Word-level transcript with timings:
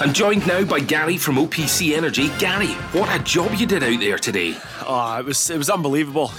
I'm 0.00 0.12
joined 0.12 0.46
now 0.46 0.64
by 0.64 0.78
Gary 0.78 1.16
from 1.16 1.36
OPC 1.36 1.96
Energy. 1.96 2.28
Gary, 2.38 2.68
what 2.92 3.12
a 3.12 3.20
job 3.24 3.52
you 3.54 3.66
did 3.66 3.82
out 3.82 3.98
there 3.98 4.16
today. 4.16 4.56
Oh, 4.86 5.16
it 5.18 5.24
was 5.24 5.50
it 5.50 5.58
was 5.58 5.68
unbelievable. 5.68 6.30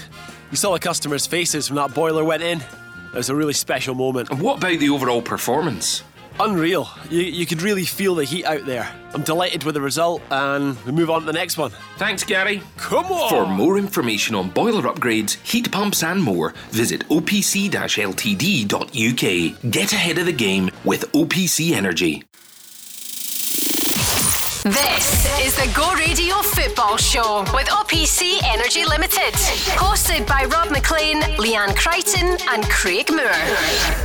You 0.50 0.55
saw 0.55 0.71
the 0.71 0.79
customers' 0.79 1.27
faces 1.27 1.69
when 1.69 1.75
that 1.75 1.93
boiler 1.93 2.24
went 2.24 2.42
in. 2.42 2.61
It 2.61 3.16
was 3.16 3.30
a 3.30 3.35
really 3.35 3.51
special 3.51 3.95
moment. 3.95 4.30
And 4.30 4.40
what 4.40 4.59
about 4.59 4.80
the 4.80 4.90
overall 4.90 5.22
performance? 5.22 6.03
Unreal. 6.40 6.90
You, 7.09 7.19
you 7.19 7.45
could 7.45 7.61
really 7.61 7.83
feel 7.83 8.16
the 8.16 8.23
heat 8.23 8.45
out 8.45 8.66
there. 8.66 8.89
I'm 9.13 9.23
delighted 9.23 9.65
with 9.65 9.75
the 9.75 9.81
result 9.81 10.21
and 10.31 10.81
we 10.85 10.93
move 10.93 11.09
on 11.09 11.21
to 11.21 11.25
the 11.25 11.33
next 11.33 11.57
one. 11.57 11.71
Thanks, 11.97 12.23
Gary. 12.23 12.61
Come 12.77 13.07
on! 13.07 13.29
For 13.29 13.45
more 13.45 13.77
information 13.77 14.35
on 14.35 14.51
boiler 14.51 14.83
upgrades, 14.83 15.33
heat 15.45 15.69
pumps, 15.69 16.01
and 16.01 16.23
more, 16.23 16.53
visit 16.69 17.05
opc 17.09 17.69
ltd.uk. 17.69 19.71
Get 19.71 19.91
ahead 19.91 20.17
of 20.17 20.27
the 20.27 20.31
game 20.31 20.71
with 20.85 21.11
OPC 21.11 21.71
Energy. 21.71 22.23
This 24.63 25.39
is 25.39 25.55
the 25.55 25.71
Go 25.73 25.93
Radio 25.93 26.36
Football 26.41 26.97
Show 26.97 27.45
with 27.54 27.67
OPC 27.67 28.39
Energy 28.43 28.83
Limited. 28.83 29.33
Hosted 29.79 30.27
by 30.27 30.43
Rob 30.51 30.69
MacLean, 30.69 31.21
Leanne 31.37 31.73
Crichton, 31.77 32.38
and 32.50 32.66
Craig 32.66 33.09
Moore. 33.09 33.23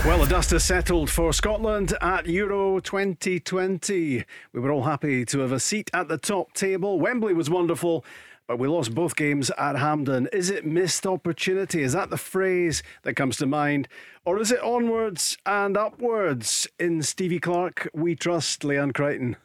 Well, 0.07 0.21
the 0.21 0.29
dust 0.29 0.51
has 0.51 0.63
settled 0.63 1.11
for 1.11 1.33
Scotland 1.33 1.95
at 2.01 2.29
Euro 2.29 2.79
2020. 2.79 4.25
We 4.53 4.61
were 4.61 4.71
all 4.71 4.85
happy 4.85 5.25
to 5.25 5.41
have 5.41 5.51
a 5.51 5.59
seat 5.59 5.91
at 5.93 6.07
the 6.07 6.19
top 6.19 6.53
table. 6.53 7.01
Wembley 7.01 7.35
was 7.35 7.51
wonderful. 7.51 8.05
But 8.47 8.61
we 8.61 8.69
lost 8.69 8.95
both 8.95 9.17
games 9.17 9.51
at 9.59 9.75
Hampden. 9.75 10.29
Is 10.33 10.51
it 10.51 10.65
missed 10.65 11.05
opportunity? 11.05 11.83
Is 11.83 11.95
that 11.95 12.11
the 12.11 12.17
phrase 12.17 12.85
that 13.03 13.15
comes 13.15 13.39
to 13.39 13.47
mind? 13.47 13.89
Or 14.25 14.39
is 14.39 14.53
it 14.53 14.61
onwards 14.61 15.37
and 15.47 15.77
upwards? 15.77 16.69
In 16.79 17.03
Stevie 17.03 17.41
Clarke, 17.41 17.89
we 17.93 18.15
trust 18.15 18.63
Leanne 18.63 18.95
Crichton. 18.95 19.37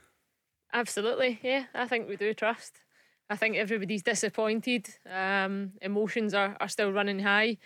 Absolutely, 0.74 1.40
yeah. 1.42 1.66
I 1.74 1.88
think 1.88 2.08
we 2.08 2.16
do 2.16 2.34
trust. 2.34 2.82
I 3.30 3.36
think 3.36 3.58
everybody's 3.58 4.04
disappointed. 4.04 4.88
Um, 5.10 5.74
emotions 5.82 6.34
are, 6.34 6.58
are 6.60 6.68
still 6.68 6.92
running 6.92 7.20
high. 7.20 7.58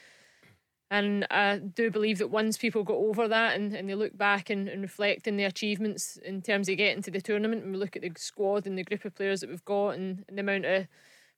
And 0.91 1.25
I 1.31 1.57
do 1.57 1.89
believe 1.89 2.19
that 2.19 2.29
once 2.29 2.57
people 2.57 2.83
go 2.83 3.07
over 3.07 3.27
that 3.27 3.55
and, 3.55 3.73
and 3.73 3.89
they 3.89 3.95
look 3.95 4.15
back 4.15 4.49
and, 4.49 4.67
and 4.67 4.81
reflect 4.81 5.27
on 5.27 5.37
the 5.37 5.43
achievements 5.45 6.17
in 6.17 6.41
terms 6.41 6.69
of 6.69 6.77
getting 6.77 7.01
to 7.03 7.11
the 7.11 7.21
tournament, 7.21 7.63
and 7.63 7.73
we 7.73 7.79
look 7.79 7.95
at 7.95 8.03
the 8.03 8.11
squad 8.15 8.67
and 8.67 8.77
the 8.77 8.83
group 8.83 9.03
of 9.03 9.15
players 9.15 9.41
that 9.41 9.49
we've 9.49 9.65
got 9.65 9.91
and, 9.91 10.23
and 10.27 10.37
the 10.37 10.41
amount 10.41 10.65
of 10.65 10.87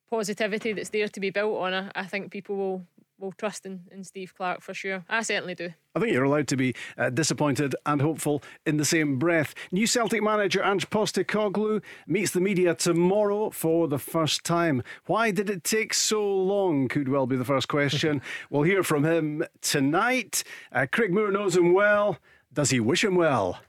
positivity 0.10 0.74
that's 0.74 0.90
there 0.90 1.08
to 1.08 1.20
be 1.20 1.30
built 1.30 1.58
on, 1.58 1.74
I, 1.74 1.92
I 1.96 2.06
think 2.06 2.32
people 2.32 2.56
will, 2.58 2.86
will 3.20 3.32
trust 3.32 3.66
in, 3.66 3.82
in 3.92 4.04
Steve 4.04 4.34
Clarke 4.36 4.62
for 4.62 4.74
sure. 4.74 5.06
I 5.10 5.22
certainly 5.22 5.56
do. 5.56 5.74
I 5.96 6.00
think 6.00 6.12
you're 6.12 6.24
allowed 6.24 6.48
to 6.50 6.58
be 6.58 6.76
uh, 6.98 7.10
disappointed 7.10 7.76
and 7.86 8.02
hopeful 8.02 8.44
in 8.66 8.78
the 8.78 8.86
same 8.86 9.18
breath. 9.18 9.56
New 9.72 9.88
Celtic 9.88 10.22
manager 10.22 10.62
Ange 10.64 10.90
Postecoglou 10.90 11.82
meets 12.08 12.32
the 12.32 12.42
media 12.42 12.76
tomorrow 12.76 13.50
for 13.50 13.88
the 13.88 14.00
first 14.00 14.44
time. 14.44 14.84
Why 15.06 15.32
did 15.32 15.50
it 15.50 15.64
take 15.64 15.94
so 15.94 16.26
long? 16.26 16.88
Could 16.88 17.08
well 17.08 17.28
be 17.28 17.38
the 17.38 17.46
first 17.46 17.68
question. 17.68 18.22
we'll 18.50 18.64
hear 18.64 18.84
from 18.84 19.06
him 19.06 19.44
tonight. 19.62 20.44
Uh, 20.72 20.86
Craig 20.92 21.14
Moore 21.14 21.32
knows 21.32 21.56
him 21.56 21.74
well. 21.74 22.18
Does 22.54 22.70
he 22.70 22.80
wish 22.80 23.04
him 23.04 23.16
well? 23.16 23.60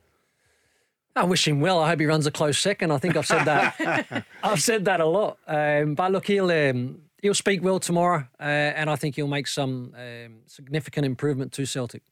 I 1.15 1.25
wish 1.25 1.49
him 1.49 1.61
well. 1.61 1.79
I 1.79 1.89
hope 1.89 2.01
he 2.01 2.07
runs 2.07 2.27
a 2.27 2.31
close 2.31 2.59
second. 2.59 2.93
I 2.93 2.99
think 2.99 3.17
I've 3.17 3.27
said 3.27 3.45
that. 3.47 4.25
I've 4.43 4.61
said 4.61 4.85
that 4.85 5.01
a 5.01 5.07
lot. 5.07 5.39
Um, 5.47 5.95
but 5.95 6.13
look, 6.13 6.27
he'll 6.27 6.51
um, 6.51 7.01
he'll 7.27 7.35
speak 7.35 7.61
well 7.61 7.81
tomorrow, 7.81 8.29
uh, 8.39 8.43
and 8.43 8.89
I 8.89 8.95
think 8.95 9.17
he'll 9.17 9.27
make 9.27 9.49
some 9.49 9.93
um, 9.97 10.39
significant 10.47 11.05
improvement 11.05 11.53
to 11.55 11.67
Celtic. 11.67 12.05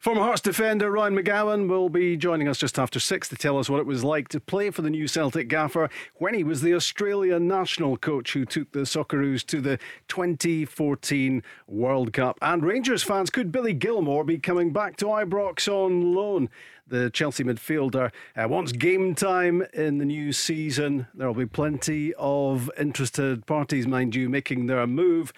Former 0.00 0.22
Hearts 0.22 0.40
defender 0.40 0.90
Ryan 0.90 1.16
McGowan 1.16 1.68
will 1.68 1.88
be 1.88 2.16
joining 2.16 2.48
us 2.48 2.58
just 2.58 2.78
after 2.78 3.00
six 3.00 3.28
to 3.28 3.36
tell 3.36 3.58
us 3.58 3.70
what 3.70 3.80
it 3.80 3.86
was 3.86 4.04
like 4.04 4.28
to 4.28 4.40
play 4.40 4.70
for 4.70 4.82
the 4.82 4.90
new 4.90 5.06
Celtic 5.06 5.48
gaffer 5.48 5.88
when 6.16 6.34
he 6.34 6.44
was 6.44 6.62
the 6.62 6.74
Australian 6.74 7.48
national 7.48 7.96
coach 7.96 8.32
who 8.32 8.44
took 8.44 8.72
the 8.72 8.80
Socceroos 8.80 9.44
to 9.46 9.60
the 9.60 9.78
2014 10.08 11.42
World 11.66 12.12
Cup. 12.12 12.38
And 12.42 12.64
Rangers 12.64 13.02
fans, 13.02 13.30
could 13.30 13.52
Billy 13.52 13.74
Gilmour 13.74 14.24
be 14.24 14.38
coming 14.38 14.72
back 14.72 14.96
to 14.96 15.06
Ibrox 15.06 15.68
on 15.68 16.14
loan? 16.14 16.48
The 16.86 17.08
Chelsea 17.10 17.44
midfielder 17.44 18.12
uh, 18.36 18.48
wants 18.48 18.72
game 18.72 19.14
time 19.14 19.62
in 19.72 19.98
the 19.98 20.04
new 20.04 20.32
season. 20.32 21.06
There 21.14 21.26
will 21.26 21.34
be 21.34 21.46
plenty 21.46 22.12
of 22.14 22.70
interested 22.78 23.46
parties, 23.46 23.86
mind 23.86 24.14
you, 24.14 24.28
making 24.28 24.66
their 24.66 24.86
move 24.86 25.32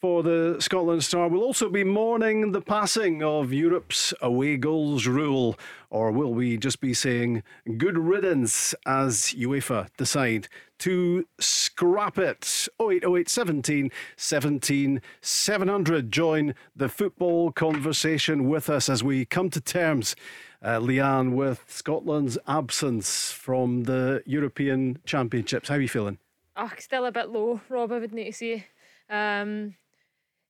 for 0.00 0.22
the 0.22 0.56
Scotland 0.60 1.04
star. 1.04 1.28
We'll 1.28 1.42
also 1.42 1.68
be 1.68 1.84
mourning 1.84 2.52
the 2.52 2.62
passing 2.62 3.22
of 3.22 3.52
Europe's 3.52 4.14
away 4.22 4.56
goals 4.56 5.06
rule, 5.06 5.58
or 5.90 6.10
will 6.10 6.32
we 6.32 6.56
just 6.56 6.80
be 6.80 6.94
saying 6.94 7.42
good 7.76 7.98
riddance 7.98 8.74
as 8.86 9.34
UEFA 9.36 9.88
decide 9.98 10.48
to 10.78 11.26
scrap 11.38 12.16
it? 12.18 12.68
0808 12.80 13.28
17 13.28 13.90
17 14.16 15.02
700. 15.20 16.10
Join 16.10 16.54
the 16.74 16.88
football 16.88 17.52
conversation 17.52 18.48
with 18.48 18.70
us 18.70 18.88
as 18.88 19.04
we 19.04 19.26
come 19.26 19.50
to 19.50 19.60
terms. 19.60 20.16
Uh, 20.62 20.78
Leanne, 20.78 21.32
with 21.32 21.64
Scotland's 21.66 22.36
absence 22.46 23.32
from 23.32 23.84
the 23.84 24.22
European 24.26 24.98
Championships, 25.04 25.68
how 25.68 25.76
are 25.76 25.80
you 25.80 25.88
feeling? 25.88 26.18
Oh, 26.56 26.70
still 26.78 27.06
a 27.06 27.12
bit 27.12 27.30
low, 27.30 27.60
Rob. 27.68 27.92
I 27.92 27.98
would 27.98 28.12
need 28.12 28.26
to 28.26 28.32
say. 28.32 28.66
Um, 29.08 29.74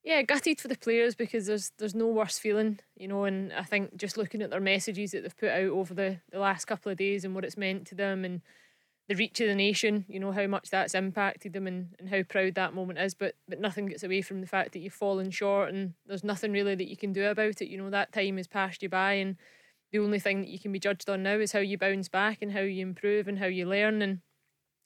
yeah, 0.03 0.23
gutted 0.23 0.61
for 0.61 0.69
the 0.69 0.77
players 0.77 1.15
because 1.15 1.47
there's 1.47 1.73
there's 1.79 1.95
no 1.95 2.07
worse 2.07 2.39
feeling, 2.39 2.81
you 2.97 3.07
know. 3.07 3.25
And 3.25 3.53
I 3.53 3.63
think 3.65 3.97
just 3.97 4.17
looking 4.17 4.43
at 4.43 4.51
their 4.51 4.61
messages 4.61 5.13
that 5.13 5.23
they've 5.23 5.37
put 5.37 5.51
out 5.51 5.71
over 5.71 5.93
the, 5.93 6.19
the 6.31 6.39
last 6.39 6.67
couple 6.67 6.91
of 6.91 6.99
days 6.99 7.25
and 7.25 7.35
what 7.35 7.45
it's 7.45 7.57
meant 7.57 7.87
to 7.89 7.95
them 7.95 8.25
and 8.25 8.41
the 9.09 9.15
reach 9.17 9.41
of 9.41 9.49
the 9.49 9.55
nation, 9.55 10.07
you 10.09 10.21
know, 10.21 10.33
how 10.33 10.47
much 10.47 10.71
that's 10.71 10.95
impacted 10.95 11.53
them 11.53 11.67
and, 11.67 11.89
and 11.99 12.09
how 12.09 12.23
proud 12.23 12.55
that 12.55 12.75
moment 12.75 12.99
is. 12.99 13.13
But 13.15 13.35
but 13.47 13.61
nothing 13.61 13.87
gets 13.87 14.03
away 14.03 14.23
from 14.23 14.41
the 14.41 14.47
fact 14.47 14.73
that 14.73 14.79
you've 14.79 14.95
fallen 14.95 15.31
short 15.31 15.69
and 15.69 15.93
there's 16.07 16.25
nothing 16.25 16.53
really 16.53 16.75
that 16.75 16.89
you 16.89 16.97
can 16.97 17.13
do 17.13 17.27
about 17.27 17.61
it. 17.61 17.69
You 17.69 17.77
know, 17.77 17.91
that 17.91 18.13
time 18.13 18.39
has 18.39 18.47
passed 18.47 18.83
you 18.83 18.89
by 18.89 19.15
and 19.15 19.37
the 19.93 19.99
only 19.99 20.21
thing 20.21 20.41
that 20.41 20.49
you 20.49 20.59
can 20.59 20.73
be 20.73 20.79
judged 20.79 21.11
on 21.11 21.23
now 21.23 21.35
is 21.39 21.53
how 21.53 21.59
you 21.59 21.77
bounce 21.77 22.09
back 22.09 22.39
and 22.41 22.53
how 22.53 22.61
you 22.61 22.83
improve 22.83 23.29
and 23.29 23.39
how 23.39 23.47
you 23.47 23.67
learn 23.67 24.01
and 24.03 24.21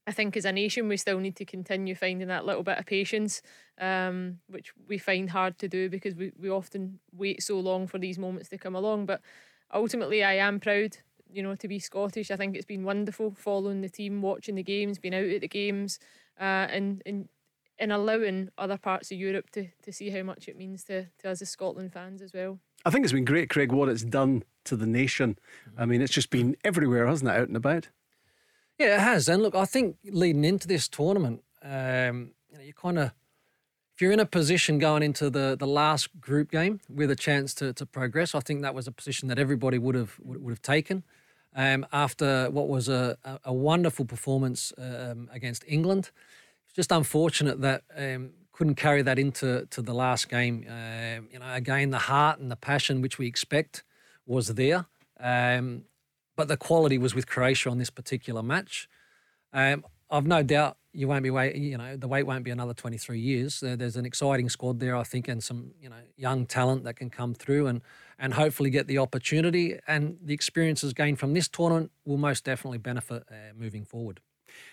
I 0.06 0.12
think 0.12 0.36
as 0.36 0.44
a 0.44 0.52
nation, 0.52 0.88
we 0.88 0.96
still 0.96 1.18
need 1.18 1.36
to 1.36 1.44
continue 1.44 1.94
finding 1.94 2.28
that 2.28 2.44
little 2.44 2.62
bit 2.62 2.78
of 2.78 2.86
patience, 2.86 3.40
um, 3.80 4.38
which 4.48 4.72
we 4.86 4.98
find 4.98 5.30
hard 5.30 5.58
to 5.58 5.68
do 5.68 5.88
because 5.88 6.14
we, 6.14 6.32
we 6.38 6.50
often 6.50 6.98
wait 7.12 7.42
so 7.42 7.58
long 7.58 7.86
for 7.86 7.98
these 7.98 8.18
moments 8.18 8.48
to 8.50 8.58
come 8.58 8.74
along. 8.74 9.06
But 9.06 9.22
ultimately, 9.72 10.22
I 10.22 10.34
am 10.34 10.60
proud, 10.60 10.98
you 11.32 11.42
know, 11.42 11.54
to 11.54 11.68
be 11.68 11.78
Scottish. 11.78 12.30
I 12.30 12.36
think 12.36 12.54
it's 12.54 12.66
been 12.66 12.84
wonderful 12.84 13.34
following 13.36 13.80
the 13.80 13.88
team, 13.88 14.20
watching 14.20 14.56
the 14.56 14.62
games, 14.62 14.98
being 14.98 15.14
out 15.14 15.24
at 15.24 15.40
the 15.40 15.48
games, 15.48 15.98
uh, 16.38 16.68
and, 16.70 17.02
and 17.06 17.28
and 17.78 17.92
allowing 17.92 18.50
other 18.56 18.78
parts 18.78 19.10
of 19.10 19.18
Europe 19.18 19.50
to, 19.50 19.68
to 19.82 19.92
see 19.92 20.10
how 20.10 20.22
much 20.22 20.48
it 20.48 20.56
means 20.56 20.84
to, 20.84 21.06
to 21.18 21.30
us 21.30 21.42
as 21.42 21.50
Scotland 21.50 21.92
fans 21.92 22.22
as 22.22 22.32
well. 22.32 22.58
I 22.84 22.90
think 22.90 23.04
it's 23.04 23.12
been 23.12 23.24
great, 23.24 23.50
Craig, 23.50 23.72
what 23.72 23.88
it's 23.88 24.04
done 24.04 24.44
to 24.64 24.76
the 24.76 24.86
nation. 24.86 25.38
I 25.76 25.86
mean, 25.86 26.00
it's 26.00 26.12
just 26.12 26.30
been 26.30 26.56
everywhere, 26.64 27.06
hasn't 27.06 27.30
it, 27.30 27.36
out 27.36 27.48
and 27.48 27.56
about? 27.56 27.88
Yeah, 28.78 28.96
it 28.96 29.00
has. 29.00 29.28
And 29.28 29.42
look, 29.42 29.54
I 29.54 29.64
think 29.64 29.96
leading 30.04 30.44
into 30.44 30.66
this 30.66 30.88
tournament, 30.88 31.42
um, 31.62 32.32
you 32.50 32.58
know, 32.58 32.64
you 32.64 32.72
kind 32.72 32.98
of, 32.98 33.12
if 33.94 34.02
you're 34.02 34.12
in 34.12 34.20
a 34.20 34.26
position 34.26 34.78
going 34.78 35.04
into 35.04 35.30
the, 35.30 35.56
the 35.56 35.66
last 35.66 36.20
group 36.20 36.50
game 36.50 36.80
with 36.88 37.10
a 37.10 37.16
chance 37.16 37.54
to, 37.54 37.72
to 37.74 37.86
progress, 37.86 38.34
I 38.34 38.40
think 38.40 38.62
that 38.62 38.74
was 38.74 38.88
a 38.88 38.92
position 38.92 39.28
that 39.28 39.38
everybody 39.38 39.78
would 39.78 39.94
have 39.94 40.18
would, 40.20 40.50
have 40.50 40.62
taken. 40.62 41.04
Um, 41.54 41.86
after 41.92 42.50
what 42.50 42.68
was 42.68 42.88
a, 42.88 43.16
a, 43.24 43.38
a 43.44 43.52
wonderful 43.52 44.04
performance 44.04 44.72
um, 44.76 45.30
against 45.32 45.64
England, 45.68 46.10
it's 46.66 46.74
just 46.74 46.90
unfortunate 46.90 47.60
that 47.60 47.84
um, 47.96 48.30
couldn't 48.50 48.74
carry 48.74 49.02
that 49.02 49.18
into 49.18 49.66
to 49.66 49.80
the 49.80 49.94
last 49.94 50.28
game. 50.28 50.66
Um, 50.68 51.28
you 51.30 51.38
know, 51.38 51.54
again, 51.54 51.90
the 51.90 51.98
heart 51.98 52.40
and 52.40 52.50
the 52.50 52.56
passion 52.56 53.00
which 53.00 53.18
we 53.18 53.28
expect 53.28 53.84
was 54.26 54.48
there. 54.54 54.86
Um, 55.20 55.84
but 56.36 56.48
the 56.48 56.56
quality 56.56 56.98
was 56.98 57.14
with 57.14 57.26
Croatia 57.26 57.70
on 57.70 57.78
this 57.78 57.90
particular 57.90 58.42
match. 58.42 58.88
Um, 59.52 59.84
I've 60.10 60.26
no 60.26 60.42
doubt 60.42 60.76
you 60.92 61.08
won't 61.08 61.22
be 61.22 61.30
wait. 61.30 61.56
You 61.56 61.76
know, 61.76 61.96
the 61.96 62.08
wait 62.08 62.24
won't 62.24 62.44
be 62.44 62.50
another 62.50 62.74
23 62.74 63.18
years. 63.18 63.60
There's 63.60 63.96
an 63.96 64.06
exciting 64.06 64.48
squad 64.48 64.78
there, 64.80 64.96
I 64.96 65.02
think, 65.02 65.28
and 65.28 65.42
some 65.42 65.72
you 65.80 65.88
know 65.88 65.96
young 66.16 66.46
talent 66.46 66.84
that 66.84 66.94
can 66.94 67.10
come 67.10 67.34
through 67.34 67.66
and 67.66 67.82
and 68.18 68.34
hopefully 68.34 68.70
get 68.70 68.86
the 68.86 68.98
opportunity 68.98 69.78
and 69.88 70.18
the 70.22 70.34
experiences 70.34 70.92
gained 70.92 71.18
from 71.18 71.34
this 71.34 71.48
tournament 71.48 71.90
will 72.04 72.16
most 72.16 72.44
definitely 72.44 72.78
benefit 72.78 73.24
uh, 73.30 73.34
moving 73.58 73.84
forward. 73.84 74.20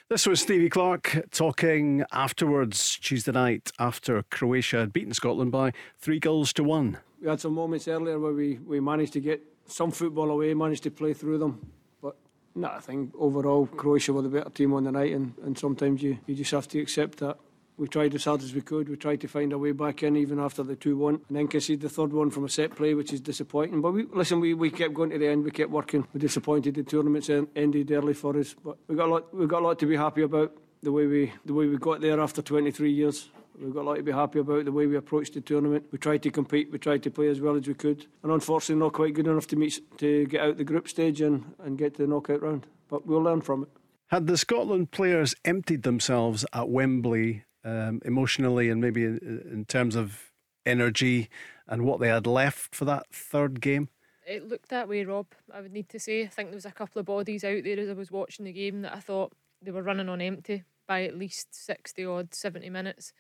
This 0.10 0.28
was 0.28 0.42
Stevie 0.42 0.70
Clarke 0.70 1.26
talking 1.32 2.04
afterwards 2.12 3.00
Tuesday 3.02 3.32
night 3.32 3.72
after 3.80 4.24
Croatia 4.30 4.80
had 4.80 4.94
beaten 4.94 5.14
Scotland 5.14 5.52
by 5.52 5.72
three 5.98 6.20
goals 6.20 6.54
to 6.54 6.64
one. 6.64 7.00
We 7.20 7.28
had 7.30 7.42
some 7.42 7.54
moments 7.54 7.88
earlier 7.88 8.20
where 8.20 8.34
we, 8.34 8.60
we 8.60 8.80
managed 8.80 9.14
to 9.14 9.20
get 9.22 9.42
some 9.68 9.92
football 9.92 10.30
away, 10.30 10.54
managed 10.54 10.84
to 10.84 10.92
play 10.92 11.14
through 11.14 11.38
them. 11.38 11.72
But 12.02 12.16
no, 12.56 12.70
I 12.70 12.80
think 12.80 13.14
overall 13.18 13.68
Croatia 13.68 14.14
were 14.14 14.22
the 14.22 14.30
better 14.30 14.50
team 14.50 14.74
on 14.74 14.84
the 14.84 14.92
night, 14.92 15.14
and, 15.14 15.34
and 15.44 15.58
sometimes 15.58 16.02
you, 16.02 16.20
you 16.26 16.36
just 16.36 16.52
have 16.52 16.68
to 16.70 16.80
accept 16.80 17.20
that. 17.20 17.38
we 17.82 17.88
tried 17.88 18.14
as 18.14 18.26
hard 18.26 18.44
as 18.44 18.54
we 18.54 18.62
could. 18.62 18.88
We 18.90 18.96
tried 18.96 19.22
to 19.22 19.28
find 19.28 19.52
a 19.52 19.58
way 19.58 19.72
back 19.72 20.04
in 20.04 20.16
even 20.16 20.40
after 20.40 20.62
the 20.62 20.76
2 20.76 20.98
1 20.98 21.22
and 21.28 21.38
then 21.38 21.48
conceded 21.48 21.82
the 21.82 21.90
third 21.90 22.14
one 22.14 22.30
from 22.30 22.46
a 22.46 22.50
set 22.50 22.76
play, 22.76 22.94
which 22.94 23.12
is 23.12 23.20
disappointing. 23.20 23.82
But 23.82 23.94
we, 23.94 24.04
listen, 24.14 24.40
we, 24.40 24.54
we 24.54 24.70
kept 24.70 24.94
going 24.94 25.10
to 25.10 25.18
the 25.18 25.28
end, 25.28 25.44
we 25.44 25.50
kept 25.50 25.72
working. 25.72 26.08
We're 26.14 26.20
disappointed 26.20 26.76
the 26.76 26.84
tournament's 26.84 27.30
ended 27.30 27.92
early 27.92 28.14
for 28.14 28.38
us, 28.38 28.54
but 28.54 28.78
we 28.88 28.96
got 28.96 29.08
a 29.08 29.12
lot, 29.12 29.34
we 29.34 29.48
got 29.48 29.64
a 29.64 29.66
lot 29.66 29.80
to 29.80 29.88
be 29.88 29.96
happy 29.96 30.22
about 30.22 30.56
the 30.84 30.92
way 30.92 31.08
we 31.08 31.34
the 31.44 31.56
way 31.56 31.66
we 31.66 31.78
got 31.78 32.02
there 32.02 32.20
after 32.20 32.44
23 32.44 32.92
years. 32.92 33.30
We've 33.62 33.74
got 33.74 33.82
a 33.82 33.88
lot 33.90 33.96
to 33.98 34.04
be 34.04 34.12
happy 34.12 34.40
about 34.40 34.66
the 34.66 34.72
way 34.72 34.88
we 34.88 34.96
approached 34.96 35.36
the 35.36 35.42
tournament. 35.42 35.86
We 35.92 36.00
tried 36.00 36.24
to 36.24 36.32
compete, 36.32 36.72
we 36.72 36.80
tried 36.80 37.04
to 37.04 37.12
play 37.12 37.28
as 37.28 37.40
well 37.40 37.56
as 37.56 37.68
we 37.68 37.76
could, 37.76 38.08
and 38.24 38.32
unfortunately 38.32 38.84
not 38.84 38.94
quite 38.94 39.14
good 39.14 39.28
enough 39.28 39.46
to 39.48 39.56
meet 39.56 39.80
to 40.00 40.26
get 40.26 40.42
out 40.42 40.58
the 40.58 40.64
group 40.64 40.88
stage 40.88 41.22
and, 41.22 41.54
and 41.64 41.78
get 41.78 41.96
to 41.96 42.02
the 42.02 42.08
knockout 42.08 42.42
round. 42.42 42.66
But 42.90 43.06
we'll 43.06 43.22
learn 43.22 43.42
from 43.42 43.64
it. 43.64 43.70
Had 44.08 44.26
the 44.26 44.38
Scotland 44.38 44.90
players 44.90 45.36
emptied 45.46 45.84
themselves 45.84 46.44
at 46.54 46.70
Wembley 46.70 47.46
um, 47.64 48.02
emotionally 48.04 48.70
and 48.70 48.82
maybe 48.82 49.04
in, 49.04 49.44
in 49.52 49.66
terms 49.66 49.96
of 49.96 50.32
energy 50.66 51.30
and 51.68 51.86
what 51.86 52.00
they 52.00 52.10
had 52.10 52.26
left 52.26 52.74
for 52.74 52.86
that 52.86 53.14
third 53.14 53.62
game? 53.62 53.90
It 54.26 54.48
looked 54.48 54.70
that 54.70 54.90
way, 54.90 55.06
Rob. 55.06 55.28
I 55.54 55.62
would 55.62 55.72
need 55.72 55.90
to 55.90 56.00
say. 56.00 56.24
I 56.24 56.28
think 56.28 56.50
there 56.50 56.58
was 56.58 56.66
a 56.66 56.72
couple 56.72 57.00
of 57.00 57.06
bodies 57.06 57.44
out 57.44 57.64
there 57.64 57.80
as 57.80 57.90
I 57.90 57.94
was 57.94 58.12
watching 58.12 58.46
the 58.46 58.54
game 58.54 58.82
that 58.82 58.96
I 58.96 59.00
thought 59.00 59.34
they 59.62 59.72
were 59.72 59.84
running 59.84 60.10
on 60.10 60.20
empty 60.20 60.64
by 60.88 61.04
at 61.04 61.18
least 61.18 61.54
60 61.54 62.04
odd, 62.06 62.34
70 62.34 62.70
minutes. 62.70 63.14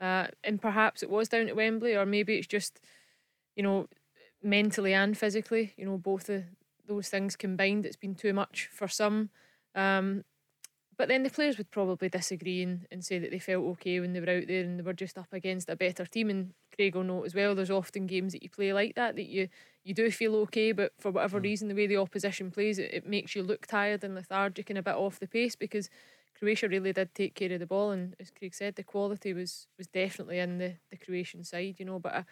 Uh, 0.00 0.28
and 0.44 0.62
perhaps 0.62 1.02
it 1.02 1.10
was 1.10 1.28
down 1.28 1.48
at 1.48 1.56
Wembley, 1.56 1.96
or 1.96 2.06
maybe 2.06 2.36
it's 2.36 2.46
just, 2.46 2.80
you 3.56 3.62
know, 3.62 3.88
mentally 4.42 4.94
and 4.94 5.18
physically, 5.18 5.74
you 5.76 5.84
know, 5.84 5.98
both 5.98 6.28
of 6.28 6.44
those 6.86 7.08
things 7.08 7.36
combined. 7.36 7.84
It's 7.84 7.96
been 7.96 8.14
too 8.14 8.32
much 8.32 8.68
for 8.72 8.88
some. 8.88 9.30
Um, 9.74 10.24
but 10.98 11.06
then 11.06 11.22
the 11.22 11.30
players 11.30 11.56
would 11.58 11.70
probably 11.70 12.08
disagree 12.08 12.60
and, 12.60 12.86
and 12.90 13.04
say 13.04 13.20
that 13.20 13.30
they 13.30 13.38
felt 13.38 13.64
okay 13.64 14.00
when 14.00 14.12
they 14.12 14.20
were 14.20 14.30
out 14.30 14.48
there 14.48 14.64
and 14.64 14.80
they 14.80 14.82
were 14.82 14.92
just 14.92 15.16
up 15.16 15.32
against 15.32 15.70
a 15.70 15.76
better 15.76 16.04
team. 16.04 16.28
And 16.28 16.54
Craig 16.74 16.96
will 16.96 17.04
know 17.04 17.22
as 17.22 17.36
well, 17.36 17.54
there's 17.54 17.70
often 17.70 18.08
games 18.08 18.32
that 18.32 18.42
you 18.42 18.50
play 18.50 18.72
like 18.72 18.96
that, 18.96 19.14
that 19.14 19.26
you, 19.28 19.48
you 19.84 19.94
do 19.94 20.10
feel 20.10 20.34
okay, 20.36 20.72
but 20.72 20.92
for 20.98 21.12
whatever 21.12 21.38
mm. 21.38 21.44
reason, 21.44 21.68
the 21.68 21.76
way 21.76 21.86
the 21.86 21.98
opposition 21.98 22.50
plays, 22.50 22.80
it, 22.80 22.92
it 22.92 23.06
makes 23.06 23.36
you 23.36 23.44
look 23.44 23.64
tired 23.64 24.02
and 24.02 24.16
lethargic 24.16 24.70
and 24.70 24.78
a 24.78 24.82
bit 24.82 24.96
off 24.96 25.20
the 25.20 25.28
pace 25.28 25.54
because 25.54 25.88
Croatia 26.38 26.68
really 26.68 26.92
did 26.92 27.14
take 27.14 27.34
care 27.34 27.52
of 27.52 27.60
the 27.60 27.66
ball, 27.66 27.90
and 27.90 28.14
as 28.20 28.30
Craig 28.30 28.54
said, 28.54 28.76
the 28.76 28.84
quality 28.84 29.32
was 29.32 29.66
was 29.76 29.86
definitely 29.88 30.38
in 30.38 30.58
the, 30.58 30.74
the 30.90 30.96
Croatian 30.96 31.44
side, 31.44 31.76
you 31.78 31.84
know. 31.84 31.98
But 31.98 32.14
I, 32.14 32.24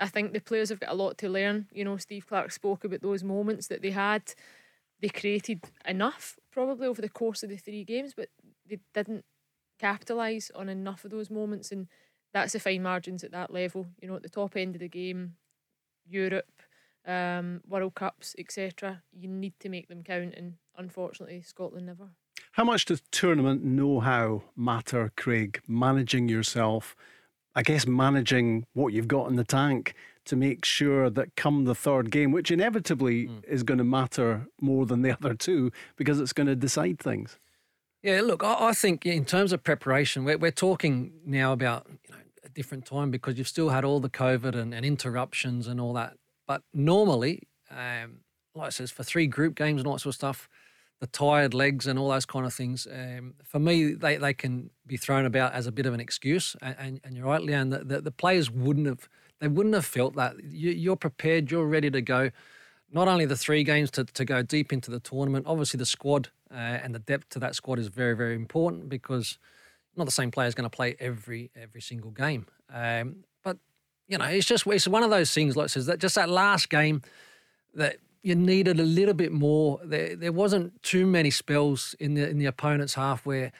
I 0.00 0.06
think 0.08 0.32
the 0.32 0.40
players 0.40 0.70
have 0.70 0.80
got 0.80 0.90
a 0.90 0.94
lot 0.94 1.18
to 1.18 1.28
learn. 1.28 1.68
You 1.72 1.84
know, 1.84 1.96
Steve 1.96 2.26
Clarke 2.26 2.52
spoke 2.52 2.84
about 2.84 3.02
those 3.02 3.22
moments 3.22 3.68
that 3.68 3.82
they 3.82 3.90
had. 3.90 4.34
They 5.00 5.08
created 5.08 5.60
enough 5.86 6.38
probably 6.50 6.86
over 6.86 7.02
the 7.02 7.08
course 7.08 7.42
of 7.42 7.50
the 7.50 7.56
three 7.56 7.84
games, 7.84 8.14
but 8.16 8.28
they 8.68 8.78
didn't 8.94 9.24
capitalise 9.78 10.50
on 10.54 10.68
enough 10.68 11.04
of 11.04 11.10
those 11.10 11.30
moments, 11.30 11.70
and 11.72 11.88
that's 12.32 12.52
the 12.54 12.60
fine 12.60 12.82
margins 12.82 13.22
at 13.24 13.32
that 13.32 13.52
level. 13.52 13.86
You 14.00 14.08
know, 14.08 14.16
at 14.16 14.22
the 14.22 14.28
top 14.28 14.56
end 14.56 14.74
of 14.74 14.80
the 14.80 14.88
game, 14.88 15.36
Europe, 16.06 16.62
um, 17.06 17.60
World 17.68 17.94
Cups, 17.94 18.34
etc. 18.38 19.02
You 19.12 19.28
need 19.28 19.54
to 19.60 19.68
make 19.68 19.88
them 19.88 20.02
count, 20.02 20.34
and 20.36 20.54
unfortunately, 20.76 21.42
Scotland 21.42 21.86
never. 21.86 22.10
How 22.52 22.64
much 22.64 22.84
does 22.84 23.02
tournament 23.10 23.64
know 23.64 24.00
how 24.00 24.42
matter, 24.54 25.10
Craig? 25.16 25.60
Managing 25.66 26.28
yourself, 26.28 26.94
I 27.54 27.62
guess 27.62 27.86
managing 27.86 28.66
what 28.74 28.92
you've 28.92 29.08
got 29.08 29.30
in 29.30 29.36
the 29.36 29.44
tank 29.44 29.94
to 30.26 30.36
make 30.36 30.64
sure 30.66 31.08
that 31.08 31.34
come 31.34 31.64
the 31.64 31.74
third 31.74 32.10
game, 32.10 32.30
which 32.30 32.50
inevitably 32.50 33.26
mm. 33.26 33.44
is 33.44 33.62
going 33.62 33.78
to 33.78 33.84
matter 33.84 34.46
more 34.60 34.84
than 34.84 35.00
the 35.00 35.12
other 35.18 35.32
two 35.32 35.72
because 35.96 36.20
it's 36.20 36.34
going 36.34 36.46
to 36.46 36.54
decide 36.54 36.98
things. 36.98 37.38
Yeah, 38.02 38.20
look, 38.20 38.44
I, 38.44 38.68
I 38.68 38.72
think 38.74 39.06
in 39.06 39.24
terms 39.24 39.52
of 39.52 39.62
preparation, 39.62 40.24
we're, 40.24 40.36
we're 40.36 40.50
talking 40.50 41.12
now 41.24 41.52
about 41.52 41.86
you 41.88 42.14
know, 42.14 42.20
a 42.44 42.50
different 42.50 42.84
time 42.84 43.10
because 43.10 43.38
you've 43.38 43.48
still 43.48 43.70
had 43.70 43.82
all 43.82 43.98
the 43.98 44.10
COVID 44.10 44.54
and, 44.54 44.74
and 44.74 44.84
interruptions 44.84 45.66
and 45.66 45.80
all 45.80 45.94
that. 45.94 46.18
But 46.46 46.62
normally, 46.74 47.48
um, 47.70 48.18
like 48.54 48.66
I 48.66 48.70
says, 48.70 48.90
for 48.90 49.04
three 49.04 49.26
group 49.26 49.54
games 49.54 49.80
and 49.80 49.86
all 49.86 49.94
that 49.94 50.00
sort 50.00 50.10
of 50.10 50.16
stuff, 50.16 50.48
the 51.02 51.08
tired 51.08 51.52
legs 51.52 51.88
and 51.88 51.98
all 51.98 52.10
those 52.10 52.24
kind 52.24 52.46
of 52.46 52.54
things. 52.54 52.86
Um, 52.86 53.34
for 53.42 53.58
me, 53.58 53.92
they, 53.94 54.18
they 54.18 54.32
can 54.32 54.70
be 54.86 54.96
thrown 54.96 55.26
about 55.26 55.52
as 55.52 55.66
a 55.66 55.72
bit 55.72 55.84
of 55.84 55.94
an 55.94 55.98
excuse. 55.98 56.54
And, 56.62 56.76
and, 56.78 57.00
and 57.02 57.16
you're 57.16 57.26
right, 57.26 57.42
Leanne, 57.42 57.72
the, 57.72 57.84
the, 57.84 58.00
the, 58.02 58.12
players 58.12 58.52
wouldn't 58.52 58.86
have 58.86 59.08
they 59.40 59.48
wouldn't 59.48 59.74
have 59.74 59.84
felt 59.84 60.14
that. 60.14 60.36
You, 60.44 60.92
are 60.92 60.96
prepared, 60.96 61.50
you're 61.50 61.66
ready 61.66 61.90
to 61.90 62.00
go. 62.00 62.30
Not 62.92 63.08
only 63.08 63.24
the 63.24 63.36
three 63.36 63.64
games 63.64 63.90
to, 63.92 64.04
to 64.04 64.24
go 64.24 64.42
deep 64.42 64.72
into 64.72 64.92
the 64.92 65.00
tournament, 65.00 65.46
obviously 65.48 65.78
the 65.78 65.86
squad 65.86 66.28
uh, 66.52 66.54
and 66.54 66.94
the 66.94 67.00
depth 67.00 67.30
to 67.30 67.40
that 67.40 67.56
squad 67.56 67.80
is 67.80 67.88
very, 67.88 68.14
very 68.14 68.36
important 68.36 68.88
because 68.88 69.38
not 69.96 70.04
the 70.04 70.12
same 70.12 70.30
player 70.30 70.46
is 70.46 70.54
going 70.54 70.70
to 70.70 70.76
play 70.76 70.94
every 71.00 71.50
every 71.60 71.80
single 71.80 72.12
game. 72.12 72.46
Um, 72.72 73.24
but 73.42 73.56
you 74.06 74.18
know, 74.18 74.26
it's 74.26 74.46
just 74.46 74.68
it's 74.68 74.86
one 74.86 75.02
of 75.02 75.10
those 75.10 75.34
things. 75.34 75.56
Like 75.56 75.68
says 75.68 75.86
that 75.86 75.98
just 75.98 76.14
that 76.14 76.28
last 76.28 76.68
game 76.68 77.02
that 77.74 77.96
you 78.22 78.34
needed 78.34 78.78
a 78.78 78.84
little 78.84 79.14
bit 79.14 79.32
more. 79.32 79.80
There, 79.84 80.16
there 80.16 80.32
wasn't 80.32 80.82
too 80.82 81.06
many 81.06 81.30
spells 81.30 81.94
in 81.98 82.14
the 82.14 82.28
in 82.28 82.38
the 82.38 82.46
opponent's 82.46 82.94
half 82.94 83.26
where 83.26 83.52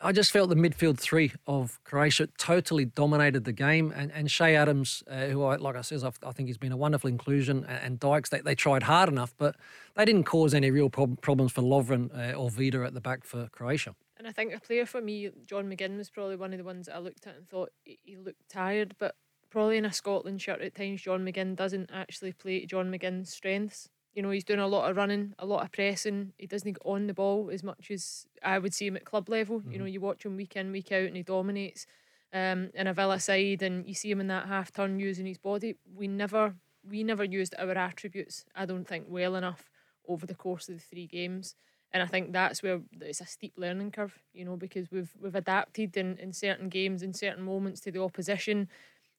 I 0.00 0.12
just 0.12 0.30
felt 0.30 0.50
the 0.50 0.56
midfield 0.56 0.98
three 0.98 1.32
of 1.46 1.80
Croatia 1.84 2.28
totally 2.36 2.84
dominated 2.84 3.44
the 3.44 3.52
game. 3.52 3.92
And, 3.96 4.12
and 4.12 4.28
Che 4.28 4.54
Adams, 4.54 5.02
uh, 5.10 5.26
who, 5.26 5.42
I, 5.42 5.56
like 5.56 5.74
I 5.74 5.80
said, 5.80 6.02
I 6.04 6.32
think 6.32 6.48
he's 6.48 6.58
been 6.58 6.72
a 6.72 6.76
wonderful 6.76 7.08
inclusion, 7.08 7.64
and, 7.64 7.82
and 7.82 8.00
Dykes, 8.00 8.28
they, 8.28 8.40
they 8.40 8.54
tried 8.54 8.82
hard 8.82 9.08
enough, 9.08 9.34
but 9.38 9.56
they 9.94 10.04
didn't 10.04 10.24
cause 10.24 10.52
any 10.52 10.70
real 10.70 10.90
prob- 10.90 11.20
problems 11.22 11.52
for 11.52 11.62
Lovren 11.62 12.10
uh, 12.14 12.36
or 12.36 12.50
Vida 12.50 12.82
at 12.84 12.92
the 12.92 13.00
back 13.00 13.24
for 13.24 13.48
Croatia. 13.52 13.94
And 14.18 14.26
I 14.26 14.32
think 14.32 14.54
a 14.54 14.60
player 14.60 14.84
for 14.84 15.00
me, 15.00 15.30
John 15.46 15.64
McGinn, 15.70 15.96
was 15.96 16.10
probably 16.10 16.36
one 16.36 16.52
of 16.52 16.58
the 16.58 16.64
ones 16.64 16.86
that 16.86 16.96
I 16.96 16.98
looked 16.98 17.26
at 17.26 17.36
and 17.36 17.48
thought 17.48 17.70
he 17.84 18.16
looked 18.16 18.48
tired, 18.50 18.96
but 18.98 19.14
probably 19.48 19.78
in 19.78 19.86
a 19.86 19.92
Scotland 19.92 20.42
shirt 20.42 20.60
at 20.60 20.74
times, 20.74 21.00
John 21.00 21.24
McGinn 21.24 21.56
doesn't 21.56 21.90
actually 21.92 22.32
play 22.32 22.66
John 22.66 22.92
McGinn's 22.92 23.32
strengths. 23.32 23.88
You 24.16 24.22
know, 24.22 24.30
he's 24.30 24.44
doing 24.44 24.60
a 24.60 24.66
lot 24.66 24.90
of 24.90 24.96
running, 24.96 25.34
a 25.38 25.44
lot 25.44 25.62
of 25.62 25.70
pressing. 25.72 26.32
He 26.38 26.46
doesn't 26.46 26.72
get 26.72 26.82
on 26.86 27.06
the 27.06 27.12
ball 27.12 27.50
as 27.52 27.62
much 27.62 27.90
as 27.90 28.26
I 28.42 28.58
would 28.58 28.72
see 28.72 28.86
him 28.86 28.96
at 28.96 29.04
club 29.04 29.28
level. 29.28 29.60
Mm-hmm. 29.60 29.72
You 29.72 29.78
know, 29.78 29.84
mm-hmm. 29.84 29.92
you 29.92 30.00
watch 30.00 30.24
him 30.24 30.38
week 30.38 30.56
in, 30.56 30.72
week 30.72 30.90
out, 30.90 31.04
and 31.04 31.16
he 31.16 31.22
dominates 31.22 31.86
um, 32.32 32.70
in 32.72 32.86
a 32.86 32.94
Villa 32.94 33.20
side, 33.20 33.60
and 33.60 33.86
you 33.86 33.92
see 33.92 34.10
him 34.10 34.20
in 34.20 34.28
that 34.28 34.46
half 34.46 34.72
turn 34.72 34.98
using 34.98 35.26
his 35.26 35.36
body. 35.36 35.76
We 35.94 36.08
never, 36.08 36.54
we 36.88 37.04
never 37.04 37.24
used 37.24 37.54
our 37.58 37.72
attributes. 37.72 38.46
I 38.54 38.64
don't 38.64 38.88
think 38.88 39.04
well 39.06 39.36
enough 39.36 39.70
over 40.08 40.24
the 40.24 40.34
course 40.34 40.66
of 40.70 40.76
the 40.76 40.80
three 40.80 41.06
games, 41.06 41.54
and 41.92 42.02
I 42.02 42.06
think 42.06 42.32
that's 42.32 42.62
where 42.62 42.80
it's 43.02 43.20
a 43.20 43.26
steep 43.26 43.52
learning 43.58 43.90
curve. 43.90 44.18
You 44.32 44.46
know, 44.46 44.56
because 44.56 44.90
we've 44.90 45.12
we've 45.20 45.34
adapted 45.34 45.94
in, 45.94 46.16
in 46.16 46.32
certain 46.32 46.70
games, 46.70 47.02
in 47.02 47.12
certain 47.12 47.44
moments 47.44 47.82
to 47.82 47.92
the 47.92 48.02
opposition. 48.02 48.70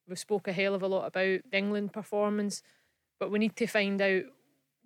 We've 0.08 0.18
spoke 0.18 0.48
a 0.48 0.52
hell 0.52 0.74
of 0.74 0.82
a 0.82 0.88
lot 0.88 1.06
about 1.06 1.42
the 1.50 1.56
England 1.56 1.92
performance, 1.92 2.64
but 3.20 3.30
we 3.30 3.38
need 3.38 3.54
to 3.56 3.66
find 3.68 4.02
out 4.02 4.24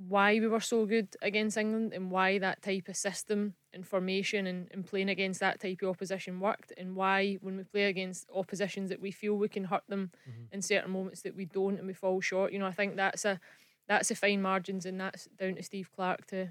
why 0.08 0.40
we 0.40 0.46
were 0.46 0.60
so 0.60 0.84
good 0.86 1.08
against 1.22 1.56
England 1.56 1.92
and 1.92 2.10
why 2.10 2.38
that 2.38 2.62
type 2.62 2.88
of 2.88 2.96
system 2.96 3.54
and 3.72 3.86
formation 3.86 4.46
and, 4.46 4.68
and 4.72 4.84
playing 4.84 5.08
against 5.08 5.40
that 5.40 5.60
type 5.60 5.82
of 5.82 5.88
opposition 5.88 6.40
worked 6.40 6.72
and 6.76 6.96
why 6.96 7.38
when 7.40 7.56
we 7.56 7.62
play 7.64 7.84
against 7.84 8.28
oppositions 8.34 8.88
that 8.88 9.00
we 9.00 9.10
feel 9.10 9.34
we 9.34 9.48
can 9.48 9.64
hurt 9.64 9.84
them 9.88 10.10
mm-hmm. 10.28 10.44
in 10.52 10.62
certain 10.62 10.90
moments 10.90 11.22
that 11.22 11.36
we 11.36 11.44
don't 11.44 11.78
and 11.78 11.86
we 11.86 11.92
fall 11.92 12.20
short. 12.20 12.52
You 12.52 12.58
know, 12.58 12.66
I 12.66 12.72
think 12.72 12.96
that's 12.96 13.24
a 13.24 13.40
that's 13.88 14.10
a 14.10 14.14
fine 14.14 14.42
margins 14.42 14.86
and 14.86 15.00
that's 15.00 15.28
down 15.38 15.56
to 15.56 15.62
Steve 15.62 15.90
Clarke 15.94 16.26
to 16.28 16.48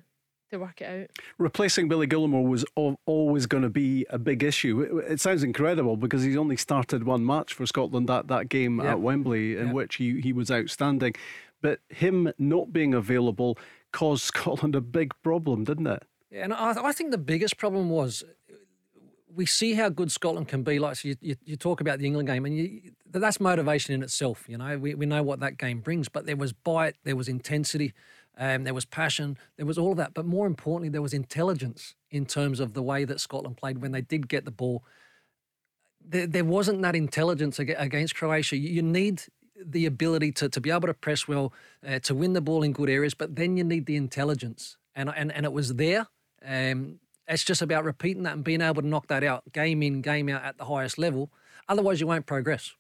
to 0.52 0.60
work 0.60 0.82
it 0.82 0.86
out. 0.86 1.10
Replacing 1.38 1.88
Billy 1.88 2.08
Gilmour 2.08 2.48
was 2.48 2.64
always 3.06 3.46
going 3.46 3.64
to 3.64 3.70
be 3.70 4.06
a 4.10 4.20
big 4.20 4.44
issue. 4.44 4.82
It, 4.82 5.14
it, 5.14 5.22
sounds 5.22 5.44
incredible 5.44 5.98
because 5.98 6.24
he's 6.24 6.38
only 6.38 6.58
started 6.58 7.06
one 7.06 7.26
match 7.26 7.54
for 7.54 7.66
Scotland 7.66 8.08
that, 8.10 8.28
that 8.28 8.50
game 8.50 8.80
at 8.80 9.00
Wembley 9.00 9.58
in 9.58 9.72
which 9.72 9.96
he, 9.96 10.22
he 10.22 10.34
was 10.34 10.52
outstanding. 10.52 11.16
But 11.62 11.80
him 11.90 12.32
not 12.38 12.74
being 12.74 12.94
available 12.94 13.58
caused 13.92 14.24
Scotland 14.24 14.76
a 14.76 14.82
big 14.82 15.14
problem, 15.24 15.64
didn't 15.64 15.88
it? 15.88 16.04
Yeah, 16.32 16.46
and 16.46 16.54
I, 16.54 16.88
I 16.88 16.92
think 16.94 17.12
the 17.12 17.18
biggest 17.18 17.58
problem 17.58 17.90
was 17.90 18.24
we 19.34 19.46
see 19.46 19.74
how 19.74 19.90
good 19.90 20.12
Scotland 20.12 20.48
can 20.48 20.64
be. 20.64 20.80
Like 20.80 20.96
so 20.96 21.10
you, 21.10 21.16
you, 21.22 21.36
you, 21.44 21.56
talk 21.56 21.82
about 21.82 22.00
the 22.00 22.06
England 22.06 22.28
game, 22.28 22.46
and 22.46 22.58
you, 22.58 22.92
that's 23.10 23.40
motivation 23.40 23.94
in 23.94 24.04
itself. 24.04 24.46
You 24.48 24.58
know, 24.58 24.78
we, 24.78 24.96
we 24.96 25.06
know 25.06 25.24
what 25.24 25.40
that 25.40 25.58
game 25.58 25.80
brings, 25.80 26.10
but 26.10 26.26
there 26.26 26.36
was 26.36 26.54
bite, 26.54 26.96
there 27.04 27.16
was 27.16 27.28
intensity, 27.28 27.94
um, 28.38 28.64
there 28.64 28.74
was 28.74 28.86
passion, 28.86 29.38
there 29.58 29.66
was 29.66 29.78
all 29.78 29.92
of 29.92 29.98
that. 29.98 30.14
But 30.14 30.26
more 30.26 30.48
importantly, 30.48 30.90
there 30.90 31.02
was 31.02 31.14
intelligence 31.14 31.96
in 32.10 32.26
terms 32.26 32.60
of 32.60 32.74
the 32.74 32.82
way 32.82 33.06
that 33.06 33.20
Scotland 33.20 33.58
played 33.58 33.80
when 33.82 33.92
they 33.92 34.02
did 34.02 34.28
get 34.28 34.46
the 34.46 34.52
ball. 34.52 34.84
There, 36.04 36.28
there 36.28 36.46
wasn't 36.46 36.82
that 36.82 36.96
intelligence 36.96 37.60
against 37.60 38.16
Croatia. 38.16 38.58
You 38.58 38.82
need 38.82 39.24
the 39.66 39.86
ability 39.86 40.32
to, 40.34 40.50
to 40.50 40.62
be 40.62 40.72
able 40.72 40.88
to 40.88 40.94
press 40.94 41.28
well, 41.28 41.54
uh, 41.88 42.00
to 42.00 42.16
win 42.16 42.34
the 42.34 42.42
ball 42.42 42.64
in 42.64 42.74
good 42.74 42.90
areas, 42.90 43.14
but 43.14 43.36
then 43.36 43.58
you 43.58 43.64
need 43.64 43.86
the 43.86 43.96
intelligence. 43.96 44.78
And, 44.96 45.12
and, 45.16 45.32
and 45.32 45.46
it 45.46 45.54
was 45.54 45.76
there. 45.76 46.08
Um, 46.46 47.00
it's 47.28 47.44
just 47.44 47.62
about 47.62 47.84
repeating 47.84 48.24
that 48.24 48.34
and 48.34 48.44
being 48.44 48.62
able 48.62 48.82
to 48.82 48.88
knock 48.88 49.08
that 49.08 49.24
out 49.24 49.54
game 49.54 49.82
in, 49.84 50.02
game 50.02 50.28
out 50.30 50.44
at 50.44 50.58
the 50.58 50.66
highest 50.66 50.98
level. 50.98 51.32
Otherwise, 51.70 52.02
you 52.02 52.08
won't 52.08 52.26
progress. 52.26 52.76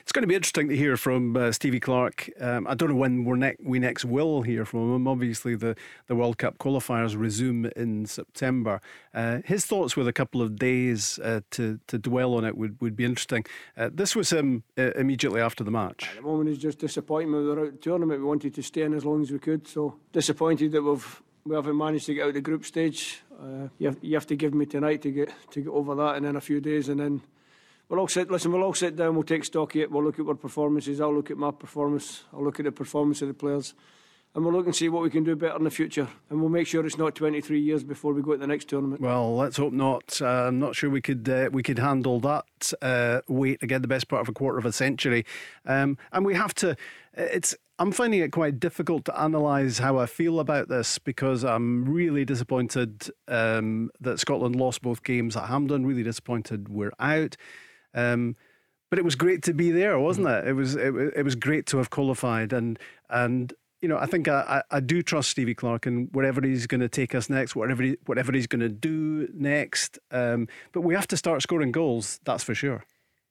It's 0.00 0.12
going 0.12 0.22
to 0.22 0.26
be 0.26 0.34
interesting 0.34 0.68
to 0.68 0.76
hear 0.76 0.96
from 0.96 1.36
uh, 1.36 1.52
Stevie 1.52 1.80
Clarke. 1.80 2.30
Um, 2.40 2.66
I 2.66 2.74
don't 2.74 2.88
know 2.88 2.96
when 2.96 3.24
we're 3.24 3.36
ne- 3.36 3.56
we 3.62 3.78
next 3.78 4.04
will 4.04 4.42
hear 4.42 4.64
from 4.64 4.94
him. 4.94 5.06
Obviously, 5.06 5.54
the, 5.54 5.76
the 6.06 6.16
World 6.16 6.38
Cup 6.38 6.58
qualifiers 6.58 7.18
resume 7.18 7.70
in 7.76 8.06
September. 8.06 8.80
Uh, 9.12 9.40
his 9.44 9.66
thoughts 9.66 9.96
with 9.96 10.08
a 10.08 10.12
couple 10.12 10.40
of 10.40 10.56
days 10.56 11.18
uh, 11.18 11.40
to, 11.50 11.78
to 11.88 11.98
dwell 11.98 12.34
on 12.34 12.44
it 12.44 12.56
would, 12.56 12.80
would 12.80 12.96
be 12.96 13.04
interesting. 13.04 13.44
Uh, 13.76 13.90
this 13.92 14.16
was 14.16 14.32
him 14.32 14.64
uh, 14.78 14.92
immediately 14.92 15.40
after 15.40 15.62
the 15.62 15.70
match. 15.70 16.08
At 16.10 16.16
the 16.16 16.22
moment, 16.22 16.48
it's 16.48 16.58
just 16.58 16.78
disappointment. 16.78 17.44
We 17.44 17.48
were 17.50 17.66
out 17.66 17.72
the 17.72 17.78
tournament. 17.78 18.20
We 18.20 18.26
wanted 18.26 18.54
to 18.54 18.62
stay 18.62 18.82
in 18.82 18.94
as 18.94 19.04
long 19.04 19.22
as 19.22 19.30
we 19.30 19.38
could. 19.38 19.68
So 19.68 19.96
disappointed 20.12 20.72
that 20.72 20.82
we've 20.82 21.22
we 21.44 21.54
haven't 21.54 21.76
managed 21.76 22.06
to 22.06 22.14
get 22.14 22.22
out 22.22 22.28
of 22.28 22.34
the 22.34 22.40
group 22.40 22.64
stage. 22.64 23.22
Uh, 23.40 23.68
you, 23.78 23.86
have, 23.86 23.98
you 24.02 24.14
have 24.14 24.26
to 24.26 24.34
give 24.34 24.52
me 24.52 24.66
tonight 24.66 25.02
to 25.02 25.12
get 25.12 25.32
to 25.50 25.60
get 25.60 25.70
over 25.70 25.94
that, 25.94 26.16
and 26.16 26.26
then 26.26 26.34
a 26.34 26.40
few 26.40 26.60
days, 26.60 26.88
and 26.88 26.98
then 26.98 27.22
we'll 27.88 28.00
all 28.00 28.08
sit. 28.08 28.30
Listen, 28.30 28.52
we'll 28.52 28.62
all 28.62 28.74
sit 28.74 28.96
down. 28.96 29.14
We'll 29.14 29.24
take 29.24 29.44
stock 29.44 29.74
of 29.74 29.80
it. 29.80 29.90
We'll 29.90 30.04
look 30.04 30.18
at 30.18 30.26
our 30.26 30.34
performances. 30.34 31.00
I'll 31.00 31.14
look 31.14 31.30
at 31.30 31.36
my 31.36 31.50
performance. 31.50 32.24
I'll 32.32 32.42
look 32.42 32.58
at 32.60 32.64
the 32.64 32.72
performance 32.72 33.22
of 33.22 33.28
the 33.28 33.34
players, 33.34 33.74
and 34.34 34.44
we'll 34.44 34.54
look 34.54 34.66
and 34.66 34.74
see 34.74 34.88
what 34.88 35.02
we 35.02 35.10
can 35.10 35.24
do 35.24 35.36
better 35.36 35.56
in 35.56 35.64
the 35.64 35.70
future. 35.70 36.08
And 36.30 36.40
we'll 36.40 36.50
make 36.50 36.66
sure 36.66 36.84
it's 36.84 36.98
not 36.98 37.14
23 37.14 37.60
years 37.60 37.84
before 37.84 38.12
we 38.12 38.22
go 38.22 38.32
to 38.32 38.38
the 38.38 38.46
next 38.46 38.68
tournament. 38.68 39.00
Well, 39.00 39.36
let's 39.36 39.56
hope 39.56 39.72
not. 39.72 40.20
Uh, 40.20 40.26
I'm 40.26 40.58
not 40.58 40.74
sure 40.76 40.90
we 40.90 41.00
could 41.00 41.28
uh, 41.28 41.50
we 41.52 41.62
could 41.62 41.78
handle 41.78 42.20
that 42.20 42.72
uh, 42.82 43.20
weight 43.28 43.62
again. 43.62 43.82
The 43.82 43.88
best 43.88 44.08
part 44.08 44.22
of 44.22 44.28
a 44.28 44.32
quarter 44.32 44.58
of 44.58 44.66
a 44.66 44.72
century, 44.72 45.24
um, 45.64 45.98
and 46.12 46.24
we 46.24 46.34
have 46.34 46.54
to. 46.56 46.76
It's. 47.14 47.54
I'm 47.78 47.92
finding 47.92 48.20
it 48.20 48.32
quite 48.32 48.58
difficult 48.58 49.04
to 49.04 49.22
analyse 49.22 49.76
how 49.76 49.98
I 49.98 50.06
feel 50.06 50.40
about 50.40 50.68
this 50.68 50.98
because 50.98 51.44
I'm 51.44 51.84
really 51.84 52.24
disappointed 52.24 53.10
um, 53.28 53.90
that 54.00 54.18
Scotland 54.18 54.56
lost 54.56 54.80
both 54.80 55.02
games 55.02 55.36
at 55.36 55.48
Hampden. 55.48 55.84
Really 55.84 56.02
disappointed 56.02 56.70
we're 56.70 56.94
out. 56.98 57.36
Um, 57.96 58.36
but 58.88 59.00
it 59.00 59.04
was 59.04 59.16
great 59.16 59.42
to 59.44 59.52
be 59.52 59.72
there, 59.72 59.98
wasn't 59.98 60.28
it? 60.28 60.46
It 60.46 60.52
was 60.52 60.76
it, 60.76 60.94
it 61.16 61.24
was 61.24 61.34
great 61.34 61.66
to 61.66 61.78
have 61.78 61.90
qualified, 61.90 62.52
and 62.52 62.78
and 63.10 63.52
you 63.80 63.88
know 63.88 63.98
I 63.98 64.06
think 64.06 64.28
I, 64.28 64.62
I, 64.70 64.76
I 64.76 64.80
do 64.80 65.02
trust 65.02 65.30
Stevie 65.30 65.54
Clarke 65.54 65.86
and 65.86 66.08
wherever 66.12 66.40
he's 66.40 66.68
going 66.68 66.82
to 66.82 66.88
take 66.88 67.14
us 67.14 67.28
next, 67.28 67.56
whatever 67.56 67.82
he, 67.82 67.96
whatever 68.06 68.30
he's 68.32 68.46
going 68.46 68.60
to 68.60 68.68
do 68.68 69.28
next. 69.34 69.98
Um, 70.12 70.46
but 70.72 70.82
we 70.82 70.94
have 70.94 71.08
to 71.08 71.16
start 71.16 71.42
scoring 71.42 71.72
goals, 71.72 72.20
that's 72.24 72.44
for 72.44 72.54
sure. 72.54 72.84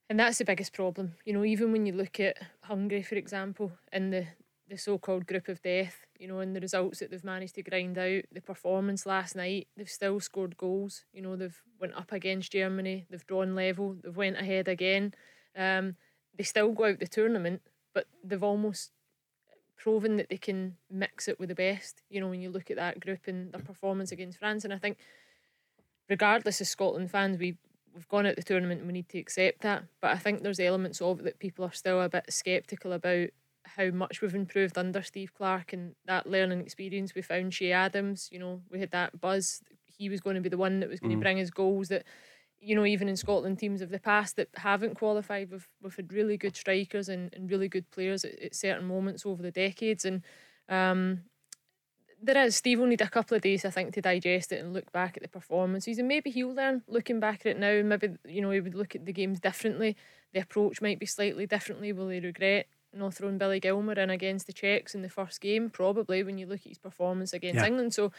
And 0.09 0.19
that's 0.19 0.37
the 0.37 0.45
biggest 0.45 0.73
problem. 0.73 1.13
You 1.25 1.33
know, 1.33 1.43
even 1.45 1.71
when 1.71 1.85
you 1.85 1.93
look 1.93 2.19
at 2.19 2.37
Hungary, 2.61 3.01
for 3.01 3.15
example, 3.15 3.71
in 3.91 4.11
the 4.11 4.27
the 4.67 4.77
so-called 4.77 5.27
group 5.27 5.47
of 5.47 5.61
death, 5.61 6.05
you 6.17 6.27
know, 6.27 6.39
and 6.39 6.55
the 6.55 6.61
results 6.61 6.99
that 6.99 7.11
they've 7.11 7.23
managed 7.23 7.55
to 7.55 7.63
grind 7.63 7.97
out, 7.97 8.23
the 8.31 8.41
performance 8.41 9.05
last 9.05 9.35
night, 9.35 9.67
they've 9.77 9.89
still 9.89 10.19
scored 10.19 10.57
goals. 10.57 11.05
You 11.13 11.21
know, 11.21 11.35
they've 11.35 11.61
went 11.79 11.93
up 11.95 12.11
against 12.11 12.51
Germany, 12.51 13.05
they've 13.09 13.25
drawn 13.27 13.53
level, 13.53 13.95
they've 14.03 14.15
went 14.15 14.37
ahead 14.37 14.67
again. 14.67 15.13
Um, 15.55 15.95
they 16.35 16.43
still 16.43 16.71
go 16.71 16.85
out 16.85 16.99
the 16.99 17.07
tournament, 17.07 17.61
but 17.93 18.07
they've 18.23 18.43
almost 18.43 18.91
proven 19.77 20.17
that 20.17 20.29
they 20.29 20.37
can 20.37 20.77
mix 20.89 21.27
it 21.27 21.39
with 21.39 21.49
the 21.49 21.55
best. 21.55 22.01
You 22.09 22.19
know, 22.19 22.27
when 22.27 22.41
you 22.41 22.49
look 22.49 22.71
at 22.71 22.77
that 22.77 22.99
group 22.99 23.27
and 23.27 23.51
their 23.51 23.61
performance 23.61 24.11
against 24.11 24.39
France, 24.39 24.63
and 24.63 24.73
I 24.73 24.77
think, 24.77 24.97
regardless 26.09 26.59
of 26.59 26.67
Scotland 26.67 27.11
fans, 27.11 27.37
we 27.37 27.57
we've 27.93 28.09
gone 28.09 28.25
out 28.25 28.35
the 28.35 28.43
tournament 28.43 28.81
and 28.81 28.87
we 28.87 28.93
need 28.93 29.09
to 29.09 29.19
accept 29.19 29.61
that. 29.61 29.83
But 30.01 30.11
I 30.11 30.17
think 30.17 30.43
there's 30.43 30.59
elements 30.59 31.01
of 31.01 31.19
it 31.19 31.23
that 31.23 31.39
people 31.39 31.63
are 31.63 31.71
still 31.71 32.01
a 32.01 32.09
bit 32.09 32.25
sceptical 32.29 32.91
about 32.91 33.29
how 33.65 33.89
much 33.89 34.21
we've 34.21 34.35
improved 34.35 34.77
under 34.77 35.01
Steve 35.01 35.33
Clarke 35.33 35.73
and 35.73 35.95
that 36.05 36.27
learning 36.27 36.61
experience. 36.61 37.15
We 37.15 37.21
found 37.21 37.51
Che 37.51 37.71
Adams, 37.71 38.29
you 38.31 38.39
know, 38.39 38.61
we 38.69 38.79
had 38.79 38.91
that 38.91 39.19
buzz. 39.19 39.61
He 39.85 40.09
was 40.09 40.21
going 40.21 40.35
to 40.35 40.41
be 40.41 40.49
the 40.49 40.57
one 40.57 40.79
that 40.79 40.89
was 40.89 40.99
going 40.99 41.13
mm. 41.13 41.19
to 41.19 41.21
bring 41.21 41.39
us 41.39 41.49
goals 41.49 41.87
that, 41.89 42.03
you 42.59 42.75
know, 42.75 42.85
even 42.85 43.07
in 43.07 43.15
Scotland 43.15 43.59
teams 43.59 43.81
of 43.81 43.89
the 43.89 43.99
past 43.99 44.35
that 44.35 44.49
haven't 44.55 44.95
qualified, 44.95 45.51
we've, 45.51 45.67
we've 45.81 45.95
had 45.95 46.11
really 46.11 46.37
good 46.37 46.55
strikers 46.55 47.09
and, 47.09 47.33
and 47.33 47.49
really 47.49 47.67
good 47.67 47.89
players 47.91 48.25
at, 48.25 48.39
at 48.39 48.55
certain 48.55 48.85
moments 48.87 49.25
over 49.25 49.41
the 49.41 49.51
decades. 49.51 50.05
And 50.05 50.23
um, 50.67 51.21
there 52.21 52.43
is. 52.45 52.55
Steve 52.55 52.79
will 52.79 52.87
need 52.87 53.01
a 53.01 53.09
couple 53.09 53.35
of 53.35 53.41
days, 53.41 53.65
I 53.65 53.69
think, 53.69 53.93
to 53.93 54.01
digest 54.01 54.51
it 54.51 54.63
and 54.63 54.73
look 54.73 54.91
back 54.91 55.15
at 55.15 55.23
the 55.23 55.29
performances. 55.29 55.97
And 55.99 56.07
maybe 56.07 56.31
he'll 56.31 56.53
learn 56.53 56.81
looking 56.87 57.19
back 57.19 57.41
at 57.41 57.57
it 57.57 57.59
now. 57.59 57.81
Maybe, 57.83 58.15
you 58.25 58.41
know, 58.41 58.51
he 58.51 58.61
would 58.61 58.75
look 58.75 58.95
at 58.95 59.05
the 59.05 59.13
games 59.13 59.39
differently. 59.39 59.95
The 60.33 60.41
approach 60.41 60.81
might 60.81 60.99
be 60.99 61.05
slightly 61.05 61.45
differently. 61.45 61.93
Will 61.93 62.09
he 62.09 62.19
regret 62.19 62.67
not 62.95 63.13
throwing 63.13 63.37
Billy 63.37 63.59
Gilmour 63.59 63.97
in 63.97 64.09
against 64.09 64.47
the 64.47 64.53
Czechs 64.53 64.95
in 64.95 65.01
the 65.01 65.09
first 65.09 65.41
game? 65.41 65.69
Probably 65.69 66.23
when 66.23 66.37
you 66.37 66.45
look 66.45 66.61
at 66.61 66.69
his 66.69 66.77
performance 66.77 67.33
against 67.33 67.59
yeah. 67.61 67.67
England. 67.67 67.93
So 67.93 68.11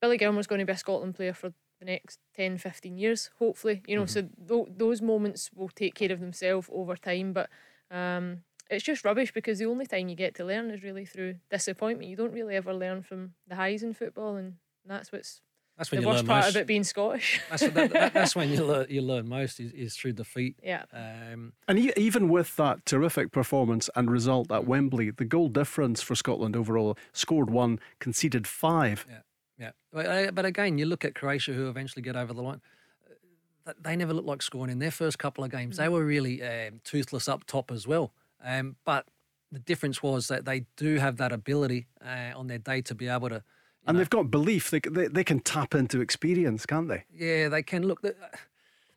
Billy 0.00 0.18
Gilmour's 0.18 0.46
going 0.46 0.60
to 0.60 0.64
be 0.64 0.72
a 0.72 0.76
Scotland 0.76 1.14
player 1.14 1.32
for 1.32 1.52
the 1.78 1.84
next 1.84 2.18
10, 2.36 2.58
15 2.58 2.96
years, 2.96 3.30
hopefully. 3.38 3.82
You 3.86 3.96
know, 3.96 4.04
mm-hmm. 4.04 4.28
so 4.48 4.56
th- 4.64 4.76
those 4.76 5.02
moments 5.02 5.50
will 5.54 5.68
take 5.68 5.94
care 5.94 6.12
of 6.12 6.20
themselves 6.20 6.68
over 6.72 6.96
time. 6.96 7.32
But 7.32 7.50
um, 7.90 8.42
it's 8.70 8.84
just 8.84 9.04
rubbish 9.04 9.32
because 9.32 9.58
the 9.58 9.66
only 9.66 9.86
time 9.86 10.08
you 10.08 10.16
get 10.16 10.34
to 10.36 10.44
learn 10.44 10.70
is 10.70 10.82
really 10.82 11.04
through 11.04 11.36
disappointment. 11.50 12.08
You 12.08 12.16
don't 12.16 12.32
really 12.32 12.56
ever 12.56 12.74
learn 12.74 13.02
from 13.02 13.34
the 13.46 13.56
highs 13.56 13.82
in 13.82 13.94
football, 13.94 14.36
and 14.36 14.54
that's 14.84 15.12
what's 15.12 15.40
that's 15.76 15.90
when 15.90 16.00
the 16.00 16.06
worst 16.06 16.24
part 16.24 16.44
most. 16.44 16.56
of 16.56 16.62
it 16.62 16.66
being 16.66 16.84
Scottish. 16.84 17.40
That's, 17.50 17.62
that, 17.68 17.92
that, 17.92 18.14
that's 18.14 18.34
when 18.34 18.50
you 18.50 18.64
learn, 18.64 18.86
you 18.88 19.02
learn 19.02 19.28
most 19.28 19.60
is, 19.60 19.72
is 19.72 19.94
through 19.94 20.14
defeat. 20.14 20.56
Yeah. 20.62 20.84
Um, 20.92 21.52
and 21.68 21.78
even 21.78 22.30
with 22.30 22.56
that 22.56 22.86
terrific 22.86 23.30
performance 23.30 23.90
and 23.94 24.10
result 24.10 24.50
at 24.50 24.66
Wembley, 24.66 25.10
the 25.10 25.26
goal 25.26 25.48
difference 25.48 26.00
for 26.00 26.14
Scotland 26.14 26.56
overall 26.56 26.96
scored 27.12 27.50
one, 27.50 27.78
conceded 27.98 28.46
five. 28.46 29.06
Yeah, 29.08 29.18
yeah. 29.58 29.70
But, 29.92 30.06
uh, 30.06 30.30
but 30.32 30.46
again, 30.46 30.78
you 30.78 30.86
look 30.86 31.04
at 31.04 31.14
Croatia, 31.14 31.52
who 31.52 31.68
eventually 31.68 32.02
get 32.02 32.16
over 32.16 32.32
the 32.32 32.42
line. 32.42 32.62
Uh, 33.66 33.72
they 33.82 33.96
never 33.96 34.14
looked 34.14 34.28
like 34.28 34.40
scoring 34.40 34.70
in 34.70 34.78
their 34.78 34.90
first 34.90 35.18
couple 35.18 35.44
of 35.44 35.50
games. 35.50 35.74
Mm. 35.74 35.78
They 35.78 35.88
were 35.90 36.04
really 36.04 36.42
um, 36.42 36.80
toothless 36.84 37.28
up 37.28 37.44
top 37.44 37.70
as 37.70 37.86
well. 37.86 38.12
Um, 38.42 38.76
but 38.86 39.06
the 39.52 39.58
difference 39.58 40.02
was 40.02 40.28
that 40.28 40.46
they 40.46 40.64
do 40.76 40.96
have 40.96 41.18
that 41.18 41.32
ability 41.32 41.86
uh, 42.02 42.32
on 42.34 42.46
their 42.46 42.58
day 42.58 42.80
to 42.82 42.94
be 42.94 43.08
able 43.08 43.28
to 43.28 43.42
and 43.86 43.94
know. 43.94 43.98
they've 43.98 44.10
got 44.10 44.30
belief. 44.30 44.70
They, 44.70 44.80
they, 44.80 45.08
they 45.08 45.24
can 45.24 45.40
tap 45.40 45.74
into 45.74 46.00
experience, 46.00 46.66
can't 46.66 46.88
they? 46.88 47.04
Yeah, 47.14 47.48
they 47.48 47.62
can. 47.62 47.86
Look, 47.86 48.02
the, 48.02 48.14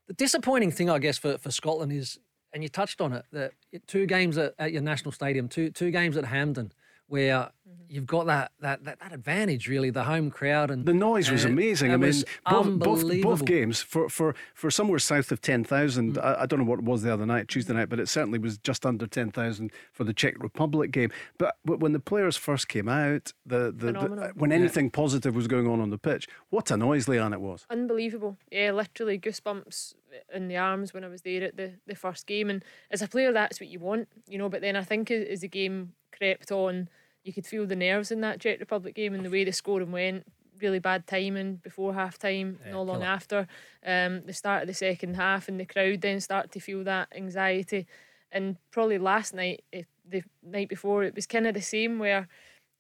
the 0.08 0.14
disappointing 0.14 0.72
thing, 0.72 0.90
I 0.90 1.00
guess, 1.00 1.18
for, 1.18 1.38
for 1.38 1.52
Scotland 1.52 1.92
is, 1.92 2.20
and 2.54 2.64
you 2.64 2.70
touched 2.70 3.00
on 3.02 3.14
it, 3.14 3.26
that 3.32 3.54
two 3.88 4.06
games 4.06 4.38
at, 4.38 4.56
at 4.58 4.72
your 4.72 4.82
national 4.82 5.12
stadium, 5.12 5.48
two 5.48 5.70
two 5.72 5.92
games 5.92 6.18
at 6.18 6.26
Hampden, 6.26 6.72
where 7.10 7.34
mm-hmm. 7.34 7.84
you've 7.88 8.06
got 8.06 8.28
that, 8.28 8.52
that 8.62 8.84
that 8.86 9.00
that 9.00 9.12
advantage 9.12 9.68
really, 9.68 9.90
the 9.90 10.04
home 10.04 10.32
crowd 10.32 10.72
and 10.72 10.86
the 10.86 10.94
noise 10.94 11.30
was 11.30 11.44
amazing. 11.44 11.92
I 11.92 11.98
mean, 11.98 12.24
both, 12.50 12.80
both, 12.80 13.22
both 13.22 13.46
games 13.46 13.82
for 13.82 14.08
for 14.08 14.36
for 14.54 14.72
somewhere 14.72 15.00
south 15.00 15.32
of 15.32 15.42
ten 15.42 15.64
thousand. 15.64 16.16
Mm. 16.16 16.24
I, 16.24 16.44
I, 16.44 16.46
don't 16.46 16.60
know 16.60 16.66
what 16.66 16.80
it 16.80 16.86
was 16.86 17.02
the 17.02 17.14
other 17.14 17.26
night, 17.26 17.48
Tuesday 17.48 17.74
night, 17.74 17.90
but 17.90 18.00
it 18.00 18.08
certainly 18.08 18.40
was 18.40 18.58
just 18.60 18.86
under 18.86 19.08
ten 19.08 19.32
thousand 19.32 19.72
for 19.92 20.04
the 20.04 20.14
Czech 20.14 20.42
Republic 20.42 20.92
game. 20.92 21.12
But, 21.38 21.58
but 21.66 21.80
when 21.80 21.94
the 21.94 22.00
players 22.00 22.38
first 22.38 22.68
came 22.68 22.88
out, 22.88 23.34
the, 23.46 23.74
the, 23.76 23.92
the 23.92 24.32
when 24.36 24.52
anything 24.52 24.86
yeah. 24.86 24.92
positive 24.94 25.36
was 25.36 25.48
going 25.48 25.68
on 25.68 25.82
on 25.82 25.90
the 25.90 25.98
pitch, 25.98 26.28
what 26.50 26.72
a 26.72 26.78
noise, 26.78 27.08
Leanne, 27.08 27.34
it 27.34 27.42
was. 27.42 27.66
Unbelievable. 27.70 28.38
Yeah, 28.52 28.72
literally 28.72 29.20
goosebumps 29.20 29.96
in 30.34 30.48
the 30.48 30.58
arms 30.58 30.94
when 30.94 31.04
I 31.04 31.08
was 31.08 31.22
there 31.22 31.44
at 31.44 31.58
the 31.58 31.74
the 31.88 31.96
first 31.96 32.28
game. 32.28 32.50
And 32.50 32.64
as 32.92 33.02
a 33.02 33.08
player, 33.08 33.32
that's 33.32 33.60
what 33.60 33.70
you 33.70 33.80
want, 33.80 34.08
you 34.28 34.38
know. 34.38 34.50
But 34.50 34.62
then 34.62 34.76
I 34.76 34.84
think 34.84 35.12
as 35.12 35.42
the 35.42 35.48
game 35.48 35.94
crept 36.12 36.52
on 36.52 36.90
you 37.24 37.34
could 37.34 37.46
feel 37.46 37.66
the 37.66 37.76
nerves 37.76 38.12
in 38.12 38.22
that 38.22 38.40
Czech 38.40 38.60
Republic 38.60 38.96
game 38.96 39.14
and 39.14 39.26
the 39.26 39.30
way 39.30 39.44
the 39.44 39.52
scoring 39.52 39.92
went. 39.92 40.26
Really 40.62 40.80
bad 40.80 41.08
timing 41.08 41.56
before 41.56 41.94
half 41.94 42.18
time, 42.18 42.60
yeah, 42.66 42.74
not 42.74 42.86
long 42.86 43.04
after. 43.04 43.48
Um, 43.86 44.24
the 44.26 44.34
start 44.34 44.64
of 44.64 44.68
the 44.68 44.74
second 44.74 45.16
half, 45.16 45.48
and 45.48 45.60
the 45.60 45.66
crowd 45.66 46.02
then 46.02 46.20
start 46.20 46.52
to 46.52 46.60
feel 46.60 46.84
that 46.84 47.08
anxiety. 47.16 47.88
And 48.32 48.58
probably 48.72 48.98
last 48.98 49.34
night, 49.34 49.64
eh, 49.72 49.84
the 50.08 50.24
night 50.44 50.68
before, 50.68 51.04
it 51.04 51.16
was 51.16 51.26
kind 51.26 51.48
of 51.48 51.54
the 51.54 51.62
same 51.62 51.98
where 51.98 52.28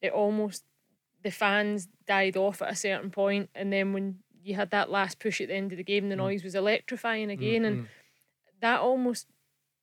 it 0.01 0.11
almost 0.11 0.63
the 1.23 1.31
fans 1.31 1.87
died 2.05 2.35
off 2.37 2.61
at 2.61 2.71
a 2.71 2.75
certain 2.75 3.11
point, 3.11 3.49
and 3.55 3.71
then 3.71 3.93
when 3.93 4.19
you 4.43 4.55
had 4.55 4.71
that 4.71 4.89
last 4.89 5.19
push 5.19 5.39
at 5.41 5.47
the 5.47 5.55
end 5.55 5.71
of 5.71 5.77
the 5.77 5.83
game, 5.83 6.09
the 6.09 6.15
mm. 6.15 6.19
noise 6.19 6.43
was 6.43 6.55
electrifying 6.55 7.29
again, 7.29 7.61
mm-hmm. 7.61 7.79
and 7.79 7.87
that 8.61 8.79
almost 8.79 9.27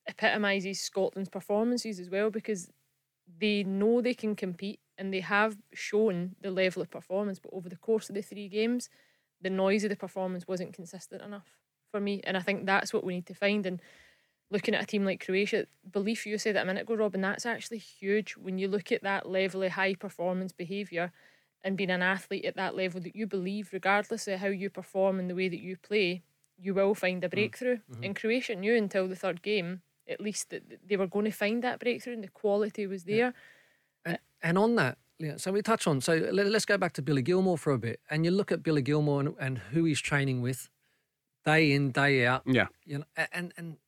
epitomises 0.09 0.81
Scotland's 0.81 1.29
performances 1.29 1.99
as 1.99 2.11
well 2.11 2.31
because 2.31 2.71
they 3.39 3.65
know 3.65 4.01
they 4.01 4.15
can 4.15 4.37
compete 4.37 4.81
and 4.99 5.13
they 5.13 5.21
have 5.21 5.57
shown 5.73 6.37
the 6.41 6.51
level 6.51 6.83
of 6.83 6.91
performance, 6.91 7.39
but 7.39 7.53
over 7.53 7.69
the 7.69 7.77
course 7.77 8.09
of 8.09 8.15
the 8.15 8.23
three 8.23 8.49
games, 8.49 8.89
the 9.41 9.51
noise 9.51 9.85
of 9.85 9.91
the 9.91 9.97
performance 9.97 10.49
wasn't 10.49 10.73
consistent 10.73 11.23
enough 11.23 11.49
for 11.91 12.01
me. 12.01 12.21
And 12.25 12.37
I 12.37 12.41
think 12.41 12.67
that's 12.67 12.93
what 12.93 13.05
we 13.05 13.15
need 13.15 13.27
to 13.27 13.35
find. 13.35 13.67
And 13.67 13.81
looking 14.51 14.75
at 14.75 14.83
a 14.83 14.87
team 14.87 15.05
like 15.05 15.25
Croatia, 15.25 15.67
belief 15.91 16.27
you 16.27 16.39
said 16.39 16.57
that 16.57 16.63
a 16.63 16.67
minute 16.67 16.83
ago, 16.83 16.95
Robin, 16.95 17.21
that's 17.21 17.47
actually 17.47 17.79
huge 17.79 18.37
when 18.37 18.59
you 18.59 18.69
look 18.69 18.91
at 18.91 19.03
that 19.03 19.29
level 19.29 19.63
of 19.63 19.73
high 19.73 19.95
performance 19.95 20.53
behaviour 20.53 21.13
and 21.63 21.77
being 21.77 21.91
an 21.91 22.03
athlete 22.03 22.45
at 22.45 22.57
that 22.57 22.77
level 22.77 23.01
that 23.01 23.17
you 23.17 23.27
believe, 23.27 23.71
regardless 23.73 24.29
of 24.29 24.39
how 24.39 24.47
you 24.47 24.71
perform 24.71 25.19
and 25.19 25.29
the 25.29 25.35
way 25.35 25.49
that 25.49 25.61
you 25.61 25.77
play, 25.77 26.23
you 26.59 26.73
will 26.73 26.95
find 26.95 27.23
a 27.25 27.29
mm. 27.29 27.33
breakthrough. 27.33 27.79
Mm-hmm. 27.91 28.05
And 28.05 28.17
Croatia 28.17 28.55
knew 28.55 28.75
until 28.75 29.09
the 29.09 29.17
third 29.17 29.43
game 29.43 29.83
at 30.09 30.21
least 30.21 30.51
that 30.51 30.63
they 30.87 30.97
were 30.97 31.07
going 31.07 31.25
to 31.25 31.31
find 31.31 31.63
that 31.63 31.81
breakthrough 31.81 32.15
and 32.15 32.25
the 32.25 32.29
quality 32.29 32.87
was 32.87 33.05
there. 33.05 33.17
Yeah. 33.17 33.31
And, 34.05 34.19
and 34.43 34.59
on 34.59 34.77
that, 34.77 34.99
yeah, 35.19 35.37
so 35.37 35.53
we 35.53 35.63
touch 35.63 35.87
on. 35.87 36.01
So 36.01 36.29
let, 36.33 36.47
us 36.47 36.65
go 36.65 36.77
back 36.77 36.93
to 36.95 37.03
Billy 37.03 37.23
Gilmour 37.23 37.57
for 37.57 37.73
a 37.73 37.79
bit, 37.79 38.01
and 38.11 38.25
you 38.25 38.31
look 38.31 38.53
at 38.53 38.63
Billy 38.63 38.83
Gilmour 38.83 39.21
and, 39.21 39.35
and 39.41 39.59
who 39.59 39.85
he's 39.85 40.01
training 40.01 40.43
with, 40.43 40.69
day 41.45 41.73
in 41.73 41.91
day 41.91 42.27
out. 42.27 42.43
Yeah, 42.45 42.67
you 42.85 42.99
know, 42.99 43.05
and 43.33 43.53
and 43.57 43.79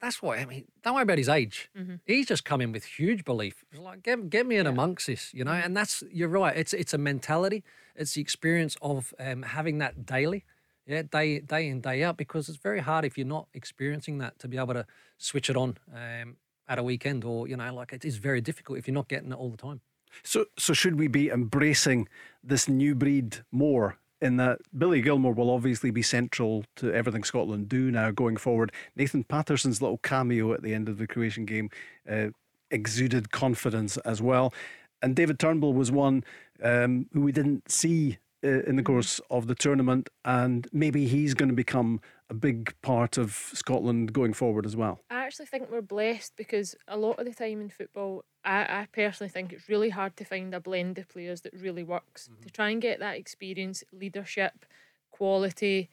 that's 0.00 0.22
why 0.22 0.38
I 0.38 0.46
mean. 0.46 0.64
Don't 0.82 0.94
worry 0.94 1.02
about 1.02 1.18
his 1.18 1.28
age. 1.28 1.70
Mm-hmm. 1.76 1.96
He's 2.06 2.26
just 2.26 2.44
come 2.44 2.60
in 2.60 2.72
with 2.72 2.84
huge 2.84 3.24
belief. 3.24 3.64
It's 3.70 3.80
like 3.80 4.02
get 4.02 4.30
get 4.30 4.46
me 4.46 4.56
in 4.56 4.64
yeah. 4.64 4.72
amongst 4.72 5.06
this, 5.06 5.34
you 5.34 5.44
know. 5.44 5.50
Mm-hmm. 5.50 5.66
And 5.66 5.76
that's 5.76 6.02
you're 6.10 6.28
right. 6.28 6.56
It's 6.56 6.72
it's 6.72 6.94
a 6.94 6.98
mentality. 6.98 7.62
It's 7.94 8.14
the 8.14 8.22
experience 8.22 8.76
of 8.80 9.12
um, 9.20 9.42
having 9.42 9.78
that 9.78 10.06
daily, 10.06 10.44
yeah, 10.86 11.02
day 11.02 11.40
day 11.40 11.68
in 11.68 11.80
day 11.80 12.02
out. 12.02 12.16
Because 12.16 12.48
it's 12.48 12.58
very 12.58 12.80
hard 12.80 13.04
if 13.04 13.16
you're 13.18 13.26
not 13.26 13.48
experiencing 13.54 14.18
that 14.18 14.38
to 14.40 14.48
be 14.48 14.58
able 14.58 14.74
to 14.74 14.86
switch 15.18 15.50
it 15.50 15.56
on 15.56 15.78
um, 15.94 16.36
at 16.68 16.78
a 16.78 16.82
weekend, 16.82 17.24
or 17.24 17.48
you 17.48 17.56
know, 17.56 17.74
like 17.74 17.92
it 17.92 18.04
is 18.04 18.16
very 18.16 18.40
difficult 18.40 18.78
if 18.78 18.86
you're 18.86 18.94
not 18.94 19.08
getting 19.08 19.32
it 19.32 19.36
all 19.36 19.50
the 19.50 19.56
time. 19.56 19.80
So 20.22 20.46
so 20.58 20.72
should 20.72 20.98
we 20.98 21.08
be 21.08 21.30
embracing 21.30 22.08
this 22.42 22.68
new 22.68 22.94
breed 22.94 23.38
more 23.50 23.98
in 24.20 24.36
that 24.38 24.58
Billy 24.76 25.02
Gilmour 25.02 25.34
will 25.34 25.50
obviously 25.50 25.90
be 25.90 26.02
central 26.02 26.64
to 26.76 26.92
everything 26.92 27.24
Scotland 27.24 27.68
do 27.68 27.90
now 27.90 28.10
going 28.10 28.36
forward. 28.36 28.72
Nathan 28.96 29.24
Patterson's 29.24 29.82
little 29.82 29.98
cameo 29.98 30.54
at 30.54 30.62
the 30.62 30.72
end 30.72 30.88
of 30.88 30.96
the 30.98 31.06
Croatian 31.06 31.44
game 31.44 31.68
uh, 32.10 32.28
exuded 32.70 33.30
confidence 33.30 33.96
as 33.98 34.22
well. 34.22 34.54
And 35.02 35.14
David 35.14 35.38
Turnbull 35.38 35.74
was 35.74 35.92
one 35.92 36.24
um, 36.62 37.06
who 37.12 37.20
we 37.20 37.32
didn't 37.32 37.70
see 37.70 38.18
in 38.44 38.76
the 38.76 38.82
course 38.82 39.20
of 39.30 39.46
the 39.46 39.54
tournament, 39.54 40.10
and 40.24 40.68
maybe 40.72 41.06
he's 41.06 41.34
going 41.34 41.48
to 41.48 41.54
become 41.54 42.00
a 42.30 42.34
big 42.34 42.74
part 42.82 43.18
of 43.18 43.32
Scotland 43.52 44.12
going 44.12 44.32
forward 44.32 44.66
as 44.66 44.76
well. 44.76 45.00
I 45.10 45.24
actually 45.24 45.46
think 45.46 45.70
we're 45.70 45.82
blessed 45.82 46.34
because 46.36 46.74
a 46.86 46.96
lot 46.96 47.18
of 47.18 47.26
the 47.26 47.34
time 47.34 47.60
in 47.60 47.70
football, 47.70 48.24
I, 48.44 48.60
I 48.62 48.88
personally 48.92 49.30
think 49.30 49.52
it's 49.52 49.68
really 49.68 49.90
hard 49.90 50.16
to 50.16 50.24
find 50.24 50.54
a 50.54 50.60
blend 50.60 50.98
of 50.98 51.08
players 51.08 51.40
that 51.42 51.54
really 51.54 51.82
works 51.82 52.28
mm-hmm. 52.28 52.42
to 52.42 52.50
try 52.50 52.70
and 52.70 52.82
get 52.82 53.00
that 53.00 53.16
experience, 53.16 53.82
leadership, 53.92 54.66
quality, 55.10 55.90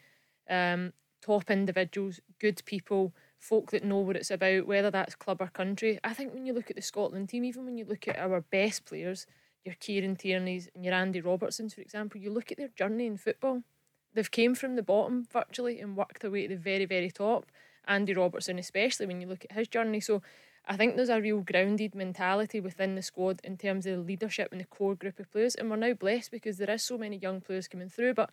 um, 0.50 0.94
top 1.22 1.50
individuals, 1.50 2.20
good 2.40 2.62
people, 2.66 3.14
folk 3.40 3.72
that 3.72 3.84
know 3.84 3.98
what 3.98 4.16
it's 4.16 4.32
about, 4.32 4.68
whether 4.68 4.92
that's 4.92 5.16
club 5.16 5.42
or 5.42 5.48
country. 5.48 6.00
I 6.04 6.14
think 6.14 6.34
when 6.34 6.46
you 6.46 6.54
look 6.54 6.70
at 6.70 6.76
the 6.76 6.82
Scotland 6.82 7.30
team, 7.30 7.44
even 7.44 7.66
when 7.66 7.78
you 7.78 7.86
look 7.86 8.08
at 8.08 8.20
our 8.20 8.42
best 8.42 8.86
players, 8.86 9.26
your 9.66 9.76
Kieran 9.76 10.16
Tierney's 10.16 10.70
and 10.76 10.84
your 10.84 10.94
Andy 10.94 11.22
Robertsons, 11.22 11.74
for 11.74 11.82
example, 11.82 12.20
you 12.20 12.32
look 12.32 12.52
at 12.52 12.58
their 12.58 12.70
journey 12.70 13.06
in 13.06 13.18
football 13.18 13.64
they've 14.14 14.32
came 14.32 14.56
from 14.56 14.76
the 14.76 14.84
bottom 14.84 15.26
virtually 15.32 15.80
and 15.80 15.96
worked 15.96 16.22
their 16.22 16.32
way 16.32 16.44
to 16.44 16.56
the 16.56 16.62
very, 16.62 16.86
very 16.86 17.12
top. 17.12 17.46
Andy 17.88 18.14
Robertson, 18.14 18.60
especially 18.60 19.08
when 19.08 19.22
you 19.22 19.28
look 19.28 19.46
at 19.50 19.58
his 19.58 19.68
journey. 19.68 20.00
So 20.00 20.22
I 20.68 20.78
think 20.78 20.96
there's 20.96 21.10
a 21.10 21.20
real 21.20 21.42
grounded 21.42 21.96
mentality 21.96 22.60
within 22.60 22.96
the 22.96 23.02
squad 23.02 23.42
in 23.44 23.58
terms 23.58 23.86
of 23.86 23.98
the 23.98 24.04
leadership 24.04 24.50
and 24.52 24.62
the 24.62 24.66
core 24.66 24.96
group 24.96 25.20
of 25.20 25.32
players. 25.32 25.56
And 25.56 25.70
we're 25.70 25.78
now 25.78 25.94
blessed 25.94 26.32
because 26.32 26.58
there 26.58 26.70
is 26.70 26.84
so 26.84 26.98
many 26.98 27.18
young 27.18 27.42
players 27.42 27.68
coming 27.68 27.90
through. 27.90 28.14
But 28.14 28.30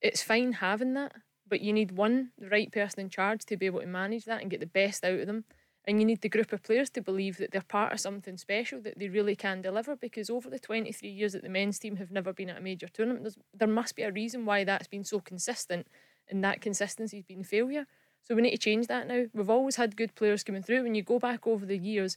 it's 0.00 0.22
fine 0.22 0.54
having 0.54 0.94
that. 0.94 1.12
But 1.48 1.60
you 1.60 1.72
need 1.72 1.92
one, 1.92 2.30
the 2.38 2.48
right 2.48 2.70
person 2.70 3.00
in 3.00 3.10
charge 3.10 3.44
to 3.46 3.56
be 3.56 3.66
able 3.66 3.80
to 3.80 3.86
manage 3.86 4.24
that 4.24 4.40
and 4.40 4.50
get 4.50 4.60
the 4.60 4.66
best 4.66 5.04
out 5.04 5.20
of 5.20 5.26
them. 5.26 5.44
And 5.90 5.98
you 5.98 6.06
need 6.06 6.20
the 6.20 6.28
group 6.28 6.52
of 6.52 6.62
players 6.62 6.88
to 6.90 7.02
believe 7.02 7.38
that 7.38 7.50
they're 7.50 7.62
part 7.62 7.92
of 7.92 7.98
something 7.98 8.36
special, 8.36 8.80
that 8.82 9.00
they 9.00 9.08
really 9.08 9.34
can 9.34 9.60
deliver. 9.60 9.96
Because 9.96 10.30
over 10.30 10.48
the 10.48 10.60
23 10.60 11.08
years 11.08 11.32
that 11.32 11.42
the 11.42 11.48
men's 11.48 11.80
team 11.80 11.96
have 11.96 12.12
never 12.12 12.32
been 12.32 12.48
at 12.48 12.58
a 12.58 12.60
major 12.60 12.86
tournament, 12.86 13.36
there 13.52 13.66
must 13.66 13.96
be 13.96 14.02
a 14.02 14.12
reason 14.12 14.46
why 14.46 14.62
that's 14.62 14.86
been 14.86 15.02
so 15.02 15.18
consistent, 15.18 15.88
and 16.28 16.44
that 16.44 16.60
consistency 16.60 17.16
has 17.16 17.24
been 17.24 17.42
failure. 17.42 17.86
So 18.22 18.36
we 18.36 18.42
need 18.42 18.52
to 18.52 18.58
change 18.58 18.86
that 18.86 19.08
now. 19.08 19.24
We've 19.34 19.50
always 19.50 19.74
had 19.74 19.96
good 19.96 20.14
players 20.14 20.44
coming 20.44 20.62
through. 20.62 20.84
When 20.84 20.94
you 20.94 21.02
go 21.02 21.18
back 21.18 21.44
over 21.44 21.66
the 21.66 21.76
years 21.76 22.16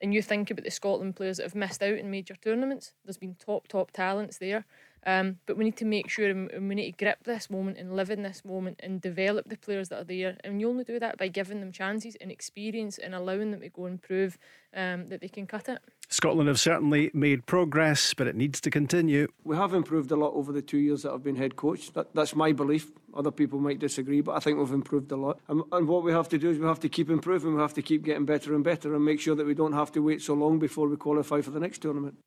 and 0.00 0.12
you 0.12 0.20
think 0.20 0.50
about 0.50 0.64
the 0.64 0.72
Scotland 0.72 1.14
players 1.14 1.36
that 1.36 1.44
have 1.44 1.54
missed 1.54 1.80
out 1.80 1.98
in 1.98 2.10
major 2.10 2.34
tournaments, 2.34 2.92
there's 3.04 3.18
been 3.18 3.36
top, 3.36 3.68
top 3.68 3.92
talents 3.92 4.38
there. 4.38 4.64
Um, 5.04 5.38
but 5.46 5.56
we 5.56 5.64
need 5.64 5.76
to 5.78 5.84
make 5.84 6.08
sure 6.08 6.30
and 6.30 6.68
we 6.68 6.74
need 6.76 6.92
to 6.92 7.04
grip 7.04 7.24
this 7.24 7.50
moment 7.50 7.76
and 7.76 7.96
live 7.96 8.10
in 8.10 8.22
this 8.22 8.44
moment 8.44 8.78
and 8.82 9.00
develop 9.00 9.48
the 9.48 9.56
players 9.56 9.88
that 9.88 10.00
are 10.00 10.04
there. 10.04 10.36
And 10.44 10.60
you 10.60 10.68
only 10.68 10.84
do 10.84 11.00
that 11.00 11.18
by 11.18 11.28
giving 11.28 11.60
them 11.60 11.72
chances 11.72 12.16
and 12.20 12.30
experience 12.30 12.98
and 12.98 13.14
allowing 13.14 13.50
them 13.50 13.60
to 13.60 13.68
go 13.68 13.86
and 13.86 14.00
prove 14.00 14.38
um, 14.74 15.08
that 15.08 15.20
they 15.20 15.28
can 15.28 15.46
cut 15.46 15.68
it. 15.68 15.78
Scotland 16.08 16.48
have 16.48 16.60
certainly 16.60 17.10
made 17.14 17.46
progress, 17.46 18.12
but 18.12 18.26
it 18.26 18.36
needs 18.36 18.60
to 18.60 18.70
continue. 18.70 19.28
We 19.44 19.56
have 19.56 19.72
improved 19.72 20.10
a 20.10 20.16
lot 20.16 20.34
over 20.34 20.52
the 20.52 20.60
two 20.60 20.78
years 20.78 21.02
that 21.02 21.12
I've 21.12 21.22
been 21.22 21.36
head 21.36 21.56
coach. 21.56 21.92
That, 21.94 22.14
that's 22.14 22.36
my 22.36 22.52
belief. 22.52 22.90
Other 23.14 23.30
people 23.30 23.58
might 23.58 23.78
disagree, 23.78 24.20
but 24.20 24.36
I 24.36 24.40
think 24.40 24.58
we've 24.58 24.72
improved 24.72 25.10
a 25.12 25.16
lot. 25.16 25.40
And, 25.48 25.62
and, 25.72 25.88
what 25.88 26.04
we 26.04 26.12
have 26.12 26.28
to 26.30 26.38
do 26.38 26.50
is 26.50 26.58
we 26.58 26.66
have 26.66 26.80
to 26.80 26.88
keep 26.90 27.08
improving. 27.08 27.54
We 27.54 27.60
have 27.62 27.74
to 27.74 27.82
keep 27.82 28.04
getting 28.04 28.26
better 28.26 28.54
and 28.54 28.62
better 28.62 28.94
and 28.94 29.04
make 29.04 29.20
sure 29.20 29.34
that 29.34 29.46
we 29.46 29.54
don't 29.54 29.72
have 29.72 29.90
to 29.92 30.00
wait 30.00 30.20
so 30.20 30.34
long 30.34 30.58
before 30.58 30.86
we 30.86 30.96
qualify 30.96 31.40
for 31.40 31.50
the 31.50 31.60
next 31.60 31.78
tournament. 31.78 32.18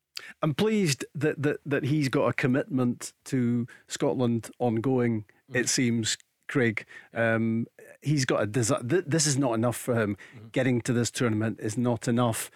I'm 0.42 0.54
pleased 0.54 1.04
that, 1.14 1.40
that, 1.42 1.58
that 1.64 1.84
he's 1.84 2.08
got 2.08 2.26
a 2.26 2.32
commitment 2.32 3.12
to 3.26 3.66
Scotland 3.86 4.50
ongoing, 4.58 5.26
mm. 5.50 5.56
it 5.56 5.68
seems, 5.68 6.18
Craig. 6.48 6.84
Um, 7.14 7.66
he's 8.02 8.24
got 8.24 8.42
a 8.42 8.46
desire. 8.46 8.80
This 8.82 9.26
is 9.26 9.38
not 9.38 9.54
enough 9.54 9.76
for 9.76 9.94
him. 9.94 10.16
Mm. 10.36 10.52
Getting 10.52 10.80
to 10.82 10.92
this 10.92 11.10
tournament 11.10 11.58
is 11.60 11.76
not 11.76 12.08
enough 12.08 12.50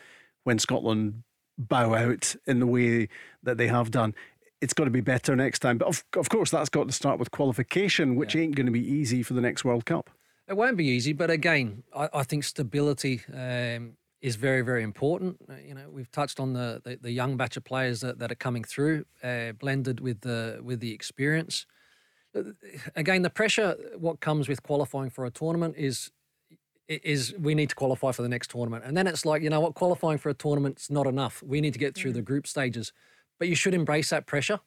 when 0.44 0.58
Scotland 0.58 1.22
bow 1.58 1.94
out 1.94 2.34
in 2.46 2.60
the 2.60 2.66
way 2.66 3.08
that 3.42 3.58
they 3.58 3.68
have 3.68 3.90
done. 3.90 4.14
It's 4.60 4.72
got 4.72 4.84
to 4.84 4.90
be 4.90 5.00
better 5.00 5.34
next 5.36 5.60
time. 5.60 5.78
But 5.78 5.88
of, 5.88 6.04
of 6.16 6.28
course, 6.28 6.50
that's 6.50 6.68
got 6.68 6.86
to 6.86 6.92
start 6.92 7.18
with 7.18 7.30
qualification, 7.30 8.16
which 8.16 8.34
yeah. 8.34 8.42
ain't 8.42 8.56
going 8.56 8.66
to 8.66 8.72
be 8.72 8.86
easy 8.86 9.22
for 9.22 9.34
the 9.34 9.40
next 9.40 9.64
World 9.64 9.86
Cup. 9.86 10.10
It 10.48 10.56
won't 10.56 10.76
be 10.76 10.86
easy, 10.86 11.12
but 11.12 11.30
again, 11.30 11.84
I, 11.94 12.08
I 12.12 12.22
think 12.24 12.42
stability 12.42 13.22
um, 13.32 13.92
is 14.20 14.36
very, 14.36 14.62
very 14.62 14.82
important. 14.82 15.36
Uh, 15.48 15.54
you 15.64 15.74
know, 15.74 15.88
we've 15.88 16.10
touched 16.10 16.40
on 16.40 16.52
the, 16.54 16.80
the, 16.84 16.98
the 17.00 17.12
young 17.12 17.36
batch 17.36 17.56
of 17.56 17.64
players 17.64 18.00
that, 18.00 18.18
that 18.18 18.32
are 18.32 18.36
coming 18.36 18.64
through, 18.64 19.04
uh, 19.22 19.52
blended 19.52 20.00
with 20.00 20.22
the 20.22 20.60
with 20.62 20.80
the 20.80 20.92
experience. 20.92 21.66
Again, 22.94 23.22
the 23.22 23.30
pressure 23.30 23.76
what 23.98 24.20
comes 24.20 24.48
with 24.48 24.62
qualifying 24.62 25.10
for 25.10 25.24
a 25.24 25.30
tournament 25.30 25.74
is 25.76 26.10
is 26.88 27.32
we 27.38 27.54
need 27.54 27.68
to 27.68 27.76
qualify 27.76 28.10
for 28.10 28.22
the 28.22 28.28
next 28.28 28.50
tournament, 28.50 28.84
and 28.84 28.96
then 28.96 29.06
it's 29.06 29.24
like 29.24 29.42
you 29.42 29.50
know 29.50 29.60
what, 29.60 29.74
qualifying 29.74 30.18
for 30.18 30.28
a 30.28 30.34
tournament's 30.34 30.90
not 30.90 31.06
enough. 31.06 31.42
We 31.42 31.60
need 31.60 31.72
to 31.72 31.78
get 31.78 31.94
through 31.94 32.12
mm. 32.12 32.14
the 32.14 32.22
group 32.22 32.46
stages, 32.46 32.92
but 33.38 33.48
you 33.48 33.54
should 33.54 33.74
embrace 33.74 34.10
that 34.10 34.26
pressure. 34.26 34.60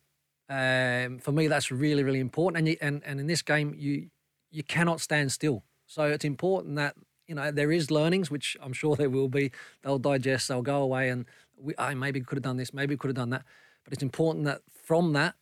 Um, 0.50 1.20
for 1.20 1.32
me, 1.32 1.48
that's 1.48 1.72
really, 1.72 2.04
really 2.04 2.20
important. 2.20 2.60
And 2.60 2.68
you, 2.68 2.78
and 2.82 3.02
and 3.06 3.20
in 3.20 3.28
this 3.28 3.42
game, 3.42 3.76
you 3.78 4.10
you 4.52 4.64
cannot 4.64 5.02
stand 5.02 5.32
still. 5.32 5.64
So 5.88 6.04
it's 6.06 6.26
important 6.26 6.76
that 6.76 6.96
you 7.28 7.36
know, 7.36 7.52
there 7.52 7.72
is 7.72 7.90
learnings, 7.90 8.30
which 8.30 8.58
I'm 8.62 8.74
sure 8.74 8.96
there 8.96 9.10
will 9.10 9.30
be. 9.30 9.52
They'll 9.82 10.00
digest, 10.00 10.48
they'll 10.48 10.62
go 10.62 10.82
away, 10.82 11.10
and 11.10 11.26
we, 11.58 11.74
I 11.78 11.94
maybe 11.94 12.22
could 12.22 12.38
have 12.38 12.44
done 12.44 12.58
this, 12.58 12.74
maybe 12.74 12.98
could 12.98 13.10
have 13.10 13.16
done 13.16 13.30
that. 13.32 13.44
But 13.84 13.94
it's 13.94 14.04
important 14.04 14.46
that 14.46 14.62
from 14.84 15.14
that, 15.14 15.36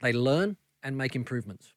they 0.00 0.12
learn 0.12 0.56
and 0.84 0.96
make 0.96 1.16
improvements. 1.16 1.72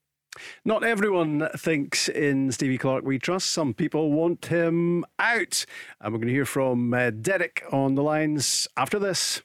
Not 0.64 0.84
everyone 0.84 1.50
thinks 1.58 2.08
in 2.08 2.52
Stevie 2.52 2.78
Clarke 2.78 3.04
we 3.04 3.18
trust. 3.18 3.50
Some 3.50 3.74
people 3.74 4.12
want 4.12 4.46
him 4.46 5.04
out. 5.18 5.66
And 6.00 6.14
we're 6.14 6.20
going 6.20 6.28
to 6.28 6.34
hear 6.34 6.46
from 6.46 6.94
uh, 6.94 7.10
Derek 7.10 7.64
on 7.72 7.96
the 7.96 8.04
lines 8.04 8.68
after 8.78 9.00
this. 9.00 9.42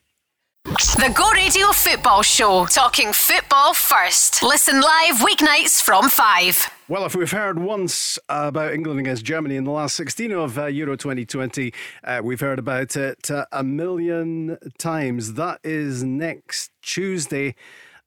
The 0.64 1.12
Go 1.16 1.29
Radio 1.33 1.72
Football 1.72 2.22
Show, 2.22 2.66
talking 2.66 3.12
football 3.12 3.75
first. 3.75 4.44
Listen 4.44 4.81
live 4.81 5.16
weeknights 5.16 5.83
from 5.83 6.09
5. 6.09 6.70
Well, 6.87 7.05
if 7.05 7.16
we've 7.16 7.33
heard 7.33 7.59
once 7.59 8.16
about 8.29 8.72
England 8.72 9.01
against 9.01 9.25
Germany 9.25 9.57
in 9.57 9.64
the 9.64 9.72
last 9.72 9.96
16 9.96 10.31
of 10.31 10.59
uh, 10.59 10.66
Euro 10.66 10.94
2020, 10.94 11.75
uh, 12.05 12.20
we've 12.22 12.38
heard 12.38 12.61
about 12.61 12.96
it 12.96 13.29
uh, 13.29 13.46
a 13.51 13.64
million 13.64 14.57
times. 14.79 15.35
That 15.35 15.59
is 15.64 16.05
next 16.05 16.70
Tuesday 16.81 17.57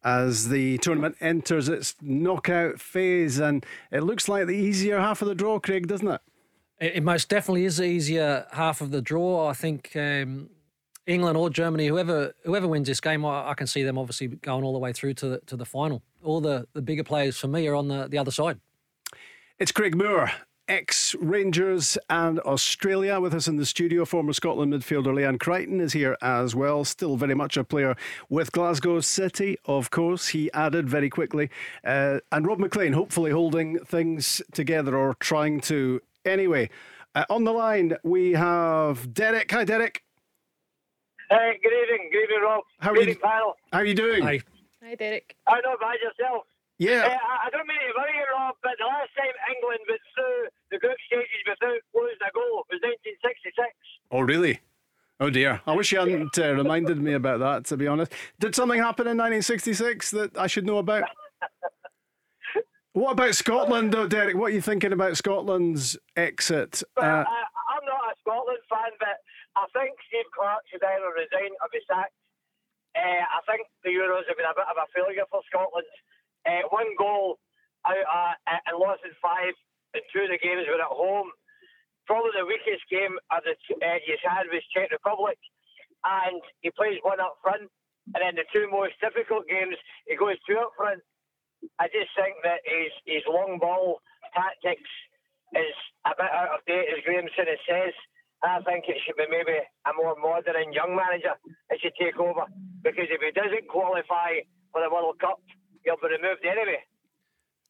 as 0.05 0.49
the 0.49 0.77
tournament 0.77 1.17
enters 1.19 1.67
its 1.67 1.95
knockout 1.99 2.79
phase. 2.79 3.39
And 3.39 3.65
it 3.91 4.03
looks 4.03 4.29
like 4.29 4.45
the 4.45 4.55
easier 4.55 4.99
half 4.99 5.21
of 5.21 5.27
the 5.27 5.35
draw, 5.35 5.59
Craig, 5.59 5.87
doesn't 5.87 6.07
it? 6.07 6.21
It, 6.79 7.03
most 7.03 7.27
definitely 7.27 7.65
is 7.65 7.77
the 7.77 7.85
easier 7.85 8.45
half 8.51 8.79
of 8.79 8.91
the 8.91 9.01
draw. 9.01 9.49
I 9.49 9.53
think. 9.53 9.91
Um, 9.95 10.49
England 11.07 11.37
or 11.37 11.51
Germany, 11.51 11.85
whoever 11.85 12.33
whoever 12.45 12.67
wins 12.67 12.87
this 12.87 12.99
game, 12.99 13.25
I, 13.25 13.49
I, 13.49 13.53
can 13.53 13.67
see 13.67 13.83
them 13.83 13.95
obviously 13.95 14.27
going 14.27 14.63
all 14.63 14.73
the 14.73 14.79
way 14.79 14.91
through 14.91 15.13
to 15.15 15.27
the, 15.27 15.37
to 15.45 15.55
the 15.55 15.63
final. 15.63 16.01
All 16.23 16.41
the, 16.41 16.67
the 16.73 16.81
bigger 16.81 17.03
players 17.03 17.37
for 17.37 17.47
me 17.47 17.67
are 17.67 17.75
on 17.75 17.89
the, 17.89 18.07
the 18.07 18.17
other 18.17 18.31
side. 18.31 18.59
It's 19.59 19.71
Craig 19.71 19.95
Moore, 19.95 20.31
ex 20.67 21.15
Rangers 21.15 21.97
and 22.09 22.39
Australia, 22.39 23.19
with 23.19 23.33
us 23.33 23.47
in 23.47 23.57
the 23.57 23.65
studio. 23.65 24.05
Former 24.05 24.33
Scotland 24.33 24.73
midfielder 24.73 25.13
Leanne 25.13 25.39
Crichton 25.39 25.79
is 25.79 25.93
here 25.93 26.17
as 26.21 26.55
well. 26.55 26.83
Still 26.85 27.17
very 27.17 27.35
much 27.35 27.57
a 27.57 27.63
player 27.63 27.95
with 28.29 28.51
Glasgow 28.51 28.99
City, 28.99 29.57
of 29.65 29.91
course. 29.91 30.29
He 30.29 30.51
added 30.53 30.89
very 30.89 31.09
quickly. 31.09 31.49
Uh, 31.83 32.19
and 32.31 32.47
Rob 32.47 32.59
MacLean, 32.59 32.93
hopefully 32.93 33.31
holding 33.31 33.79
things 33.79 34.41
together 34.53 34.97
or 34.97 35.15
trying 35.15 35.61
to. 35.61 36.01
Anyway, 36.25 36.69
uh, 37.13 37.25
on 37.29 37.43
the 37.43 37.53
line, 37.53 37.95
we 38.03 38.31
have 38.33 39.13
Derek. 39.13 39.51
Hi, 39.51 39.63
Derek. 39.63 40.03
Hey, 41.29 41.59
good 41.61 41.73
evening. 41.73 42.09
Good 42.11 42.23
evening, 42.23 42.41
Rob. 42.43 42.63
How 42.79 42.93
good 42.93 43.07
are 43.07 43.09
you, 43.09 43.15
panel. 43.15 43.53
How 43.71 43.79
are 43.79 43.85
you 43.85 43.95
doing? 43.95 44.23
Hi. 44.23 44.41
Hi, 44.83 44.95
Derek. 44.95 45.35
I 45.47 45.61
know 45.61 45.73
about 45.73 45.95
yourself. 46.01 46.45
Yeah. 46.77 47.07
Uh, 47.07 47.47
I 47.47 47.49
don't 47.51 47.67
mean 47.67 47.79
to 47.79 47.93
worry 47.97 48.11
you, 48.13 48.25
Rob, 48.35 48.55
but 48.61 48.73
the 48.77 48.85
last 48.85 49.09
time 49.15 49.31
England 49.55 49.79
went 49.87 50.01
through 50.13 50.47
the 50.71 50.79
group 50.79 50.97
stages 51.05 51.41
without 51.47 51.81
losing 51.93 52.27
a 52.27 52.31
goal 52.33 52.65
was 52.69 52.81
1966. 52.81 53.69
Oh, 54.11 54.21
really? 54.21 54.59
Oh 55.19 55.29
dear. 55.29 55.61
I 55.65 55.73
wish 55.73 55.91
you 55.91 55.99
hadn't 55.99 56.37
uh, 56.37 56.53
reminded 56.53 57.01
me 57.01 57.13
about 57.13 57.39
that, 57.39 57.65
to 57.65 57.77
be 57.77 57.87
honest. 57.87 58.11
Did 58.39 58.53
something 58.53 58.79
happen 58.79 59.07
in 59.07 59.17
1966 59.17 60.11
that 60.11 60.37
I 60.37 60.47
should 60.47 60.65
know 60.65 60.77
about? 60.77 61.03
What 62.95 63.19
about 63.19 63.35
Scotland, 63.35 63.91
though, 63.91 64.07
Derek? 64.07 64.39
What 64.39 64.51
are 64.51 64.55
you 64.55 64.63
thinking 64.63 64.95
about 64.95 65.19
Scotland's 65.19 65.99
exit? 66.15 66.79
Well, 66.95 67.03
uh, 67.03 67.27
I, 67.27 67.39
I'm 67.75 67.83
not 67.83 68.07
a 68.07 68.15
Scotland 68.23 68.63
fan, 68.71 68.95
but 69.03 69.19
I 69.59 69.67
think 69.75 69.99
Steve 70.07 70.31
Clarke 70.31 70.63
should 70.71 70.79
either 70.79 71.11
resign 71.11 71.51
or 71.59 71.67
be 71.75 71.83
sacked. 71.91 72.15
Uh, 72.95 73.27
I 73.27 73.43
think 73.51 73.67
the 73.83 73.91
Euros 73.91 74.23
have 74.31 74.39
been 74.39 74.47
a 74.47 74.55
bit 74.55 74.71
of 74.71 74.79
a 74.79 74.87
failure 74.95 75.27
for 75.27 75.43
Scotland. 75.51 75.91
Uh, 76.47 76.63
one 76.71 76.87
goal 76.95 77.35
out 77.83 77.99
uh, 78.47 78.63
and 78.63 78.79
lost 78.79 79.03
in 79.03 79.11
five, 79.19 79.51
two 80.13 80.25
of 80.27 80.31
the 80.31 80.39
games 80.41 80.67
were 80.67 80.81
at 80.81 80.91
home. 80.91 81.31
Probably 82.07 82.31
the 82.37 82.45
weakest 82.45 82.85
game 82.91 83.17
of 83.33 83.41
the 83.45 83.55
uh, 83.81 83.99
he's 84.05 84.21
had 84.21 84.45
was 84.53 84.61
Czech 84.73 84.91
Republic, 84.91 85.37
and 86.05 86.41
he 86.61 86.71
plays 86.71 86.99
one 87.03 87.19
up 87.19 87.37
front. 87.41 87.69
And 88.13 88.21
then 88.21 88.35
the 88.37 88.45
two 88.53 88.69
most 88.69 88.93
difficult 89.01 89.49
games, 89.49 89.73
he 90.05 90.15
goes 90.15 90.37
two 90.45 90.57
up 90.61 90.73
front 90.77 91.01
I 91.79 91.87
just 91.89 92.11
think 92.15 92.37
that 92.43 92.61
his 92.65 92.91
his 93.05 93.23
long 93.27 93.57
ball 93.59 94.01
tactics 94.35 94.91
is 95.55 95.75
a 96.05 96.13
bit 96.17 96.31
out 96.31 96.55
of 96.59 96.65
date, 96.67 96.89
as 96.93 97.01
Grahamson 97.05 97.49
says. 97.67 97.95
I 98.43 98.61
think 98.61 98.85
it 98.87 99.01
should 99.01 99.17
be 99.17 99.25
maybe 99.31 99.57
a 99.57 99.91
more 99.97 100.13
modern 100.21 100.59
and 100.59 100.73
young 100.73 100.93
manager 100.93 101.33
that 101.69 101.79
should 101.81 101.97
take 101.97 102.19
over 102.19 102.45
because 102.83 103.09
if 103.09 103.17
he 103.17 103.31
doesn't 103.33 103.65
qualify 103.71 104.45
for 104.69 104.85
the 104.85 104.91
World 104.91 105.17
Cup, 105.17 105.41
he'll 105.81 105.97
be 105.97 106.13
removed 106.13 106.45
anyway. 106.45 106.83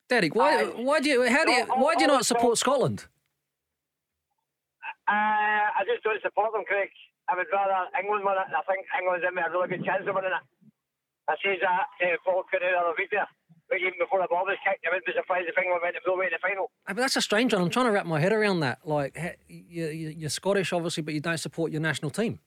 Derek, 0.08 0.36
why, 0.36 0.66
why 0.66 1.00
do 1.00 1.10
you 1.10 1.28
how 1.30 1.46
do 1.46 1.52
you 1.52 1.66
why 1.66 1.96
do 1.96 2.02
you 2.02 2.08
not 2.08 2.26
support 2.26 2.58
Scotland? 2.58 3.06
Uh, 5.08 5.66
I 5.78 5.82
just 5.86 6.04
don't 6.04 6.22
support 6.22 6.54
them, 6.54 6.64
Craig. 6.66 6.90
I 7.30 7.36
would 7.36 7.50
rather 7.52 7.90
England 7.98 8.26
win 8.26 8.38
it. 8.38 8.54
I 8.54 8.62
think 8.70 8.86
England's 8.94 9.26
in 9.26 9.38
a 9.38 9.50
really 9.50 9.70
good 9.70 9.86
chance 9.86 10.06
of 10.06 10.14
winning 10.14 10.34
it. 10.34 10.46
I 11.26 11.34
says 11.42 11.58
that 11.62 11.90
to 12.02 12.18
Paul 12.22 12.46
Cunningham 12.54 12.78
the 12.78 12.86
other 12.86 12.98
week 12.98 13.10
there 13.10 13.26
even 13.74 13.98
before 13.98 14.22
the 14.22 14.30
ball 14.30 14.46
was 14.46 14.62
kicked, 14.62 14.86
I 14.86 14.94
wouldn't 14.94 15.10
be 15.10 15.14
surprised 15.18 15.50
if 15.50 15.58
England 15.58 15.82
went 15.82 15.98
to 15.98 16.02
away 16.06 16.30
in 16.30 16.34
the 16.38 16.42
final. 16.42 16.70
But 16.86 17.02
that's 17.02 17.18
a 17.18 17.26
strange 17.26 17.54
one. 17.54 17.66
I'm 17.66 17.74
trying 17.74 17.90
to 17.90 17.92
wrap 17.92 18.06
my 18.06 18.22
head 18.22 18.32
around 18.32 18.62
that. 18.62 18.86
Like, 18.86 19.18
you're 19.50 20.30
Scottish, 20.30 20.72
obviously, 20.72 21.02
but 21.02 21.14
you 21.14 21.20
don't 21.22 21.42
support 21.42 21.72
your 21.72 21.82
national 21.82 22.12
team. 22.12 22.38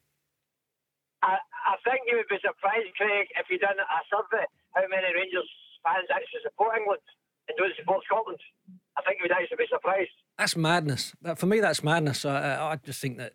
I, 1.22 1.42
I 1.42 1.74
think 1.82 2.06
you 2.06 2.22
would 2.22 2.30
be 2.30 2.38
surprised, 2.38 2.94
Craig, 2.94 3.26
if 3.34 3.50
you 3.50 3.58
done 3.58 3.74
a 3.82 4.00
survey 4.06 4.46
how 4.74 4.86
many 4.86 5.10
Rangers 5.10 5.48
fans 5.82 6.06
actually 6.06 6.46
support 6.46 6.78
England 6.78 7.02
and 7.48 7.56
don't 7.56 7.72
support 7.78 8.04
Scotland. 8.04 8.38
I 8.96 9.02
think 9.02 9.18
you'd 9.22 9.32
actually 9.32 9.56
be 9.56 9.66
surprised. 9.70 10.10
That's 10.38 10.56
madness. 10.56 11.12
For 11.36 11.46
me, 11.46 11.60
that's 11.60 11.82
madness. 11.82 12.24
I, 12.24 12.72
I 12.72 12.76
just 12.84 13.00
think 13.00 13.18
that 13.18 13.32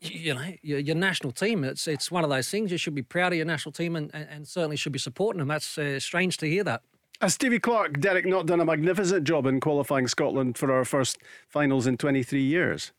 you 0.00 0.34
know 0.34 0.52
your, 0.62 0.78
your, 0.78 0.96
national 0.96 1.32
team. 1.32 1.64
It's 1.64 1.86
it's 1.86 2.10
one 2.10 2.24
of 2.24 2.30
those 2.30 2.48
things. 2.48 2.70
You 2.70 2.78
should 2.78 2.94
be 2.94 3.02
proud 3.02 3.32
of 3.32 3.36
your 3.36 3.46
national 3.46 3.72
team 3.72 3.96
and, 3.96 4.10
and, 4.14 4.28
and 4.30 4.48
certainly 4.48 4.76
should 4.76 4.92
be 4.92 4.98
supporting 4.98 5.38
them. 5.38 5.48
That's 5.48 5.78
uh, 5.78 6.00
strange 6.00 6.36
to 6.38 6.46
hear 6.48 6.64
that. 6.64 6.82
Has 7.20 7.34
Stevie 7.34 7.60
Clarke, 7.60 8.00
Derek, 8.00 8.26
not 8.26 8.46
done 8.46 8.60
a 8.60 8.64
magnificent 8.64 9.24
job 9.24 9.46
in 9.46 9.60
qualifying 9.60 10.08
Scotland 10.08 10.58
for 10.58 10.72
our 10.72 10.84
first 10.84 11.18
finals 11.48 11.86
in 11.86 11.96
23 11.96 12.42
years? 12.42 12.92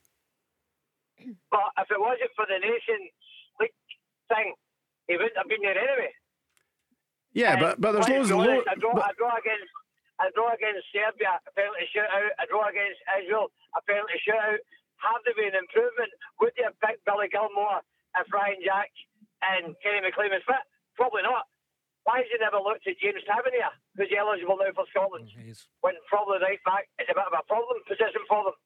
But 1.52 1.72
if 1.78 1.92
it 1.92 2.00
wasn't 2.00 2.32
for 2.36 2.46
the 2.48 2.58
Nations 2.60 3.12
League 3.60 3.72
thing, 4.30 4.54
he 5.08 5.16
wouldn't 5.18 5.38
have 5.38 5.48
been 5.48 5.62
there 5.62 5.78
anyway. 5.78 6.12
Yeah, 7.34 7.60
but 7.60 7.82
but 7.82 7.92
there's 7.92 8.32
loads. 8.32 8.32
Lo- 8.32 8.64
I 8.66 8.76
draw, 8.80 8.94
I 8.94 9.12
draw 9.18 9.36
against 9.36 9.70
I 10.20 10.32
draw 10.32 10.56
against 10.56 10.88
Serbia, 10.96 11.40
a 11.44 11.52
penalty 11.52 11.88
shootout. 11.92 12.32
I 12.40 12.44
draw 12.48 12.72
against 12.72 13.04
Israel, 13.20 13.52
a 13.76 13.82
penalty 13.84 14.16
shootout. 14.24 14.64
Have 15.04 15.20
there 15.28 15.36
been 15.36 15.52
improvement? 15.56 16.12
Would 16.40 16.56
they 16.56 16.64
have 16.64 16.80
picked 16.80 17.04
Billy 17.04 17.28
Gilmour 17.28 17.84
if 18.16 18.28
Ryan 18.32 18.64
Jack 18.64 18.92
and 19.44 19.76
Kenny 19.84 20.00
McLean 20.00 20.32
was 20.32 20.46
fit? 20.48 20.64
Probably 20.96 21.22
not. 21.28 21.52
Why 22.08 22.22
has 22.24 22.30
he 22.32 22.38
never 22.40 22.62
looked 22.62 22.86
at 22.88 22.96
James 23.02 23.26
Tavernier, 23.28 23.74
who's 23.98 24.14
eligible 24.14 24.56
now 24.62 24.72
for 24.72 24.86
Scotland? 24.94 25.26
Oh, 25.26 25.42
when 25.82 25.98
probably 26.08 26.38
right 26.40 26.62
back 26.64 26.88
is 27.02 27.10
a 27.10 27.18
bit 27.18 27.28
of 27.28 27.34
a 27.34 27.44
problem 27.50 27.82
position 27.84 28.24
for 28.30 28.46
them. 28.46 28.58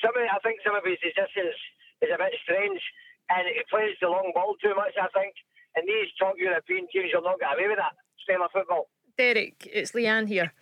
Some 0.00 0.14
of, 0.14 0.22
I 0.24 0.38
think 0.40 0.62
some 0.64 0.78
of 0.78 0.86
his 0.86 1.02
decisions 1.02 1.58
is 2.00 2.10
a 2.14 2.16
bit 2.16 2.32
strange, 2.46 2.80
and 3.28 3.44
he 3.50 3.60
plays 3.68 3.98
the 4.00 4.08
long 4.08 4.30
ball 4.32 4.54
too 4.62 4.72
much. 4.78 4.94
I 4.96 5.10
think, 5.12 5.34
and 5.74 5.84
these 5.84 6.08
top 6.16 6.38
European 6.38 6.86
teams 6.88 7.12
will 7.12 7.26
not 7.26 7.42
get 7.42 7.52
away 7.52 7.68
with 7.68 7.82
that 7.82 7.98
style 8.24 8.46
of 8.46 8.54
football. 8.54 8.88
Derek, 9.16 9.68
it's 9.72 9.92
Leanne 9.92 10.28
here. 10.28 10.52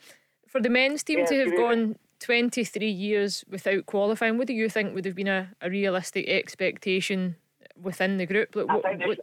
For 0.47 0.61
the 0.61 0.71
men's 0.71 1.03
team 1.03 1.25
to 1.27 1.39
have 1.39 1.57
gone 1.57 1.97
23 2.21 2.89
years 2.89 3.45
without 3.49 3.87
qualifying, 3.87 4.39
what 4.39 4.47
do 4.47 4.53
you 4.53 4.69
think 4.69 4.95
would 4.95 5.05
have 5.05 5.15
been 5.15 5.29
a, 5.29 5.51
a 5.61 5.71
realistic 5.71 6.29
expectation 6.29 7.37
within 7.81 8.19
the 8.19 8.27
group? 8.27 8.55
Like, 8.55 8.69
what, 8.69 8.85
I, 8.85 8.97
think 8.97 9.07
what... 9.07 9.21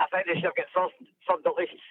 I 0.00 0.06
think 0.10 0.26
they 0.26 0.40
should 0.40 0.54
get 0.56 0.66
first 0.74 0.94
third 1.26 1.44
at 1.44 1.56
least. 1.56 1.82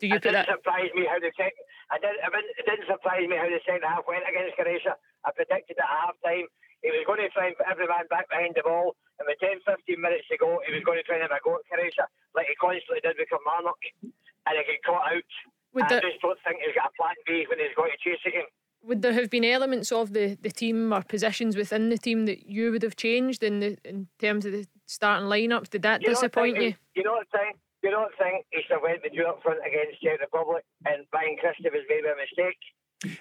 Do 0.00 0.06
you 0.08 0.16
it 0.16 0.22
didn't 0.22 0.48
that? 0.48 0.48
surprise 0.48 0.88
me 0.94 1.04
how 1.04 1.20
the 1.20 1.30
tech. 1.36 1.52
I 1.92 2.00
didn't. 2.00 2.24
It 2.56 2.64
didn't 2.64 2.88
surprise 2.88 3.28
me 3.28 3.36
how 3.36 3.44
the 3.44 3.60
second 3.60 3.84
half 3.84 4.08
went 4.08 4.24
against 4.24 4.56
Croatia. 4.56 4.96
I 5.24 5.30
predicted 5.36 5.76
at 5.76 5.84
half 5.84 6.16
time 6.24 6.48
he 6.82 6.90
was 6.90 7.06
going 7.06 7.22
to 7.22 7.30
try 7.30 7.48
and 7.50 7.56
put 7.56 7.70
every 7.70 7.86
man 7.86 8.06
back 8.10 8.28
behind 8.28 8.54
the 8.58 8.66
ball, 8.66 8.94
and 9.18 9.26
with 9.26 9.38
10, 9.38 9.62
15 9.64 9.96
minutes 9.96 10.26
to 10.30 10.36
go, 10.36 10.58
he 10.66 10.74
was 10.74 10.82
going 10.82 10.98
to 10.98 11.06
try 11.06 11.16
and 11.18 11.26
have 11.26 11.34
a 11.34 11.42
go 11.42 11.56
at 11.58 11.66
Croatia 11.70 12.06
like 12.34 12.50
he 12.50 12.54
constantly 12.58 13.00
did 13.02 13.16
with 13.18 13.30
Kilmarnock, 13.30 13.80
and 14.02 14.54
he 14.54 14.62
got 14.62 14.82
caught 14.86 15.06
out. 15.14 15.32
Would 15.72 15.88
I 15.88 16.04
just 16.04 16.20
don't 16.20 16.38
think 16.44 16.60
he's 16.60 16.76
got 16.76 16.92
a 16.92 16.94
plan 16.98 17.16
B 17.26 17.46
when 17.48 17.58
he's 17.58 17.72
going 17.74 17.94
to 17.94 18.00
chase 18.02 18.20
again. 18.26 18.46
Would 18.82 19.00
there 19.00 19.14
have 19.14 19.30
been 19.30 19.46
elements 19.46 19.92
of 19.92 20.12
the, 20.12 20.36
the 20.42 20.50
team 20.50 20.92
or 20.92 21.02
positions 21.02 21.56
within 21.56 21.88
the 21.88 21.96
team 21.96 22.26
that 22.26 22.50
you 22.50 22.72
would 22.72 22.82
have 22.82 22.96
changed 22.96 23.42
in 23.42 23.60
the 23.60 23.78
in 23.84 24.08
terms 24.18 24.44
of 24.44 24.52
the 24.52 24.66
starting 24.86 25.28
lineups? 25.28 25.70
Did 25.70 25.82
that 25.82 26.02
you 26.02 26.08
disappoint 26.08 26.60
you? 26.60 26.74
You 26.94 27.04
know 27.04 27.12
what 27.12 27.26
I'm 27.32 27.40
saying? 27.40 27.54
you 27.82 27.90
don't 27.90 28.12
think 28.16 28.46
he 28.50 28.62
should 28.62 28.78
have 28.78 28.82
went 28.82 29.02
with 29.02 29.12
you 29.12 29.26
up 29.26 29.42
front 29.42 29.58
against 29.66 30.00
Czech 30.00 30.20
Republic 30.20 30.64
and 30.86 31.04
Ryan 31.12 31.36
Christie 31.36 31.70
was 31.70 31.82
maybe 31.90 32.06
a 32.06 32.14
mistake 32.14 32.62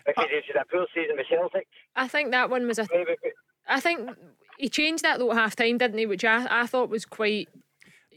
because 0.06 0.30
uh, 0.30 0.30
he's 0.30 0.46
had 0.54 0.62
a 0.62 0.66
poor 0.70 0.86
season 0.94 1.18
with 1.18 1.26
Celtic? 1.26 1.68
I 1.96 2.08
think 2.08 2.30
that 2.32 2.50
one 2.50 2.68
was 2.68 2.78
a. 2.78 2.88
Maybe. 2.94 3.18
I 3.68 3.80
think 3.80 4.10
he 4.58 4.70
changed 4.70 5.04
that 5.04 5.20
though 5.20 5.32
at 5.32 5.38
half 5.38 5.56
time, 5.56 5.78
didn't 5.78 5.98
he? 5.98 6.06
Which 6.06 6.24
I, 6.24 6.48
I 6.50 6.68
thought 6.68 6.90
was 6.90 7.06
quite. 7.06 7.50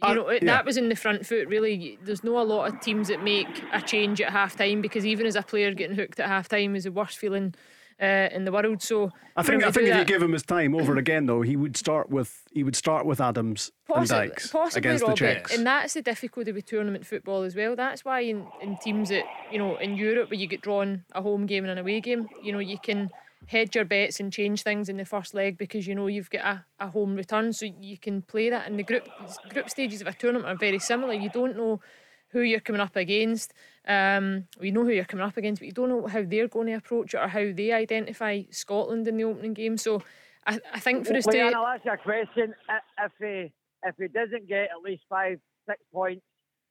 You 0.03 0.09
uh, 0.11 0.15
know, 0.15 0.31
yeah. 0.31 0.41
that 0.43 0.65
was 0.65 0.77
in 0.77 0.89
the 0.89 0.97
front 0.97 1.25
foot, 1.25 1.47
really. 1.49 1.99
There's 2.03 2.25
no 2.25 2.39
a 2.41 2.43
lot 2.43 2.69
of 2.73 2.81
teams 2.81 3.09
that 3.09 3.23
make 3.23 3.63
a 3.73 3.81
change 3.81 4.21
at 4.21 4.31
half 4.31 4.57
time 4.57 4.83
because 4.83 5.07
even 5.07 5.25
as 5.25 5.37
a 5.37 5.43
player 5.43 5.73
getting 5.73 5.97
hooked 5.97 6.19
at 6.19 6.27
half 6.27 6.49
time 6.49 6.75
is 6.75 6.85
the 6.85 6.93
worst 6.93 7.17
feeling 7.17 7.55
uh, 8.01 8.29
in 8.33 8.45
the 8.45 8.53
world. 8.53 8.83
So 8.83 9.11
I 9.37 9.43
think 9.43 9.65
I 9.65 9.71
think 9.71 9.87
if 9.87 9.93
that, 9.93 9.99
you 10.01 10.05
give 10.05 10.23
him 10.23 10.33
his 10.33 10.43
time 10.43 10.75
over 10.75 10.97
again, 10.97 11.27
though, 11.27 11.43
he 11.43 11.57
would 11.57 11.77
start 11.77 12.11
with 12.11 12.43
he 12.53 12.63
would 12.63 12.77
start 12.77 13.07
with 13.07 13.21
Adams 13.21 13.71
possibly, 13.87 14.23
and 14.23 14.31
Dykes 14.31 14.49
possibly, 14.49 14.79
against 14.79 15.03
Robert, 15.03 15.19
the 15.19 15.27
Czechs. 15.27 15.55
And 15.55 15.67
that's 15.67 15.95
the 15.95 16.03
difficulty 16.03 16.53
with 16.53 16.67
tournament 16.67 17.07
football 17.07 17.43
as 17.43 17.55
well. 17.55 17.77
That's 17.77 18.05
why 18.05 18.21
in, 18.21 18.47
in 18.61 18.77
teams 18.79 19.09
that 19.11 19.25
you 19.51 19.59
know 19.59 19.77
in 19.77 19.97
Europe 19.97 20.31
where 20.31 20.39
you 20.39 20.47
get 20.47 20.61
drawn 20.61 21.05
a 21.13 21.23
home 21.23 21.47
game 21.47 21.65
and 21.65 21.71
an 21.71 21.79
away 21.79 22.01
game, 22.01 22.29
you 22.43 22.53
know 22.53 22.59
you 22.59 22.79
can 22.79 23.11
hedge 23.47 23.75
your 23.75 23.85
bets 23.85 24.21
and 24.21 24.33
change 24.33 24.63
things 24.63 24.89
in 24.89 24.97
the 24.97 25.05
first 25.05 25.35
leg 25.35 25.59
because 25.59 25.87
you 25.87 25.95
know 25.95 26.07
you've 26.07 26.31
got 26.31 26.45
a, 26.45 26.65
a 26.81 26.89
home 26.89 27.15
return, 27.15 27.53
so 27.53 27.67
you 27.81 27.99
can 27.99 28.23
play 28.23 28.51
that. 28.51 28.67
And 28.67 28.79
the 28.79 28.83
group 28.83 29.09
group 29.51 29.71
stages 29.71 30.01
of 30.01 30.07
a 30.07 30.13
tournament 30.13 30.49
are 30.49 30.57
very 30.57 30.79
similar. 30.79 31.13
You 31.13 31.31
don't 31.31 31.57
know 31.57 31.81
who 32.29 32.41
you're 32.41 32.61
coming 32.61 32.81
up 32.81 32.97
against. 32.97 33.53
Um, 33.87 34.47
you 34.61 34.73
know 34.73 34.83
who 34.83 34.91
you're 34.91 35.05
coming 35.05 35.25
up 35.25 35.37
against, 35.37 35.61
but 35.61 35.67
you 35.67 35.73
don't 35.73 35.89
know 35.89 36.07
how 36.07 36.23
they're 36.23 36.49
going 36.49 36.67
to 36.67 36.75
approach 36.75 37.15
it 37.15 37.19
or 37.19 37.29
how 37.29 37.53
they 37.55 37.73
identify 37.73 38.43
Scotland 38.51 39.07
in 39.07 39.17
the 39.17 39.25
opening 39.25 39.55
game. 39.55 39.77
So 39.77 40.03
I, 40.47 40.59
I 40.73 40.81
think 40.81 41.07
for 41.07 41.15
us 41.17 41.27
well, 41.27 41.51
to. 41.51 41.57
I'll 41.57 41.67
ask 41.67 41.85
you 41.85 41.93
a 41.93 41.97
question. 41.97 42.55
If 42.99 43.13
he, 43.21 43.53
if 43.85 43.95
he 43.99 44.09
doesn't 44.09 44.49
get 44.49 44.71
at 44.77 44.83
least 44.85 45.05
five, 45.09 45.39
six 45.69 45.81
points 45.93 46.23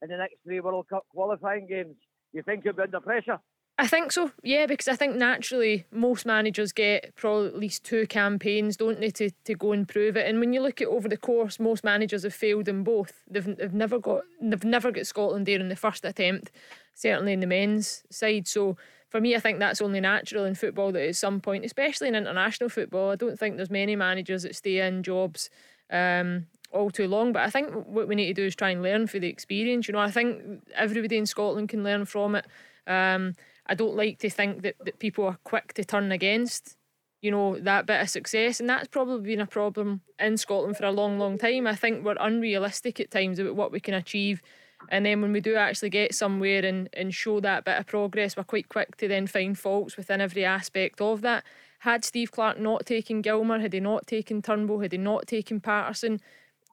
in 0.01 0.09
the 0.09 0.17
next 0.17 0.35
three 0.43 0.59
World 0.59 0.87
Cup 0.89 1.05
qualifying 1.09 1.65
games, 1.67 1.95
you 2.33 2.43
think 2.43 2.63
he'll 2.63 2.73
be 2.73 2.83
under 2.83 2.99
pressure? 2.99 3.39
I 3.79 3.87
think 3.87 4.11
so, 4.11 4.31
yeah, 4.43 4.67
because 4.67 4.87
I 4.87 4.95
think 4.95 5.15
naturally 5.15 5.85
most 5.91 6.27
managers 6.27 6.71
get 6.71 7.15
probably 7.15 7.47
at 7.47 7.57
least 7.57 7.83
two 7.83 8.05
campaigns, 8.05 8.77
don't 8.77 8.99
they, 8.99 9.09
to, 9.11 9.31
to 9.45 9.55
go 9.55 9.71
and 9.71 9.87
prove 9.87 10.15
it. 10.15 10.27
And 10.27 10.39
when 10.39 10.53
you 10.53 10.61
look 10.61 10.79
at 10.79 10.87
over 10.87 11.09
the 11.09 11.17
course, 11.17 11.59
most 11.59 11.83
managers 11.83 12.21
have 12.21 12.35
failed 12.35 12.67
in 12.67 12.83
both. 12.83 13.23
They've, 13.27 13.57
they've 13.57 13.73
never 13.73 13.97
got 13.97 14.21
they've 14.39 14.63
never 14.63 14.91
got 14.91 15.07
Scotland 15.07 15.47
there 15.47 15.59
in 15.59 15.69
the 15.69 15.75
first 15.75 16.05
attempt, 16.05 16.51
certainly 16.93 17.33
in 17.33 17.39
the 17.39 17.47
men's 17.47 18.03
side. 18.11 18.47
So 18.47 18.77
for 19.09 19.19
me, 19.19 19.35
I 19.35 19.39
think 19.39 19.57
that's 19.57 19.81
only 19.81 19.99
natural 19.99 20.45
in 20.45 20.53
football 20.53 20.91
that 20.91 21.07
at 21.07 21.15
some 21.15 21.39
point, 21.39 21.65
especially 21.65 22.09
in 22.09 22.15
international 22.15 22.69
football, 22.69 23.09
I 23.09 23.15
don't 23.15 23.39
think 23.39 23.57
there's 23.57 23.71
many 23.71 23.95
managers 23.95 24.43
that 24.43 24.55
stay 24.55 24.85
in 24.85 25.01
jobs 25.01 25.49
um, 25.89 26.45
all 26.71 26.91
too 26.91 27.07
long. 27.07 27.33
But 27.33 27.41
I 27.41 27.49
think 27.49 27.71
what 27.87 28.07
we 28.07 28.13
need 28.13 28.27
to 28.27 28.33
do 28.35 28.45
is 28.45 28.55
try 28.55 28.69
and 28.69 28.83
learn 28.83 29.07
for 29.07 29.17
the 29.17 29.29
experience. 29.29 29.87
You 29.87 29.93
know, 29.93 29.99
I 29.99 30.11
think 30.11 30.61
everybody 30.75 31.17
in 31.17 31.25
Scotland 31.25 31.69
can 31.69 31.83
learn 31.83 32.05
from 32.05 32.35
it. 32.35 32.45
Um, 32.85 33.35
I 33.65 33.75
don't 33.75 33.95
like 33.95 34.19
to 34.19 34.29
think 34.29 34.61
that, 34.63 34.75
that 34.85 34.99
people 34.99 35.25
are 35.25 35.37
quick 35.43 35.73
to 35.73 35.83
turn 35.83 36.11
against, 36.11 36.75
you 37.21 37.31
know, 37.31 37.57
that 37.59 37.85
bit 37.85 38.01
of 38.01 38.09
success. 38.09 38.59
And 38.59 38.69
that's 38.69 38.87
probably 38.87 39.31
been 39.31 39.41
a 39.41 39.47
problem 39.47 40.01
in 40.19 40.37
Scotland 40.37 40.77
for 40.77 40.85
a 40.85 40.91
long, 40.91 41.17
long 41.17 41.37
time. 41.37 41.67
I 41.67 41.75
think 41.75 42.03
we're 42.03 42.15
unrealistic 42.19 42.99
at 42.99 43.11
times 43.11 43.39
about 43.39 43.55
what 43.55 43.71
we 43.71 43.79
can 43.79 43.93
achieve. 43.93 44.41
And 44.89 45.05
then 45.05 45.21
when 45.21 45.31
we 45.31 45.39
do 45.39 45.55
actually 45.55 45.91
get 45.91 46.13
somewhere 46.13 46.65
and, 46.65 46.89
and 46.93 47.13
show 47.13 47.39
that 47.39 47.63
bit 47.63 47.79
of 47.79 47.87
progress, 47.87 48.35
we're 48.35 48.43
quite 48.43 48.67
quick 48.67 48.97
to 48.97 49.07
then 49.07 49.27
find 49.27 49.57
faults 49.57 49.95
within 49.95 50.19
every 50.19 50.43
aspect 50.43 50.99
of 50.99 51.21
that. 51.21 51.45
Had 51.79 52.03
Steve 52.03 52.31
Clarke 52.31 52.59
not 52.59 52.85
taken 52.85 53.21
Gilmour, 53.21 53.59
had 53.59 53.73
he 53.73 53.79
not 53.79 54.07
taken 54.07 54.41
Turnbull, 54.41 54.81
had 54.81 54.91
he 54.91 54.97
not 54.97 55.27
taken 55.27 55.59
Patterson 55.59 56.19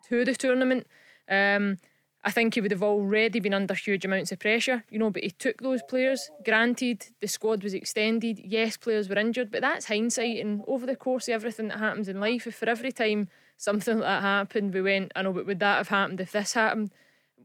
to 0.08 0.24
the 0.24 0.34
tournament, 0.34 0.86
um, 1.28 1.78
I 2.22 2.30
think 2.30 2.54
he 2.54 2.60
would 2.60 2.70
have 2.70 2.82
already 2.82 3.40
been 3.40 3.54
under 3.54 3.72
huge 3.72 4.04
amounts 4.04 4.30
of 4.30 4.40
pressure, 4.40 4.84
you 4.90 4.98
know, 4.98 5.10
but 5.10 5.22
he 5.22 5.30
took 5.30 5.62
those 5.62 5.82
players. 5.82 6.30
Granted, 6.44 7.06
the 7.20 7.26
squad 7.26 7.62
was 7.64 7.72
extended. 7.72 8.38
Yes, 8.44 8.76
players 8.76 9.08
were 9.08 9.18
injured, 9.18 9.50
but 9.50 9.62
that's 9.62 9.86
hindsight. 9.86 10.38
And 10.38 10.62
over 10.66 10.84
the 10.84 10.96
course 10.96 11.28
of 11.28 11.34
everything 11.34 11.68
that 11.68 11.78
happens 11.78 12.08
in 12.08 12.20
life, 12.20 12.46
if 12.46 12.56
for 12.56 12.68
every 12.68 12.92
time 12.92 13.28
something 13.56 14.00
like 14.00 14.06
that 14.06 14.22
happened, 14.22 14.74
we 14.74 14.82
went, 14.82 15.12
I 15.16 15.22
know, 15.22 15.32
but 15.32 15.46
would 15.46 15.60
that 15.60 15.78
have 15.78 15.88
happened 15.88 16.20
if 16.20 16.32
this 16.32 16.52
happened? 16.52 16.90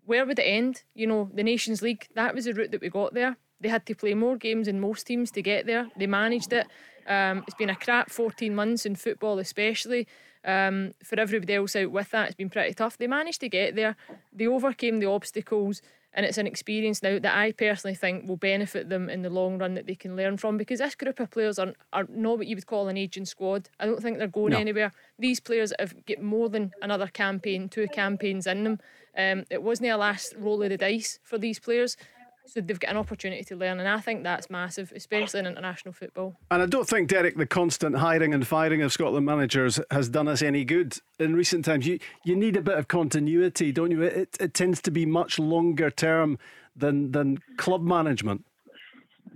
Where 0.06 0.26
would 0.26 0.40
it 0.40 0.44
end? 0.44 0.84
You 0.94 1.08
know, 1.08 1.30
the 1.34 1.44
Nations 1.44 1.82
League, 1.82 2.08
that 2.16 2.36
was 2.36 2.44
the 2.44 2.54
route 2.54 2.72
that 2.72 2.82
we 2.82 2.90
got 2.90 3.14
there. 3.14 3.38
They 3.62 3.70
had 3.70 3.86
to 3.86 3.96
play 3.96 4.14
more 4.14 4.36
games 4.36 4.68
than 4.68 4.82
most 4.82 5.08
teams 5.08 5.32
to 5.32 5.42
get 5.42 5.66
there. 5.66 5.88
They 5.96 6.08
managed 6.08 6.52
it. 6.52 6.68
Um, 7.08 7.44
it's 7.48 7.56
been 7.56 7.70
a 7.70 7.76
crap 7.76 8.10
14 8.10 8.54
months 8.54 8.86
in 8.86 8.96
football, 8.96 9.40
especially. 9.40 10.08
Um, 10.46 10.94
for 11.04 11.20
everybody 11.20 11.56
else 11.56 11.76
out 11.76 11.92
with 11.92 12.12
that, 12.12 12.28
it's 12.28 12.36
been 12.36 12.50
pretty 12.50 12.74
tough. 12.74 12.98
They 12.98 13.08
managed 13.08 13.42
to 13.42 13.50
get 13.50 13.76
there. 13.76 13.96
They 14.32 14.48
overcame 14.48 15.00
the 15.00 15.08
obstacles, 15.08 15.82
and 16.14 16.26
it's 16.26 16.38
an 16.38 16.46
experience 16.46 17.02
now 17.02 17.18
that 17.18 17.36
I 17.36 17.52
personally 17.52 17.96
think 17.96 18.28
will 18.28 18.38
benefit 18.38 18.88
them 18.88 19.10
in 19.10 19.24
the 19.24 19.30
long 19.30 19.58
run 19.58 19.74
that 19.74 19.88
they 19.88 19.96
can 19.96 20.16
learn 20.16 20.38
from. 20.38 20.58
Because 20.58 20.80
this 20.80 20.94
group 20.96 21.20
of 21.20 21.32
players 21.32 21.58
are, 21.58 21.74
are 21.92 22.06
not 22.10 22.38
what 22.38 22.48
you 22.48 22.56
would 22.56 22.68
call 22.68 22.88
an 22.88 22.98
aging 22.98 23.26
squad. 23.26 23.70
I 23.80 23.86
don't 23.86 24.02
think 24.02 24.20
they're 24.20 24.28
going 24.28 24.54
no. 24.54 24.60
anywhere. 24.60 24.92
These 25.18 25.40
players 25.40 25.74
have 25.80 26.06
got 26.06 26.22
more 26.22 26.48
than 26.48 26.72
another 26.82 27.08
campaign, 27.08 27.68
two 27.68 27.88
campaigns 27.88 28.46
in 28.46 28.64
them. 28.64 28.80
Um, 29.18 29.46
it 29.50 29.64
wasn't 29.64 29.90
a 29.90 29.98
last 29.98 30.36
roll 30.38 30.62
of 30.62 30.70
the 30.70 30.78
dice 30.78 31.20
for 31.24 31.38
these 31.38 31.60
players. 31.60 31.98
So 32.48 32.62
they've 32.62 32.80
got 32.80 32.92
an 32.92 32.98
opportunity 32.98 33.44
to 33.46 33.56
learn, 33.56 33.80
and 33.80 33.88
I 33.88 34.00
think 34.00 34.24
that's 34.24 34.50
massive, 34.50 34.94
especially 34.96 35.40
in 35.40 35.48
international 35.48 35.94
football. 35.94 36.36
And 36.52 36.62
I 36.62 36.68
don't 36.68 36.88
think, 36.88 37.10
Derek, 37.10 37.38
the 37.38 37.46
constant 37.46 37.98
hiring 37.98 38.34
and 38.34 38.46
firing 38.46 38.82
of 38.82 38.94
Scotland 38.94 39.26
managers 39.26 39.80
has 39.90 40.10
done 40.10 40.28
us 40.28 40.42
any 40.42 40.64
good 40.64 40.98
in 41.20 41.36
recent 41.36 41.66
times. 41.66 41.88
You 41.88 42.00
you 42.24 42.36
need 42.36 42.56
a 42.56 42.62
bit 42.62 42.78
of 42.78 42.88
continuity, 42.88 43.72
don't 43.72 43.92
you? 43.92 44.04
It, 44.04 44.38
it 44.40 44.54
tends 44.54 44.82
to 44.84 44.92
be 44.92 45.06
much 45.06 45.40
longer 45.40 45.90
term 45.90 46.38
than 46.76 47.12
than 47.12 47.40
club 47.58 47.82
management. 47.82 48.46
I 49.28 49.32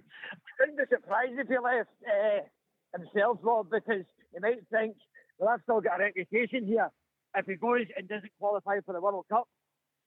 wouldn't 0.60 0.78
be 0.78 0.96
surprised 0.96 1.34
if 1.40 1.48
he 1.48 1.58
left 1.58 1.90
uh, 2.06 2.98
himself, 2.98 3.40
Rob, 3.42 3.70
because 3.72 4.04
he 4.34 4.40
might 4.40 4.60
think, 4.72 4.96
well, 5.38 5.50
I've 5.50 5.62
still 5.64 5.82
got 5.82 6.00
a 6.00 6.04
reputation 6.04 6.66
here. 6.68 6.90
If 7.36 7.46
he 7.46 7.56
goes 7.56 7.86
and 7.98 8.08
doesn't 8.08 8.32
qualify 8.40 8.80
for 8.86 8.94
the 8.94 9.02
World 9.02 9.26
Cup, 9.30 9.48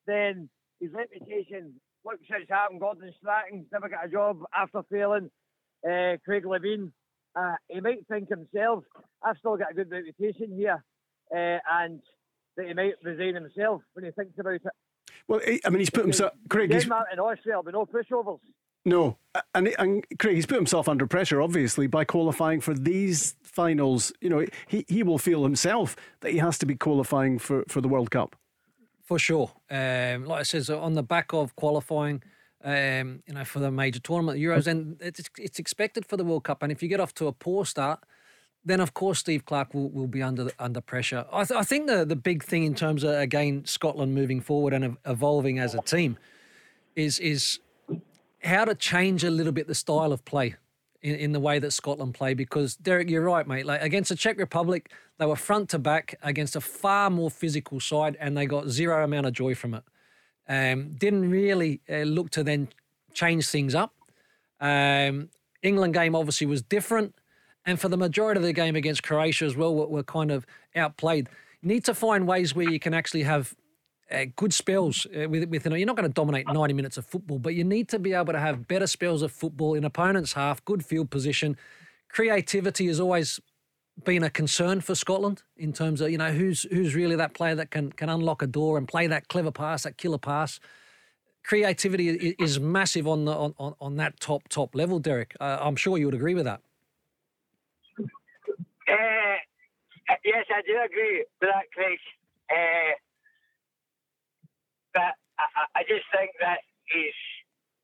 then 0.07 0.49
his 0.81 0.91
reputation 0.93 1.75
look 2.05 2.21
since 2.31 2.49
happened. 2.49 2.81
Gordon 2.81 3.13
Strachan's 3.19 3.67
never 3.73 3.89
got 3.89 4.07
a 4.07 4.09
job 4.09 4.43
after 4.55 4.83
failing. 4.91 5.31
Uh, 5.85 6.17
Craig 6.25 6.45
Levein, 6.45 6.93
uh, 7.35 7.55
he 7.69 7.81
might 7.81 8.07
think 8.09 8.29
himself, 8.29 8.85
I've 9.23 9.37
still 9.39 9.57
got 9.57 9.73
a 9.73 9.75
good 9.75 9.91
reputation 9.91 10.55
here, 10.57 10.83
uh, 11.35 11.59
and 11.71 12.01
that 12.57 12.67
he 12.67 12.75
might 12.75 12.95
resign 13.03 13.35
himself 13.35 13.83
when 13.95 14.05
he 14.05 14.11
thinks 14.13 14.39
about 14.39 14.55
it. 14.55 14.63
Well, 15.29 15.41
I 15.65 15.71
mean, 15.71 15.81
he's 15.81 15.91
put 15.91 16.05
himself. 16.05 16.33
Craig, 16.49 16.71
Denmark 16.71 17.09
and 17.11 17.21
Austria 17.21 17.57
will 17.57 17.63
be 17.63 17.73
no 17.73 17.87
pushovers. 17.87 18.39
No, 18.85 19.17
and, 19.55 19.73
and 19.79 20.05
Craig, 20.19 20.35
he's 20.35 20.47
put 20.47 20.57
himself 20.57 20.89
under 20.89 21.07
pressure, 21.07 21.41
obviously, 21.41 21.87
by 21.87 22.05
qualifying 22.05 22.61
for 22.61 22.75
these 22.75 23.37
finals. 23.43 24.13
You 24.21 24.29
know, 24.29 24.47
he, 24.67 24.85
he 24.89 25.05
will 25.05 25.19
feel 25.19 25.45
himself 25.45 25.95
that 26.21 26.33
he 26.33 26.39
has 26.39 26.59
to 26.59 26.67
be 26.67 26.75
qualifying 26.75 27.39
for, 27.39 27.65
for 27.69 27.81
the 27.81 27.89
World 27.89 28.11
Cup 28.11 28.35
for 29.03 29.19
sure. 29.19 29.53
Um, 29.71 30.25
like 30.27 30.41
I 30.41 30.43
said, 30.43 30.71
on 30.71 30.95
the 30.95 31.03
back 31.03 31.33
of 31.33 31.55
qualifying, 31.57 32.23
um, 32.65 33.23
you 33.27 33.35
know, 33.35 33.45
for 33.45 33.59
the 33.59 33.71
major 33.71 34.01
tournament, 34.01 34.39
Euros, 34.39 34.67
and 34.67 34.97
it's, 35.01 35.29
it's 35.39 35.59
expected 35.59 36.07
for 36.07 36.17
the 36.17 36.25
World 36.25 36.45
Cup. 36.45 36.63
And 36.63 36.71
if 36.71 36.83
you 36.83 36.89
get 36.89 37.01
off 37.01 37.13
to 37.15 37.27
a 37.27 37.33
poor 37.33 37.65
start, 37.65 38.01
then 38.65 38.81
of 38.81 38.95
course 38.95 39.19
Steve 39.19 39.45
Clarke 39.45 39.75
will, 39.75 39.91
will 39.91 40.07
be 40.07 40.23
under 40.23 40.51
under 40.59 40.81
pressure. 40.81 41.27
I, 41.33 41.45
th- 41.45 41.59
I 41.59 41.65
think 41.65 41.89
the 41.89 42.05
the 42.05 42.17
big 42.17 42.45
thing 42.45 42.65
in 42.65 42.75
terms 42.75 43.03
of 43.03 43.11
again 43.11 43.65
Scotland 43.65 44.15
moving 44.15 44.41
forward 44.41 44.73
and 44.73 44.97
evolving 45.05 45.59
as 45.59 45.75
a 45.75 45.83
team 45.83 46.17
is 46.95 47.19
is 47.19 47.59
how 48.45 48.65
to 48.65 48.75
change 48.75 49.25
a 49.25 49.31
little 49.31 49.53
bit 49.53 49.67
the 49.67 49.75
style 49.75 50.13
of 50.13 50.25
play 50.25 50.55
in, 51.03 51.15
in 51.17 51.33
the 51.33 51.41
way 51.41 51.59
that 51.59 51.73
Scotland 51.73 52.15
play 52.15 52.35
because 52.35 52.77
Derek, 52.77 53.09
you're 53.11 53.23
right, 53.23 53.47
mate. 53.47 53.67
Like 53.67 53.83
against 53.83 54.09
the 54.11 54.17
Czech 54.17 54.39
Republic, 54.39 54.91
they 55.23 55.27
were 55.27 55.37
front 55.37 55.69
to 55.69 55.79
back 55.79 56.19
against 56.21 56.57
a 56.57 56.61
far 56.61 57.09
more 57.09 57.31
physical 57.31 57.79
side, 57.79 58.17
and 58.19 58.37
they 58.37 58.45
got 58.45 58.67
zero 58.67 59.05
amount 59.05 59.25
of 59.25 59.33
joy 59.33 59.55
from 59.55 59.75
it. 59.75 59.85
Um, 60.49 60.95
didn't 60.95 61.31
really 61.31 61.81
uh, 61.89 61.99
look 61.99 62.31
to 62.31 62.43
then 62.43 62.67
change 63.15 63.47
things 63.49 63.73
up. 63.73 63.95
Um, 64.61 65.29
England 65.63 65.95
game 65.95 66.17
obviously 66.17 66.49
was 66.49 66.61
different, 66.61 67.15
and 67.65 67.79
for 67.79 67.89
the 67.89 67.97
majority 67.97 68.39
of 68.39 68.43
the 68.43 68.53
game 68.53 68.75
against 68.75 69.05
Croatia 69.05 69.45
as 69.45 69.55
well, 69.55 69.73
were, 69.73 69.87
were 69.87 70.03
kind 70.03 70.33
of 70.33 70.45
outplayed. 70.75 71.29
You 71.61 71.69
need 71.69 71.85
to 71.85 71.95
find 71.95 72.27
ways 72.27 72.53
where 72.57 72.69
you 72.69 72.81
can 72.81 72.93
actually 72.93 73.23
have 73.23 73.55
uh, 74.11 74.25
good 74.35 74.53
spells 74.53 75.07
uh, 75.07 75.29
with, 75.29 75.49
with 75.51 75.65
you 75.65 75.71
know, 75.71 75.77
you're 75.77 75.87
not 75.87 75.95
going 75.95 76.09
to 76.09 76.13
dominate 76.13 76.53
90 76.53 76.75
minutes 76.75 76.97
of 76.97 77.07
football, 77.07 77.39
but 77.39 77.55
you 77.55 77.63
need 77.63 77.89
to 77.91 78.01
be 78.01 78.13
able 78.13 78.33
to 78.33 78.41
have 78.41 78.67
better 78.67 78.89
spells 78.89 79.23
of 79.23 79.31
football 79.31 79.75
in 79.75 79.85
opponent's 79.85 80.33
half, 80.33 80.65
good 80.65 80.85
field 80.85 81.11
position. 81.11 81.57
Creativity 82.09 82.89
is 82.89 82.99
always 82.99 83.39
been 84.05 84.23
a 84.23 84.31
concern 84.31 84.81
for 84.81 84.95
Scotland 84.95 85.43
in 85.57 85.73
terms 85.73 86.01
of 86.01 86.11
you 86.11 86.19
know 86.19 86.33
who's 86.33 86.63
who's 86.71 86.95
really 86.95 87.17
that 87.17 87.35
player 87.35 87.55
that 87.55 87.71
can 87.71 87.93
can 87.93 88.09
unlock 88.09 88.43
a 88.43 88.47
door 88.47 88.79
and 88.79 88.89
play 88.89 89.07
that 89.07 89.29
clever 89.29 89.51
pass, 89.51 89.83
that 89.83 89.97
killer 89.97 90.19
pass. 90.19 90.61
Creativity 91.45 92.37
is 92.39 92.61
massive 92.61 93.09
on 93.09 93.25
the 93.25 93.33
on, 93.33 93.55
on, 93.59 93.75
on 93.81 93.97
that 93.97 94.19
top 94.21 94.49
top 94.49 94.75
level, 94.75 94.99
Derek. 94.99 95.35
Uh, 95.41 95.59
I'm 95.61 95.77
sure 95.77 95.99
you 95.99 96.07
would 96.07 96.15
agree 96.15 96.35
with 96.35 96.45
that. 96.45 96.61
Uh, 98.89 99.37
yes, 100.25 100.47
I 100.51 100.63
do 100.67 100.79
agree 100.85 101.25
with 101.41 101.51
that, 101.51 101.71
Craig. 101.73 101.99
Uh, 102.51 102.95
but 104.95 105.15
I, 105.39 105.81
I 105.81 105.83
just 105.83 106.05
think 106.13 106.31
that 106.41 106.59
he's 106.87 107.15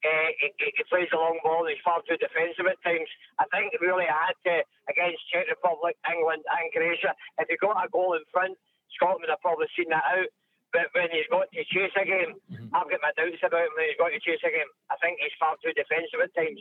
uh, 0.05 0.31
he, 0.39 0.55
he, 0.59 0.85
plays 0.87 1.11
a 1.11 1.19
long 1.19 1.43
ball 1.43 1.67
he's 1.67 1.83
far 1.83 1.99
too 2.07 2.15
defensive 2.23 2.71
at 2.71 2.79
times. 2.87 3.11
I 3.43 3.51
think 3.51 3.75
he 3.75 3.83
really 3.83 4.07
had 4.07 4.37
to 4.47 4.63
against 4.87 5.27
Czech 5.35 5.51
Republic, 5.51 5.99
England, 6.07 6.47
and 6.47 6.71
Croatia. 6.71 7.19
If 7.43 7.51
he 7.51 7.59
got 7.59 7.83
a 7.83 7.91
goal 7.91 8.15
in 8.15 8.23
front, 8.31 8.55
Scotland 8.95 9.27
would 9.27 9.35
have 9.35 9.43
probably 9.43 9.67
seen 9.75 9.91
that 9.91 10.07
out. 10.07 10.31
But 10.73 10.93
when 10.93 11.09
he's 11.11 11.27
got 11.31 11.51
to 11.51 11.65
chase 11.73 11.97
a 11.97 12.05
game, 12.05 12.37
mm-hmm. 12.53 12.77
I've 12.77 12.91
got 12.91 13.01
my 13.01 13.13
doubts 13.17 13.41
about 13.41 13.65
him 13.65 13.73
when 13.75 13.89
he's 13.89 13.97
got 13.97 14.13
to 14.13 14.21
chase 14.21 14.43
a 14.45 14.53
game. 14.53 14.69
I 14.91 14.97
think 15.01 15.19
he's 15.19 15.33
far 15.41 15.57
too 15.65 15.73
defensive 15.73 16.21
at 16.23 16.35
times. 16.37 16.61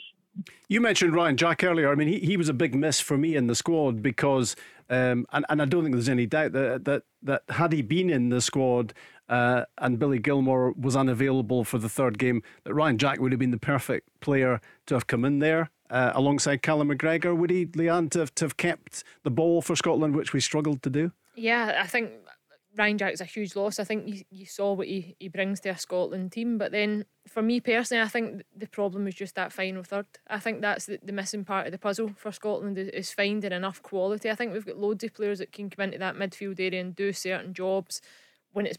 You 0.69 0.79
mentioned 0.79 1.13
Ryan 1.13 1.35
Jack 1.35 1.63
earlier. 1.63 1.91
I 1.91 1.95
mean, 1.95 2.07
he, 2.07 2.19
he 2.19 2.37
was 2.37 2.47
a 2.47 2.53
big 2.53 2.73
miss 2.73 3.01
for 3.01 3.17
me 3.17 3.35
in 3.35 3.47
the 3.47 3.55
squad 3.55 4.01
because, 4.01 4.55
um, 4.89 5.25
and, 5.31 5.45
and 5.49 5.61
I 5.61 5.65
don't 5.65 5.83
think 5.83 5.95
there's 5.95 6.09
any 6.09 6.25
doubt 6.25 6.53
that, 6.53 6.85
that, 6.85 7.03
that 7.23 7.43
had 7.49 7.73
he 7.73 7.81
been 7.81 8.09
in 8.09 8.29
the 8.29 8.41
squad, 8.41 8.93
uh, 9.29 9.65
and 9.77 9.99
Billy 9.99 10.19
Gilmour 10.19 10.73
was 10.77 10.95
unavailable 10.95 11.63
for 11.63 11.77
the 11.77 11.89
third 11.89 12.17
game, 12.17 12.41
that 12.63 12.73
Ryan 12.73 12.97
Jack 12.97 13.19
would 13.19 13.31
have 13.31 13.39
been 13.39 13.51
the 13.51 13.57
perfect 13.57 14.07
player 14.19 14.61
to 14.85 14.93
have 14.93 15.07
come 15.07 15.25
in 15.25 15.39
there 15.39 15.69
uh, 15.89 16.11
alongside 16.13 16.61
Callum 16.61 16.89
McGregor. 16.89 17.35
Would 17.35 17.49
he, 17.49 17.65
Leanne, 17.65 18.09
to 18.11 18.19
have, 18.19 18.35
to 18.35 18.45
have 18.45 18.57
kept 18.57 19.03
the 19.23 19.31
ball 19.31 19.61
for 19.61 19.75
Scotland, 19.75 20.15
which 20.15 20.33
we 20.33 20.39
struggled 20.39 20.81
to 20.83 20.89
do? 20.89 21.11
Yeah, 21.35 21.79
I 21.81 21.87
think 21.87 22.11
Ryan 22.77 22.97
Jack's 22.97 23.21
a 23.21 23.25
huge 23.25 23.55
loss. 23.55 23.79
I 23.79 23.83
think 23.83 24.07
you, 24.07 24.23
you 24.29 24.45
saw 24.45 24.73
what 24.73 24.87
he, 24.87 25.15
he 25.19 25.29
brings 25.29 25.59
to 25.61 25.69
a 25.69 25.77
Scotland 25.77 26.31
team. 26.31 26.57
But 26.57 26.71
then 26.71 27.05
for 27.27 27.41
me 27.41 27.59
personally, 27.59 28.03
I 28.03 28.07
think 28.07 28.43
the 28.55 28.67
problem 28.67 29.05
was 29.05 29.15
just 29.15 29.35
that 29.35 29.51
final 29.51 29.83
third. 29.83 30.05
I 30.27 30.39
think 30.39 30.61
that's 30.61 30.85
the, 30.85 30.99
the 31.01 31.11
missing 31.11 31.43
part 31.43 31.65
of 31.65 31.71
the 31.71 31.79
puzzle 31.79 32.11
for 32.15 32.31
Scotland 32.31 32.77
is, 32.77 32.89
is 32.89 33.11
finding 33.11 33.51
enough 33.51 33.81
quality. 33.81 34.29
I 34.29 34.35
think 34.35 34.53
we've 34.53 34.65
got 34.65 34.77
loads 34.77 35.03
of 35.03 35.13
players 35.13 35.39
that 35.39 35.51
can 35.51 35.69
come 35.69 35.85
into 35.85 35.97
that 35.97 36.15
midfield 36.15 36.59
area 36.59 36.79
and 36.79 36.95
do 36.95 37.11
certain 37.13 37.53
jobs 37.53 38.01
when 38.53 38.67
it's 38.67 38.77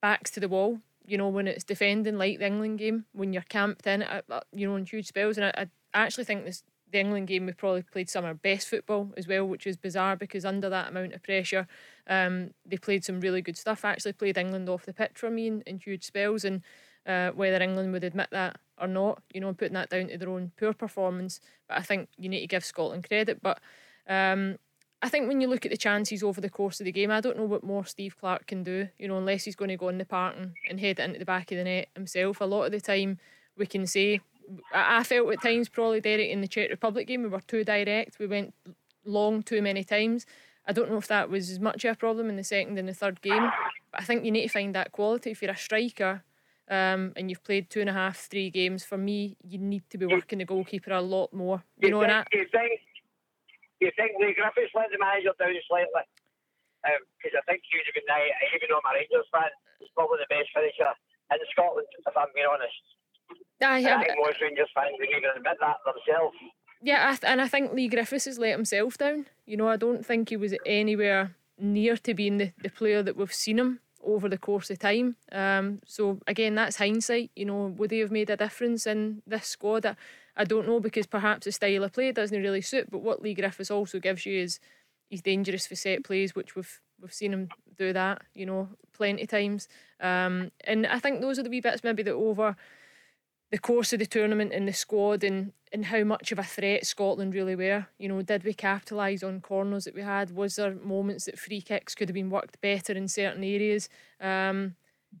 backs 0.00 0.30
to 0.32 0.40
the 0.40 0.48
wall. 0.48 0.78
You 1.04 1.18
know, 1.18 1.28
when 1.28 1.48
it's 1.48 1.64
defending 1.64 2.16
like 2.16 2.38
the 2.38 2.46
England 2.46 2.78
game, 2.78 3.06
when 3.12 3.32
you're 3.32 3.42
camped 3.42 3.88
in, 3.88 4.04
uh, 4.04 4.22
uh, 4.30 4.40
you 4.52 4.68
know, 4.68 4.76
in 4.76 4.86
huge 4.86 5.08
spells. 5.08 5.36
And 5.36 5.46
I, 5.46 5.52
I 5.56 5.66
actually 6.04 6.24
think 6.24 6.44
this 6.44 6.62
the 6.92 7.00
England 7.00 7.26
game 7.26 7.46
we 7.46 7.52
probably 7.52 7.82
played 7.82 8.08
some 8.08 8.24
of 8.24 8.28
our 8.28 8.34
best 8.34 8.68
football 8.68 9.12
as 9.16 9.26
well, 9.26 9.46
which 9.46 9.66
is 9.66 9.76
bizarre 9.76 10.16
because 10.16 10.44
under 10.44 10.68
that 10.68 10.88
amount 10.88 11.14
of 11.14 11.22
pressure, 11.22 11.66
um, 12.06 12.50
they 12.64 12.76
played 12.76 13.04
some 13.04 13.20
really 13.20 13.42
good 13.42 13.56
stuff. 13.56 13.84
Actually 13.84 14.12
played 14.12 14.38
England 14.38 14.68
off 14.68 14.86
the 14.86 14.92
pitch 14.92 15.12
for 15.14 15.30
me 15.30 15.46
in, 15.46 15.62
in 15.62 15.78
huge 15.78 16.04
spells, 16.04 16.44
and 16.44 16.62
uh, 17.06 17.30
whether 17.30 17.62
England 17.62 17.92
would 17.92 18.04
admit 18.04 18.28
that 18.30 18.58
or 18.80 18.86
not, 18.86 19.22
you 19.32 19.40
know, 19.40 19.52
putting 19.52 19.74
that 19.74 19.90
down 19.90 20.08
to 20.08 20.18
their 20.18 20.28
own 20.28 20.52
poor 20.58 20.72
performance. 20.72 21.40
But 21.68 21.78
I 21.78 21.82
think 21.82 22.08
you 22.18 22.28
need 22.28 22.40
to 22.40 22.46
give 22.46 22.64
Scotland 22.64 23.08
credit. 23.08 23.42
But 23.42 23.60
um, 24.08 24.58
I 25.00 25.08
think 25.08 25.28
when 25.28 25.40
you 25.40 25.48
look 25.48 25.64
at 25.64 25.70
the 25.70 25.76
chances 25.76 26.22
over 26.22 26.40
the 26.40 26.50
course 26.50 26.80
of 26.80 26.84
the 26.84 26.92
game, 26.92 27.10
I 27.10 27.20
don't 27.20 27.36
know 27.36 27.44
what 27.44 27.64
more 27.64 27.84
Steve 27.84 28.16
Clarke 28.18 28.46
can 28.46 28.62
do, 28.62 28.88
you 28.98 29.08
know, 29.08 29.18
unless 29.18 29.44
he's 29.44 29.56
going 29.56 29.70
to 29.70 29.76
go 29.76 29.88
in 29.88 29.98
the 29.98 30.04
park 30.04 30.36
and, 30.38 30.52
and 30.68 30.80
head 30.80 30.98
it 30.98 31.02
into 31.02 31.18
the 31.18 31.24
back 31.24 31.50
of 31.50 31.58
the 31.58 31.64
net 31.64 31.88
himself. 31.94 32.40
A 32.40 32.44
lot 32.44 32.64
of 32.64 32.72
the 32.72 32.80
time, 32.80 33.18
we 33.56 33.66
can 33.66 33.86
say, 33.86 34.20
I 34.72 35.02
felt 35.04 35.32
at 35.32 35.42
times, 35.42 35.68
probably 35.68 36.00
Derek, 36.00 36.30
in 36.30 36.40
the 36.40 36.48
Czech 36.48 36.70
Republic 36.70 37.06
game, 37.06 37.22
we 37.22 37.28
were 37.28 37.40
too 37.40 37.64
direct. 37.64 38.18
We 38.18 38.26
went 38.26 38.54
long 39.04 39.42
too 39.42 39.62
many 39.62 39.84
times. 39.84 40.26
I 40.66 40.72
don't 40.72 40.90
know 40.90 40.98
if 40.98 41.08
that 41.08 41.28
was 41.28 41.50
as 41.50 41.58
much 41.58 41.84
of 41.84 41.92
a 41.92 41.98
problem 41.98 42.28
in 42.28 42.36
the 42.36 42.44
second 42.44 42.78
and 42.78 42.88
the 42.88 42.94
third 42.94 43.20
game, 43.20 43.50
but 43.90 44.00
I 44.00 44.04
think 44.04 44.24
you 44.24 44.30
need 44.30 44.46
to 44.46 44.52
find 44.52 44.74
that 44.74 44.92
quality. 44.92 45.30
If 45.30 45.42
you're 45.42 45.50
a 45.50 45.56
striker 45.56 46.22
um, 46.70 47.12
and 47.16 47.28
you've 47.28 47.42
played 47.42 47.68
two 47.68 47.80
and 47.80 47.90
a 47.90 47.92
half, 47.92 48.30
three 48.30 48.50
games, 48.50 48.84
for 48.84 48.96
me, 48.96 49.36
you 49.42 49.58
need 49.58 49.82
to 49.90 49.98
be 49.98 50.06
working 50.06 50.38
the 50.38 50.44
goalkeeper 50.44 50.92
a 50.92 51.02
lot 51.02 51.32
more. 51.34 51.64
You, 51.78 51.88
you 51.88 51.90
know, 51.90 52.06
think, 52.06 52.26
you 52.32 52.46
think 52.52 52.80
you 53.80 53.90
think 53.98 54.12
Leigh 54.22 54.38
Griffiths 54.38 54.70
let 54.78 54.94
the 54.94 55.02
manager 55.02 55.34
down 55.34 55.50
slightly? 55.66 56.06
Because 56.86 57.34
um, 57.34 57.42
I 57.42 57.44
think 57.50 57.66
he 57.66 57.82
was 57.82 57.90
a 57.90 57.94
good 57.98 58.06
night, 58.06 58.30
even 58.54 58.70
though 58.70 58.78
I'm 58.78 58.90
a 58.90 58.94
Rangers 58.94 59.26
fan, 59.34 59.50
he's 59.82 59.90
probably 59.98 60.22
the 60.22 60.30
best 60.30 60.54
finisher 60.54 60.94
in 61.34 61.42
Scotland, 61.50 61.90
if 61.90 62.14
I'm 62.14 62.30
being 62.34 62.46
honest. 62.46 62.78
And 63.68 63.86
I 63.86 64.00
I- 64.00 64.04
think 64.04 64.18
most 64.18 64.40
Rangers 64.40 64.68
fans 64.74 64.96
would 64.98 65.08
even 65.08 65.30
admit 65.36 65.56
that 65.60 65.76
themselves. 65.84 66.36
Yeah, 66.84 67.06
I 67.08 67.10
th- 67.14 67.30
and 67.30 67.40
I 67.40 67.46
think 67.48 67.72
Leigh 67.72 67.88
Griffiths 67.88 68.24
has 68.24 68.38
let 68.38 68.50
himself 68.52 68.98
down. 68.98 69.26
You 69.46 69.56
know, 69.56 69.68
I 69.68 69.76
don't 69.76 70.04
think 70.04 70.30
he 70.30 70.36
was 70.36 70.54
anywhere 70.66 71.36
near 71.58 71.96
to 71.98 72.12
being 72.14 72.38
the, 72.38 72.52
the 72.62 72.70
player 72.70 73.02
that 73.04 73.16
we've 73.16 73.32
seen 73.32 73.58
him 73.60 73.78
over 74.02 74.28
the 74.28 74.36
course 74.38 74.68
of 74.68 74.80
time. 74.80 75.14
Um, 75.30 75.80
so 75.86 76.18
again, 76.26 76.56
that's 76.56 76.76
hindsight. 76.76 77.30
You 77.36 77.44
know, 77.44 77.66
would 77.66 77.92
he 77.92 78.00
have 78.00 78.10
made 78.10 78.30
a 78.30 78.36
difference 78.36 78.84
in 78.86 79.22
this 79.28 79.46
squad? 79.46 79.86
I, 79.86 79.94
I 80.36 80.42
don't 80.44 80.66
know 80.66 80.80
because 80.80 81.06
perhaps 81.06 81.44
the 81.44 81.52
style 81.52 81.84
of 81.84 81.92
play 81.92 82.10
doesn't 82.10 82.42
really 82.42 82.62
suit. 82.62 82.90
But 82.90 83.02
what 83.02 83.22
Leigh 83.22 83.34
Griffiths 83.34 83.70
also 83.70 84.00
gives 84.00 84.26
you 84.26 84.40
is 84.42 84.58
he's 85.08 85.22
dangerous 85.22 85.68
for 85.68 85.76
set 85.76 86.02
plays, 86.02 86.34
which 86.34 86.56
we've 86.56 86.80
we've 87.00 87.12
seen 87.14 87.32
him 87.32 87.48
do 87.78 87.92
that. 87.92 88.22
You 88.34 88.46
know, 88.46 88.68
plenty 88.92 89.22
of 89.22 89.28
times. 89.28 89.68
Um, 90.00 90.50
and 90.64 90.84
I 90.84 90.98
think 90.98 91.20
those 91.20 91.38
are 91.38 91.44
the 91.44 91.50
wee 91.50 91.60
bits 91.60 91.84
maybe 91.84 92.02
that 92.02 92.14
over 92.14 92.56
the 93.52 93.58
course 93.58 93.92
of 93.92 93.98
the 93.98 94.06
tournament 94.06 94.50
and 94.52 94.66
the 94.66 94.72
squad 94.72 95.22
and, 95.22 95.52
and 95.72 95.84
how 95.84 96.02
much 96.02 96.32
of 96.32 96.38
a 96.38 96.42
threat 96.42 96.86
Scotland 96.86 97.34
really 97.34 97.54
were. 97.54 97.86
You 97.98 98.08
know, 98.08 98.22
did 98.22 98.44
we 98.44 98.54
capitalise 98.54 99.22
on 99.22 99.42
corners 99.42 99.84
that 99.84 99.94
we 99.94 100.00
had? 100.00 100.34
Was 100.34 100.56
there 100.56 100.74
moments 100.74 101.26
that 101.26 101.38
free 101.38 101.60
kicks 101.60 101.94
could 101.94 102.08
have 102.08 102.14
been 102.14 102.30
worked 102.30 102.60
better 102.62 102.94
in 102.94 103.08
certain 103.08 103.44
areas? 103.44 103.90
Um, 104.20 104.76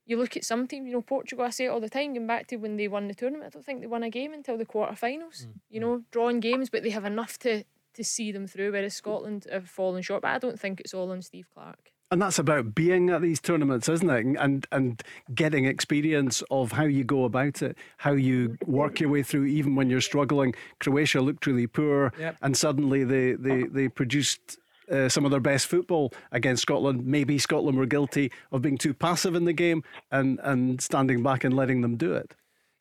you 0.06 0.16
look 0.16 0.34
at 0.34 0.44
some 0.46 0.66
teams, 0.66 0.86
you 0.86 0.94
know, 0.94 1.02
Portugal, 1.02 1.44
I 1.44 1.50
say 1.50 1.66
it 1.66 1.68
all 1.68 1.78
the 1.78 1.90
time, 1.90 2.14
going 2.14 2.26
back 2.26 2.46
to 2.46 2.56
when 2.56 2.78
they 2.78 2.88
won 2.88 3.06
the 3.06 3.14
tournament, 3.14 3.48
I 3.48 3.50
don't 3.50 3.64
think 3.66 3.82
they 3.82 3.86
won 3.86 4.02
a 4.02 4.08
game 4.08 4.32
until 4.32 4.56
the 4.56 4.64
quarterfinals. 4.64 5.46
You 5.68 5.80
know, 5.80 6.02
drawing 6.10 6.40
games, 6.40 6.70
but 6.70 6.82
they 6.82 6.90
have 6.90 7.04
enough 7.04 7.38
to, 7.40 7.64
to 7.92 8.02
see 8.02 8.32
them 8.32 8.46
through, 8.46 8.72
whereas 8.72 8.94
Scotland 8.94 9.46
have 9.52 9.68
fallen 9.68 10.00
short. 10.00 10.22
But 10.22 10.30
I 10.30 10.38
don't 10.38 10.58
think 10.58 10.80
it's 10.80 10.94
all 10.94 11.10
on 11.10 11.20
Steve 11.20 11.48
Clarke. 11.52 11.91
And 12.12 12.20
that's 12.20 12.38
about 12.38 12.74
being 12.74 13.08
at 13.08 13.22
these 13.22 13.40
tournaments, 13.40 13.88
isn't 13.88 14.10
it? 14.10 14.26
And 14.38 14.66
and 14.70 15.02
getting 15.34 15.64
experience 15.64 16.42
of 16.50 16.72
how 16.72 16.84
you 16.84 17.04
go 17.04 17.24
about 17.24 17.62
it, 17.62 17.74
how 17.96 18.12
you 18.12 18.58
work 18.66 19.00
your 19.00 19.08
way 19.08 19.22
through, 19.22 19.46
even 19.46 19.76
when 19.76 19.88
you're 19.88 20.02
struggling. 20.02 20.54
Croatia 20.78 21.22
looked 21.22 21.46
really 21.46 21.66
poor, 21.66 22.12
Yep. 22.18 22.36
and 22.42 22.54
suddenly 22.54 23.02
they 23.02 23.32
they 23.32 23.64
they 23.64 23.88
produced. 23.88 24.58
Uh, 24.90 25.08
some 25.08 25.24
of 25.24 25.30
their 25.30 25.40
best 25.40 25.68
football 25.68 26.12
against 26.32 26.60
Scotland. 26.60 27.06
Maybe 27.06 27.38
Scotland 27.38 27.78
were 27.78 27.86
guilty 27.86 28.30
of 28.50 28.60
being 28.60 28.76
too 28.76 28.92
passive 28.92 29.34
in 29.34 29.44
the 29.46 29.52
game 29.54 29.84
and, 30.10 30.38
and 30.42 30.82
standing 30.82 31.22
back 31.22 31.44
and 31.44 31.54
letting 31.54 31.80
them 31.80 31.96
do 31.96 32.12
it. 32.12 32.34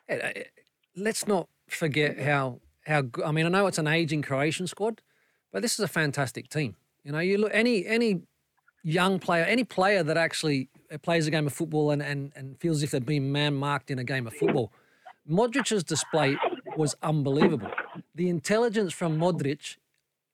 Uh, 0.10 0.15
uh, 0.15 0.32
let's 0.96 1.26
not 1.28 1.48
forget 1.70 2.20
how 2.20 2.60
how 2.86 3.04
I 3.24 3.32
mean 3.32 3.46
I 3.46 3.50
know 3.50 3.67
it's 3.67 3.78
an 3.78 3.88
aging 3.88 4.24
Croatian 4.24 4.67
squad, 4.67 5.02
but 5.54 5.62
this 5.62 5.74
is 5.74 5.80
a 5.80 5.88
fantastic 5.88 6.50
team. 6.50 6.76
You 7.06 7.12
know, 7.13 7.20
you 7.20 7.38
look 7.38 7.52
any 7.54 7.86
any 7.86 8.24
young 8.84 9.20
player, 9.20 9.44
any 9.44 9.63
player 9.63 10.04
that 10.04 10.17
actually 10.17 10.70
plays 11.02 11.28
a 11.28 11.32
game 11.32 11.48
of 11.48 11.54
football 11.54 11.91
and 11.91 12.02
and, 12.02 12.32
and 12.36 12.60
feels 12.60 12.78
as 12.78 12.84
if 12.84 12.91
they've 12.91 13.06
been 13.06 13.32
man 13.32 13.56
marked 13.56 13.91
in 13.91 14.00
a 14.00 14.04
game 14.04 14.28
of 14.28 14.34
football. 14.34 14.72
Modric's 15.30 15.84
display 15.84 16.38
was 16.78 16.96
unbelievable. 17.04 17.72
The 18.15 18.30
intelligence 18.30 18.94
from 18.94 19.17
Modric 19.20 19.78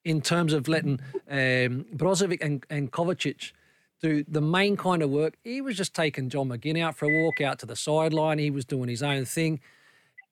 in 0.04 0.20
terms 0.20 0.52
of 0.52 0.68
letting 0.68 1.00
um, 1.30 1.84
Brozovic 1.94 2.38
and, 2.40 2.64
and 2.70 2.90
Kovacic 2.90 3.52
do 4.00 4.24
the 4.28 4.40
main 4.40 4.76
kind 4.76 5.02
of 5.02 5.10
work. 5.10 5.36
He 5.42 5.60
was 5.60 5.76
just 5.76 5.94
taking 5.94 6.30
John 6.30 6.48
McGinn 6.48 6.80
out 6.80 6.96
for 6.96 7.06
a 7.06 7.22
walk 7.22 7.40
out 7.40 7.58
to 7.60 7.66
the 7.66 7.76
sideline. 7.76 8.38
He 8.38 8.50
was 8.50 8.64
doing 8.64 8.88
his 8.88 9.02
own 9.02 9.24
thing. 9.24 9.60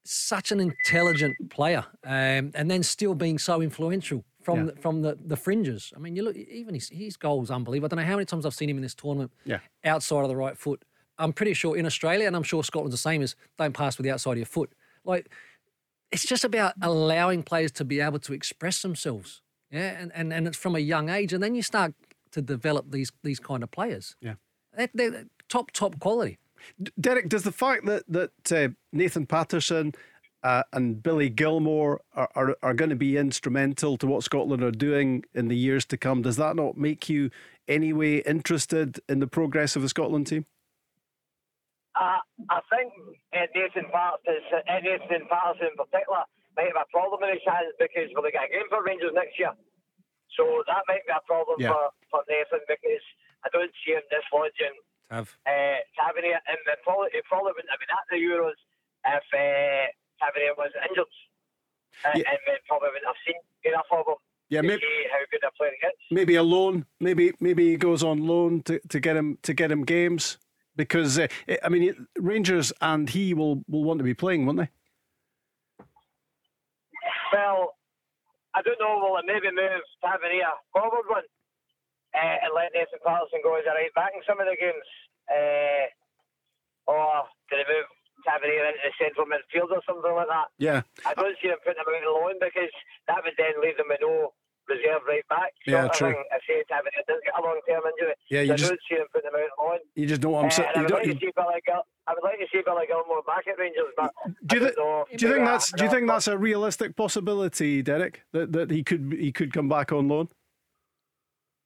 Such 0.05 0.53
an 0.53 0.61
intelligent 0.61 1.51
player, 1.51 1.85
um, 2.05 2.53
and 2.55 2.71
then 2.71 2.85
still 2.85 3.15
being 3.15 3.39
so 3.39 3.61
influential 3.61 4.25
from 4.47 4.59
Yeah. 4.59 4.65
the, 4.73 4.81
from 4.81 5.03
the, 5.03 5.13
the 5.33 5.37
fringes. 5.37 5.93
I 5.97 5.99
mean, 5.99 6.15
you 6.17 6.23
look 6.23 6.37
even 6.37 6.75
his, 6.75 6.89
his 6.89 7.17
goals 7.17 7.51
unbelievable. 7.51 7.87
I 7.87 7.91
don't 7.91 8.05
know 8.05 8.11
how 8.11 8.17
many 8.19 8.27
times 8.27 8.47
I've 8.47 8.55
seen 8.55 8.71
him 8.71 8.77
in 8.77 8.83
this 8.83 8.95
tournament. 8.95 9.33
Yeah. 9.45 9.59
outside 9.85 10.23
of 10.23 10.29
the 10.29 10.37
right 10.37 10.57
foot. 10.57 10.81
I'm 11.19 11.33
pretty 11.33 11.55
sure 11.55 11.77
in 11.77 11.87
Australia, 11.87 12.27
and 12.27 12.37
I'm 12.37 12.43
sure 12.53 12.63
Scotland's 12.63 12.95
the 12.95 13.09
same 13.11 13.23
as 13.23 13.35
don't 13.59 13.73
pass 13.75 13.97
with 13.99 14.05
the 14.05 14.13
outside 14.13 14.33
of 14.33 14.39
your 14.39 14.47
foot. 14.47 14.71
Like 15.05 15.25
it's 16.13 16.25
just 16.33 16.45
about 16.45 16.73
allowing 16.81 17.43
players 17.43 17.73
to 17.73 17.85
be 17.85 18.01
able 18.01 18.21
to 18.21 18.33
express 18.33 18.83
themselves. 18.83 19.43
Yeah, 19.71 20.01
and, 20.01 20.13
and, 20.15 20.33
and 20.33 20.47
it's 20.47 20.57
from 20.65 20.77
a 20.77 20.85
young 20.95 21.09
age, 21.11 21.33
and 21.35 21.43
then 21.43 21.55
you 21.57 21.63
start 21.63 21.95
to 22.33 22.41
develop 22.43 22.85
these 22.93 23.11
these 23.23 23.41
kind 23.41 23.63
of 23.65 23.71
players. 23.71 24.15
Yeah. 24.21 24.35
They're, 24.77 24.91
they're 24.95 25.25
top 25.49 25.71
top 25.73 25.99
quality. 25.99 26.39
Derek, 27.01 27.29
does 27.29 27.43
the 27.43 27.53
fact 27.53 27.87
that 27.87 28.03
that 28.09 28.53
uh, 28.53 28.69
Nathan 28.93 29.27
Patterson 29.27 29.93
uh, 30.47 30.63
and 30.73 31.03
Billy 31.03 31.29
Gilmour 31.29 31.99
are, 32.15 32.31
are, 32.37 32.57
are 32.63 32.75
going 32.75 32.95
to 32.95 32.95
be 32.97 33.19
instrumental 33.19 33.99
to 33.99 34.07
what 34.07 34.23
Scotland 34.23 34.63
are 34.63 34.71
doing 34.71 35.25
in 35.35 35.49
the 35.49 35.57
years 35.57 35.85
to 35.87 35.97
come, 35.97 36.23
does 36.23 36.37
that 36.37 36.55
not 36.55 36.79
make 36.79 37.09
you 37.09 37.35
anyway 37.67 38.23
interested 38.23 39.01
in 39.09 39.19
the 39.19 39.27
progress 39.27 39.75
of 39.75 39.83
the 39.83 39.89
Scotland 39.89 40.29
team? 40.29 40.47
I, 41.97 42.23
I 42.47 42.61
think 42.71 42.95
uh, 43.35 43.51
Nathan 43.59 43.91
Patterson, 43.91 44.63
uh, 44.71 44.79
Nathan 44.87 45.27
Patterson 45.27 45.75
in 45.75 45.75
particular, 45.75 46.23
might 46.55 46.71
have 46.71 46.79
a 46.79 46.87
problem 46.95 47.27
in 47.27 47.35
his 47.35 47.43
hands 47.43 47.75
because 47.83 48.07
we'll 48.15 48.31
get 48.31 48.47
a 48.47 48.53
game 48.55 48.71
for 48.71 48.87
Rangers 48.87 49.19
next 49.19 49.35
year. 49.43 49.51
So 50.39 50.63
that 50.71 50.87
might 50.87 51.03
be 51.11 51.11
a 51.11 51.27
problem 51.27 51.59
Yeah. 51.59 51.75
for, 51.75 51.91
for 52.07 52.21
Nathan 52.31 52.63
because 52.71 53.03
I 53.43 53.51
don't 53.51 53.75
see 53.83 53.99
him 53.99 54.07
dislodging 54.15 54.79
Have 55.11 55.35
uh, 55.43 55.83
Tavernier, 55.99 56.39
and 56.47 56.59
the 56.71 56.79
probably, 56.87 57.11
it 57.19 57.27
probably 57.27 57.51
wouldn't 57.51 57.75
have 57.75 57.83
been 57.83 57.91
at 57.91 58.07
the 58.15 58.23
Euros 58.23 58.55
if 59.11 59.27
uh, 59.35 59.91
Tavernier 60.21 60.55
was 60.57 60.71
injured. 60.89 61.07
Uh, 62.05 62.13
Yeah. 62.15 62.29
And 62.31 62.59
probably 62.69 62.89
wouldn't 62.89 63.07
have 63.07 63.17
seen 63.27 63.37
enough 63.65 63.87
of 63.91 64.07
him 64.07 64.15
Yeah, 64.49 64.61
maybe, 64.61 64.83
how 65.11 65.19
good 65.31 65.43
a 65.45 65.51
player 65.53 65.73
he 65.81 65.87
is. 65.87 65.95
maybe 66.11 66.35
a 66.37 66.43
loan. 66.43 66.85
Maybe 67.01 67.33
maybe 67.41 67.71
he 67.71 67.77
goes 67.77 68.03
on 68.05 68.27
loan 68.27 68.63
to, 68.65 68.79
to 68.89 69.01
get 69.01 69.17
him 69.17 69.39
to 69.43 69.55
get 69.55 69.71
him 69.73 69.85
games 69.85 70.39
because 70.77 71.19
uh, 71.19 71.27
I 71.63 71.69
mean 71.69 72.07
Rangers 72.19 72.73
and 72.81 73.09
he 73.09 73.33
will, 73.35 73.65
will 73.69 73.85
want 73.85 73.99
to 73.99 74.05
be 74.05 74.15
playing, 74.15 74.45
won't 74.47 74.59
they? 74.59 74.69
Well, 77.33 77.75
I 78.55 78.63
don't 78.63 78.79
know. 78.81 78.99
Will 79.03 79.19
it 79.19 79.25
maybe 79.27 79.51
move 79.55 79.83
Tavernier 80.05 80.53
forward 80.73 81.05
one 81.09 81.25
uh, 82.15 82.37
and 82.45 82.53
let 82.55 82.73
Nathan 82.75 83.01
Patterson 83.05 83.41
go 83.43 83.57
as 83.57 83.65
a 83.67 83.71
right 83.75 83.93
back 83.95 84.13
in 84.15 84.23
some 84.27 84.41
of 84.41 84.47
the 84.47 84.57
games? 84.57 84.89
Uh, 85.29 85.87
or 86.87 87.25
do 87.51 87.57
they 87.57 87.67
move 87.67 87.89
Tavernier 88.27 88.67
into 88.67 88.83
the 88.83 88.93
central 88.99 89.27
midfield 89.31 89.71
or 89.71 89.81
something 89.87 90.11
like 90.13 90.27
that? 90.29 90.51
Yeah. 90.59 90.83
I 91.07 91.15
don't 91.15 91.37
see 91.41 91.49
them 91.49 91.63
putting 91.63 91.79
him 91.81 91.87
out 91.95 92.03
alone 92.11 92.37
because 92.43 92.73
that 93.07 93.23
would 93.23 93.39
then 93.39 93.55
leave 93.63 93.77
them 93.79 93.87
with 93.89 94.03
no 94.03 94.35
reserve 94.67 95.07
right 95.07 95.23
back. 95.31 95.55
Yeah, 95.65 95.87
sort 95.87 95.87
of 95.87 95.93
true. 95.95 96.11
thing, 96.19 96.25
If 96.35 96.43
say 96.43 96.59
Tavernier 96.67 97.07
does 97.07 97.23
get 97.23 97.39
a 97.39 97.43
long 97.47 97.61
term 97.71 97.83
injury, 97.87 98.15
Yeah, 98.29 98.41
you 98.43 98.47
so 98.51 98.53
I 98.53 98.57
just- 98.59 98.71
don't 98.75 98.85
see 98.91 98.97
them 98.99 99.07
putting 99.15 99.31
him 99.31 99.39
out 99.39 99.53
alone. 99.63 99.83
You 99.95 100.07
just 100.11 100.21
don't 100.21 100.33
want 100.35 100.45
him. 100.47 100.51
Uh, 100.51 100.59
sit- 100.59 100.67
and 100.67 100.75
I 100.75 100.75
you 100.75 100.83
would 100.83 100.91
don't, 100.91 100.99
like 100.99 101.07
you, 101.07 101.15
to 101.15 101.21
see 101.23 101.33
Billy 101.39 101.61
Gil- 101.65 101.87
I 102.07 102.11
would 102.15 102.23
like 102.27 102.39
to 102.43 102.47
see 102.51 102.63
Billy 102.67 102.87
Gilmour 102.91 103.23
back 103.27 103.47
at 103.47 103.59
Rangers, 103.59 103.95
but 103.97 104.11
do 104.47 104.59
you, 104.59 104.63
I 104.63 104.65
don't 104.67 104.79
know. 104.79 105.07
do 105.07 105.23
you 105.27 105.33
think 105.33 105.43
Maybe 105.47 105.51
that's 105.55 105.71
do 105.73 105.85
you 105.87 105.91
think 105.91 106.07
that's 106.11 106.27
a 106.29 106.37
realistic 106.39 106.97
possibility, 106.99 107.83
Derek? 107.83 108.23
That 108.35 108.53
that 108.53 108.71
he 108.71 108.83
could 108.83 109.15
he 109.19 109.31
could 109.31 109.53
come 109.55 109.69
back 109.69 109.93
on 109.93 110.09
loan? 110.09 110.29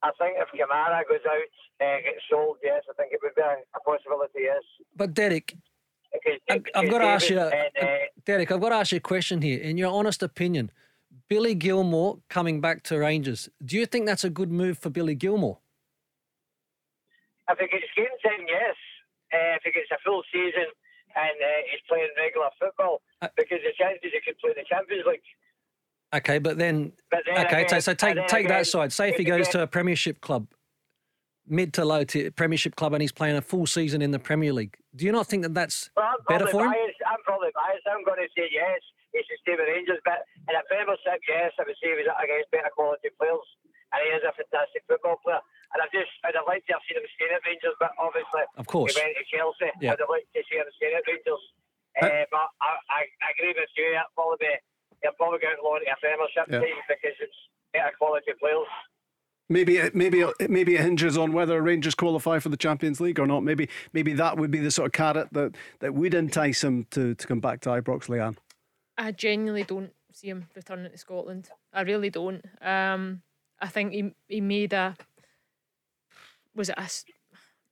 I 0.02 0.10
think 0.18 0.36
if 0.40 0.48
Kamara 0.56 1.02
goes 1.08 1.20
out, 1.28 1.86
uh, 1.86 1.96
gets 2.00 2.24
sold, 2.30 2.56
yes, 2.62 2.82
I 2.88 2.94
think 2.94 3.12
it 3.12 3.20
would 3.22 3.34
be 3.34 3.42
a, 3.42 3.56
a 3.76 3.80
possibility, 3.80 4.40
yes. 4.48 4.62
but 4.96 5.12
Derek, 5.12 5.54
Because, 6.12 6.40
I've, 6.50 6.62
I've 6.74 6.90
got 6.90 6.98
to 6.98 7.04
ask 7.04 7.28
you, 7.30 7.38
and, 7.38 7.52
uh, 7.80 7.86
Derek. 8.24 8.50
I've 8.50 8.60
got 8.60 8.70
to 8.70 8.74
ask 8.76 8.92
you 8.92 8.98
a 8.98 9.00
question 9.00 9.42
here. 9.42 9.60
In 9.60 9.76
your 9.78 9.92
honest 9.92 10.22
opinion, 10.22 10.70
Billy 11.28 11.54
Gilmour 11.54 12.18
coming 12.28 12.60
back 12.60 12.82
to 12.84 12.98
Rangers, 12.98 13.48
do 13.64 13.76
you 13.76 13.86
think 13.86 14.06
that's 14.06 14.24
a 14.24 14.30
good 14.30 14.50
move 14.50 14.78
for 14.78 14.90
Billy 14.90 15.14
Gilmour? 15.14 15.58
if 17.52 17.58
he 17.58 17.66
gets 17.66 17.84
game 17.96 18.06
time, 18.24 18.46
yes. 18.48 18.76
Uh, 19.32 19.56
if 19.56 19.62
he 19.64 19.72
gets 19.72 19.90
a 19.90 19.98
full 20.04 20.22
season 20.32 20.66
and 21.16 21.36
uh, 21.42 21.46
he's 21.70 21.80
playing 21.88 22.08
regular 22.16 22.48
football, 22.60 23.02
Uh, 23.22 23.28
because 23.36 23.58
the 23.64 23.72
chances 23.76 24.10
he 24.12 24.20
could 24.24 24.38
play 24.38 24.52
the 24.54 24.64
Champions 24.68 25.04
League. 25.06 25.20
Okay, 26.14 26.38
but 26.38 26.58
then 26.58 26.92
But 27.10 27.20
then 27.26 27.46
okay, 27.46 27.62
so, 27.62 27.66
again- 27.66 27.80
so 27.82 27.94
take 27.94 28.10
and 28.10 28.18
then 28.20 28.26
take 28.28 28.48
that 28.48 28.66
side. 28.66 28.92
Say 28.92 29.10
if 29.10 29.16
he 29.16 29.24
goes 29.24 29.48
again- 29.48 29.52
to 29.52 29.62
a 29.62 29.66
Premiership 29.66 30.20
club, 30.20 30.46
mid 31.50 31.74
to 31.74 31.84
low 31.84 32.04
tier 32.04 32.30
Premiership 32.30 32.76
club, 32.76 32.94
and 32.94 33.02
he's 33.02 33.12
playing 33.12 33.36
a 33.36 33.42
full 33.42 33.66
season 33.66 34.00
in 34.00 34.10
the 34.14 34.18
Premier 34.22 34.52
League, 34.54 34.78
do 34.96 35.04
you 35.04 35.12
not 35.12 35.26
think 35.26 35.42
that 35.42 35.52
that's 35.54 35.90
Well, 35.98 36.14
better 36.30 36.46
for 36.46 36.62
him? 36.64 36.70
biased. 36.72 37.02
I'm 37.04 37.20
probably 37.26 37.50
biased. 37.52 37.84
I'm 37.90 38.04
going 38.06 38.22
to 38.22 38.30
say 38.38 38.48
yes. 38.50 38.80
He 39.10 39.18
should 39.26 39.42
stay 39.42 39.58
with 39.58 39.66
Rangers, 39.66 39.98
but 40.06 40.22
in 40.46 40.54
a 40.54 40.62
Premiership, 40.70 41.18
yes, 41.26 41.50
I 41.58 41.66
would 41.66 41.74
say 41.82 41.90
he 41.90 41.98
was 41.98 42.06
against 42.22 42.46
better 42.54 42.70
quality 42.70 43.10
players, 43.18 43.42
and 43.90 43.98
he 44.06 44.08
is 44.14 44.22
a 44.22 44.30
fantastic 44.38 44.86
football 44.86 45.18
player. 45.26 45.42
And 45.74 45.82
I've 45.82 45.90
just, 45.90 46.10
I'd 46.22 46.38
have 46.38 46.46
liked 46.46 46.66
to 46.70 46.78
have 46.78 46.82
seen 46.86 46.98
him 46.98 47.06
staying 47.18 47.34
at 47.34 47.42
Rangers, 47.42 47.74
but 47.82 47.90
obviously, 47.98 48.46
Of 48.58 48.66
course. 48.70 48.94
he 48.94 49.02
went 49.02 49.18
to 49.18 49.24
Chelsea. 49.26 49.70
Yeah. 49.82 49.94
I'd 49.98 50.02
have 50.02 50.10
liked 50.10 50.30
to 50.34 50.42
see 50.46 50.58
him 50.58 50.66
staying 50.78 50.94
at 50.98 51.06
Rangers. 51.10 51.42
Uh, 51.98 52.22
but 52.30 52.46
I, 52.62 52.70
I, 52.86 53.00
I 53.22 53.26
agree 53.34 53.50
with 53.54 53.70
you. 53.74 53.90
It'll 53.98 54.14
probably 54.14 54.38
be, 54.46 54.52
he'll 55.02 55.18
probably 55.18 55.42
go 55.42 55.50
out 55.50 55.58
and 55.58 55.66
loan 55.66 55.82
to 55.82 55.90
a 55.90 55.98
Premiership 55.98 56.46
Yeah. 56.46 56.62
team 56.62 56.78
because 56.86 57.18
it's 57.18 57.38
better 57.74 57.90
quality 57.98 58.30
players. 58.38 58.70
Maybe 59.50 59.78
it, 59.78 59.96
maybe 59.96 60.24
maybe 60.48 60.76
it 60.76 60.82
hinges 60.82 61.18
on 61.18 61.32
whether 61.32 61.60
Rangers 61.60 61.96
qualify 61.96 62.38
for 62.38 62.50
the 62.50 62.56
Champions 62.56 63.00
League 63.00 63.18
or 63.18 63.26
not. 63.26 63.42
Maybe 63.42 63.68
maybe 63.92 64.12
that 64.12 64.38
would 64.38 64.52
be 64.52 64.60
the 64.60 64.70
sort 64.70 64.86
of 64.86 64.92
carrot 64.92 65.28
that, 65.32 65.56
that 65.80 65.92
would 65.92 66.14
entice 66.14 66.62
him 66.62 66.86
to, 66.92 67.16
to 67.16 67.26
come 67.26 67.40
back 67.40 67.60
to 67.62 67.70
Ibrox, 67.70 68.06
Leanne. 68.06 68.36
I 68.96 69.10
genuinely 69.10 69.64
don't 69.64 69.92
see 70.12 70.28
him 70.28 70.46
returning 70.54 70.92
to 70.92 70.96
Scotland. 70.96 71.50
I 71.72 71.80
really 71.82 72.10
don't. 72.10 72.44
Um, 72.62 73.22
I 73.60 73.66
think 73.66 73.92
he 73.92 74.14
he 74.28 74.40
made 74.40 74.72
a 74.72 74.96
was 76.54 76.68
it 76.68 76.78
a 76.78 76.88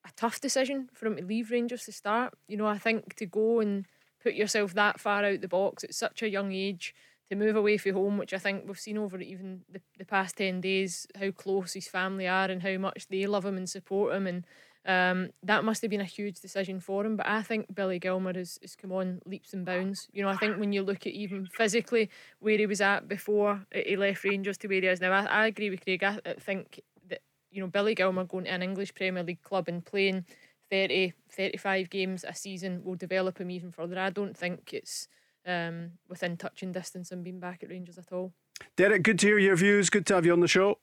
a 0.04 0.10
tough 0.16 0.40
decision 0.40 0.88
for 0.92 1.06
him 1.06 1.16
to 1.16 1.24
leave 1.24 1.52
Rangers 1.52 1.84
to 1.84 1.92
start. 1.92 2.34
You 2.48 2.56
know, 2.56 2.66
I 2.66 2.78
think 2.78 3.14
to 3.16 3.26
go 3.26 3.60
and 3.60 3.86
put 4.20 4.34
yourself 4.34 4.74
that 4.74 4.98
far 4.98 5.24
out 5.24 5.42
the 5.42 5.48
box 5.48 5.84
at 5.84 5.94
such 5.94 6.22
a 6.22 6.28
young 6.28 6.50
age 6.50 6.92
to 7.30 7.36
move 7.36 7.56
away 7.56 7.76
from 7.76 7.92
home, 7.92 8.18
which 8.18 8.32
I 8.32 8.38
think 8.38 8.64
we've 8.66 8.78
seen 8.78 8.98
over 8.98 9.18
even 9.18 9.62
the, 9.70 9.80
the 9.98 10.04
past 10.04 10.36
10 10.36 10.60
days, 10.60 11.06
how 11.18 11.30
close 11.30 11.74
his 11.74 11.88
family 11.88 12.26
are 12.26 12.50
and 12.50 12.62
how 12.62 12.78
much 12.78 13.06
they 13.08 13.26
love 13.26 13.44
him 13.44 13.56
and 13.56 13.68
support 13.68 14.14
him. 14.14 14.26
And 14.26 14.46
um, 14.86 15.30
that 15.42 15.64
must 15.64 15.82
have 15.82 15.90
been 15.90 16.00
a 16.00 16.04
huge 16.04 16.40
decision 16.40 16.80
for 16.80 17.04
him. 17.04 17.16
But 17.16 17.26
I 17.26 17.42
think 17.42 17.74
Billy 17.74 17.98
Gilmour 17.98 18.34
has, 18.34 18.58
has 18.62 18.74
come 18.74 18.92
on 18.92 19.20
leaps 19.26 19.52
and 19.52 19.66
bounds. 19.66 20.08
You 20.12 20.22
know, 20.22 20.30
I 20.30 20.36
think 20.36 20.58
when 20.58 20.72
you 20.72 20.82
look 20.82 21.06
at 21.06 21.12
even 21.12 21.46
physically 21.46 22.08
where 22.40 22.56
he 22.56 22.66
was 22.66 22.80
at 22.80 23.08
before 23.08 23.66
he 23.72 23.96
left 23.96 24.24
Rangers 24.24 24.56
to 24.58 24.68
where 24.68 24.80
he 24.80 24.86
is 24.86 25.00
now, 25.00 25.12
I, 25.12 25.24
I 25.24 25.46
agree 25.46 25.68
with 25.68 25.84
Craig. 25.84 26.02
I, 26.02 26.20
I 26.24 26.34
think 26.34 26.80
that, 27.08 27.20
you 27.50 27.60
know, 27.60 27.68
Billy 27.68 27.94
Gilmour 27.94 28.24
going 28.24 28.44
to 28.44 28.50
an 28.50 28.62
English 28.62 28.94
Premier 28.94 29.22
League 29.22 29.42
club 29.42 29.68
and 29.68 29.84
playing 29.84 30.24
30, 30.70 31.12
35 31.30 31.90
games 31.90 32.24
a 32.26 32.34
season 32.34 32.82
will 32.82 32.94
develop 32.94 33.38
him 33.38 33.50
even 33.50 33.70
further. 33.70 33.98
I 33.98 34.10
don't 34.10 34.36
think 34.36 34.72
it's 34.72 35.08
um, 35.48 35.92
within 36.08 36.36
touching 36.36 36.70
distance 36.70 37.10
and 37.10 37.24
being 37.24 37.40
back 37.40 37.62
at 37.62 37.70
Rangers 37.70 37.98
at 37.98 38.12
all. 38.12 38.32
Derek, 38.76 39.02
good 39.02 39.18
to 39.20 39.26
hear 39.26 39.38
your 39.38 39.56
views. 39.56 39.90
Good 39.90 40.06
to 40.06 40.14
have 40.14 40.26
you 40.26 40.32
on 40.32 40.40
the 40.40 40.48
show. 40.48 40.78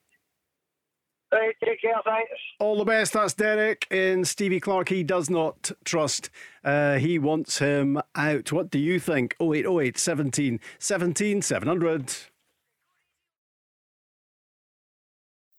Right, 1.32 1.56
take 1.64 1.82
care, 1.82 1.96
thanks. 2.06 2.32
All 2.60 2.78
the 2.78 2.86
best. 2.86 3.14
That's 3.14 3.34
Derek 3.34 3.88
in 3.92 4.24
Stevie 4.26 4.60
Clarke. 4.60 4.90
He 4.90 5.04
does 5.04 5.30
not 5.30 5.72
trust. 5.84 6.30
Uh, 6.64 6.96
he 6.96 7.20
wants 7.20 7.60
him 7.60 8.00
out. 8.16 8.52
What 8.52 8.70
do 8.70 8.80
you 8.80 9.00
think? 9.00 9.36
0808 9.42 9.98
17 9.98 10.60
17 10.80 11.42
700. 11.42 12.16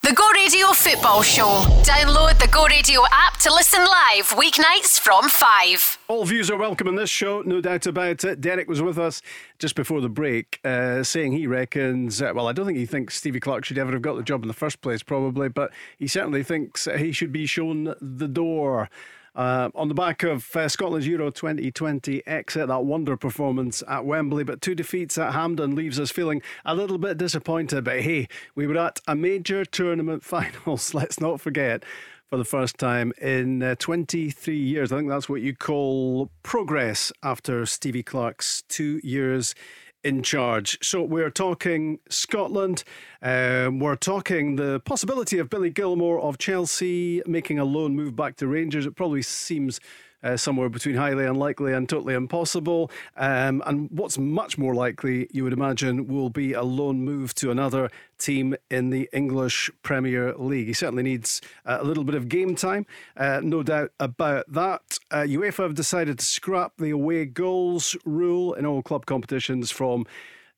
The 0.06 0.12
Go 0.12 0.30
Radio 0.30 0.68
Football 0.68 1.22
Show. 1.22 1.64
Download 1.82 2.38
the 2.38 2.46
Go 2.46 2.64
Radio 2.68 3.02
app 3.10 3.40
to 3.40 3.52
listen 3.52 3.80
live 3.80 4.28
weeknights 4.36 5.00
from 5.00 5.28
5. 5.28 5.98
All 6.06 6.24
views 6.24 6.48
are 6.48 6.56
welcome 6.56 6.86
in 6.86 6.94
this 6.94 7.10
show, 7.10 7.42
no 7.44 7.60
doubt 7.60 7.88
about 7.88 8.22
it. 8.22 8.40
Derek 8.40 8.68
was 8.68 8.80
with 8.80 9.00
us 9.00 9.20
just 9.58 9.74
before 9.74 10.00
the 10.00 10.08
break, 10.08 10.60
uh, 10.64 11.02
saying 11.02 11.32
he 11.32 11.48
reckons, 11.48 12.22
uh, 12.22 12.30
well, 12.32 12.46
I 12.46 12.52
don't 12.52 12.66
think 12.66 12.78
he 12.78 12.86
thinks 12.86 13.16
Stevie 13.16 13.40
Clarke 13.40 13.64
should 13.64 13.78
ever 13.78 13.90
have 13.90 14.02
got 14.02 14.14
the 14.14 14.22
job 14.22 14.42
in 14.42 14.48
the 14.48 14.54
first 14.54 14.80
place, 14.80 15.02
probably, 15.02 15.48
but 15.48 15.72
he 15.98 16.06
certainly 16.06 16.44
thinks 16.44 16.86
he 16.96 17.10
should 17.10 17.32
be 17.32 17.46
shown 17.46 17.92
the 18.00 18.28
door. 18.28 18.88
Uh, 19.36 19.68
on 19.74 19.88
the 19.88 19.94
back 19.94 20.22
of 20.22 20.56
uh, 20.56 20.66
Scotland's 20.66 21.06
Euro 21.06 21.30
2020 21.30 22.26
exit, 22.26 22.68
that 22.68 22.84
wonder 22.84 23.18
performance 23.18 23.82
at 23.86 24.06
Wembley, 24.06 24.44
but 24.44 24.62
two 24.62 24.74
defeats 24.74 25.18
at 25.18 25.34
Hampden 25.34 25.74
leaves 25.74 26.00
us 26.00 26.10
feeling 26.10 26.40
a 26.64 26.74
little 26.74 26.96
bit 26.96 27.18
disappointed. 27.18 27.84
But 27.84 28.00
hey, 28.00 28.28
we 28.54 28.66
were 28.66 28.78
at 28.78 28.98
a 29.06 29.14
major 29.14 29.66
tournament 29.66 30.24
finals, 30.24 30.94
let's 30.94 31.20
not 31.20 31.38
forget, 31.38 31.84
for 32.30 32.38
the 32.38 32.46
first 32.46 32.78
time 32.78 33.12
in 33.20 33.62
uh, 33.62 33.74
23 33.78 34.56
years. 34.56 34.90
I 34.90 34.96
think 34.96 35.10
that's 35.10 35.28
what 35.28 35.42
you 35.42 35.54
call 35.54 36.30
progress 36.42 37.12
after 37.22 37.66
Stevie 37.66 38.02
Clarke's 38.02 38.62
two 38.70 39.00
years 39.04 39.54
in 40.06 40.22
charge. 40.22 40.78
So 40.86 41.02
we're 41.02 41.30
talking 41.30 41.98
Scotland. 42.08 42.84
Um, 43.22 43.80
we're 43.80 43.96
talking 43.96 44.54
the 44.54 44.78
possibility 44.78 45.40
of 45.40 45.50
Billy 45.50 45.68
Gilmour 45.68 46.20
of 46.20 46.38
Chelsea 46.38 47.22
making 47.26 47.58
a 47.58 47.64
loan 47.64 47.96
move 47.96 48.14
back 48.14 48.36
to 48.36 48.46
Rangers. 48.46 48.86
It 48.86 48.94
probably 48.94 49.22
seems 49.22 49.80
uh, 50.22 50.36
somewhere 50.36 50.68
between 50.68 50.96
highly 50.96 51.24
unlikely 51.24 51.72
and 51.72 51.88
totally 51.88 52.14
impossible. 52.14 52.90
Um, 53.16 53.62
and 53.66 53.90
what's 53.90 54.18
much 54.18 54.58
more 54.58 54.74
likely, 54.74 55.28
you 55.32 55.44
would 55.44 55.52
imagine, 55.52 56.06
will 56.06 56.30
be 56.30 56.52
a 56.52 56.62
loan 56.62 57.04
move 57.04 57.34
to 57.36 57.50
another 57.50 57.90
team 58.18 58.56
in 58.70 58.90
the 58.90 59.08
English 59.12 59.70
Premier 59.82 60.34
League. 60.36 60.66
He 60.66 60.72
certainly 60.72 61.02
needs 61.02 61.40
uh, 61.64 61.78
a 61.80 61.84
little 61.84 62.04
bit 62.04 62.14
of 62.14 62.28
game 62.28 62.54
time, 62.54 62.86
uh, 63.16 63.40
no 63.42 63.62
doubt 63.62 63.92
about 64.00 64.50
that. 64.52 64.98
Uh, 65.10 65.22
UEFA 65.22 65.64
have 65.64 65.74
decided 65.74 66.18
to 66.18 66.24
scrap 66.24 66.72
the 66.78 66.90
away 66.90 67.24
goals 67.24 67.96
rule 68.04 68.54
in 68.54 68.66
all 68.66 68.82
club 68.82 69.06
competitions 69.06 69.70
from 69.70 70.06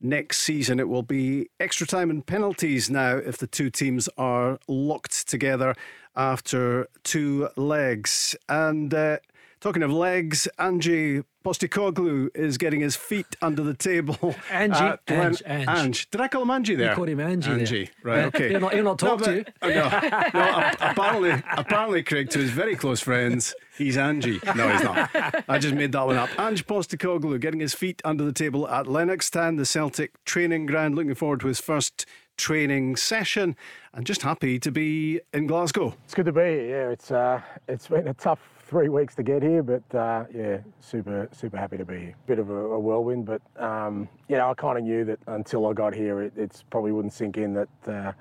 next 0.01 0.39
season. 0.39 0.79
It 0.79 0.89
will 0.89 1.03
be 1.03 1.49
extra 1.59 1.87
time 1.87 2.11
and 2.11 2.25
penalties 2.25 2.89
now 2.89 3.17
if 3.17 3.39
the 3.39 3.47
two 3.47 3.71
teams 3.71 4.09
are 4.17 4.59
locked 4.69 5.29
together 5.29 5.75
after 6.17 6.89
two 7.05 7.49
legs. 7.57 8.37
And 8.49 8.93
uh, 8.95 9.19
Talking 9.61 9.83
of 9.83 9.91
legs, 9.91 10.47
Ange 10.61 11.25
Postecoglou 11.45 12.29
is 12.33 12.59
getting 12.59 12.79
his 12.79 12.95
feet 12.95 13.27
under 13.43 13.65
the 13.65 13.75
table. 13.75 14.37
Angie, 14.53 14.97
Ange, 15.09 15.43
Ange. 15.47 15.69
Ange. 15.69 16.11
Did 16.11 16.21
I 16.21 16.29
call 16.29 16.43
him 16.43 16.51
Angie 16.51 16.77
there? 16.77 16.91
You 16.91 16.95
called 16.95 17.09
him 17.09 17.19
Angie. 17.19 17.51
Angie, 17.51 17.91
there. 18.05 18.15
right? 18.15 18.25
Okay. 18.27 18.51
he'll 18.51 18.61
not, 18.61 18.75
he'll 18.75 18.85
not 18.85 19.01
talk 19.01 19.19
no, 19.21 19.27
to 19.27 19.45
but, 19.61 19.69
you. 19.69 19.75
No, 19.75 19.89
no. 19.89 20.73
apparently, 20.81 21.43
apparently, 21.57 22.03
Craig, 22.05 22.31
to 22.31 22.39
his 22.39 22.51
very 22.51 22.77
close 22.77 23.01
friends, 23.01 23.53
he's 23.77 23.97
Angie. 23.97 24.39
No, 24.55 24.69
he's 24.69 24.83
not. 24.85 25.45
I 25.49 25.59
just 25.59 25.75
made 25.75 25.91
that 25.91 26.07
one 26.07 26.17
up. 26.17 26.31
Ange 26.39 26.65
Postecoglou 26.65 27.41
getting 27.41 27.59
his 27.59 27.75
feet 27.75 28.01
under 28.05 28.25
the 28.25 28.33
table 28.33 28.69
at 28.69 28.87
Lennoxtown, 28.87 29.57
the 29.57 29.67
Celtic 29.67 30.23
training 30.25 30.67
ground. 30.67 30.95
Looking 30.95 31.17
forward 31.17 31.41
to 31.41 31.49
his 31.49 31.59
first 31.61 32.07
training 32.37 32.95
session 32.95 33.57
and 33.93 34.07
just 34.07 34.23
happy 34.23 34.61
to 34.61 34.71
be 34.71 35.21
in 35.35 35.49
Glasgow. 35.49 35.95
It's 36.05 36.15
good 36.15 36.27
to 36.27 36.33
be 36.33 36.43
here. 36.43 36.69
Yeah, 36.69 36.93
it's 36.93 37.11
uh, 37.11 37.41
it's 37.67 37.89
been 37.89 38.07
a 38.07 38.15
tough 38.15 38.58
three 38.69 38.91
weeks 38.91 39.15
to 39.15 39.23
get 39.23 39.43
here, 39.43 39.63
but 39.63 39.95
uh, 39.95 40.25
yeah, 40.33 40.59
super 40.81 41.29
super 41.33 41.57
happy 41.57 41.79
to 41.79 41.85
be 41.85 41.99
here. 41.99 42.15
Bit 42.27 42.39
of 42.39 42.51
a, 42.51 42.55
a 42.55 42.79
whirlwind, 42.79 43.25
but 43.25 43.41
um, 43.57 44.09
you 44.29 44.37
know 44.37 44.51
I 44.51 44.55
kind 44.55 44.77
of 44.77 44.85
knew 44.85 45.05
that 45.07 45.19
until 45.27 45.67
I 45.67 45.73
got 45.73 45.95
here, 45.95 46.21
it 46.23 46.35
it's 46.37 46.63
probably 46.71 46.93
wouldn't 46.93 47.15
sink 47.15 47.39
in 47.39 47.55
that 47.55 47.69
uh, 47.87 48.13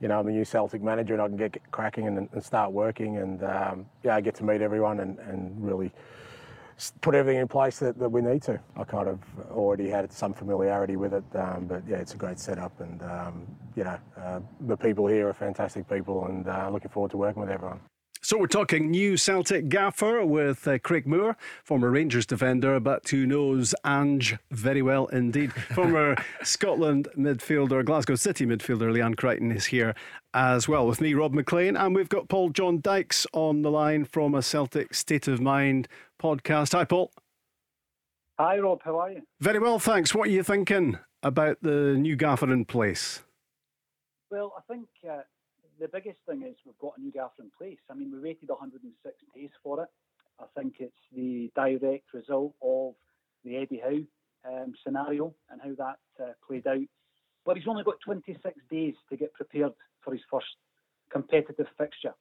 you 0.00 0.06
know 0.08 0.20
I'm 0.20 0.26
the 0.26 0.32
new 0.32 0.44
Celtic 0.44 0.82
manager 0.82 1.14
and 1.14 1.22
I 1.22 1.26
can 1.26 1.36
get 1.36 1.60
cracking 1.72 2.06
and, 2.06 2.28
and 2.32 2.42
start 2.42 2.72
working, 2.72 3.18
and 3.18 3.42
um, 3.42 3.86
yeah, 4.04 4.14
I 4.14 4.20
get 4.20 4.36
to 4.36 4.44
meet 4.44 4.62
everyone 4.62 5.00
and, 5.00 5.18
and 5.18 5.52
really 5.64 5.90
put 7.00 7.16
everything 7.16 7.40
in 7.40 7.48
place 7.48 7.80
that, 7.80 7.98
that 7.98 8.08
we 8.08 8.20
need 8.20 8.40
to. 8.40 8.60
I 8.76 8.84
kind 8.84 9.08
of 9.08 9.18
already 9.50 9.88
had 9.88 10.12
some 10.12 10.32
familiarity 10.32 10.94
with 10.94 11.12
it, 11.12 11.24
um, 11.34 11.66
but 11.66 11.82
yeah, 11.88 11.96
it's 11.96 12.14
a 12.14 12.16
great 12.16 12.38
setup, 12.38 12.80
and 12.80 13.02
um, 13.02 13.46
you 13.74 13.82
know 13.82 13.98
uh, 14.16 14.40
the 14.60 14.76
people 14.76 15.08
here 15.08 15.28
are 15.28 15.34
fantastic 15.34 15.88
people, 15.88 16.26
and 16.26 16.46
uh, 16.46 16.70
looking 16.72 16.90
forward 16.90 17.10
to 17.10 17.16
working 17.16 17.40
with 17.40 17.50
everyone. 17.50 17.80
So 18.28 18.36
we're 18.36 18.46
talking 18.46 18.90
new 18.90 19.16
Celtic 19.16 19.70
gaffer 19.70 20.22
with 20.22 20.68
uh, 20.68 20.78
Craig 20.80 21.06
Moore, 21.06 21.34
former 21.64 21.90
Rangers 21.90 22.26
defender, 22.26 22.78
but 22.78 23.08
who 23.08 23.24
knows 23.24 23.74
Ange 23.86 24.36
very 24.50 24.82
well 24.82 25.06
indeed. 25.06 25.50
Former 25.74 26.14
Scotland 26.42 27.08
midfielder, 27.16 27.82
Glasgow 27.82 28.16
City 28.16 28.44
midfielder 28.44 28.92
Leanne 28.92 29.16
Crichton 29.16 29.50
is 29.50 29.64
here 29.64 29.94
as 30.34 30.68
well 30.68 30.86
with 30.86 31.00
me, 31.00 31.14
Rob 31.14 31.32
MacLean, 31.32 31.74
and 31.74 31.94
we've 31.94 32.10
got 32.10 32.28
Paul 32.28 32.50
John 32.50 32.82
Dykes 32.82 33.26
on 33.32 33.62
the 33.62 33.70
line 33.70 34.04
from 34.04 34.34
a 34.34 34.42
Celtic 34.42 34.92
State 34.92 35.26
of 35.26 35.40
Mind 35.40 35.88
podcast. 36.20 36.72
Hi, 36.72 36.84
Paul. 36.84 37.10
Hi, 38.38 38.58
Rob. 38.58 38.82
How 38.84 38.98
are 38.98 39.10
you? 39.10 39.22
Very 39.40 39.58
well, 39.58 39.78
thanks. 39.78 40.14
What 40.14 40.28
are 40.28 40.32
you 40.32 40.42
thinking 40.42 40.98
about 41.22 41.62
the 41.62 41.94
new 41.94 42.14
gaffer 42.14 42.52
in 42.52 42.66
place? 42.66 43.22
Well, 44.30 44.52
I 44.54 44.70
think. 44.70 44.86
Uh 45.10 45.22
the 45.80 45.88
biggest 45.88 46.18
thing 46.28 46.42
is 46.42 46.56
we've 46.64 46.78
got 46.78 46.98
a 46.98 47.00
new 47.00 47.12
gaffer 47.12 47.42
in 47.42 47.50
place. 47.56 47.78
I 47.90 47.94
mean, 47.94 48.10
we 48.12 48.20
waited 48.20 48.48
106 48.48 49.16
days 49.34 49.50
for 49.62 49.82
it. 49.82 49.88
I 50.40 50.44
think 50.56 50.76
it's 50.78 50.94
the 51.14 51.50
direct 51.54 52.12
result 52.12 52.54
of 52.62 52.94
the 53.44 53.56
Eddie 53.56 53.82
Howe 53.82 54.52
um, 54.52 54.74
scenario 54.84 55.34
and 55.50 55.60
how 55.60 55.74
that 55.76 56.24
uh, 56.24 56.32
played 56.46 56.66
out. 56.66 56.86
But 57.44 57.56
he's 57.56 57.68
only 57.68 57.84
got 57.84 58.00
26 58.04 58.60
days 58.70 58.94
to 59.10 59.16
get 59.16 59.32
prepared 59.34 59.72
for 60.02 60.12
his 60.12 60.22
first 60.30 60.46
competitive 61.10 61.66
fixture. 61.76 62.14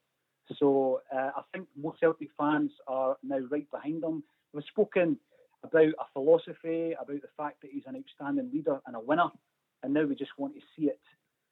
So 0.57 1.01
uh, 1.13 1.31
I 1.35 1.41
think 1.53 1.67
most 1.75 1.99
Celtic 1.99 2.29
fans 2.37 2.71
are 2.87 3.17
now 3.23 3.39
right 3.51 3.69
behind 3.69 4.03
him. 4.03 4.23
We've 4.53 4.63
spoken 4.69 5.17
about 5.63 5.87
a 5.87 6.05
philosophy, 6.13 6.93
about 6.93 7.21
the 7.21 7.29
fact 7.35 7.61
that 7.61 7.71
he's 7.71 7.83
an 7.87 7.97
outstanding 7.97 8.51
leader 8.53 8.79
and 8.85 8.95
a 8.95 8.99
winner, 8.99 9.29
and 9.83 9.93
now 9.93 10.03
we 10.03 10.15
just 10.15 10.31
want 10.37 10.53
to 10.55 10.61
see 10.75 10.87
it 10.87 10.99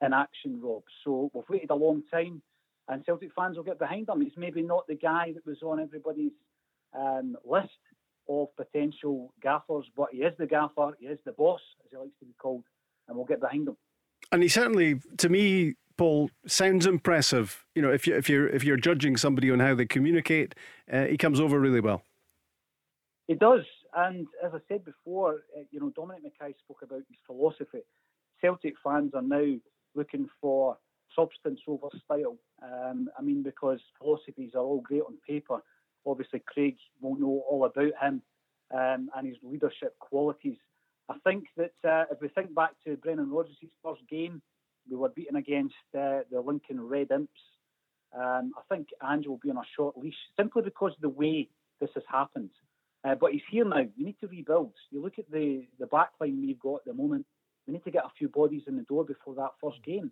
in 0.06 0.14
action, 0.14 0.60
Rob. 0.62 0.84
So 1.04 1.30
we've 1.34 1.44
waited 1.50 1.72
a 1.72 1.76
long 1.76 2.04
time, 2.12 2.42
and 2.88 3.06
Celtic 3.06 3.32
fans 3.36 3.58
will 3.58 3.64
get 3.64 3.80
behind 3.80 4.08
him. 4.08 4.22
He's 4.22 4.38
maybe 4.38 4.62
not 4.62 4.88
the 4.88 4.96
guy 4.96 5.34
that 5.34 5.46
was 5.46 5.62
on 5.64 5.80
everybody's 5.80 6.32
um, 6.98 7.36
list 7.44 7.70
of 8.30 8.48
potential 8.56 9.34
gaffers, 9.42 9.86
but 9.96 10.10
he 10.12 10.20
is 10.20 10.34
the 10.38 10.48
gaffer, 10.48 10.92
he 11.00 11.08
is 11.08 11.20
the 11.26 11.32
boss, 11.34 11.62
as 11.84 11.92
he 11.92 11.98
likes 11.98 12.18
to 12.20 12.26
be 12.26 12.34
called, 12.40 12.64
and 13.08 13.18
we'll 13.18 13.26
get 13.26 13.42
behind 13.42 13.68
him. 13.68 13.78
And 14.32 14.42
he 14.42 14.50
certainly, 14.50 15.02
to 15.18 15.30
me, 15.30 15.76
Paul, 15.98 16.30
sounds 16.48 16.86
impressive. 16.86 17.66
You 17.76 17.82
know, 17.82 17.92
if 17.92 18.08
you 18.08 18.16
if 18.16 18.30
you're 18.30 18.48
if 18.50 18.64
you're 18.64 18.78
judging 18.78 19.18
somebody 19.18 19.52
on 19.52 19.60
how 19.60 19.76
they 19.76 19.86
communicate, 19.86 20.56
uh, 20.92 21.06
he 21.06 21.18
comes 21.18 21.40
over 21.40 21.60
really 21.60 21.80
well. 21.80 22.02
He 23.28 23.36
does, 23.36 23.64
and 23.96 24.28
as 24.44 24.52
I 24.54 24.60
said 24.68 24.84
before, 24.84 25.44
uh, 25.58 25.62
you 25.72 25.80
know, 25.80 25.92
Dominic 25.96 26.24
McKay 26.24 26.54
spoke 26.60 26.82
about 26.84 27.04
his 27.08 27.18
philosophy. 27.26 27.84
Celtic 28.42 28.76
fans 28.84 29.14
are 29.14 29.22
now 29.22 29.56
looking 29.96 30.28
for 30.42 30.78
substance 31.16 31.60
over 31.68 31.88
style. 32.04 32.38
Um, 32.62 33.10
I 33.18 33.22
mean, 33.22 33.44
because 33.44 33.80
philosophies 34.00 34.52
are 34.56 34.64
all 34.64 34.82
great 34.82 35.02
on 35.02 35.18
paper. 35.28 35.60
Obviously, 36.06 36.42
Craig 36.46 36.78
will 37.02 37.16
know 37.16 37.44
all 37.50 37.66
about 37.66 37.94
him 38.02 38.22
um, 38.74 39.10
and 39.16 39.28
his 39.28 39.38
leadership 39.42 39.98
qualities. 40.00 40.58
I 41.10 41.16
think 41.24 41.46
that 41.58 41.74
uh, 41.88 42.06
if 42.12 42.22
we 42.22 42.30
think 42.30 42.54
back 42.54 42.72
to 42.86 42.98
Brendan 42.98 43.30
Rodgers' 43.30 43.58
first 43.84 44.02
game, 44.10 44.42
we 44.90 44.98
were 44.98 45.10
beaten 45.10 45.36
against 45.36 45.76
uh, 45.98 46.20
the 46.32 46.42
Lincoln 46.44 46.82
Red 46.82 47.12
Imps. 47.12 47.40
Um, 48.16 48.54
I 48.58 48.62
think 48.74 48.90
Ange 49.04 49.28
will 49.28 49.40
be 49.42 49.50
on 49.50 49.58
a 49.58 49.64
short 49.76 49.98
leash 49.98 50.16
simply 50.38 50.62
because 50.62 50.94
of 50.94 51.02
the 51.02 51.10
way 51.10 51.50
this 51.82 51.90
has 51.96 52.04
happened. 52.10 52.52
Uh, 53.04 53.14
but 53.16 53.32
he's 53.32 53.42
here 53.52 53.66
now. 53.66 53.84
We 53.98 54.04
need 54.06 54.20
to 54.22 54.28
rebuild. 54.28 54.74
You 54.90 55.02
look 55.02 55.20
at 55.20 55.30
the 55.30 55.66
the 55.80 55.86
backline 55.86 56.42
we've 56.42 56.60
got 56.60 56.78
at 56.78 56.86
the 56.86 56.94
moment. 56.94 57.26
We 57.68 57.74
need 57.74 57.84
to 57.84 57.92
get 57.92 58.06
a 58.06 58.12
few 58.18 58.30
bodies 58.30 58.64
in 58.68 58.76
the 58.76 58.84
door 58.84 59.04
before 59.04 59.36
that 59.36 59.52
first 59.62 59.84
game, 59.84 60.12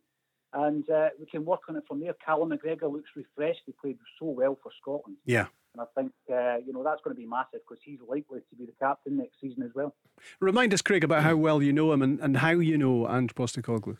and 0.53 0.87
uh, 0.89 1.09
we 1.19 1.25
can 1.25 1.45
work 1.45 1.61
on 1.69 1.75
it 1.75 1.83
from 1.87 1.99
there. 1.99 2.13
Callum 2.25 2.49
McGregor 2.49 2.91
looks 2.91 3.09
refreshed. 3.15 3.61
He 3.65 3.73
played 3.73 3.97
so 4.19 4.25
well 4.27 4.57
for 4.61 4.71
Scotland. 4.81 5.17
Yeah. 5.25 5.47
And 5.75 5.81
I 5.81 5.85
think 5.99 6.11
uh, 6.31 6.57
you 6.65 6.73
know 6.73 6.83
that's 6.83 7.01
going 7.03 7.15
to 7.15 7.19
be 7.19 7.27
massive 7.27 7.61
because 7.67 7.81
he's 7.83 7.99
likely 8.07 8.39
to 8.39 8.55
be 8.55 8.65
the 8.65 8.73
captain 8.79 9.17
next 9.17 9.41
season 9.41 9.63
as 9.63 9.71
well. 9.73 9.95
Remind 10.39 10.73
us, 10.73 10.81
Craig, 10.81 11.03
about 11.03 11.23
how 11.23 11.35
well 11.35 11.61
you 11.61 11.73
know 11.73 11.91
him 11.91 12.01
and, 12.01 12.19
and 12.19 12.37
how 12.37 12.51
you 12.51 12.77
know 12.77 13.07
Ange 13.07 13.33
Postecoglou. 13.35 13.97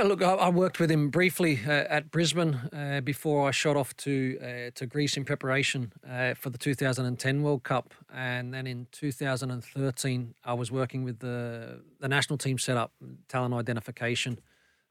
Well, 0.00 0.08
look, 0.08 0.22
I, 0.22 0.48
worked 0.48 0.80
with 0.80 0.90
him 0.90 1.10
briefly 1.10 1.60
uh, 1.66 1.70
at 1.70 2.10
Brisbane 2.10 2.54
uh, 2.72 3.02
before 3.04 3.46
I 3.46 3.50
shot 3.50 3.76
off 3.76 3.94
to 3.98 4.38
uh, 4.40 4.70
to 4.76 4.86
Greece 4.86 5.18
in 5.18 5.26
preparation 5.26 5.92
uh, 6.08 6.32
for 6.32 6.48
the 6.48 6.56
2010 6.56 7.42
World 7.42 7.64
Cup, 7.64 7.92
and 8.10 8.54
then 8.54 8.66
in 8.66 8.86
2013 8.92 10.34
I 10.42 10.54
was 10.54 10.72
working 10.72 11.04
with 11.04 11.18
the 11.18 11.82
the 11.98 12.08
national 12.08 12.38
team 12.38 12.56
setup, 12.56 12.92
talent 13.28 13.52
identification, 13.52 14.38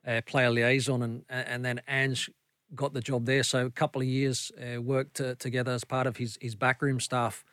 uh, 0.06 0.22
player 0.28 0.52
liaison, 0.52 1.02
and 1.02 1.26
and 1.28 1.66
then 1.66 1.82
Ange 1.88 2.30
got 2.76 2.94
the 2.94 3.02
job 3.02 3.26
there. 3.26 3.42
So 3.42 3.66
a 3.66 3.72
couple 3.72 4.04
of 4.04 4.08
years 4.08 4.52
uh, 4.62 4.80
worked 4.80 5.20
together 5.40 5.72
as 5.72 5.84
part 5.84 6.06
of 6.06 6.18
his 6.18 6.38
his 6.40 6.54
backroom 6.54 7.00
staff. 7.00 7.44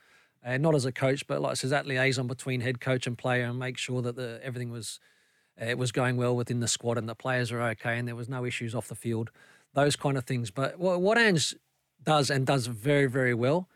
Uh, 0.45 0.59
not 0.59 0.75
as 0.75 0.85
a 0.85 0.93
coach, 0.93 1.27
but 1.27 1.41
like 1.41 1.53
I 1.53 1.55
said, 1.55 1.71
that 1.71 1.87
liaison 1.87 2.27
between 2.27 2.61
head 2.61 2.83
coach 2.83 3.07
and 3.07 3.17
player, 3.17 3.47
and 3.47 3.59
make 3.59 3.79
sure 3.79 4.03
that 4.03 4.15
the, 4.15 4.41
everything 4.43 4.71
was 4.71 5.01
uh, 5.03 5.16
it 5.59 5.79
was 5.79 5.93
going 5.93 6.17
well 6.17 6.37
within 6.37 6.61
the 6.61 6.69
squad 6.69 6.99
and 6.99 7.09
the 7.09 7.15
players 7.15 7.51
are 7.53 7.63
okay 7.63 7.99
and 7.99 8.07
there 8.07 8.17
was 8.17 8.29
no 8.29 8.45
issues 8.45 8.75
off 8.75 8.89
the 8.89 8.95
field, 8.95 9.31
those 9.75 9.97
kind 9.97 10.19
of 10.19 10.25
things. 10.25 10.51
But 10.51 10.79
what, 10.79 11.19
Ange 11.19 11.55
does 12.03 12.31
and 12.31 12.47
does 12.47 12.67
very, 12.67 13.07
very 13.07 13.35
well 13.35 13.69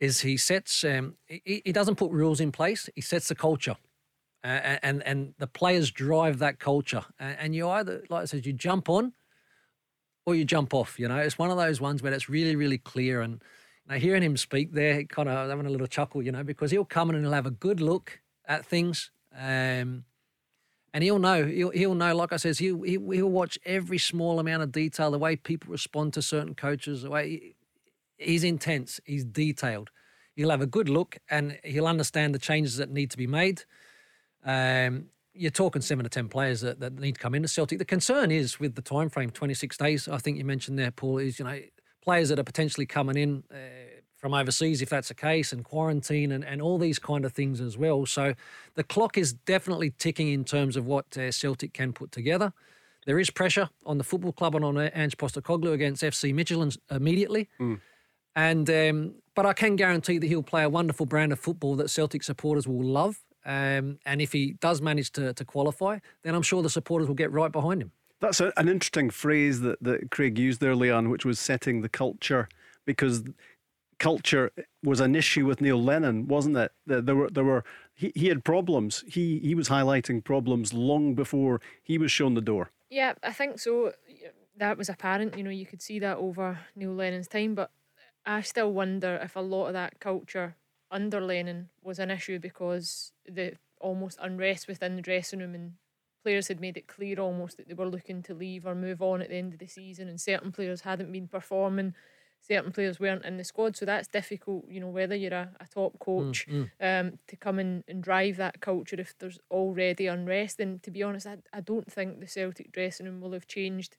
is 0.00 0.20
he 0.20 0.36
sets, 0.36 0.84
um, 0.84 1.14
he, 1.26 1.62
he 1.64 1.72
doesn't 1.72 1.96
put 1.96 2.10
rules 2.10 2.40
in 2.40 2.52
place, 2.52 2.88
he 2.94 3.00
sets 3.00 3.28
the 3.28 3.34
culture. 3.34 3.76
Uh, 4.42 4.78
and 4.82 5.02
and 5.02 5.34
the 5.36 5.46
players 5.46 5.90
drive 5.90 6.38
that 6.38 6.58
culture, 6.58 7.04
and, 7.18 7.36
and 7.38 7.54
you 7.54 7.68
either, 7.68 8.02
like 8.08 8.22
I 8.22 8.24
said, 8.24 8.46
you 8.46 8.54
jump 8.54 8.88
on 8.88 9.12
or 10.24 10.34
you 10.34 10.46
jump 10.46 10.72
off. 10.72 10.98
You 10.98 11.08
know, 11.08 11.18
it's 11.18 11.38
one 11.38 11.50
of 11.50 11.58
those 11.58 11.78
ones 11.78 12.02
where 12.02 12.12
it's 12.12 12.28
really, 12.28 12.56
really 12.56 12.78
clear. 12.78 13.20
And 13.20 13.42
you 13.86 13.92
know, 13.92 13.98
hearing 13.98 14.22
him 14.22 14.38
speak 14.38 14.72
there, 14.72 15.04
kind 15.04 15.28
of 15.28 15.50
having 15.50 15.66
a 15.66 15.70
little 15.70 15.86
chuckle, 15.86 16.22
you 16.22 16.32
know, 16.32 16.42
because 16.42 16.70
he'll 16.70 16.86
come 16.86 17.10
in 17.10 17.16
and 17.16 17.24
he'll 17.24 17.34
have 17.34 17.46
a 17.46 17.50
good 17.50 17.80
look 17.80 18.20
at 18.46 18.64
things. 18.64 19.10
Um, 19.38 20.04
and 20.92 21.04
he'll 21.04 21.18
know. 21.18 21.44
He'll, 21.44 21.70
he'll 21.70 21.94
know. 21.94 22.14
Like 22.14 22.32
I 22.32 22.36
says, 22.36 22.58
he'll, 22.58 22.82
he'll 22.82 23.30
watch 23.30 23.58
every 23.64 23.98
small 23.98 24.38
amount 24.40 24.62
of 24.62 24.72
detail, 24.72 25.10
the 25.10 25.18
way 25.18 25.36
people 25.36 25.70
respond 25.70 26.14
to 26.14 26.22
certain 26.22 26.54
coaches. 26.54 27.02
The 27.02 27.10
way 27.10 27.54
he's 28.18 28.44
intense, 28.44 29.00
he's 29.04 29.24
detailed. 29.24 29.90
He'll 30.34 30.50
have 30.50 30.62
a 30.62 30.66
good 30.66 30.88
look, 30.88 31.18
and 31.28 31.58
he'll 31.64 31.86
understand 31.86 32.34
the 32.34 32.38
changes 32.38 32.76
that 32.78 32.90
need 32.90 33.10
to 33.10 33.16
be 33.16 33.26
made. 33.26 33.64
Um, 34.44 35.06
you're 35.32 35.50
talking 35.50 35.82
seven 35.82 36.04
to 36.04 36.08
ten 36.08 36.28
players 36.28 36.60
that, 36.62 36.80
that 36.80 36.98
need 36.98 37.14
to 37.16 37.20
come 37.20 37.34
in 37.34 37.38
into 37.38 37.48
Celtic. 37.48 37.78
The 37.78 37.84
concern 37.84 38.30
is 38.30 38.58
with 38.58 38.74
the 38.74 38.82
time 38.82 39.10
frame, 39.10 39.30
26 39.30 39.76
days. 39.76 40.08
I 40.08 40.18
think 40.18 40.38
you 40.38 40.44
mentioned 40.44 40.78
there, 40.78 40.90
Paul. 40.90 41.18
Is 41.18 41.38
you 41.38 41.44
know 41.44 41.60
players 42.02 42.30
that 42.30 42.38
are 42.38 42.44
potentially 42.44 42.86
coming 42.86 43.16
in. 43.16 43.44
Uh, 43.50 43.56
from 44.20 44.34
overseas, 44.34 44.82
if 44.82 44.90
that's 44.90 45.08
the 45.08 45.14
case, 45.14 45.52
and 45.52 45.64
quarantine 45.64 46.30
and, 46.30 46.44
and 46.44 46.60
all 46.60 46.78
these 46.78 46.98
kind 46.98 47.24
of 47.24 47.32
things 47.32 47.60
as 47.60 47.78
well. 47.78 48.04
So 48.04 48.34
the 48.74 48.84
clock 48.84 49.16
is 49.16 49.32
definitely 49.32 49.90
ticking 49.98 50.28
in 50.28 50.44
terms 50.44 50.76
of 50.76 50.86
what 50.86 51.16
uh, 51.16 51.32
Celtic 51.32 51.72
can 51.72 51.92
put 51.92 52.12
together. 52.12 52.52
There 53.06 53.18
is 53.18 53.30
pressure 53.30 53.70
on 53.86 53.96
the 53.96 54.04
football 54.04 54.32
club 54.32 54.54
and 54.54 54.64
on 54.64 54.76
uh, 54.76 54.90
Ange 54.94 55.16
Postecoglou 55.16 55.72
against 55.72 56.02
FC 56.02 56.34
Midtjylland 56.34 56.76
immediately. 56.90 57.48
Mm. 57.58 57.80
And 58.36 58.70
um, 58.70 59.14
but 59.34 59.46
I 59.46 59.54
can 59.54 59.74
guarantee 59.74 60.18
that 60.18 60.26
he'll 60.26 60.42
play 60.42 60.62
a 60.64 60.68
wonderful 60.68 61.06
brand 61.06 61.32
of 61.32 61.40
football 61.40 61.74
that 61.76 61.88
Celtic 61.88 62.22
supporters 62.22 62.68
will 62.68 62.84
love. 62.84 63.20
Um, 63.46 63.98
and 64.04 64.20
if 64.20 64.32
he 64.32 64.52
does 64.60 64.82
manage 64.82 65.12
to, 65.12 65.32
to 65.32 65.44
qualify, 65.46 65.98
then 66.22 66.34
I'm 66.34 66.42
sure 66.42 66.62
the 66.62 66.68
supporters 66.68 67.08
will 67.08 67.14
get 67.14 67.32
right 67.32 67.50
behind 67.50 67.80
him. 67.80 67.92
That's 68.20 68.40
a, 68.40 68.52
an 68.58 68.68
interesting 68.68 69.08
phrase 69.08 69.60
that, 69.62 69.82
that 69.82 70.10
Craig 70.10 70.38
used 70.38 70.60
there, 70.60 70.74
Leanne, 70.74 71.08
which 71.08 71.24
was 71.24 71.40
setting 71.40 71.80
the 71.80 71.88
culture 71.88 72.48
because 72.84 73.24
culture 74.00 74.50
was 74.82 74.98
an 74.98 75.14
issue 75.14 75.46
with 75.46 75.60
Neil 75.60 75.80
Lennon, 75.80 76.26
wasn't 76.26 76.56
it? 76.56 76.72
There 76.86 77.14
were 77.14 77.30
there 77.30 77.44
were 77.44 77.62
he, 77.94 78.10
he 78.16 78.26
had 78.26 78.44
problems. 78.44 79.04
He 79.06 79.38
he 79.38 79.54
was 79.54 79.68
highlighting 79.68 80.24
problems 80.24 80.72
long 80.74 81.14
before 81.14 81.60
he 81.82 81.98
was 81.98 82.10
shown 82.10 82.34
the 82.34 82.40
door. 82.40 82.72
Yeah, 82.88 83.14
I 83.22 83.32
think 83.32 83.60
so. 83.60 83.92
That 84.56 84.76
was 84.76 84.88
apparent. 84.88 85.36
You 85.36 85.44
know, 85.44 85.50
you 85.50 85.66
could 85.66 85.82
see 85.82 86.00
that 86.00 86.16
over 86.16 86.58
Neil 86.74 86.92
Lennon's 86.92 87.28
time, 87.28 87.54
but 87.54 87.70
I 88.26 88.40
still 88.40 88.72
wonder 88.72 89.20
if 89.22 89.36
a 89.36 89.40
lot 89.40 89.66
of 89.66 89.74
that 89.74 90.00
culture 90.00 90.56
under 90.90 91.20
Lennon 91.20 91.68
was 91.82 91.98
an 91.98 92.10
issue 92.10 92.38
because 92.38 93.12
the 93.26 93.54
almost 93.80 94.18
unrest 94.20 94.66
within 94.66 94.96
the 94.96 95.02
dressing 95.02 95.38
room 95.38 95.54
and 95.54 95.72
players 96.22 96.48
had 96.48 96.60
made 96.60 96.76
it 96.76 96.86
clear 96.86 97.18
almost 97.18 97.56
that 97.56 97.68
they 97.68 97.74
were 97.74 97.86
looking 97.86 98.22
to 98.22 98.34
leave 98.34 98.66
or 98.66 98.74
move 98.74 99.00
on 99.00 99.22
at 99.22 99.28
the 99.28 99.36
end 99.36 99.52
of 99.54 99.58
the 99.58 99.66
season 99.66 100.08
and 100.08 100.20
certain 100.20 100.52
players 100.52 100.82
hadn't 100.82 101.12
been 101.12 101.28
performing 101.28 101.94
certain 102.40 102.72
players 102.72 102.98
weren't 102.98 103.24
in 103.24 103.36
the 103.36 103.44
squad. 103.44 103.76
So 103.76 103.84
that's 103.84 104.08
difficult, 104.08 104.64
you 104.68 104.80
know, 104.80 104.88
whether 104.88 105.14
you're 105.14 105.32
a, 105.32 105.50
a 105.60 105.66
top 105.66 105.98
coach 105.98 106.46
mm, 106.48 106.68
mm. 106.80 107.00
Um, 107.00 107.18
to 107.28 107.36
come 107.36 107.58
in 107.58 107.84
and 107.86 108.02
drive 108.02 108.36
that 108.38 108.60
culture 108.60 108.96
if 108.98 109.14
there's 109.18 109.38
already 109.50 110.06
unrest. 110.06 110.60
And 110.60 110.82
to 110.82 110.90
be 110.90 111.02
honest, 111.02 111.26
I, 111.26 111.38
I 111.52 111.60
don't 111.60 111.90
think 111.90 112.20
the 112.20 112.26
Celtic 112.26 112.72
dressing 112.72 113.06
room 113.06 113.20
will 113.20 113.32
have 113.32 113.46
changed 113.46 113.96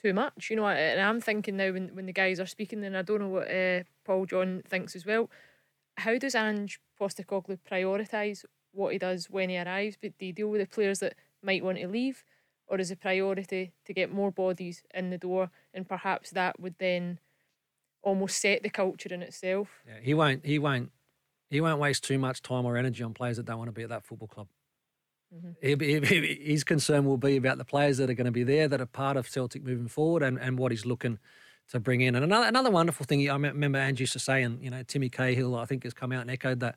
too 0.00 0.12
much. 0.12 0.50
You 0.50 0.56
know, 0.56 0.66
and 0.66 1.00
I'm 1.00 1.20
thinking 1.20 1.56
now 1.56 1.72
when, 1.72 1.88
when 1.94 2.06
the 2.06 2.12
guys 2.12 2.38
are 2.38 2.46
speaking, 2.46 2.84
and 2.84 2.96
I 2.96 3.02
don't 3.02 3.20
know 3.20 3.28
what 3.28 3.50
uh, 3.50 3.84
Paul 4.04 4.26
John 4.26 4.62
thinks 4.68 4.94
as 4.94 5.06
well. 5.06 5.30
How 5.96 6.16
does 6.18 6.34
Ange 6.34 6.80
Postecoglou 7.00 7.58
prioritise 7.68 8.44
what 8.72 8.92
he 8.92 8.98
does 8.98 9.28
when 9.30 9.48
he 9.48 9.58
arrives? 9.58 9.96
But 10.00 10.16
do 10.18 10.26
he 10.26 10.32
deal 10.32 10.48
with 10.48 10.60
the 10.60 10.66
players 10.66 11.00
that 11.00 11.14
might 11.42 11.64
want 11.64 11.78
to 11.78 11.88
leave? 11.88 12.22
Or 12.68 12.78
is 12.78 12.90
a 12.90 12.96
priority 12.96 13.72
to 13.86 13.94
get 13.94 14.12
more 14.12 14.30
bodies 14.30 14.82
in 14.92 15.08
the 15.08 15.16
door 15.16 15.50
and 15.72 15.88
perhaps 15.88 16.30
that 16.32 16.60
would 16.60 16.74
then 16.78 17.18
almost 18.02 18.40
set 18.40 18.62
the 18.62 18.70
culture 18.70 19.12
in 19.12 19.22
itself. 19.22 19.68
Yeah, 19.86 20.00
he 20.02 20.14
won't. 20.14 20.44
He 20.44 20.58
won't. 20.58 20.90
He 21.50 21.60
won't 21.60 21.80
waste 21.80 22.04
too 22.04 22.18
much 22.18 22.42
time 22.42 22.66
or 22.66 22.76
energy 22.76 23.02
on 23.02 23.14
players 23.14 23.38
that 23.38 23.46
don't 23.46 23.58
want 23.58 23.68
to 23.68 23.72
be 23.72 23.82
at 23.82 23.88
that 23.88 24.04
football 24.04 24.28
club. 24.28 24.48
Mm-hmm. 25.34 26.24
his 26.42 26.64
concern 26.64 27.04
will 27.04 27.18
be 27.18 27.36
about 27.36 27.58
the 27.58 27.64
players 27.64 27.98
that 27.98 28.08
are 28.08 28.14
going 28.14 28.24
to 28.24 28.32
be 28.32 28.44
there, 28.44 28.66
that 28.66 28.80
are 28.80 28.86
part 28.86 29.18
of 29.18 29.28
Celtic 29.28 29.62
moving 29.62 29.88
forward, 29.88 30.22
and, 30.22 30.38
and 30.38 30.58
what 30.58 30.72
he's 30.72 30.86
looking 30.86 31.18
to 31.70 31.78
bring 31.78 32.00
in. 32.00 32.14
And 32.14 32.24
another 32.24 32.46
another 32.46 32.70
wonderful 32.70 33.04
thing 33.04 33.28
I 33.28 33.34
remember 33.34 33.78
Ange 33.78 34.00
used 34.00 34.14
to 34.14 34.18
say, 34.18 34.42
and 34.42 34.62
you 34.62 34.70
know 34.70 34.82
Timmy 34.82 35.10
Cahill 35.10 35.54
I 35.54 35.66
think 35.66 35.84
has 35.84 35.94
come 35.94 36.12
out 36.12 36.22
and 36.22 36.30
echoed 36.30 36.60
that. 36.60 36.76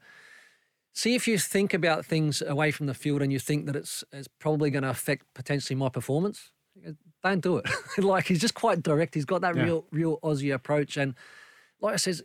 See 0.94 1.16
if 1.16 1.28
you 1.28 1.38
think 1.38 1.74
about 1.74 2.06
things 2.06 2.42
away 2.42 2.72
from 2.72 2.88
the 2.88 2.94
field 2.94 3.22
and 3.22 3.32
you 3.32 3.40
think 3.40 3.66
that 3.68 3.76
it's 3.76 4.04
it's 4.12 4.28
probably 4.40 4.70
going 4.70 4.84
to 4.84 4.90
affect 4.90 5.26
potentially 5.34 5.78
my 5.78 5.88
performance 5.88 6.52
don't 7.24 7.42
do 7.42 7.58
it. 7.58 7.66
like 7.98 8.28
he's 8.28 8.42
just 8.42 8.54
quite 8.54 8.82
direct. 8.84 9.16
He's 9.16 9.26
got 9.26 9.42
that 9.42 9.56
yeah. 9.56 9.64
real, 9.64 9.86
real 9.92 10.20
Aussie 10.20 10.54
approach, 10.54 10.98
and 10.98 11.16
like 11.80 11.94
I 11.94 11.98
says, 11.98 12.24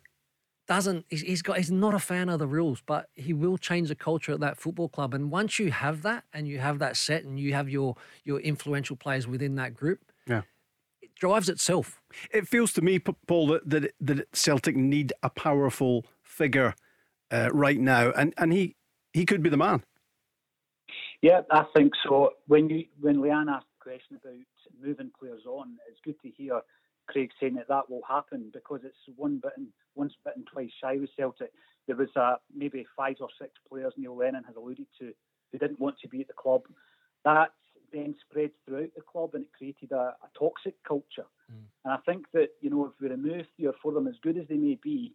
doesn't 0.67 1.07
he's, 1.09 1.23
he's 1.23 1.43
got 1.43 1.59
he's 1.59 1.71
not 1.71 1.95
a 1.95 1.99
fan 1.99 2.29
of 2.29 2.39
the 2.39 2.47
rules, 2.47 2.83
but 2.85 3.09
he 3.15 3.33
will 3.33 3.59
change 3.59 3.89
the 3.89 3.95
culture 3.95 4.33
at 4.33 4.41
that 4.41 4.59
football 4.59 4.89
club. 4.89 5.15
And 5.15 5.31
once 5.31 5.59
you 5.59 5.71
have 5.71 6.03
that, 6.03 6.25
and 6.33 6.49
you 6.49 6.59
have 6.59 6.79
that 6.79 6.97
set, 6.97 7.25
and 7.25 7.39
you 7.39 7.55
have 7.55 7.69
your 7.69 7.97
your 8.25 8.41
influential 8.41 8.97
players 8.97 9.27
within 9.27 9.55
that 9.57 9.75
group, 9.75 10.01
yeah. 10.27 10.43
It 11.01 11.15
drives 11.15 11.49
itself. 11.49 12.01
It 12.31 12.49
feels 12.49 12.73
to 12.75 12.83
me, 12.83 12.99
Paul, 12.99 13.49
that 13.49 13.69
that, 13.71 13.93
that 14.01 14.37
Celtic 14.37 14.77
need 14.77 15.13
a 15.23 15.31
powerful 15.31 16.05
figure 16.23 16.75
uh, 17.31 17.51
right 17.53 17.79
now, 17.79 18.11
and 18.13 18.35
and 18.37 18.53
he 18.53 18.77
he 19.13 19.25
could 19.25 19.43
be 19.43 19.51
the 19.51 19.57
man. 19.57 19.85
Yeah, 21.23 21.41
I 21.51 21.65
think 21.75 21.93
so. 22.05 22.31
When 22.47 22.69
you 22.69 22.85
when 23.01 23.17
Leanne 23.17 23.51
asked 23.51 23.67
the 23.76 23.76
question 23.87 24.19
about 24.21 24.35
moving 24.83 25.11
players 25.19 25.47
on, 25.47 25.77
it's 25.89 26.01
good 26.05 26.21
to 26.23 26.31
hear 26.31 26.61
Craig 27.07 27.31
saying 27.39 27.55
that 27.55 27.69
that 27.69 27.89
will 27.89 28.03
happen 28.09 28.51
because 28.53 28.81
it's 28.85 28.97
one 29.17 29.39
bitten, 29.39 29.69
once 29.95 30.15
bitten, 30.25 30.45
twice 30.53 30.71
shy 30.81 30.97
with 30.97 31.11
Celtic. 31.17 31.53
There 31.87 31.97
was 31.97 32.09
uh, 32.17 32.37
maybe 32.55 32.85
five 32.97 33.17
or 33.21 33.29
six 33.41 33.53
players 33.69 33.93
Neil 33.97 34.17
Lennon 34.17 34.43
has 34.45 34.57
alluded 34.57 34.87
to 34.99 35.13
who 35.53 35.59
didn't 35.59 35.79
want 35.79 35.97
to 36.01 36.09
be 36.09 36.23
at 36.23 36.27
the 36.27 36.33
club. 36.33 36.63
That 37.25 37.53
then 37.93 38.17
spread 38.29 38.51
throughout 38.65 38.91
the 38.97 39.03
club 39.03 39.31
and 39.35 39.45
it 39.45 39.53
created 39.57 39.93
a, 39.93 40.15
a 40.27 40.29
toxic 40.37 40.75
culture. 40.87 41.29
Mm. 41.53 41.67
And 41.85 41.95
I 41.95 41.99
think 42.05 42.27
that, 42.33 42.49
you 42.61 42.71
know, 42.71 42.87
if 42.87 42.93
we 43.01 43.09
remove 43.09 43.47
three 43.57 43.67
or 43.67 43.75
four 43.81 43.93
of 43.93 43.95
them, 43.95 44.09
as 44.09 44.19
good 44.21 44.37
as 44.37 44.49
they 44.49 44.57
may 44.57 44.79
be, 44.83 45.13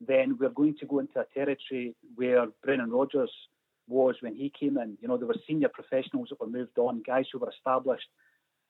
then 0.00 0.36
we're 0.38 0.50
going 0.50 0.76
to 0.78 0.86
go 0.86 1.00
into 1.00 1.18
a 1.18 1.26
territory 1.34 1.96
where 2.14 2.46
Brendan 2.62 2.90
Rodgers 2.90 3.32
was 3.88 4.16
when 4.20 4.34
he 4.34 4.50
came 4.58 4.78
in. 4.78 4.96
You 5.00 5.08
know, 5.08 5.16
there 5.16 5.26
were 5.26 5.36
senior 5.46 5.68
professionals 5.68 6.28
that 6.30 6.40
were 6.40 6.46
moved 6.46 6.78
on, 6.78 7.02
guys 7.06 7.26
who 7.32 7.38
were 7.38 7.50
established 7.50 8.08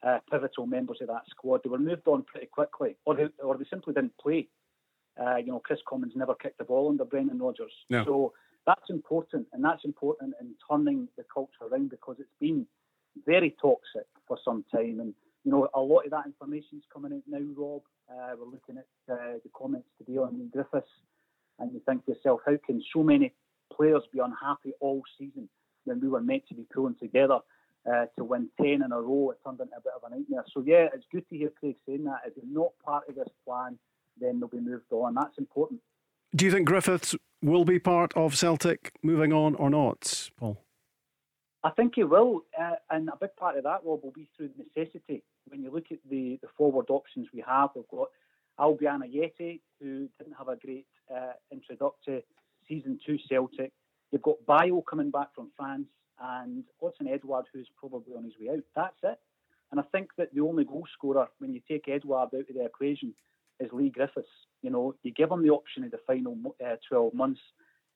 uh, 0.03 0.19
pivotal 0.31 0.67
members 0.67 0.99
of 1.01 1.09
that 1.09 1.23
squad. 1.31 1.61
They 1.63 1.71
were 1.71 1.79
moved 1.79 2.07
on 2.07 2.25
pretty 2.25 2.47
quickly, 2.47 2.97
or 3.05 3.15
they, 3.15 3.27
or 3.43 3.57
they 3.57 3.65
simply 3.71 3.95
didn't 3.95 4.17
play. 4.19 4.49
Uh, 5.21 5.37
you 5.37 5.47
know, 5.47 5.61
Kris 5.61 5.79
Commons 5.89 6.13
never 6.17 6.35
kicked 6.35 6.59
the 6.59 6.65
ball 6.65 6.89
under 6.89 7.05
Brendan 7.05 7.39
Rodgers. 7.39 7.73
No. 7.89 8.05
So 8.05 8.33
that's 8.67 8.91
important, 8.91 9.47
and 9.53 9.65
that's 9.65 9.85
important 9.85 10.35
in 10.41 10.55
turning 10.69 11.09
the 11.17 11.25
culture 11.33 11.65
around 11.71 11.91
because 11.91 12.17
it's 12.19 12.29
been 12.41 12.67
very 13.25 13.55
toxic 13.61 14.07
for 14.27 14.39
some 14.45 14.65
time. 14.73 15.01
And 15.01 15.15
you 15.45 15.53
know, 15.53 15.69
a 15.75 15.81
lot 15.81 16.05
of 16.05 16.11
that 16.11 16.27
information 16.27 16.79
is 16.79 16.85
coming 16.93 17.13
out 17.13 17.23
now, 17.29 17.47
Rob. 17.57 17.83
Uh, 18.11 18.35
we're 18.39 18.47
looking 18.47 18.77
at 18.79 19.13
uh, 19.13 19.39
the 19.43 19.51
comments 19.55 19.89
today 19.99 20.19
on 20.19 20.51
Griffiths, 20.53 20.89
and 21.59 21.73
you 21.73 21.81
think 21.87 22.05
to 22.07 22.13
yourself, 22.13 22.41
how 22.45 22.57
can 22.67 22.83
so 22.93 23.03
many 23.03 23.33
players 23.77 24.03
be 24.13 24.21
unhappy 24.21 24.73
all 24.81 25.03
season 25.19 25.49
when 25.85 26.01
we 26.01 26.09
were 26.09 26.21
meant 26.21 26.47
to 26.49 26.55
be 26.55 26.67
pulling 26.73 26.97
together 26.97 27.39
uh, 27.91 28.07
to 28.17 28.25
win 28.25 28.49
10 28.61 28.83
in 28.83 28.93
a 28.93 29.01
row? 29.01 29.31
It 29.31 29.39
turned 29.45 29.61
into 29.61 29.77
a 29.77 29.81
bit 29.81 29.93
of 29.97 30.11
a 30.11 30.15
nightmare. 30.15 30.45
So, 30.53 30.63
yeah, 30.67 30.89
it's 30.95 31.07
good 31.13 31.29
to 31.31 31.37
hear 31.37 31.51
Craig 31.59 31.77
saying 31.87 32.05
that. 32.05 32.21
If 32.27 32.35
you're 32.37 32.63
not 32.63 32.73
part 32.85 33.09
of 33.09 33.15
this 33.15 33.29
plan, 33.47 33.79
then 34.21 34.41
they'll 34.41 34.49
be 34.49 34.61
moved 34.61 34.91
on. 34.91 35.15
That's 35.15 35.39
important. 35.39 35.81
Do 36.35 36.45
you 36.45 36.51
think 36.51 36.67
Griffiths 36.67 37.15
will 37.43 37.65
be 37.65 37.79
part 37.79 38.13
of 38.17 38.37
Celtic 38.37 38.93
moving 39.03 39.33
on 39.33 39.55
or 39.55 39.71
not, 39.71 40.31
Paul? 40.37 40.59
I 41.63 41.71
think 41.71 41.95
he 41.95 42.05
will, 42.05 42.43
uh, 42.61 42.75
and 42.91 43.09
a 43.09 43.17
big 43.19 43.35
part 43.37 43.57
of 43.57 43.65
that, 43.65 43.81
Rob, 43.85 44.03
will 44.03 44.13
be 44.15 44.29
through 44.37 44.51
necessity. 44.59 45.23
When 45.47 45.63
you 45.63 45.71
look 45.71 45.87
at 45.91 45.99
the, 46.11 46.39
the 46.43 46.49
forward 46.59 46.87
options 46.91 47.29
we 47.33 47.43
have, 47.47 47.71
we've 47.75 47.89
got 47.89 48.09
Albian 48.61 49.01
Ajeti, 49.01 49.61
who 49.81 50.09
didn't 50.19 50.35
have 50.37 50.49
a 50.49 50.57
great 50.57 50.87
uh, 51.15 51.33
introductory 51.51 52.23
season 52.69 52.99
two 53.05 53.19
Celtic. 53.29 53.73
You've 54.11 54.23
got 54.23 54.45
Bayo 54.47 54.83
coming 54.83 55.11
back 55.11 55.35
from 55.35 55.51
France, 55.57 55.89
and 56.21 56.65
Odsonne 56.83 57.13
Edouard, 57.13 57.47
who's 57.53 57.69
probably 57.77 58.15
on 58.17 58.25
his 58.25 58.35
way 58.41 58.55
out. 58.55 58.63
That's 58.77 59.15
it. 59.15 59.19
And 59.71 59.81
I 59.81 59.85
think 59.91 60.11
that 60.19 60.33
the 60.33 60.41
only 60.43 60.65
goal 60.65 60.85
scorer, 60.93 61.27
when 61.39 61.53
you 61.53 61.61
take 61.69 61.89
Edouard 61.89 62.29
out 62.35 62.49
of 62.49 62.55
the 62.55 62.65
equation, 62.65 63.15
is 63.59 63.71
Leigh 63.73 63.91
Griffiths. 63.91 64.29
You 64.63 64.71
know, 64.71 64.95
you 65.03 65.13
give 65.13 65.31
him 65.31 65.43
the 65.43 65.51
option 65.51 65.83
in 65.85 65.91
the 65.91 65.99
final 66.07 66.37
uh, 66.65 66.77
12 66.89 67.15
months 67.15 67.41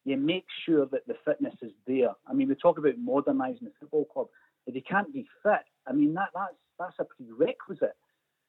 you 0.09 0.17
make 0.17 0.47
sure 0.65 0.87
that 0.87 1.07
the 1.07 1.17
fitness 1.25 1.55
is 1.63 1.73
there. 1.87 2.13
I 2.27 2.33
mean, 2.33 2.49
we 2.49 2.55
talk 2.55 2.79
about 2.79 2.99
modernising 2.99 3.65
the 3.65 3.73
football 3.79 4.07
club. 4.07 4.29
If 4.67 4.75
he 4.75 4.81
can't 4.81 5.13
be 5.13 5.27
fit, 5.43 5.65
I 5.87 5.93
mean 5.93 6.15
that 6.15 6.31
that's 6.35 6.55
that's 6.79 6.97
a 6.99 7.05
prerequisite. 7.05 7.97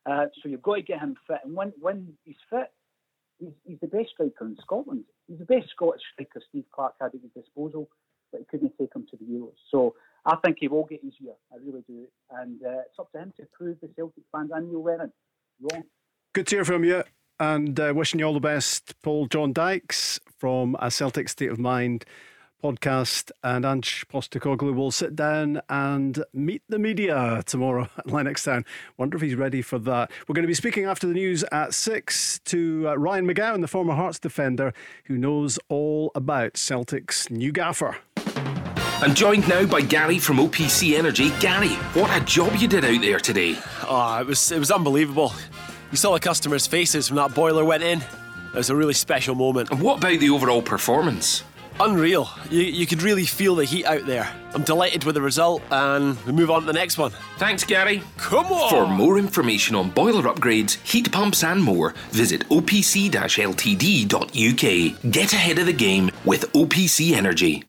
Uh, 0.05 0.25
so 0.41 0.49
you've 0.49 0.61
got 0.61 0.75
to 0.75 0.81
get 0.81 0.99
him 0.99 1.15
fit, 1.27 1.39
and 1.43 1.55
when 1.55 1.73
when 1.79 2.13
he's 2.23 2.35
fit, 2.49 2.71
he's, 3.39 3.53
he's 3.65 3.79
the 3.79 3.87
best 3.87 4.09
striker 4.11 4.45
in 4.45 4.57
Scotland. 4.61 5.03
He's 5.27 5.39
the 5.39 5.45
best 5.45 5.69
Scottish 5.69 6.01
striker 6.13 6.41
Steve 6.49 6.65
Clarke 6.71 6.95
had 7.01 7.07
at 7.07 7.21
his 7.21 7.31
disposal, 7.35 7.89
but 8.31 8.41
he 8.41 8.45
couldn't 8.45 8.73
take 8.77 8.93
him 8.95 9.05
to 9.09 9.17
the 9.17 9.25
Euros. 9.25 9.55
So 9.71 9.95
I 10.25 10.35
think 10.43 10.57
he 10.59 10.67
will 10.67 10.85
get 10.85 11.03
easier. 11.03 11.33
I 11.51 11.57
really 11.57 11.83
do, 11.87 12.07
and 12.31 12.61
uh, 12.63 12.81
it's 12.87 12.99
up 12.99 13.11
to 13.13 13.19
him 13.19 13.33
to 13.37 13.47
prove 13.53 13.77
the 13.81 13.87
Celtic 13.87 14.23
fans 14.31 14.51
and 14.53 14.69
Neil 14.69 14.83
Lennon 14.83 15.11
wrong. 15.61 15.83
Good 16.33 16.47
to 16.47 16.57
hear 16.57 16.65
from 16.65 16.83
you 16.83 17.03
and 17.39 17.79
uh, 17.79 17.93
wishing 17.95 18.19
you 18.19 18.25
all 18.25 18.33
the 18.33 18.39
best, 18.39 19.01
Paul 19.01 19.27
John 19.27 19.53
Dykes 19.53 20.19
from 20.37 20.75
a 20.79 20.91
Celtic 20.91 21.29
State 21.29 21.51
of 21.51 21.57
Mind 21.57 22.05
podcast. 22.61 23.31
And 23.43 23.65
Ange 23.65 24.05
Postecoglou 24.07 24.73
will 24.73 24.91
sit 24.91 25.15
down 25.15 25.61
and 25.69 26.23
meet 26.33 26.61
the 26.69 26.79
media 26.79 27.43
tomorrow 27.45 27.89
at 27.97 28.07
Lennoxtown. 28.07 28.65
Wonder 28.97 29.17
if 29.17 29.21
he's 29.21 29.35
ready 29.35 29.61
for 29.61 29.79
that. 29.79 30.11
We're 30.27 30.33
going 30.33 30.43
to 30.43 30.47
be 30.47 30.53
speaking 30.53 30.85
after 30.85 31.07
the 31.07 31.13
news 31.13 31.43
at 31.51 31.73
six 31.73 32.39
to 32.45 32.89
uh, 32.89 32.95
Ryan 32.95 33.27
McGowan, 33.27 33.61
the 33.61 33.67
former 33.67 33.95
Hearts 33.95 34.19
defender, 34.19 34.73
who 35.05 35.17
knows 35.17 35.59
all 35.69 36.11
about 36.15 36.57
Celtic's 36.57 37.29
new 37.29 37.51
gaffer. 37.51 37.97
I'm 39.01 39.15
joined 39.15 39.47
now 39.47 39.65
by 39.65 39.79
Gary 39.79 40.19
from 40.19 40.37
OPC 40.37 40.97
Energy. 40.97 41.31
Gary, 41.39 41.69
what 41.93 42.21
a 42.21 42.23
job 42.25 42.53
you 42.57 42.67
did 42.67 42.83
out 42.83 43.01
there 43.01 43.19
today. 43.19 43.57
Oh, 43.87 44.17
it 44.19 44.27
was 44.27 44.51
it 44.51 44.59
was 44.59 44.71
unbelievable. 44.71 45.31
You 45.89 45.97
saw 45.97 46.13
the 46.13 46.19
customers' 46.19 46.67
faces 46.67 47.09
when 47.09 47.15
that 47.15 47.33
boiler 47.33 47.63
went 47.63 47.81
in. 47.81 47.99
It 47.99 48.55
was 48.55 48.69
a 48.69 48.75
really 48.75 48.93
special 48.93 49.35
moment. 49.35 49.71
And 49.71 49.81
what 49.81 49.99
about 49.99 50.19
the 50.19 50.29
overall 50.29 50.61
performance? 50.61 51.43
Unreal. 51.79 52.29
You, 52.49 52.61
you 52.61 52.85
could 52.85 53.01
really 53.01 53.25
feel 53.25 53.55
the 53.55 53.65
heat 53.65 53.85
out 53.85 54.05
there. 54.05 54.31
I'm 54.53 54.63
delighted 54.63 55.03
with 55.03 55.15
the 55.15 55.21
result, 55.21 55.61
and 55.71 56.17
we 56.25 56.31
move 56.31 56.51
on 56.51 56.61
to 56.61 56.67
the 56.67 56.73
next 56.73 56.97
one. 56.97 57.11
Thanks, 57.37 57.63
Gary. 57.63 58.01
Come 58.17 58.47
on! 58.47 58.69
For 58.69 58.87
more 58.87 59.17
information 59.17 59.75
on 59.75 59.91
boiler 59.91 60.23
upgrades, 60.23 60.73
heat 60.83 61.11
pumps, 61.11 61.43
and 61.43 61.63
more, 61.63 61.93
visit 62.09 62.47
opc 62.49 63.09
ltd.uk. 63.09 65.11
Get 65.11 65.33
ahead 65.33 65.59
of 65.59 65.65
the 65.65 65.73
game 65.73 66.11
with 66.25 66.51
OPC 66.53 67.13
Energy. 67.13 67.68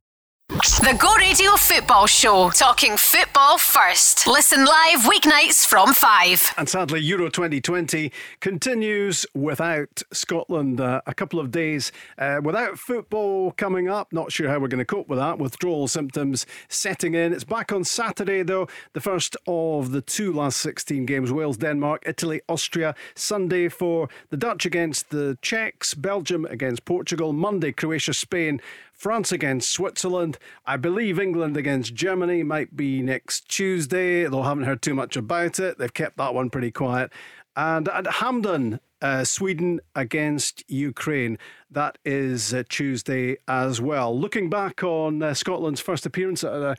The 0.50 0.96
Go 0.98 1.14
Radio 1.14 1.52
Football 1.52 2.08
Show, 2.08 2.50
talking 2.50 2.96
football 2.96 3.56
first. 3.56 4.26
Listen 4.26 4.64
live 4.64 5.02
weeknights 5.02 5.64
from 5.64 5.94
5. 5.94 6.54
And 6.58 6.68
sadly, 6.68 6.98
Euro 7.02 7.28
2020 7.28 8.10
continues 8.40 9.24
without 9.32 10.02
Scotland. 10.12 10.80
Uh, 10.80 11.02
a 11.06 11.14
couple 11.14 11.38
of 11.38 11.52
days 11.52 11.92
uh, 12.18 12.40
without 12.42 12.80
football 12.80 13.52
coming 13.52 13.88
up. 13.88 14.12
Not 14.12 14.32
sure 14.32 14.48
how 14.48 14.58
we're 14.58 14.66
going 14.66 14.80
to 14.80 14.84
cope 14.84 15.06
with 15.06 15.20
that. 15.20 15.38
Withdrawal 15.38 15.86
symptoms 15.86 16.46
setting 16.68 17.14
in. 17.14 17.32
It's 17.32 17.44
back 17.44 17.70
on 17.70 17.84
Saturday, 17.84 18.42
though. 18.42 18.66
The 18.92 19.00
first 19.00 19.36
of 19.46 19.92
the 19.92 20.00
two 20.00 20.32
last 20.32 20.56
16 20.62 21.06
games 21.06 21.30
Wales, 21.30 21.58
Denmark, 21.58 22.02
Italy, 22.06 22.40
Austria. 22.48 22.96
Sunday 23.14 23.68
for 23.68 24.08
the 24.30 24.36
Dutch 24.36 24.66
against 24.66 25.10
the 25.10 25.38
Czechs, 25.42 25.94
Belgium 25.94 26.44
against 26.46 26.84
Portugal, 26.84 27.32
Monday, 27.32 27.70
Croatia, 27.70 28.14
Spain. 28.14 28.60
France 29.00 29.32
against 29.32 29.72
Switzerland. 29.72 30.36
I 30.66 30.76
believe 30.76 31.18
England 31.18 31.56
against 31.56 31.94
Germany 31.94 32.42
might 32.42 32.76
be 32.76 33.00
next 33.00 33.48
Tuesday, 33.48 34.24
though 34.24 34.42
I 34.42 34.48
haven't 34.48 34.64
heard 34.64 34.82
too 34.82 34.92
much 34.92 35.16
about 35.16 35.58
it. 35.58 35.78
They've 35.78 35.92
kept 35.92 36.18
that 36.18 36.34
one 36.34 36.50
pretty 36.50 36.70
quiet. 36.70 37.10
And 37.56 37.88
at 37.88 38.06
Hampden, 38.06 38.78
uh, 39.00 39.24
Sweden 39.24 39.80
against 39.94 40.62
Ukraine. 40.68 41.38
That 41.70 41.96
is 42.04 42.52
uh, 42.52 42.62
Tuesday 42.68 43.38
as 43.48 43.80
well. 43.80 44.14
Looking 44.14 44.50
back 44.50 44.84
on 44.84 45.22
uh, 45.22 45.32
Scotland's 45.32 45.80
first 45.80 46.04
appearance 46.04 46.44
at 46.44 46.52
a 46.52 46.76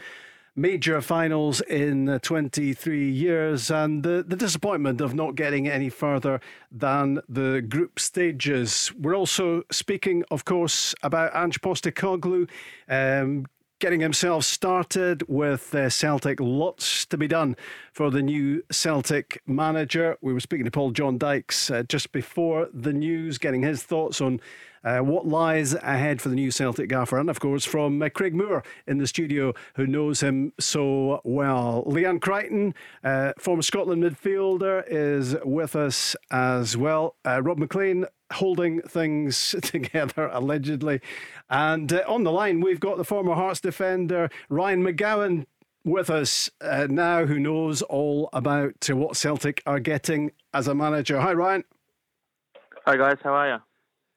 major 0.55 1.01
finals 1.01 1.61
in 1.61 2.09
uh, 2.09 2.19
23 2.19 3.09
years 3.09 3.71
and 3.71 4.03
the, 4.03 4.23
the 4.27 4.35
disappointment 4.35 4.99
of 4.99 5.13
not 5.13 5.35
getting 5.35 5.67
any 5.67 5.89
further 5.89 6.41
than 6.71 7.21
the 7.29 7.61
group 7.61 7.99
stages. 7.99 8.91
We're 8.99 9.15
also 9.15 9.63
speaking, 9.71 10.23
of 10.29 10.45
course, 10.45 10.93
about 11.03 11.35
Ange 11.35 11.61
Postecoglou. 11.61 12.49
Um, 12.89 13.45
getting 13.79 13.99
himself 13.99 14.43
started 14.43 15.27
with 15.27 15.73
uh, 15.73 15.89
Celtic. 15.89 16.39
Lots 16.39 17.05
to 17.07 17.17
be 17.17 17.27
done 17.27 17.55
for 17.91 18.11
the 18.11 18.21
new 18.21 18.63
Celtic 18.71 19.41
manager. 19.47 20.17
We 20.21 20.33
were 20.33 20.39
speaking 20.39 20.65
to 20.65 20.71
Paul 20.71 20.91
John 20.91 21.17
Dykes 21.17 21.71
uh, 21.71 21.83
just 21.83 22.11
before 22.11 22.69
the 22.71 22.93
news, 22.93 23.39
getting 23.39 23.63
his 23.63 23.81
thoughts 23.81 24.21
on 24.21 24.39
uh, 24.83 24.99
what 24.99 25.27
lies 25.27 25.73
ahead 25.73 26.21
for 26.21 26.29
the 26.29 26.35
new 26.35 26.51
Celtic 26.51 26.89
gaffer. 26.89 27.17
And 27.17 27.29
of 27.29 27.39
course, 27.39 27.65
from 27.65 28.01
uh, 28.01 28.09
Craig 28.09 28.35
Moore 28.35 28.63
in 28.87 28.97
the 28.97 29.07
studio, 29.07 29.53
who 29.75 29.87
knows 29.87 30.21
him 30.21 30.53
so 30.59 31.21
well. 31.23 31.83
Leanne 31.87 32.21
Crichton, 32.21 32.73
uh, 33.03 33.33
former 33.37 33.61
Scotland 33.61 34.03
midfielder, 34.03 34.83
is 34.87 35.35
with 35.43 35.75
us 35.75 36.15
as 36.31 36.75
well. 36.75 37.15
Uh, 37.25 37.41
Rob 37.41 37.57
MacLean, 37.57 38.05
holding 38.33 38.81
things 38.81 39.55
together, 39.61 40.29
allegedly. 40.31 41.01
And 41.49 41.91
uh, 41.91 42.03
on 42.07 42.23
the 42.23 42.31
line, 42.31 42.61
we've 42.61 42.79
got 42.79 42.97
the 42.97 43.05
former 43.05 43.35
Hearts 43.35 43.59
defender, 43.59 44.29
Ryan 44.49 44.83
McGowan, 44.83 45.45
with 45.83 46.09
us 46.09 46.49
uh, 46.61 46.87
now, 46.89 47.25
who 47.25 47.39
knows 47.39 47.81
all 47.81 48.29
about 48.33 48.87
what 48.89 49.17
Celtic 49.17 49.63
are 49.65 49.79
getting 49.79 50.31
as 50.53 50.67
a 50.67 50.75
manager. 50.75 51.19
Hi, 51.19 51.33
Ryan. 51.33 51.63
Hi, 52.85 52.97
guys. 52.97 53.17
How 53.23 53.33
are 53.33 53.49
you? 53.49 53.70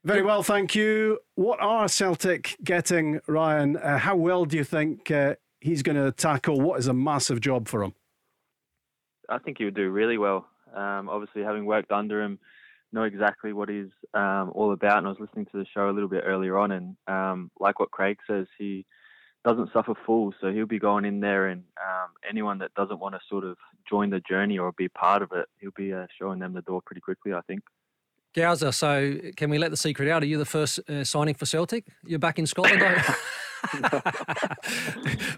Very 0.04 0.22
well, 0.22 0.42
thank 0.42 0.74
you. 0.74 1.18
What 1.34 1.60
are 1.62 1.88
Celtic 1.88 2.58
getting, 2.62 3.20
Ryan? 3.26 3.78
Uh, 3.78 3.96
how 3.96 4.14
well 4.14 4.44
do 4.44 4.58
you 4.58 4.64
think 4.64 5.10
uh, 5.10 5.36
he's 5.60 5.82
going 5.82 5.96
to 5.96 6.12
tackle 6.12 6.60
what 6.60 6.78
is 6.78 6.88
a 6.88 6.92
massive 6.92 7.40
job 7.40 7.68
for 7.68 7.82
him? 7.82 7.94
I 9.30 9.38
think 9.38 9.56
he 9.56 9.64
would 9.64 9.74
do 9.74 9.88
really 9.88 10.18
well. 10.18 10.46
Um, 10.74 11.08
obviously, 11.08 11.42
having 11.42 11.64
worked 11.64 11.90
under 11.90 12.20
him, 12.20 12.38
know 12.92 13.04
exactly 13.04 13.54
what 13.54 13.70
he's 13.70 13.88
um, 14.12 14.52
all 14.54 14.72
about. 14.72 14.98
And 14.98 15.06
I 15.06 15.10
was 15.10 15.20
listening 15.20 15.46
to 15.46 15.56
the 15.56 15.66
show 15.72 15.88
a 15.88 15.92
little 15.92 16.10
bit 16.10 16.24
earlier 16.26 16.58
on, 16.58 16.72
and 16.72 16.96
um, 17.06 17.50
like 17.58 17.80
what 17.80 17.90
Craig 17.90 18.18
says, 18.26 18.46
he 18.58 18.84
doesn't 19.42 19.72
suffer 19.72 19.94
fools. 20.04 20.34
So 20.38 20.52
he'll 20.52 20.66
be 20.66 20.78
going 20.78 21.06
in 21.06 21.20
there, 21.20 21.46
and 21.46 21.62
um, 21.82 22.10
anyone 22.28 22.58
that 22.58 22.74
doesn't 22.74 23.00
want 23.00 23.14
to 23.14 23.20
sort 23.26 23.44
of 23.44 23.56
join 23.88 24.10
the 24.10 24.20
journey 24.20 24.58
or 24.58 24.72
be 24.72 24.88
part 24.88 25.22
of 25.22 25.32
it, 25.32 25.46
he'll 25.60 25.70
be 25.74 25.94
uh, 25.94 26.06
showing 26.18 26.40
them 26.40 26.52
the 26.52 26.60
door 26.60 26.82
pretty 26.84 27.00
quickly, 27.00 27.32
I 27.32 27.40
think. 27.46 27.62
Gowser, 28.34 28.72
so 28.72 29.16
can 29.36 29.48
we 29.48 29.58
let 29.58 29.70
the 29.70 29.76
secret 29.76 30.08
out? 30.10 30.22
Are 30.22 30.26
you 30.26 30.38
the 30.38 30.44
first 30.44 30.80
uh, 30.90 31.04
signing 31.04 31.34
for 31.34 31.46
Celtic? 31.46 31.84
You're 32.04 32.18
back 32.18 32.38
in 32.38 32.46
Scotland, 32.46 32.82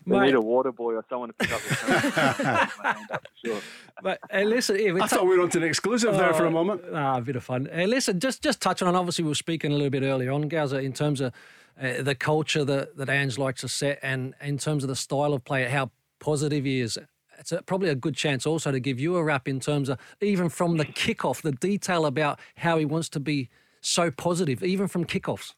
we 0.06 0.18
need 0.18 0.34
a 0.34 0.40
water 0.40 0.72
boy 0.72 0.94
or 0.94 1.04
someone 1.08 1.28
to 1.28 1.34
pick 1.34 1.52
up 1.52 1.60
the 1.62 3.20
sure. 3.44 3.60
But 4.02 4.18
uh, 4.34 4.40
listen, 4.40 4.78
yeah, 4.80 4.96
I 5.00 5.06
thought 5.06 5.26
we 5.26 5.36
were 5.36 5.42
on 5.42 5.50
to 5.50 5.58
an 5.58 5.64
exclusive 5.64 6.14
uh, 6.14 6.18
there 6.18 6.34
for 6.34 6.46
a 6.46 6.50
moment. 6.50 6.82
Ah, 6.92 7.18
a 7.18 7.20
bit 7.20 7.36
of 7.36 7.44
fun. 7.44 7.68
Uh, 7.72 7.84
listen, 7.84 8.18
just 8.18 8.42
just 8.42 8.60
touching 8.60 8.88
on. 8.88 8.96
Obviously, 8.96 9.24
we 9.24 9.28
were 9.28 9.34
speaking 9.36 9.70
a 9.70 9.74
little 9.74 9.90
bit 9.90 10.02
earlier 10.02 10.32
on, 10.32 10.48
Gowser, 10.48 10.80
in 10.80 10.92
terms 10.92 11.20
of 11.20 11.32
uh, 11.80 12.02
the 12.02 12.14
culture 12.14 12.64
that 12.64 12.96
that 12.96 13.08
Ange 13.08 13.38
likes 13.38 13.60
to 13.60 13.68
set, 13.68 13.98
and 14.02 14.34
in 14.40 14.58
terms 14.58 14.82
of 14.82 14.88
the 14.88 14.96
style 14.96 15.32
of 15.32 15.44
play, 15.44 15.64
how 15.64 15.90
positive 16.18 16.64
he 16.64 16.80
is 16.80 16.98
it's 17.38 17.52
a, 17.52 17.62
probably 17.62 17.88
a 17.88 17.94
good 17.94 18.16
chance 18.16 18.46
also 18.46 18.70
to 18.72 18.80
give 18.80 18.98
you 19.00 19.16
a 19.16 19.24
wrap 19.24 19.48
in 19.48 19.60
terms 19.60 19.88
of 19.88 19.98
even 20.20 20.48
from 20.48 20.76
the 20.76 20.84
kickoff, 20.84 21.42
the 21.42 21.52
detail 21.52 22.06
about 22.06 22.38
how 22.56 22.78
he 22.78 22.84
wants 22.84 23.08
to 23.10 23.20
be 23.20 23.48
so 23.80 24.10
positive, 24.10 24.62
even 24.62 24.88
from 24.88 25.04
kickoffs. 25.04 25.54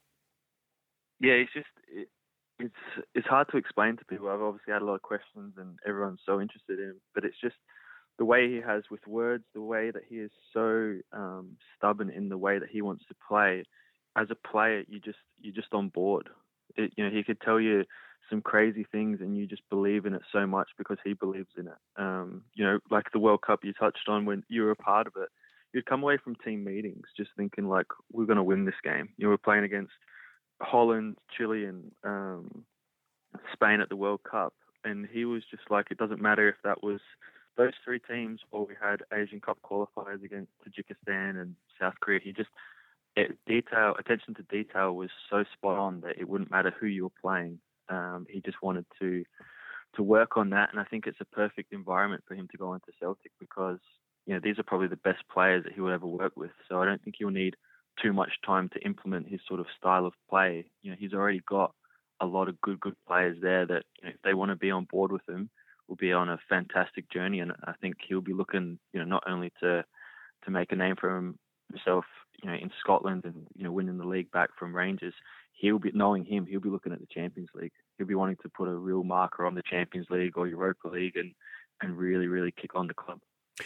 Yeah, 1.21 1.33
it's 1.33 1.53
just 1.53 1.67
it, 1.89 2.09
it's 2.59 2.75
it's 3.15 3.27
hard 3.27 3.49
to 3.51 3.57
explain 3.57 3.97
to 3.97 4.05
people. 4.05 4.29
I've 4.29 4.41
obviously 4.41 4.73
had 4.73 4.83
a 4.83 4.85
lot 4.85 4.95
of 4.95 5.03
questions, 5.03 5.55
and 5.57 5.79
everyone's 5.87 6.21
so 6.25 6.41
interested 6.41 6.79
in 6.79 6.91
him, 6.91 7.01
but 7.15 7.25
it's 7.25 7.41
just 7.41 7.57
the 8.19 8.25
way 8.25 8.49
he 8.49 8.61
has 8.61 8.83
with 8.91 9.07
words, 9.07 9.45
the 9.55 9.63
way 9.63 9.91
that 9.91 10.03
he 10.09 10.17
is 10.17 10.31
so 10.53 10.95
um, 11.13 11.57
stubborn 11.77 12.11
in 12.11 12.29
the 12.29 12.39
way 12.39 12.59
that 12.59 12.69
he 12.69 12.83
wants 12.83 13.05
to 13.09 13.15
play. 13.27 13.65
As 14.17 14.29
a 14.31 14.49
player, 14.49 14.85
you 14.89 15.01
just 15.01 15.19
you're 15.41 15.55
just 15.55 15.73
on 15.73 15.89
board. 15.89 16.29
It, 16.77 16.93
you 16.97 17.05
know, 17.05 17.11
he 17.11 17.23
could 17.23 17.41
tell 17.41 17.61
you 17.61 17.85
some 18.31 18.43
crazy 18.43 18.87
things, 18.91 19.21
and 19.21 19.37
you 19.37 19.47
just 19.47 19.69
believe 19.71 20.07
in 20.07 20.15
it 20.15 20.23
so 20.33 20.47
much 20.47 20.69
because 20.77 20.99
he 21.05 21.13
believes 21.15 21.51
in 21.57 21.67
it. 21.67 21.79
Um, 21.97 22.43
you 22.55 22.65
know, 22.65 22.79
like 22.91 23.07
the 23.13 23.19
World 23.19 23.43
Cup 23.43 23.65
you 23.65 23.73
touched 23.73 24.09
on 24.09 24.25
when 24.25 24.45
you 24.49 24.63
were 24.63 24.71
a 24.71 24.77
part 24.77 25.07
of 25.07 25.15
it. 25.17 25.29
You'd 25.73 25.87
come 25.87 26.03
away 26.03 26.17
from 26.17 26.35
team 26.37 26.65
meetings 26.65 27.07
just 27.17 27.31
thinking 27.37 27.69
like 27.69 27.87
we're 28.13 28.27
going 28.27 28.37
to 28.37 28.43
win 28.43 28.65
this 28.65 28.75
game. 28.83 29.11
You 29.19 29.29
were 29.29 29.39
playing 29.39 29.65
against 29.65 29.93
Holland, 30.63 31.19
Chile, 31.37 31.65
and 31.67 31.91
um, 32.05 32.65
Spain 33.53 33.81
at 33.81 33.89
the 33.89 33.97
World 33.97 34.21
Cup, 34.29 34.55
and 34.85 35.07
he 35.13 35.25
was 35.25 35.43
just 35.51 35.65
like, 35.71 35.87
it 35.91 35.99
doesn't 35.99 36.23
matter 36.23 36.49
if 36.49 36.57
that 36.65 36.83
was 36.83 37.01
those 37.57 37.73
three 37.85 37.99
teams 37.99 38.41
or 38.53 38.65
we 38.67 38.75
had 38.81 39.03
Asian 39.13 39.41
Cup 39.41 39.59
qualifiers 39.63 40.23
against 40.25 40.53
Tajikistan 40.65 41.41
and 41.41 41.57
South 41.79 41.95
Korea. 42.01 42.21
He 42.23 42.33
just 42.33 42.51
it, 43.17 43.37
detail 43.47 43.95
attention 43.99 44.35
to 44.35 44.43
detail 44.45 44.95
was 44.95 45.11
so 45.29 45.45
spot 45.53 45.77
on 45.77 46.01
that 46.03 46.19
it 46.19 46.29
wouldn't 46.29 46.51
matter 46.51 46.73
who 46.79 46.87
you 46.87 47.05
were 47.05 47.21
playing. 47.21 47.59
Um, 47.89 48.27
he 48.29 48.41
just 48.41 48.63
wanted 48.63 48.87
to 49.01 49.25
to 49.95 50.03
work 50.03 50.37
on 50.37 50.51
that, 50.51 50.69
and 50.71 50.81
I 50.81 50.85
think 50.85 51.07
it's 51.07 51.21
a 51.21 51.37
perfect 51.37 51.73
environment 51.73 52.23
for 52.29 52.35
him 52.35 52.47
to 52.51 52.59
go 52.59 52.75
into 52.75 52.93
Celtic 53.01 53.33
because 53.41 53.79
you 54.27 54.35
know 54.35 54.41
these 54.43 54.59
are 54.59 54.65
probably 54.65 54.89
the 54.89 54.97
best 54.97 55.23
players 55.33 55.65
that 55.65 55.73
he 55.73 55.81
will 55.81 55.93
ever 55.93 56.07
work 56.07 56.33
with. 56.37 56.51
So 56.69 56.81
I 56.81 56.85
don't 56.85 57.03
think 57.03 57.17
he'll 57.19 57.31
need 57.31 57.57
too 58.03 58.13
much 58.13 58.33
time 58.45 58.69
to 58.71 58.81
implement 58.81 59.29
his 59.29 59.41
sort 59.49 59.61
of 59.61 59.67
style 59.77 60.07
of 60.07 60.15
play. 60.29 60.67
You 60.83 60.91
know, 60.91 60.97
he's 60.99 61.15
already 61.15 61.41
got 61.49 61.73
a 62.21 62.27
lot 62.27 62.49
of 62.49 62.61
good, 62.61 62.81
good 62.81 62.95
players 63.07 63.39
there 63.41 63.67
that 63.67 63.85
you 64.01 64.09
know, 64.09 64.15
if 64.15 64.23
they 64.23 64.35
want 64.35 64.51
to 64.51 64.57
be 64.57 64.71
on 64.71 64.87
board 64.91 65.13
with 65.13 65.27
him, 65.29 65.51
will 65.89 65.97
be 65.97 66.13
on 66.13 66.29
a 66.29 66.39
fantastic 66.49 67.11
journey. 67.11 67.41
And 67.41 67.53
I 67.65 67.73
think 67.81 67.97
he'll 68.07 68.21
be 68.21 68.35
looking, 68.35 68.79
you 68.93 69.01
know, 69.01 69.07
not 69.07 69.25
only 69.27 69.53
to 69.61 69.85
to 70.45 70.51
make 70.51 70.71
a 70.71 70.77
name 70.77 70.95
for 71.01 71.35
himself, 71.71 72.05
you 72.43 72.49
know, 72.49 72.57
in 72.57 72.71
Scotland 72.81 73.25
and 73.25 73.47
you 73.57 73.65
know 73.65 73.73
winning 73.73 73.99
the 73.99 74.07
league 74.07 74.31
back 74.31 74.51
from 74.59 74.75
Rangers. 74.75 75.15
He'll 75.59 75.81
be 75.81 75.91
knowing 75.93 76.25
him. 76.25 76.47
He'll 76.47 76.61
be 76.61 76.69
looking 76.69 76.93
at 76.93 77.01
the 77.01 77.07
Champions 77.07 77.49
League. 77.53 77.73
He'll 77.97 78.07
be 78.07 78.15
wanting 78.15 78.37
to 78.43 78.49
put 78.49 78.69
a 78.69 78.75
real 78.75 79.03
marker 79.03 79.45
on 79.45 79.55
the 79.55 79.63
Champions 79.69 80.07
League 80.09 80.39
or 80.39 80.47
Europa 80.47 80.89
League 80.89 81.17
and 81.17 81.33
and 81.81 81.97
really, 81.97 82.27
really 82.27 82.53
kick 82.53 82.75
on 82.75 82.87
the 82.87 82.95
club. 82.95 83.21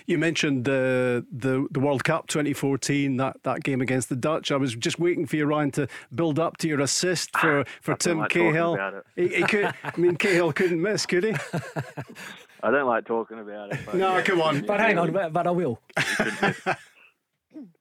You 0.07 0.17
mentioned 0.17 0.67
uh, 0.69 1.21
the 1.31 1.67
the 1.71 1.81
World 1.81 2.03
Cup 2.05 2.27
2014, 2.29 3.19
that, 3.19 3.43
that 3.43 3.63
game 3.63 3.83
against 3.83 4.09
the 4.09 4.17
Dutch. 4.17 4.51
I 4.51 4.57
was 4.57 4.75
just 4.75 4.99
waiting 4.99 5.27
for 5.27 5.37
you, 5.37 5.45
Ryan, 5.45 5.71
to 5.73 5.89
build 6.15 6.39
up 6.39 6.57
to 6.59 6.69
your 6.69 6.81
assist 6.81 7.37
for, 7.37 7.65
for 7.83 7.95
Tim 7.97 8.19
like 8.19 8.31
Cahill. 8.31 9.03
He, 9.17 9.29
he 9.29 9.43
could, 9.43 9.67
I 9.85 9.93
mean, 9.99 10.17
Cahill 10.17 10.53
couldn't 10.53 10.81
miss, 10.81 11.05
could 11.05 11.25
he? 11.25 11.35
I 12.63 12.71
don't 12.71 12.87
like 12.87 13.05
talking 13.05 13.39
about 13.39 13.75
it. 13.75 13.95
no, 13.95 14.17
yeah, 14.17 14.23
come 14.23 14.41
on. 14.41 14.63
But 14.63 14.81
hang 14.81 14.99
on, 14.99 15.13
but, 15.13 15.33
but 15.33 15.47
I 15.47 15.51
will. 15.51 15.79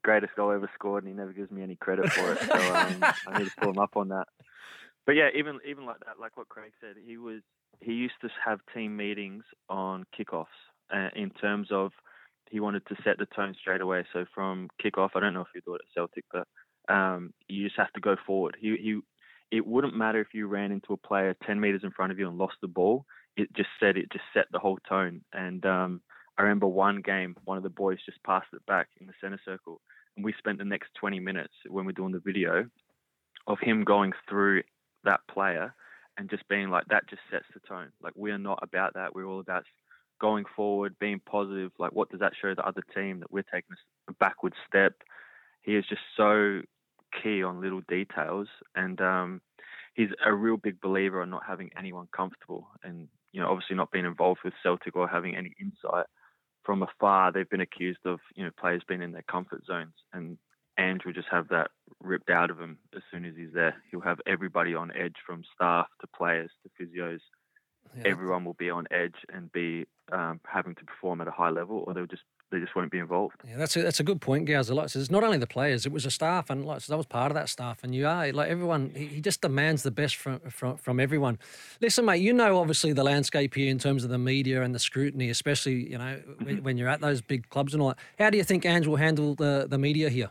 Greatest 0.04 0.36
goal 0.36 0.52
ever 0.52 0.70
scored, 0.74 1.04
and 1.04 1.12
he 1.12 1.18
never 1.18 1.34
gives 1.34 1.52
me 1.52 1.64
any 1.64 1.76
credit 1.76 2.12
for 2.12 2.34
it. 2.34 2.40
So 2.42 2.76
um, 2.76 3.04
I 3.28 3.40
need 3.40 3.46
to 3.46 3.56
pull 3.60 3.72
him 3.72 3.80
up 3.80 3.96
on 3.96 4.10
that. 4.10 4.28
But 5.06 5.14
yeah, 5.14 5.30
even 5.36 5.60
even 5.68 5.86
like 5.86 6.00
that, 6.06 6.20
like 6.20 6.38
what 6.38 6.50
Craig 6.50 6.72
said, 6.80 6.96
he 7.04 7.18
was 7.18 7.42
he 7.80 7.94
used 7.94 8.14
to 8.22 8.30
have 8.44 8.60
team 8.74 8.96
meetings 8.96 9.44
on 9.70 10.06
kickoffs 10.18 10.46
uh, 10.94 11.10
in 11.16 11.32
terms 11.32 11.70
of 11.72 11.92
he 12.52 12.60
wanted 12.60 12.86
to 12.88 12.96
set 13.04 13.18
the 13.18 13.26
tone 13.26 13.56
straight 13.60 13.82
away. 13.82 14.04
So 14.14 14.26
from 14.36 14.70
kickoff, 14.84 15.12
I 15.16 15.22
don't 15.22 15.34
know 15.34 15.42
if 15.42 15.48
you 15.56 15.62
thought 15.62 15.76
at 15.82 15.94
Celtic, 15.96 16.26
but 16.32 16.48
um, 16.94 17.34
you 17.48 17.66
just 17.66 17.78
have 17.78 17.94
to 17.94 18.02
go 18.02 18.16
forward. 18.28 18.58
He, 18.60 18.76
he, 18.78 19.00
it 19.56 19.66
wouldn't 19.66 19.96
matter 19.96 20.20
if 20.20 20.34
you 20.34 20.48
ran 20.48 20.72
into 20.72 20.94
a 20.94 20.98
player 20.98 21.36
10 21.46 21.60
meters 21.60 21.82
in 21.84 21.92
front 21.92 22.12
of 22.12 22.20
you 22.20 22.28
and 22.28 22.38
lost 22.38 22.56
the 22.62 22.68
ball. 22.68 23.06
It 23.38 23.54
just 23.56 23.70
said 23.80 23.98
it 23.98 24.12
just 24.12 24.26
set 24.34 24.46
the 24.52 24.60
whole 24.60 24.80
tone. 24.88 25.22
And 25.32 25.66
um, 25.66 26.02
I 26.38 26.44
remember 26.44 26.68
one 26.68 27.02
game, 27.02 27.36
one 27.46 27.58
of 27.58 27.64
the 27.64 27.70
boys 27.70 28.00
just 28.06 28.24
passed 28.24 28.48
it 28.54 28.66
back 28.66 28.88
in 29.00 29.08
the 29.08 29.14
center 29.22 29.40
circle, 29.46 29.82
and 30.16 30.26
we 30.26 30.34
spent 30.38 30.58
the 30.58 30.66
next 30.66 30.90
20 31.00 31.20
minutes 31.20 31.54
when 31.68 31.86
we're 31.86 31.92
doing 31.92 32.12
the 32.14 32.20
video 32.20 32.66
of 33.48 33.58
him 33.60 33.84
going 33.84 34.14
through 34.30 34.64
that 35.04 35.20
player 35.30 35.74
and 36.18 36.30
just 36.30 36.48
being 36.48 36.70
like 36.70 36.86
that 36.88 37.10
just 37.10 37.22
sets 37.32 37.46
the 37.54 37.60
tone. 37.68 37.92
Like 38.02 38.14
we 38.16 38.32
are 38.32 38.38
not 38.38 38.60
about 38.62 38.94
that. 38.94 39.16
We're 39.16 39.26
all 39.26 39.40
about 39.40 39.64
going 40.20 40.46
forward, 40.56 40.96
being 41.00 41.20
positive. 41.26 41.72
Like, 41.80 41.92
what 41.94 42.10
does 42.10 42.20
that 42.20 42.34
show 42.40 42.54
the 42.54 42.66
other 42.66 42.84
team 42.96 43.20
that 43.20 43.32
we're 43.32 43.44
taking 43.44 43.76
a 44.08 44.14
backward 44.14 44.54
step? 44.68 44.94
He 45.64 45.76
is 45.76 45.86
just 45.90 46.02
so 46.16 46.62
key 47.22 47.44
on 47.44 47.62
little 47.62 47.82
details, 47.88 48.48
and 48.76 49.02
um, 49.02 49.42
he's 49.96 50.10
a 50.26 50.34
real 50.34 50.58
big 50.58 50.80
believer 50.80 51.22
on 51.22 51.30
not 51.30 51.44
having 51.46 51.72
anyone 51.78 52.08
comfortable, 52.16 52.68
and 52.84 53.08
you 53.32 53.42
know, 53.42 53.50
obviously 53.50 53.76
not 53.76 53.92
being 53.92 54.06
involved 54.06 54.42
with 54.44 54.54
Celtic 54.62 54.96
or 54.96 55.08
having 55.08 55.36
any 55.36 55.54
insight 55.60 56.06
from 56.64 56.84
afar. 56.84 57.32
They've 57.32 57.50
been 57.50 57.62
accused 57.62 58.06
of 58.06 58.20
you 58.36 58.44
know 58.44 58.52
players 58.60 58.84
being 58.88 59.02
in 59.02 59.12
their 59.12 59.26
comfort 59.30 59.66
zones, 59.66 59.94
and 60.14 60.38
will 61.06 61.14
just 61.14 61.30
have 61.30 61.48
that 61.50 61.70
ripped 62.02 62.30
out 62.30 62.50
of 62.50 62.60
him 62.60 62.78
as 62.96 63.04
soon 63.12 63.26
as 63.26 63.36
he's 63.36 63.54
there. 63.54 63.76
He'll 63.92 64.02
have 64.02 64.20
everybody 64.26 64.74
on 64.74 64.92
edge, 64.96 65.16
from 65.26 65.44
staff 65.56 65.88
to 66.02 66.08
players 66.08 66.52
to 66.64 66.84
physios 66.84 67.20
yeah. 67.96 68.04
everyone 68.06 68.46
will 68.46 68.54
be 68.54 68.70
on 68.70 68.88
edge 68.92 69.16
and 69.34 69.52
be 69.52 69.86
um, 70.12 70.40
having 70.46 70.76
to 70.76 70.86
perform 70.86 71.22
at 71.22 71.28
a 71.28 71.32
high 71.32 71.50
level, 71.50 71.84
or 71.86 71.94
they'll 71.94 72.06
just 72.06 72.24
they 72.52 72.60
just 72.60 72.76
won't 72.76 72.92
be 72.92 73.00
involved. 73.00 73.36
Yeah, 73.48 73.58
that's 73.58 73.76
a, 73.76 73.82
that's 73.82 74.00
a 74.00 74.04
good 74.04 74.22
point, 74.22 74.46
Gaz. 74.46 74.70
Like 74.70 74.94
it's 74.94 75.10
not 75.10 75.24
only 75.24 75.38
the 75.38 75.48
players; 75.48 75.86
it 75.86 75.92
was 75.92 76.04
the 76.04 76.12
staff, 76.12 76.50
and 76.50 76.66
like 76.66 76.82
I 76.90 76.96
was 76.96 77.06
part 77.06 77.32
of 77.32 77.36
that 77.36 77.50
staff. 77.50 77.84
And 77.84 77.96
you 77.96 78.06
are 78.06 78.32
like 78.32 78.50
everyone; 78.50 78.92
he, 78.96 79.06
he 79.08 79.22
just 79.22 79.42
demands 79.42 79.84
the 79.84 79.92
best 79.92 80.18
from, 80.18 80.40
from 80.50 80.78
from 80.78 81.00
everyone. 81.00 81.40
Listen, 81.80 82.06
mate, 82.06 82.22
you 82.22 82.34
know 82.34 82.60
obviously 82.60 82.94
the 82.94 83.04
landscape 83.04 83.56
here 83.56 83.72
in 83.72 83.80
terms 83.80 84.04
of 84.04 84.10
the 84.10 84.18
media 84.18 84.62
and 84.62 84.76
the 84.76 84.80
scrutiny, 84.80 85.30
especially 85.30 85.90
you 85.90 85.98
know 85.98 86.20
when, 86.44 86.64
when 86.64 86.78
you're 86.78 86.90
at 86.90 87.02
those 87.02 87.22
big 87.22 87.50
clubs 87.50 87.74
and 87.74 87.82
all 87.82 87.90
that. 87.90 88.00
How 88.20 88.30
do 88.30 88.38
you 88.38 88.44
think 88.44 88.66
Ange 88.66 88.88
will 88.88 88.98
handle 88.98 89.36
the 89.36 89.68
the 89.70 89.78
media 89.78 90.10
here? 90.10 90.30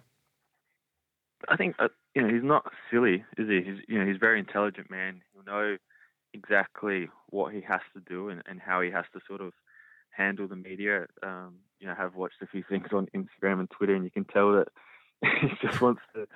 I 1.49 1.57
think 1.57 1.77
uh, 1.79 1.89
you 2.15 2.23
know 2.23 2.29
he's 2.29 2.45
not 2.45 2.71
silly, 2.91 3.25
is 3.39 3.49
he? 3.49 3.63
He's 3.63 3.81
you 3.89 3.99
know 3.99 4.07
he's 4.07 4.17
a 4.17 4.21
very 4.21 4.39
intelligent 4.39 4.91
man. 4.91 5.23
He'll 5.33 5.45
know 5.45 5.77
exactly 6.33 7.09
what 7.31 7.53
he 7.53 7.61
has 7.63 7.81
to 7.95 8.01
do 8.01 8.29
and, 8.29 8.43
and 8.47 8.61
how 8.61 8.81
he 8.81 8.91
has 8.91 9.05
to 9.13 9.21
sort 9.27 9.41
of 9.41 9.53
handle 10.11 10.47
the 10.47 10.57
media. 10.57 11.07
Um, 11.23 11.57
you 11.81 11.87
know, 11.87 11.95
have 11.95 12.15
watched 12.15 12.43
a 12.43 12.47
few 12.47 12.63
things 12.69 12.89
on 12.93 13.09
Instagram 13.15 13.61
and 13.61 13.71
Twitter, 13.71 13.95
and 13.95 14.05
you 14.05 14.11
can 14.11 14.25
tell 14.25 14.53
that 14.53 14.69
he 15.41 15.49
just 15.63 15.81
wants 15.81 16.03
to 16.15 16.27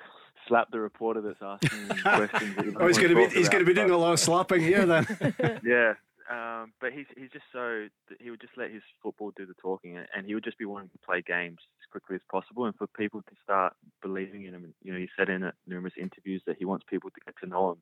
slap 0.47 0.69
the 0.71 0.79
reporter 0.79 1.21
that's 1.21 1.41
asking 1.41 1.87
questions. 2.01 2.55
That 2.55 2.75
oh, 2.79 2.87
he's 2.87 2.97
going 2.97 3.09
to 3.09 3.15
be 3.15 3.35
he's 3.35 3.49
going 3.49 3.63
to 3.63 3.67
be 3.67 3.73
doing 3.73 3.91
a 3.91 3.97
lot 3.97 4.13
of 4.13 4.19
slapping 4.19 4.61
here 4.61 4.85
then. 4.85 5.05
yeah, 5.63 5.93
um, 6.29 6.73
but 6.81 6.93
he's 6.93 7.05
he's 7.15 7.31
just 7.31 7.45
so 7.53 7.87
he 8.19 8.29
would 8.29 8.41
just 8.41 8.57
let 8.57 8.71
his 8.71 8.81
football 9.01 9.31
do 9.35 9.45
the 9.45 9.53
talking, 9.55 9.97
and 9.97 10.25
he 10.25 10.33
would 10.33 10.43
just 10.43 10.57
be 10.57 10.65
wanting 10.65 10.89
to 10.89 10.97
play 11.05 11.21
games 11.21 11.59
as 11.81 11.91
quickly 11.91 12.15
as 12.15 12.21
possible, 12.31 12.65
and 12.65 12.75
for 12.75 12.87
people 12.87 13.21
to 13.21 13.35
start 13.43 13.73
believing 14.01 14.45
in 14.45 14.53
him. 14.53 14.73
You 14.83 14.93
know, 14.93 14.99
he 14.99 15.09
said 15.17 15.29
in 15.29 15.51
numerous 15.67 15.93
interviews 15.99 16.41
that 16.47 16.57
he 16.57 16.65
wants 16.65 16.85
people 16.89 17.09
to 17.11 17.21
get 17.25 17.35
to 17.41 17.49
know 17.49 17.71
him 17.71 17.77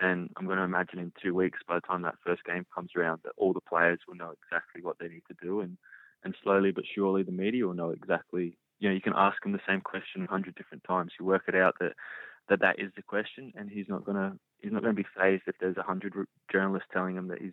and 0.00 0.30
I'm 0.36 0.46
going 0.46 0.58
to 0.58 0.64
imagine 0.64 0.98
in 0.98 1.12
two 1.22 1.34
weeks, 1.34 1.58
by 1.68 1.74
the 1.74 1.82
time 1.82 2.02
that 2.02 2.14
first 2.24 2.44
game 2.44 2.64
comes 2.74 2.92
around, 2.96 3.20
that 3.24 3.32
all 3.36 3.52
the 3.52 3.60
players 3.60 4.00
will 4.08 4.14
know 4.14 4.32
exactly 4.32 4.82
what 4.82 4.98
they 4.98 5.08
need 5.08 5.24
to 5.28 5.36
do, 5.42 5.60
and 5.60 5.76
and 6.24 6.34
slowly 6.42 6.70
but 6.70 6.84
surely 6.94 7.22
the 7.22 7.32
media 7.32 7.66
will 7.66 7.74
know 7.74 7.90
exactly. 7.90 8.56
You 8.78 8.88
know, 8.88 8.94
you 8.94 9.00
can 9.00 9.12
ask 9.16 9.44
him 9.44 9.52
the 9.52 9.60
same 9.68 9.80
question 9.80 10.22
a 10.22 10.30
hundred 10.30 10.54
different 10.54 10.84
times. 10.84 11.12
You 11.18 11.26
work 11.26 11.44
it 11.48 11.54
out 11.54 11.76
that 11.80 11.92
that 12.48 12.60
that 12.60 12.78
is 12.78 12.90
the 12.96 13.02
question, 13.02 13.52
and 13.56 13.70
he's 13.70 13.88
not 13.88 14.04
gonna 14.04 14.36
he's 14.60 14.72
not 14.72 14.82
going 14.82 14.94
to 14.94 15.02
be 15.02 15.08
phased 15.16 15.42
if 15.46 15.56
there's 15.60 15.76
a 15.76 15.82
hundred 15.82 16.14
journalists 16.50 16.88
telling 16.92 17.16
him 17.16 17.28
that 17.28 17.40
he's 17.40 17.52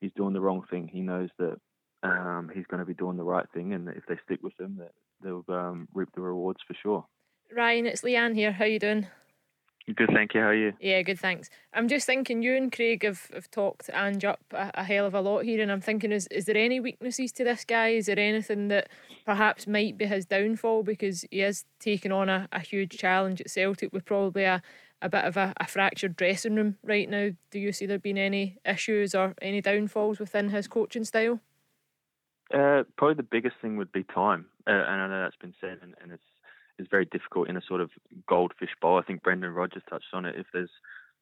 he's 0.00 0.12
doing 0.16 0.32
the 0.32 0.40
wrong 0.40 0.62
thing. 0.70 0.88
He 0.92 1.00
knows 1.00 1.30
that 1.38 1.56
um, 2.02 2.50
he's 2.54 2.66
going 2.66 2.80
to 2.80 2.86
be 2.86 2.94
doing 2.94 3.16
the 3.16 3.24
right 3.24 3.46
thing, 3.54 3.72
and 3.72 3.88
if 3.88 4.04
they 4.08 4.16
stick 4.24 4.42
with 4.42 4.58
him, 4.58 4.78
that 4.78 4.92
they'll 5.22 5.44
um, 5.48 5.88
reap 5.94 6.08
the 6.14 6.20
rewards 6.20 6.60
for 6.66 6.74
sure. 6.74 7.04
Ryan, 7.54 7.86
it's 7.86 8.02
Leanne 8.02 8.34
here. 8.34 8.52
How 8.52 8.64
you 8.64 8.78
doing? 8.78 9.06
Good, 9.94 10.10
thank 10.12 10.34
you. 10.34 10.40
How 10.40 10.48
are 10.48 10.54
you? 10.54 10.72
Yeah, 10.80 11.00
good, 11.02 11.20
thanks. 11.20 11.48
I'm 11.72 11.86
just 11.86 12.06
thinking 12.06 12.42
you 12.42 12.56
and 12.56 12.72
Craig 12.72 13.04
have, 13.04 13.30
have 13.32 13.48
talked 13.52 13.88
Ange 13.94 14.24
up 14.24 14.40
a, 14.50 14.72
a, 14.74 14.82
hell 14.82 15.06
of 15.06 15.14
a 15.14 15.20
lot 15.20 15.44
here, 15.44 15.62
and 15.62 15.70
I'm 15.70 15.80
thinking, 15.80 16.10
is, 16.10 16.26
is 16.26 16.46
there 16.46 16.56
any 16.56 16.80
weaknesses 16.80 17.30
to 17.32 17.44
this 17.44 17.64
guy? 17.64 17.90
Is 17.90 18.06
there 18.06 18.18
anything 18.18 18.66
that 18.68 18.88
perhaps 19.24 19.68
might 19.68 19.96
be 19.96 20.06
his 20.06 20.26
downfall 20.26 20.82
because 20.82 21.24
he 21.30 21.40
is 21.42 21.64
taking 21.78 22.10
on 22.10 22.28
a, 22.28 22.48
a 22.50 22.58
huge 22.58 22.98
challenge 22.98 23.40
at 23.40 23.48
Celtic 23.50 23.92
with 23.92 24.04
probably 24.04 24.42
a, 24.42 24.60
a 25.02 25.08
bit 25.08 25.24
of 25.24 25.36
a, 25.36 25.52
a 25.58 25.68
fractured 25.68 26.16
dressing 26.16 26.56
room 26.56 26.78
right 26.82 27.08
now? 27.08 27.30
Do 27.52 27.60
you 27.60 27.72
see 27.72 27.86
there 27.86 28.00
being 28.00 28.18
any 28.18 28.58
issues 28.64 29.14
or 29.14 29.34
any 29.40 29.60
downfalls 29.60 30.18
within 30.18 30.48
his 30.48 30.66
coaching 30.66 31.04
style? 31.04 31.38
Uh, 32.52 32.82
probably 32.96 33.14
the 33.14 33.22
biggest 33.22 33.54
thing 33.62 33.76
would 33.76 33.92
be 33.92 34.02
time, 34.02 34.46
uh, 34.66 34.72
and 34.72 35.02
I 35.02 35.06
know 35.06 35.22
that's 35.22 35.36
been 35.36 35.54
said, 35.60 35.78
and, 35.82 35.94
and 36.02 36.10
it's 36.10 36.22
is 36.78 36.86
very 36.90 37.06
difficult 37.06 37.48
in 37.48 37.56
a 37.56 37.62
sort 37.66 37.80
of 37.80 37.90
goldfish 38.28 38.74
bowl. 38.80 38.98
I 38.98 39.02
think 39.02 39.22
Brendan 39.22 39.52
Rodgers 39.52 39.82
touched 39.88 40.12
on 40.12 40.24
it. 40.24 40.36
If 40.36 40.46
there's, 40.52 40.70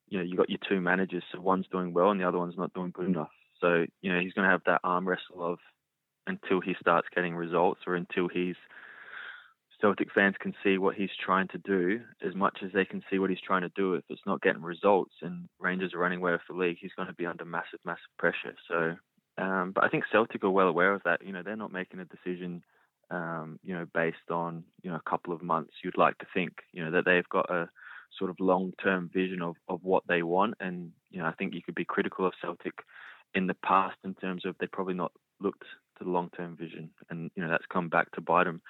you 0.09 0.19
know, 0.19 0.25
you 0.25 0.37
got 0.37 0.51
your 0.51 0.59
two 0.69 0.81
managers, 0.81 1.25
so 1.33 1.41
one's 1.41 1.67
doing 1.71 1.93
well 1.93 2.11
and 2.11 2.21
the 2.21 2.29
other 2.29 2.39
one's 2.39 2.57
not 2.57 2.75
doing 2.75 2.91
good 2.91 3.07
enough. 3.07 3.31
So 3.61 3.87
you 4.03 4.13
know, 4.13 4.21
he's 4.21 4.33
going 4.33 4.47
to 4.47 4.51
have 4.53 4.65
that 4.67 4.81
arm 4.85 5.09
wrestle 5.09 5.45
of 5.45 5.59
until 6.27 6.61
he 6.61 6.75
starts 6.81 7.09
getting 7.15 7.37
results 7.37 7.81
or 7.87 7.95
until 7.95 8.29
he's 8.29 8.57
Celtic 9.81 10.09
fans 10.15 10.37
can 10.41 10.55
see 10.63 10.79
what 10.79 10.95
he's 10.95 11.11
trying 11.23 11.49
to 11.49 11.59
do 11.59 12.01
as 12.27 12.35
much 12.35 12.59
as 12.65 12.71
they 12.73 12.85
can 12.85 13.03
see 13.11 13.19
what 13.19 13.29
he's 13.29 13.41
trying 13.41 13.63
to 13.63 13.73
do. 13.77 13.95
If 13.95 14.05
it's 14.09 14.23
not 14.25 14.41
getting 14.41 14.63
results 14.63 15.13
and 15.21 15.47
Rangers 15.61 15.93
are 15.93 15.99
running 15.99 16.21
away 16.21 16.33
with 16.33 16.41
the 16.49 16.55
league, 16.57 16.79
he's 16.81 16.95
going 16.97 17.09
to 17.09 17.15
be 17.15 17.27
under 17.27 17.45
massive, 17.45 17.81
massive 17.85 18.17
pressure. 18.19 18.55
So 18.69 18.97
Um, 19.37 19.73
but 19.75 19.85
I 19.85 19.89
think 19.89 20.05
Celtic 20.11 20.45
are 20.45 20.51
well 20.51 20.69
aware 20.69 20.95
of 20.95 21.03
that. 21.05 21.25
You 21.25 21.33
know, 21.33 21.43
they're 21.43 21.57
not 21.57 21.73
making 21.73 22.01
a 22.01 22.05
decision, 22.05 22.63
um, 23.15 23.61
you 23.63 23.75
know, 23.75 23.87
based 23.95 24.31
on 24.31 24.65
you 24.83 24.91
know 24.91 24.97
a 24.97 25.11
couple 25.11 25.33
of 25.33 25.43
months. 25.43 25.75
You'd 25.83 25.97
like 25.97 26.19
to 26.19 26.27
think, 26.35 26.53
you 26.73 26.85
know, 26.85 26.91
that 26.91 27.05
they've 27.05 27.29
got 27.29 27.51
a 27.51 27.69
sort 28.19 28.31
of 28.31 28.37
long-term 28.41 29.11
vision 29.13 29.43
of, 29.43 29.57
of 29.69 29.83
what 29.83 30.05
they 30.09 30.23
want. 30.23 30.55
And 30.61 30.93
you 31.11 31.21
know, 31.21 31.27
I 31.27 31.33
think 31.33 31.55
you 31.55 31.63
could 31.63 31.75
be 31.75 31.85
critical 31.85 32.27
of 32.27 32.33
Celtic 32.41 32.75
in 33.35 33.47
the 33.47 33.55
past 33.55 33.97
in 34.05 34.15
terms 34.15 34.45
of 34.45 34.57
they 34.59 34.67
probably 34.67 34.95
not 34.95 35.13
looked 35.41 35.65
to 35.99 36.05
the 36.05 36.11
long-term 36.11 36.57
vision, 36.57 36.91
and 37.09 37.31
you 37.37 37.43
know 37.43 37.49
that's 37.49 37.67
come 37.73 37.89
back 37.89 38.11
to 38.13 38.21
bite 38.21 38.45
them 38.45 38.61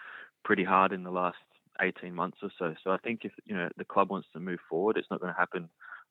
pretty 0.44 0.64
hard 0.64 0.92
in 0.92 1.04
the 1.04 1.10
last 1.10 1.38
18 1.80 2.14
months 2.14 2.38
or 2.42 2.50
so. 2.58 2.74
So 2.84 2.90
I 2.90 2.98
think 2.98 3.20
if 3.24 3.32
you 3.46 3.54
know 3.54 3.68
the 3.78 3.84
club 3.84 4.10
wants 4.10 4.28
to 4.34 4.40
move 4.40 4.60
forward, 4.68 4.98
it's 4.98 5.10
not 5.10 5.20
going 5.20 5.32
to 5.32 5.38
happen 5.38 5.70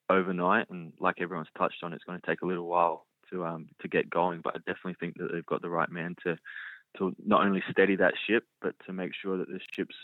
overnight, 0.09 0.69
and 0.71 0.93
like 0.99 1.21
everyone's 1.21 1.49
touched 1.57 1.83
on, 1.83 1.93
it's 1.93 2.03
going 2.03 2.19
to 2.19 2.27
take 2.27 2.41
a 2.41 2.47
little 2.47 2.67
while 2.67 3.05
to 3.31 3.45
um, 3.45 3.67
to 3.81 3.87
get 3.87 4.09
going. 4.09 4.41
But 4.43 4.55
I 4.55 4.59
definitely 4.59 4.95
think 4.99 5.17
that 5.17 5.29
they've 5.31 5.45
got 5.45 5.61
the 5.61 5.69
right 5.69 5.89
man 5.89 6.15
to 6.23 6.37
to 6.97 7.15
not 7.25 7.45
only 7.45 7.63
steady 7.71 7.95
that 7.97 8.13
ship, 8.27 8.45
but 8.61 8.75
to 8.85 8.93
make 8.93 9.11
sure 9.19 9.37
that 9.37 9.47
the 9.47 9.59
ship's 9.71 9.95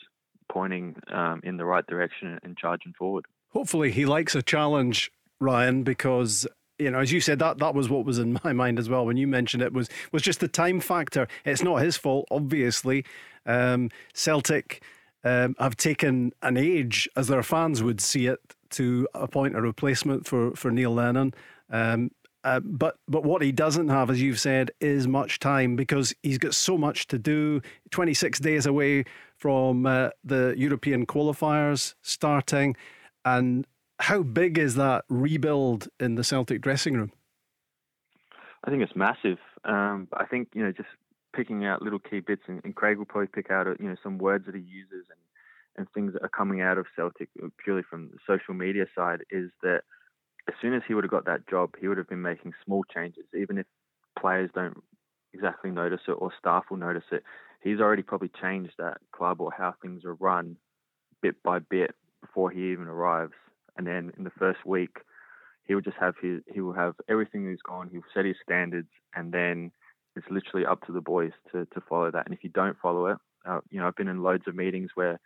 pointing 0.52 0.96
um, 1.12 1.42
in 1.44 1.58
the 1.58 1.66
right 1.66 1.86
direction 1.88 2.40
and 2.44 2.58
charging 2.58 2.94
forward. 2.94 3.26
Hopefully, 3.50 3.92
he 3.92 4.06
likes 4.06 4.36
a 4.36 4.42
challenge, 4.42 5.12
Ryan, 5.40 5.84
because 5.84 6.48
you 6.80 6.90
know, 6.90 7.00
as 7.00 7.12
you 7.12 7.20
said, 7.20 7.40
that 7.40 7.58
that 7.60 7.76
was 7.76 7.90
what 7.90 8.06
was 8.06 8.18
in 8.18 8.40
my 8.44 8.54
mind 8.54 8.80
as 8.80 8.90
well 8.90 9.06
when 9.06 9.18
you 9.18 9.28
mentioned 9.28 9.62
it 9.62 9.74
was 9.74 9.90
was 10.12 10.22
just 10.22 10.40
the 10.40 10.48
time 10.48 10.80
factor. 10.80 11.28
It's 11.46 11.64
not 11.64 11.78
his 11.78 11.98
fault, 11.98 12.28
obviously. 12.32 13.06
Um, 13.46 13.90
Celtic 14.14 14.84
um, 15.24 15.56
have 15.60 15.76
taken 15.76 16.32
an 16.42 16.58
age, 16.58 17.08
as 17.16 17.28
their 17.28 17.44
fans 17.44 17.84
would 17.84 18.02
see 18.02 18.28
it, 18.28 18.40
to 18.72 19.08
appoint 19.14 19.56
a 19.56 19.62
replacement 19.62 20.26
for 20.26 20.52
for 20.56 20.72
Neil 20.72 20.94
Lennon. 20.94 21.34
Um, 21.70 22.12
uh, 22.44 22.60
but 22.62 22.98
but 23.08 23.24
what 23.24 23.42
he 23.42 23.52
doesn't 23.52 23.90
have, 23.90 24.10
as 24.10 24.22
you've 24.22 24.40
said, 24.40 24.72
is 24.80 25.08
much 25.08 25.40
time 25.40 25.76
because 25.76 26.14
he's 26.24 26.38
got 26.38 26.56
so 26.56 26.78
much 26.78 27.08
to 27.08 27.20
do. 27.20 27.62
Twenty 27.92 28.14
six 28.14 28.40
days 28.40 28.66
away 28.66 29.04
from 29.38 29.86
uh, 29.86 30.10
the 30.24 30.54
European 30.58 31.06
qualifiers 31.06 31.96
starting, 32.02 32.76
and 33.26 33.68
how 34.00 34.24
big 34.24 34.58
is 34.58 34.76
that 34.76 35.04
rebuild 35.10 35.90
in 36.00 36.16
the 36.16 36.24
Celtic 36.24 36.62
dressing 36.62 36.94
room? 36.94 37.12
I 38.64 38.70
think 38.70 38.84
it's 38.84 38.96
massive. 38.96 39.38
Um, 39.66 40.08
I 40.14 40.26
think 40.26 40.50
you 40.54 40.64
know 40.64 40.72
just 40.72 40.90
picking 41.36 41.66
out 41.66 41.82
little 41.82 42.00
key 42.00 42.22
bits, 42.22 42.44
and, 42.48 42.62
and, 42.64 42.74
Craig 42.74 42.98
will 42.98 43.06
probably 43.06 43.28
pick 43.28 43.52
out 43.52 43.68
you 43.80 43.90
know 43.90 43.96
some 44.02 44.18
words 44.18 44.46
that 44.46 44.56
he 44.56 44.62
uses 44.62 45.06
and 45.10 45.20
and 45.78 45.88
things 45.94 46.14
that 46.14 46.24
are 46.24 46.30
coming 46.30 46.62
out 46.62 46.78
of 46.78 46.86
Celtic 46.96 47.30
purely 47.64 47.84
from 47.84 48.10
the 48.12 48.18
social 48.26 48.54
media 48.54 48.86
side 48.96 49.22
is 49.30 49.50
that 49.62 49.82
as 50.50 50.56
soon 50.62 50.74
as 50.74 50.82
he 50.88 50.94
would 50.94 51.04
have 51.04 51.12
got 51.12 51.26
that 51.26 51.48
job, 51.48 51.76
he 51.80 51.88
would 51.88 51.98
have 51.98 52.10
been 52.10 52.22
making 52.22 52.54
small 52.66 52.84
changes, 52.94 53.26
even 53.40 53.58
if 53.58 53.66
players 54.20 54.50
don't 54.54 54.78
exactly 55.34 55.70
notice 55.70 56.02
it 56.08 56.14
or 56.14 56.32
staff 56.38 56.66
will 56.70 56.78
notice 56.78 57.04
it. 57.12 57.24
He's 57.62 57.80
already 57.80 58.02
probably 58.02 58.32
changed 58.42 58.74
that 58.80 58.98
club 59.12 59.42
or 59.42 59.52
how 59.56 59.76
things 59.82 60.04
are 60.06 60.16
run 60.16 60.58
bit 61.22 61.42
by 61.44 61.60
bit 61.60 61.92
before 62.22 62.50
he 62.50 62.72
even 62.72 62.88
arrives. 62.88 63.34
And 63.78 63.86
then 63.86 64.12
in 64.18 64.24
the 64.24 64.32
first 64.32 64.66
week, 64.66 64.98
he 65.66 65.76
will 65.76 65.82
just 65.82 65.98
have 66.00 66.16
his 66.20 66.42
he 66.52 66.62
will 66.62 66.74
have 66.74 66.96
everything 67.08 67.48
he's 67.48 67.62
gone. 67.62 67.90
He'll 67.92 68.02
set 68.14 68.26
his 68.26 68.36
standards, 68.44 68.90
and 69.16 69.32
then 69.32 69.72
it's 70.16 70.26
literally 70.32 70.66
up 70.66 70.86
to 70.88 70.92
the 70.92 71.02
boys 71.02 71.32
to 71.52 71.66
to 71.66 71.82
follow 71.88 72.10
that. 72.12 72.26
And 72.26 72.34
if 72.34 72.44
you 72.44 72.50
don't 72.50 72.78
follow 72.82 73.06
it, 73.06 73.18
uh, 73.48 73.60
you 73.70 73.80
know 73.80 73.88
I've 73.88 73.96
been 73.96 74.08
in 74.08 74.24
loads 74.24 74.48
of 74.48 74.56
meetings 74.56 74.90
where 74.96 75.20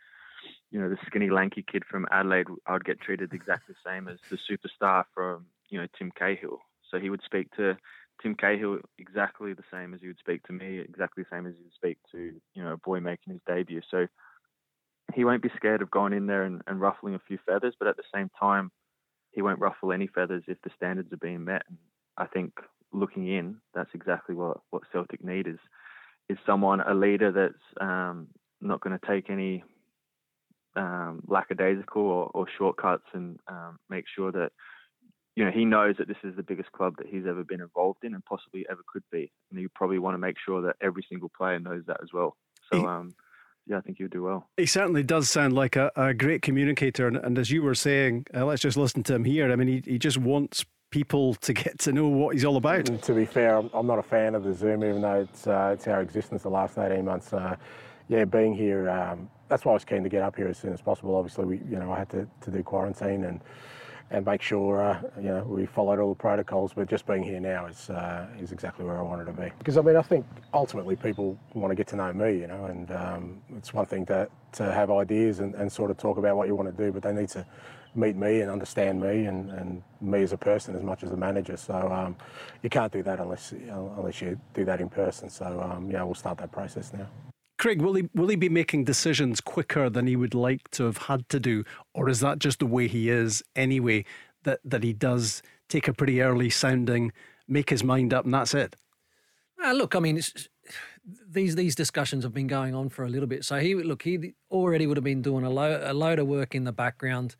you 0.70 0.80
know, 0.80 0.88
the 0.88 0.98
skinny, 1.06 1.30
lanky 1.30 1.64
kid 1.70 1.84
from 1.90 2.06
Adelaide, 2.10 2.46
I 2.66 2.72
would 2.72 2.84
get 2.84 3.00
treated 3.00 3.32
exactly 3.32 3.74
the 3.74 3.90
same 3.90 4.08
as 4.08 4.18
the 4.30 4.38
superstar 4.38 5.04
from, 5.14 5.46
you 5.68 5.80
know, 5.80 5.86
Tim 5.98 6.10
Cahill. 6.10 6.58
So 6.90 6.98
he 6.98 7.10
would 7.10 7.22
speak 7.24 7.54
to 7.56 7.76
Tim 8.22 8.34
Cahill 8.34 8.78
exactly 8.98 9.52
the 9.52 9.64
same 9.72 9.94
as 9.94 10.00
he 10.00 10.06
would 10.06 10.18
speak 10.18 10.42
to 10.44 10.52
me, 10.52 10.78
exactly 10.78 11.24
the 11.24 11.36
same 11.36 11.46
as 11.46 11.54
he 11.56 11.62
would 11.62 11.74
speak 11.74 11.98
to, 12.12 12.40
you 12.54 12.64
know, 12.64 12.72
a 12.72 12.76
boy 12.76 13.00
making 13.00 13.32
his 13.32 13.42
debut. 13.46 13.80
So 13.90 14.06
he 15.14 15.24
won't 15.24 15.42
be 15.42 15.50
scared 15.56 15.82
of 15.82 15.90
going 15.90 16.12
in 16.12 16.26
there 16.26 16.44
and, 16.44 16.62
and 16.66 16.80
ruffling 16.80 17.14
a 17.14 17.20
few 17.26 17.38
feathers, 17.46 17.74
but 17.78 17.88
at 17.88 17.96
the 17.96 18.02
same 18.14 18.30
time, 18.38 18.70
he 19.32 19.42
won't 19.42 19.60
ruffle 19.60 19.92
any 19.92 20.06
feathers 20.06 20.44
if 20.46 20.60
the 20.62 20.70
standards 20.76 21.12
are 21.12 21.18
being 21.18 21.44
met. 21.44 21.62
And 21.68 21.78
I 22.16 22.26
think 22.26 22.52
looking 22.92 23.28
in, 23.28 23.56
that's 23.74 23.90
exactly 23.94 24.34
what, 24.34 24.58
what 24.70 24.82
Celtic 24.92 25.24
need 25.24 25.46
is 25.46 25.58
is 26.30 26.38
someone, 26.46 26.80
a 26.80 26.94
leader 26.94 27.30
that's 27.30 27.82
um, 27.82 28.28
not 28.60 28.80
going 28.80 28.98
to 28.98 29.06
take 29.06 29.28
any 29.28 29.62
um, 30.76 31.22
lackadaisical 31.26 32.02
or, 32.02 32.30
or, 32.34 32.46
shortcuts 32.58 33.04
and 33.12 33.38
um, 33.48 33.78
make 33.88 34.04
sure 34.14 34.32
that 34.32 34.50
you 35.36 35.44
know 35.44 35.50
he 35.50 35.64
knows 35.64 35.96
that 35.98 36.08
this 36.08 36.16
is 36.24 36.34
the 36.36 36.42
biggest 36.42 36.72
club 36.72 36.94
that 36.98 37.06
he's 37.06 37.26
ever 37.28 37.44
been 37.44 37.60
involved 37.60 38.00
in 38.02 38.14
and 38.14 38.24
possibly 38.24 38.66
ever 38.70 38.80
could 38.92 39.04
be, 39.10 39.30
and 39.50 39.60
you 39.60 39.68
probably 39.74 39.98
want 39.98 40.14
to 40.14 40.18
make 40.18 40.36
sure 40.44 40.62
that 40.62 40.76
every 40.80 41.04
single 41.08 41.30
player 41.36 41.58
knows 41.58 41.82
that 41.86 41.98
as 42.02 42.08
well. 42.12 42.36
So. 42.72 42.86
Um, 42.86 43.14
yeah, 43.66 43.78
I 43.78 43.80
think 43.80 43.98
you'll 43.98 44.10
do 44.10 44.22
well. 44.22 44.50
He 44.58 44.66
certainly 44.66 45.02
does 45.02 45.30
sound 45.30 45.54
like 45.54 45.74
a, 45.74 45.90
a 45.96 46.12
great 46.12 46.42
communicator. 46.42 47.08
And, 47.08 47.16
and, 47.16 47.38
as 47.38 47.50
you 47.50 47.62
were 47.62 47.74
saying, 47.74 48.26
uh, 48.34 48.44
let's 48.44 48.60
just 48.60 48.76
listen 48.76 49.02
to 49.04 49.14
him 49.14 49.24
here. 49.24 49.50
I 49.50 49.56
mean, 49.56 49.68
he, 49.68 49.92
he 49.92 49.98
just 49.98 50.18
wants 50.18 50.66
people 50.90 51.34
to 51.34 51.52
get 51.52 51.78
to 51.80 51.92
know 51.92 52.06
what 52.06 52.34
he's 52.34 52.44
all 52.44 52.56
about. 52.56 52.88
And 52.88 53.02
to 53.02 53.14
be 53.14 53.24
fair, 53.24 53.56
I'm, 53.56 53.70
I'm 53.72 53.86
not 53.86 53.98
a 53.98 54.02
fan 54.02 54.34
of 54.34 54.44
the 54.44 54.52
Zoom, 54.52 54.84
even 54.84 55.00
though 55.00 55.22
it's, 55.22 55.46
uh, 55.46 55.72
it's 55.74 55.88
our 55.88 56.00
existence 56.00 56.42
the 56.42 56.50
last 56.50 56.78
18 56.78 57.04
months. 57.04 57.32
Uh, 57.32 57.56
yeah, 58.08 58.24
being 58.24 58.54
here, 58.54 58.90
um, 58.90 59.30
that's 59.54 59.64
why 59.64 59.70
I 59.70 59.74
was 59.74 59.84
keen 59.84 60.02
to 60.02 60.08
get 60.08 60.24
up 60.24 60.34
here 60.34 60.48
as 60.48 60.58
soon 60.58 60.72
as 60.72 60.80
possible. 60.80 61.14
Obviously, 61.14 61.44
we, 61.44 61.56
you 61.58 61.78
know, 61.78 61.92
I 61.92 61.98
had 61.98 62.10
to, 62.10 62.26
to 62.40 62.50
do 62.50 62.64
quarantine 62.64 63.22
and 63.22 63.40
and 64.10 64.26
make 64.26 64.42
sure, 64.42 64.82
uh, 64.82 65.00
you 65.16 65.28
know, 65.28 65.44
we 65.44 65.64
followed 65.64 65.98
all 65.98 66.10
the 66.10 66.18
protocols. 66.18 66.72
But 66.74 66.88
just 66.90 67.06
being 67.06 67.22
here 67.22 67.38
now 67.38 67.66
is 67.66 67.88
uh, 67.88 68.26
is 68.40 68.50
exactly 68.50 68.84
where 68.84 68.98
I 68.98 69.02
wanted 69.02 69.26
to 69.26 69.32
be. 69.32 69.52
Because 69.58 69.76
I 69.76 69.82
mean, 69.82 69.94
I 69.94 70.02
think 70.02 70.26
ultimately 70.52 70.96
people 70.96 71.38
want 71.54 71.70
to 71.70 71.76
get 71.76 71.86
to 71.88 71.96
know 71.96 72.12
me, 72.12 72.40
you 72.40 72.48
know, 72.48 72.64
and 72.64 72.90
um, 72.90 73.40
it's 73.56 73.72
one 73.72 73.86
thing 73.86 74.04
to 74.06 74.28
to 74.54 74.72
have 74.72 74.90
ideas 74.90 75.38
and, 75.38 75.54
and 75.54 75.70
sort 75.70 75.92
of 75.92 75.98
talk 75.98 76.18
about 76.18 76.36
what 76.36 76.48
you 76.48 76.56
want 76.56 76.76
to 76.76 76.84
do, 76.84 76.90
but 76.90 77.04
they 77.04 77.12
need 77.12 77.28
to 77.28 77.46
meet 77.94 78.16
me 78.16 78.40
and 78.40 78.50
understand 78.50 79.00
me 79.00 79.26
and, 79.26 79.50
and 79.52 79.84
me 80.00 80.20
as 80.24 80.32
a 80.32 80.36
person 80.36 80.74
as 80.74 80.82
much 80.82 81.04
as 81.04 81.12
a 81.12 81.16
manager. 81.16 81.56
So 81.56 81.74
um, 81.92 82.16
you 82.64 82.70
can't 82.70 82.92
do 82.92 83.04
that 83.04 83.20
unless 83.20 83.52
unless 83.52 84.20
you 84.20 84.36
do 84.52 84.64
that 84.64 84.80
in 84.80 84.88
person. 84.88 85.30
So 85.30 85.46
um, 85.60 85.92
yeah, 85.92 86.02
we'll 86.02 86.16
start 86.16 86.38
that 86.38 86.50
process 86.50 86.92
now. 86.92 87.06
Craig, 87.64 87.80
will 87.80 87.94
he 87.94 88.10
will 88.14 88.28
he 88.28 88.36
be 88.36 88.50
making 88.50 88.84
decisions 88.84 89.40
quicker 89.40 89.88
than 89.88 90.06
he 90.06 90.16
would 90.16 90.34
like 90.34 90.70
to 90.72 90.84
have 90.84 90.98
had 90.98 91.26
to 91.30 91.40
do, 91.40 91.64
or 91.94 92.10
is 92.10 92.20
that 92.20 92.38
just 92.38 92.58
the 92.58 92.66
way 92.66 92.88
he 92.88 93.08
is 93.08 93.42
anyway? 93.56 94.04
That 94.42 94.60
that 94.66 94.82
he 94.82 94.92
does 94.92 95.40
take 95.66 95.88
a 95.88 95.94
pretty 95.94 96.20
early 96.20 96.50
sounding, 96.50 97.10
make 97.48 97.70
his 97.70 97.82
mind 97.82 98.12
up, 98.12 98.26
and 98.26 98.34
that's 98.34 98.52
it. 98.52 98.76
Uh, 99.64 99.72
look, 99.72 99.96
I 99.96 100.00
mean, 100.00 100.20
these 101.26 101.54
these 101.54 101.74
discussions 101.74 102.22
have 102.24 102.34
been 102.34 102.48
going 102.48 102.74
on 102.74 102.90
for 102.90 103.02
a 103.06 103.08
little 103.08 103.26
bit. 103.26 103.46
So 103.46 103.58
he 103.60 103.74
look, 103.74 104.02
he 104.02 104.34
already 104.50 104.86
would 104.86 104.98
have 104.98 105.04
been 105.04 105.22
doing 105.22 105.46
a, 105.46 105.50
lo- 105.50 105.80
a 105.82 105.94
load 105.94 106.18
of 106.18 106.26
work 106.26 106.54
in 106.54 106.64
the 106.64 106.72
background, 106.72 107.34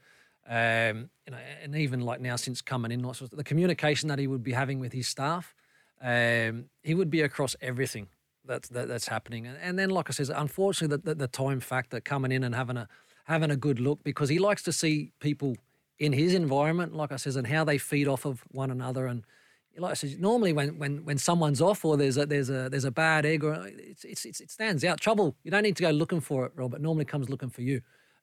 um, 0.49 1.11
you 1.27 1.33
know, 1.33 1.39
and 1.63 1.77
even 1.77 2.01
like 2.01 2.23
now 2.23 2.37
since 2.37 2.63
coming 2.63 2.93
in, 2.93 3.03
the 3.03 3.45
communication 3.45 4.09
that 4.09 4.19
he 4.19 4.27
would 4.27 4.43
be 4.43 4.53
having 4.53 4.81
with 4.81 4.95
his 4.95 5.07
staff, 5.07 5.55
um, 6.01 6.71
he 6.83 6.95
would 6.95 7.11
be 7.11 7.21
across 7.21 7.55
everything 7.61 8.09
that's 8.47 8.69
that, 8.71 8.89
that's 8.89 9.09
happening. 9.09 9.47
And, 9.47 9.79
then, 9.79 9.91
like 9.91 10.09
I 10.11 10.13
said, 10.13 10.31
unfortunately, 10.35 10.97
the, 10.97 11.11
the, 11.11 11.15
the 11.15 11.29
time 11.29 11.61
factor 11.61 12.01
coming 12.01 12.33
in 12.33 12.45
and 12.45 12.55
having 12.55 12.77
a 12.77 12.89
having 13.25 13.51
a 13.51 13.57
good 13.57 13.81
look 13.81 14.05
because 14.05 14.29
he 14.29 14.39
likes 14.39 14.63
to 14.63 14.73
see 14.73 15.13
people 15.19 15.57
in 15.99 16.13
his 16.13 16.35
environment, 16.35 16.95
like 16.95 17.13
I 17.13 17.17
says, 17.17 17.37
and 17.37 17.47
how 17.47 17.65
they 17.65 17.79
feed 17.79 18.07
off 18.07 18.27
of 18.27 18.43
one 18.51 18.71
another. 18.71 19.07
And 19.07 19.25
like 19.79 19.93
I 19.93 19.95
said, 19.95 20.21
normally 20.21 20.53
when 20.53 20.79
when 20.79 21.05
when 21.05 21.19
someone's 21.19 21.61
off 21.61 21.85
or 21.85 21.97
there's 21.97 22.17
a 22.17 22.27
there's 22.27 22.51
a 22.51 22.69
there's 22.69 22.85
a 22.85 22.91
bad 22.91 23.25
egg 23.25 23.45
or 23.45 23.55
it's, 23.67 24.05
it's, 24.05 24.25
it's 24.25 24.41
it 24.41 24.51
stands 24.51 24.85
out. 24.85 25.01
Trouble. 25.01 25.37
You 25.43 25.51
don't 25.51 25.63
need 25.63 25.77
to 25.77 25.83
go 25.83 25.91
looking 25.91 26.21
for 26.21 26.47
it, 26.47 26.53
Robert. 26.55 26.81
Normally 26.81 27.05
comes 27.05 27.29
looking 27.29 27.51
for 27.51 27.63
you. 27.63 27.81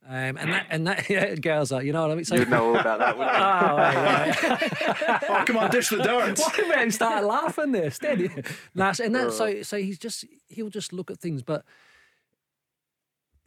Um, 0.08 0.38
and 0.38 0.52
that 0.52 0.66
and 0.70 0.88
that 0.88 1.10
yeah, 1.10 1.36
girls 1.36 1.72
are, 1.72 1.84
you 1.84 1.93
know 1.93 2.02
what 2.02 2.12
I 2.12 2.16
mean. 2.16 2.26
So, 2.26 2.36
You'd 2.36 2.49
know 2.49 2.70
all 2.70 2.80
about 2.80 2.99
that, 2.99 3.18
wouldn't 3.18 3.38
you? 3.38 3.43
oh, 3.43 3.78
right, 3.78 4.43
right. 5.08 5.24
oh, 5.30 5.43
come 5.45 5.58
on, 5.58 5.70
dish 5.70 5.89
the 5.89 5.97
darts. 5.97 6.41
Why 6.41 6.68
man 6.68 6.91
start 6.91 7.24
laughing 7.24 7.72
there? 7.72 7.91
Steady. 7.91 8.30
Nah, 8.74 8.93
and 9.02 9.14
that 9.14 9.32
so 9.32 9.62
so 9.62 9.78
he's 9.78 9.99
just 9.99 10.26
he'll 10.47 10.70
just 10.70 10.91
look 10.91 11.12
at 11.12 11.20
things, 11.20 11.43
but 11.43 11.64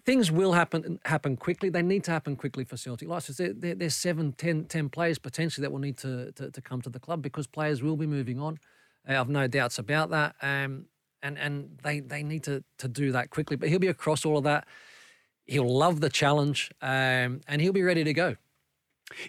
things 0.04 0.30
will 0.30 0.52
happen 0.52 1.00
happen 1.04 1.36
quickly. 1.36 1.70
They 1.70 1.82
need 1.82 2.04
to 2.04 2.10
happen 2.10 2.36
quickly 2.36 2.64
for 2.64 2.76
Celtic. 2.76 3.08
Like 3.08 3.16
I 3.28 3.32
said, 3.32 3.60
there, 3.60 3.74
there's 3.74 3.96
seven, 3.96 4.32
ten, 4.32 4.64
ten 4.66 4.88
players 4.88 5.18
potentially 5.18 5.62
that 5.62 5.72
will 5.72 5.80
need 5.80 5.96
to, 5.98 6.32
to, 6.32 6.50
to 6.50 6.60
come 6.60 6.82
to 6.82 6.90
the 6.90 7.00
club 7.00 7.22
because 7.22 7.46
players 7.46 7.82
will 7.82 7.96
be 7.96 8.06
moving 8.06 8.38
on. 8.38 8.58
Uh, 9.08 9.20
I've 9.20 9.28
no 9.28 9.46
doubts 9.46 9.78
about 9.78 10.10
that. 10.10 10.36
Um, 10.42 10.86
and 11.22 11.38
and 11.38 11.78
they 11.82 12.00
they 12.00 12.22
need 12.22 12.44
to 12.44 12.62
to 12.78 12.88
do 12.88 13.12
that 13.12 13.30
quickly. 13.30 13.56
But 13.56 13.70
he'll 13.70 13.78
be 13.78 13.88
across 13.88 14.24
all 14.24 14.38
of 14.38 14.44
that. 14.44 14.66
He'll 15.46 15.68
love 15.68 16.00
the 16.00 16.08
challenge, 16.08 16.70
um, 16.80 17.40
and 17.46 17.60
he'll 17.60 17.72
be 17.72 17.82
ready 17.82 18.04
to 18.04 18.12
go. 18.12 18.36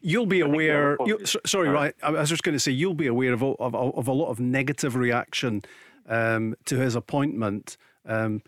You'll 0.01 0.25
be 0.25 0.39
aware. 0.39 0.97
You, 1.05 1.19
sorry, 1.25 1.69
right? 1.69 1.93
I 2.01 2.11
was 2.11 2.29
just 2.29 2.43
going 2.43 2.55
to 2.55 2.59
say 2.59 2.71
you'll 2.71 2.93
be 2.93 3.07
aware 3.07 3.33
of 3.33 3.43
of, 3.43 3.75
of 3.75 4.07
a 4.07 4.13
lot 4.13 4.29
of 4.29 4.39
negative 4.39 4.95
reaction 4.95 5.63
um, 6.07 6.55
to 6.65 6.77
his 6.77 6.95
appointment, 6.95 7.77
um, 8.05 8.41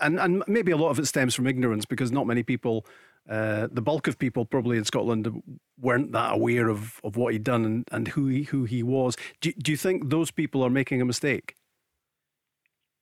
and 0.00 0.20
and 0.20 0.44
maybe 0.46 0.72
a 0.72 0.76
lot 0.76 0.90
of 0.90 0.98
it 0.98 1.06
stems 1.06 1.34
from 1.34 1.46
ignorance 1.46 1.84
because 1.84 2.12
not 2.12 2.26
many 2.26 2.42
people, 2.44 2.86
uh, 3.28 3.66
the 3.72 3.82
bulk 3.82 4.06
of 4.06 4.18
people 4.18 4.44
probably 4.44 4.78
in 4.78 4.84
Scotland 4.84 5.42
weren't 5.80 6.12
that 6.12 6.34
aware 6.34 6.68
of, 6.68 7.00
of 7.04 7.16
what 7.16 7.32
he'd 7.32 7.44
done 7.44 7.64
and, 7.64 7.88
and 7.92 8.08
who 8.08 8.26
he, 8.26 8.42
who 8.44 8.64
he 8.64 8.82
was. 8.82 9.16
Do, 9.40 9.52
do 9.52 9.70
you 9.70 9.76
think 9.76 10.10
those 10.10 10.30
people 10.30 10.64
are 10.64 10.70
making 10.70 11.00
a 11.00 11.04
mistake? 11.04 11.56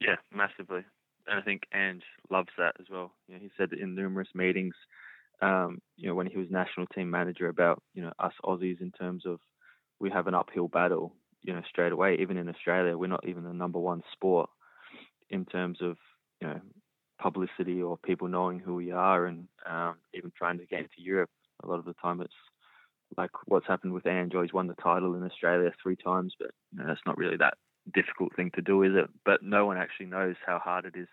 Yeah, 0.01 0.17
massively. 0.35 0.85
And 1.27 1.39
I 1.39 1.43
think 1.43 1.63
Ange 1.75 2.05
loves 2.31 2.51
that 2.59 2.75
as 2.81 2.87
well. 2.91 3.13
You 3.29 3.35
know, 3.35 3.41
he 3.41 3.51
said 3.57 3.73
in 3.73 3.95
numerous 3.95 4.29
meetings, 4.35 4.75
um, 5.43 5.79
you 5.97 6.09
know, 6.09 6.15
when 6.15 6.27
he 6.27 6.39
was 6.39 6.51
national 6.51 6.87
team 6.89 7.11
manager 7.11 7.49
about, 7.49 7.83
you 7.95 8.03
know, 8.03 8.13
us 8.19 8.33
Aussies 8.45 8.81
in 8.81 8.93
terms 8.93 9.25
of 9.27 9.39
we 10.01 10.11
have 10.11 10.27
an 10.27 10.35
uphill 10.35 10.69
battle, 10.69 11.15
you 11.43 11.53
know, 11.53 11.63
straight 11.69 11.93
away. 11.93 12.17
Even 12.21 12.37
in 12.37 12.49
Australia, 12.49 12.97
we're 12.97 13.07
not 13.09 13.27
even 13.27 13.45
the 13.45 13.53
number 13.53 13.79
one 13.79 14.03
sport 14.13 14.49
in 15.31 15.45
terms 15.45 15.79
of, 15.83 15.97
you 16.41 16.49
know, 16.49 16.61
publicity 17.21 17.83
or 17.83 17.97
people 17.99 18.29
knowing 18.29 18.59
who 18.59 18.75
we 18.75 18.93
are 18.93 19.27
and 19.27 19.49
um, 19.69 19.97
even 20.15 20.31
trying 20.37 20.59
to 20.59 20.67
get 20.67 20.81
into 20.81 20.99
Europe. 20.99 21.31
A 21.65 21.67
lot 21.67 21.79
of 21.79 21.85
the 21.87 21.95
time 21.95 22.21
it's 22.21 22.33
like 23.17 23.31
what's 23.47 23.67
happened 23.67 23.93
with 23.93 24.07
Ange. 24.07 24.35
He's 24.41 24.53
won 24.53 24.67
the 24.67 24.75
title 24.75 25.15
in 25.15 25.25
Australia 25.25 25.71
three 25.83 25.97
times, 25.97 26.35
but 26.39 26.51
you 26.73 26.79
know, 26.79 26.87
that's 26.87 27.01
not 27.07 27.17
really 27.19 27.37
that 27.39 27.55
difficult 27.95 28.35
thing 28.35 28.51
to 28.55 28.63
do, 28.63 28.83
is 28.83 28.93
it? 28.95 29.09
But 29.25 29.43
no 29.43 29.67
one 29.67 29.77
actually 29.77 30.07
knows 30.07 30.37
how 30.45 30.59
hard 30.59 30.85
it 30.85 30.97
is 30.97 31.09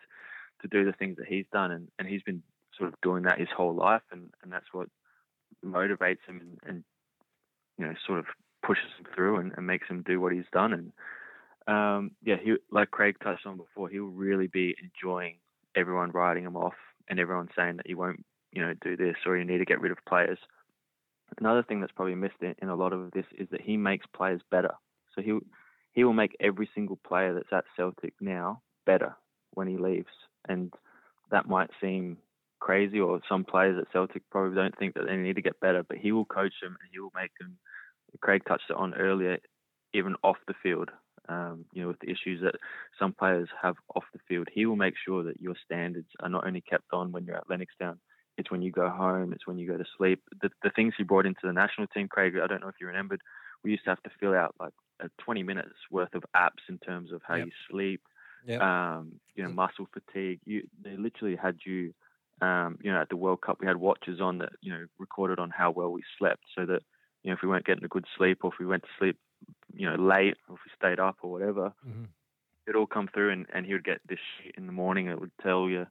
to 0.61 0.67
do 0.67 0.85
the 0.85 0.93
things 0.93 1.17
that 1.17 1.27
he's 1.27 1.45
done, 1.51 1.71
and, 1.71 1.89
and 1.99 2.07
he's 2.07 2.23
been 2.23 2.41
sort 2.77 2.89
of 2.89 2.99
doing 3.01 3.23
that 3.23 3.39
his 3.39 3.49
whole 3.55 3.75
life, 3.75 4.01
and, 4.11 4.29
and 4.41 4.51
that's 4.51 4.71
what 4.71 4.87
motivates 5.65 6.23
him 6.27 6.41
and, 6.41 6.59
and 6.65 6.83
you 7.77 7.85
know 7.85 7.93
sort 8.05 8.19
of 8.19 8.25
pushes 8.65 8.89
him 8.97 9.05
through 9.13 9.37
and, 9.37 9.53
and 9.55 9.67
makes 9.67 9.87
him 9.87 10.03
do 10.05 10.19
what 10.19 10.33
he's 10.33 10.43
done. 10.51 10.73
And 10.73 11.75
um, 11.75 12.11
yeah, 12.23 12.35
he 12.41 12.55
like 12.71 12.91
Craig 12.91 13.15
touched 13.23 13.45
on 13.45 13.57
before, 13.57 13.89
he'll 13.89 14.05
really 14.05 14.47
be 14.47 14.75
enjoying 14.81 15.35
everyone 15.75 16.11
writing 16.11 16.43
him 16.43 16.55
off 16.55 16.75
and 17.09 17.19
everyone 17.19 17.49
saying 17.55 17.77
that 17.77 17.87
he 17.87 17.95
won't 17.95 18.23
you 18.51 18.61
know 18.61 18.73
do 18.81 18.95
this 18.95 19.15
or 19.25 19.37
you 19.37 19.45
need 19.45 19.57
to 19.57 19.65
get 19.65 19.81
rid 19.81 19.91
of 19.91 19.97
players. 20.07 20.39
Another 21.39 21.63
thing 21.63 21.79
that's 21.79 21.91
probably 21.91 22.15
missed 22.15 22.41
in, 22.41 22.53
in 22.61 22.69
a 22.69 22.75
lot 22.75 22.93
of 22.93 23.11
this 23.11 23.25
is 23.37 23.47
that 23.51 23.61
he 23.61 23.75
makes 23.75 24.05
players 24.15 24.41
better. 24.51 24.73
So 25.15 25.21
he 25.21 25.39
he 25.93 26.03
will 26.03 26.13
make 26.13 26.35
every 26.39 26.69
single 26.73 26.99
player 27.07 27.33
that's 27.33 27.53
at 27.53 27.65
Celtic 27.75 28.13
now 28.19 28.61
better 28.85 29.15
when 29.53 29.67
he 29.67 29.77
leaves, 29.77 30.11
and 30.49 30.73
that 31.31 31.47
might 31.47 31.69
seem 31.79 32.17
crazy, 32.59 32.99
or 32.99 33.19
some 33.27 33.43
players 33.43 33.77
at 33.79 33.91
Celtic 33.91 34.23
probably 34.31 34.55
don't 34.55 34.77
think 34.77 34.95
that 34.95 35.05
they 35.07 35.15
need 35.15 35.35
to 35.35 35.41
get 35.41 35.59
better, 35.59 35.83
but 35.83 35.97
he 35.97 36.11
will 36.11 36.25
coach 36.25 36.53
them 36.61 36.77
and 36.81 36.89
he 36.91 36.99
will 36.99 37.11
make 37.15 37.31
them. 37.39 37.57
Craig 38.21 38.43
touched 38.47 38.69
it 38.69 38.75
on 38.75 38.93
earlier, 38.93 39.37
even 39.93 40.15
off 40.23 40.37
the 40.47 40.53
field. 40.61 40.89
Um, 41.29 41.65
you 41.73 41.81
know, 41.81 41.87
with 41.87 41.99
the 41.99 42.09
issues 42.09 42.41
that 42.41 42.55
some 42.99 43.13
players 43.13 43.47
have 43.61 43.75
off 43.95 44.03
the 44.13 44.19
field, 44.27 44.49
he 44.51 44.65
will 44.65 44.75
make 44.75 44.95
sure 45.05 45.23
that 45.23 45.39
your 45.39 45.55
standards 45.63 46.09
are 46.19 46.29
not 46.29 46.45
only 46.45 46.61
kept 46.61 46.91
on 46.91 47.11
when 47.11 47.25
you're 47.25 47.37
at 47.37 47.47
Lennoxtown, 47.47 47.97
it's 48.37 48.51
when 48.51 48.61
you 48.61 48.71
go 48.71 48.89
home, 48.89 49.31
it's 49.31 49.47
when 49.47 49.57
you 49.57 49.67
go 49.67 49.77
to 49.77 49.85
sleep. 49.97 50.21
The, 50.41 50.49
the 50.63 50.71
things 50.75 50.93
he 50.97 51.03
brought 51.03 51.25
into 51.25 51.41
the 51.43 51.53
national 51.53 51.87
team, 51.87 52.07
Craig, 52.09 52.33
I 52.41 52.47
don't 52.47 52.61
know 52.61 52.67
if 52.67 52.75
you 52.81 52.87
remembered, 52.87 53.21
we 53.63 53.71
used 53.71 53.83
to 53.85 53.91
have 53.91 54.03
to 54.03 54.09
fill 54.19 54.33
out 54.33 54.55
like 54.59 54.73
20 55.19 55.43
minutes 55.43 55.75
worth 55.91 56.13
of 56.13 56.23
apps 56.35 56.63
in 56.69 56.77
terms 56.79 57.11
of 57.11 57.21
how 57.27 57.35
yep. 57.35 57.47
you 57.47 57.51
sleep, 57.69 58.01
yep. 58.45 58.61
um, 58.61 59.13
you 59.35 59.43
know, 59.43 59.49
muscle 59.49 59.87
fatigue. 59.93 60.39
You, 60.45 60.63
they 60.83 60.95
literally 60.97 61.35
had 61.35 61.57
you, 61.65 61.93
um, 62.41 62.77
you 62.81 62.91
know, 62.91 63.01
at 63.01 63.09
the 63.09 63.17
World 63.17 63.41
Cup, 63.41 63.57
we 63.59 63.67
had 63.67 63.77
watches 63.77 64.21
on 64.21 64.39
that, 64.39 64.53
you 64.61 64.71
know, 64.71 64.85
recorded 64.99 65.39
on 65.39 65.49
how 65.49 65.71
well 65.71 65.91
we 65.91 66.03
slept 66.17 66.43
so 66.55 66.65
that, 66.65 66.81
you 67.23 67.29
know, 67.29 67.33
if 67.33 67.39
we 67.41 67.49
weren't 67.49 67.65
getting 67.65 67.85
a 67.85 67.89
good 67.89 68.05
sleep 68.17 68.39
or 68.43 68.51
if 68.51 68.59
we 68.59 68.65
went 68.65 68.83
to 68.83 68.89
sleep, 68.99 69.17
you 69.73 69.89
know, 69.89 69.95
late 69.95 70.35
or 70.47 70.55
if 70.55 70.61
we 70.65 70.71
stayed 70.75 70.99
up 70.99 71.17
or 71.21 71.31
whatever, 71.31 71.73
mm-hmm. 71.87 72.05
it'd 72.67 72.75
all 72.75 72.87
come 72.87 73.09
through 73.13 73.31
and, 73.31 73.45
and 73.53 73.65
he 73.65 73.73
would 73.73 73.85
get 73.85 74.01
this 74.07 74.19
shit 74.37 74.55
in 74.57 74.65
the 74.65 74.73
morning. 74.73 75.07
It 75.07 75.19
would 75.19 75.31
tell 75.41 75.69
you 75.69 75.87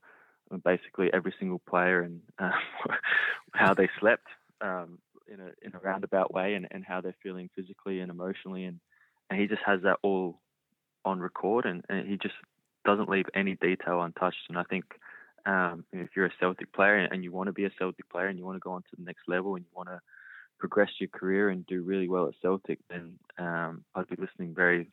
basically 0.65 1.11
every 1.13 1.35
single 1.39 1.61
player 1.69 2.03
and 2.03 2.21
uh, 2.39 2.51
how 3.55 3.73
they 3.75 3.89
slept 3.99 4.27
um, 4.61 4.99
in 5.27 5.41
a 5.41 5.51
in 5.63 5.75
a 5.75 5.79
roundabout 5.79 6.33
way 6.33 6.55
and, 6.55 6.69
and 6.71 6.85
how 6.85 7.01
they're 7.01 7.17
feeling 7.23 7.49
physically 7.57 8.01
and 8.01 8.11
emotionally 8.11 8.65
and, 8.65 8.79
and 9.33 9.41
he 9.41 9.47
just 9.47 9.63
has 9.65 9.81
that 9.83 9.97
all 10.03 10.39
on 11.07 11.19
record 11.19 11.65
and, 11.65 11.83
and 11.89 12.07
he 12.07 12.19
just 12.19 12.35
doesn't 12.85 13.09
leave 13.09 13.25
any 13.35 13.55
detail 13.55 14.03
untouched. 14.03 14.45
And 14.51 14.59
I 14.59 14.65
think 14.65 14.85
um, 15.47 15.85
if 15.91 16.11
you're 16.15 16.27
a 16.27 16.33
Celtic 16.39 16.71
player 16.75 16.97
and 16.99 17.25
you 17.25 17.33
want 17.33 17.47
to 17.47 17.53
be 17.53 17.65
a 17.65 17.71
Celtic 17.79 18.09
player 18.11 18.27
and 18.27 18.39
you 18.39 18.45
want 18.45 18.57
to 18.57 18.61
go 18.61 18.73
on 18.73 18.83
to 18.83 18.97
the 18.99 19.05
next 19.05 19.23
level 19.27 19.57
and 19.57 19.65
you 19.65 19.71
want 19.75 19.89
to 19.89 20.01
progress 20.59 20.91
your 21.01 21.09
career 21.09 21.49
and 21.49 21.67
do 21.67 21.83
really 21.83 22.09
well 22.09 22.29
at 22.29 22.35
Celtic 22.43 22.79
then 22.91 23.19
um, 23.39 23.85
I'd 23.95 24.07
be 24.07 24.17
listening 24.17 24.55
very 24.55 24.91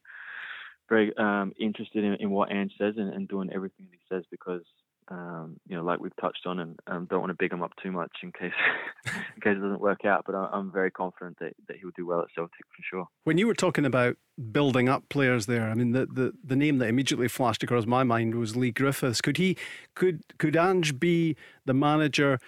very 0.88 1.16
um, 1.18 1.54
interested 1.60 2.04
in, 2.04 2.16
in 2.16 2.32
what 2.32 2.52
Ange 2.52 2.74
says 2.80 2.96
and, 2.98 3.14
and 3.14 3.28
doing 3.28 3.52
everything 3.54 3.88
he 3.92 4.00
says 4.10 4.24
because 4.32 4.64
um, 5.10 5.60
you 5.68 5.76
know, 5.76 5.84
like 5.84 6.00
we've 6.00 6.16
touched 6.22 6.46
on, 6.46 6.60
and 6.60 6.80
um, 6.88 7.08
don't 7.10 7.20
want 7.20 7.32
to 7.32 7.36
big 7.36 7.52
him 7.52 7.64
up 7.64 7.72
too 7.82 7.92
much 7.92 8.12
in 8.22 8.32
case 8.32 8.52
in 9.06 9.42
case 9.42 9.58
it 9.58 9.62
doesn't 9.62 9.82
work 9.82 10.06
out. 10.06 10.24
But 10.26 10.36
I'm 10.36 10.72
very 10.72 10.92
confident 10.92 11.38
that, 11.40 11.54
that 11.68 11.78
he'll 11.78 11.92
do 11.96 12.06
well 12.06 12.22
at 12.22 12.28
Celtic 12.36 12.66
for 12.76 12.84
sure. 12.84 13.08
When 13.24 13.38
you 13.38 13.48
were 13.48 13.56
talking 13.56 13.86
about 13.86 14.18
building 14.52 14.88
up 14.88 15.10
players 15.10 15.48
there, 15.48 15.70
I 15.70 15.74
mean, 15.74 15.92
the, 15.94 16.06
the, 16.06 16.34
the 16.44 16.56
name 16.56 16.78
that 16.78 16.90
immediately 16.90 17.28
flashed 17.28 17.64
across 17.64 17.86
my 17.86 18.04
mind 18.04 18.36
was 18.36 18.56
Leigh 18.56 18.72
Griffiths. 18.72 19.22
Could 19.22 19.38
he 19.38 19.58
could 19.96 20.22
could 20.38 20.56
Ange 20.56 21.00
be 21.00 21.36
the 21.66 21.74
manager 21.74 22.40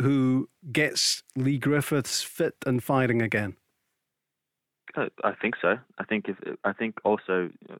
who 0.00 0.48
gets 0.72 1.22
Leigh 1.36 1.58
Griffiths 1.58 2.22
fit 2.22 2.54
and 2.66 2.82
firing 2.82 3.22
again? 3.22 3.56
I 4.96 5.32
think 5.40 5.54
so. 5.62 5.76
I 5.98 6.04
think 6.04 6.28
if 6.28 6.36
I 6.64 6.72
think 6.72 6.96
also. 7.04 7.50
You 7.68 7.68
know, 7.68 7.78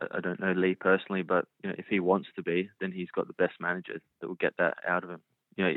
I 0.00 0.20
don't 0.20 0.40
know 0.40 0.52
Leigh 0.52 0.74
personally, 0.74 1.22
but 1.22 1.46
you 1.62 1.70
know, 1.70 1.76
if 1.78 1.86
he 1.88 2.00
wants 2.00 2.28
to 2.36 2.42
be, 2.42 2.70
then 2.80 2.92
he's 2.92 3.10
got 3.10 3.26
the 3.26 3.34
best 3.34 3.54
manager 3.60 4.00
that 4.20 4.26
will 4.26 4.34
get 4.34 4.54
that 4.58 4.78
out 4.86 5.04
of 5.04 5.10
him. 5.10 5.20
You 5.56 5.64
know, 5.64 5.76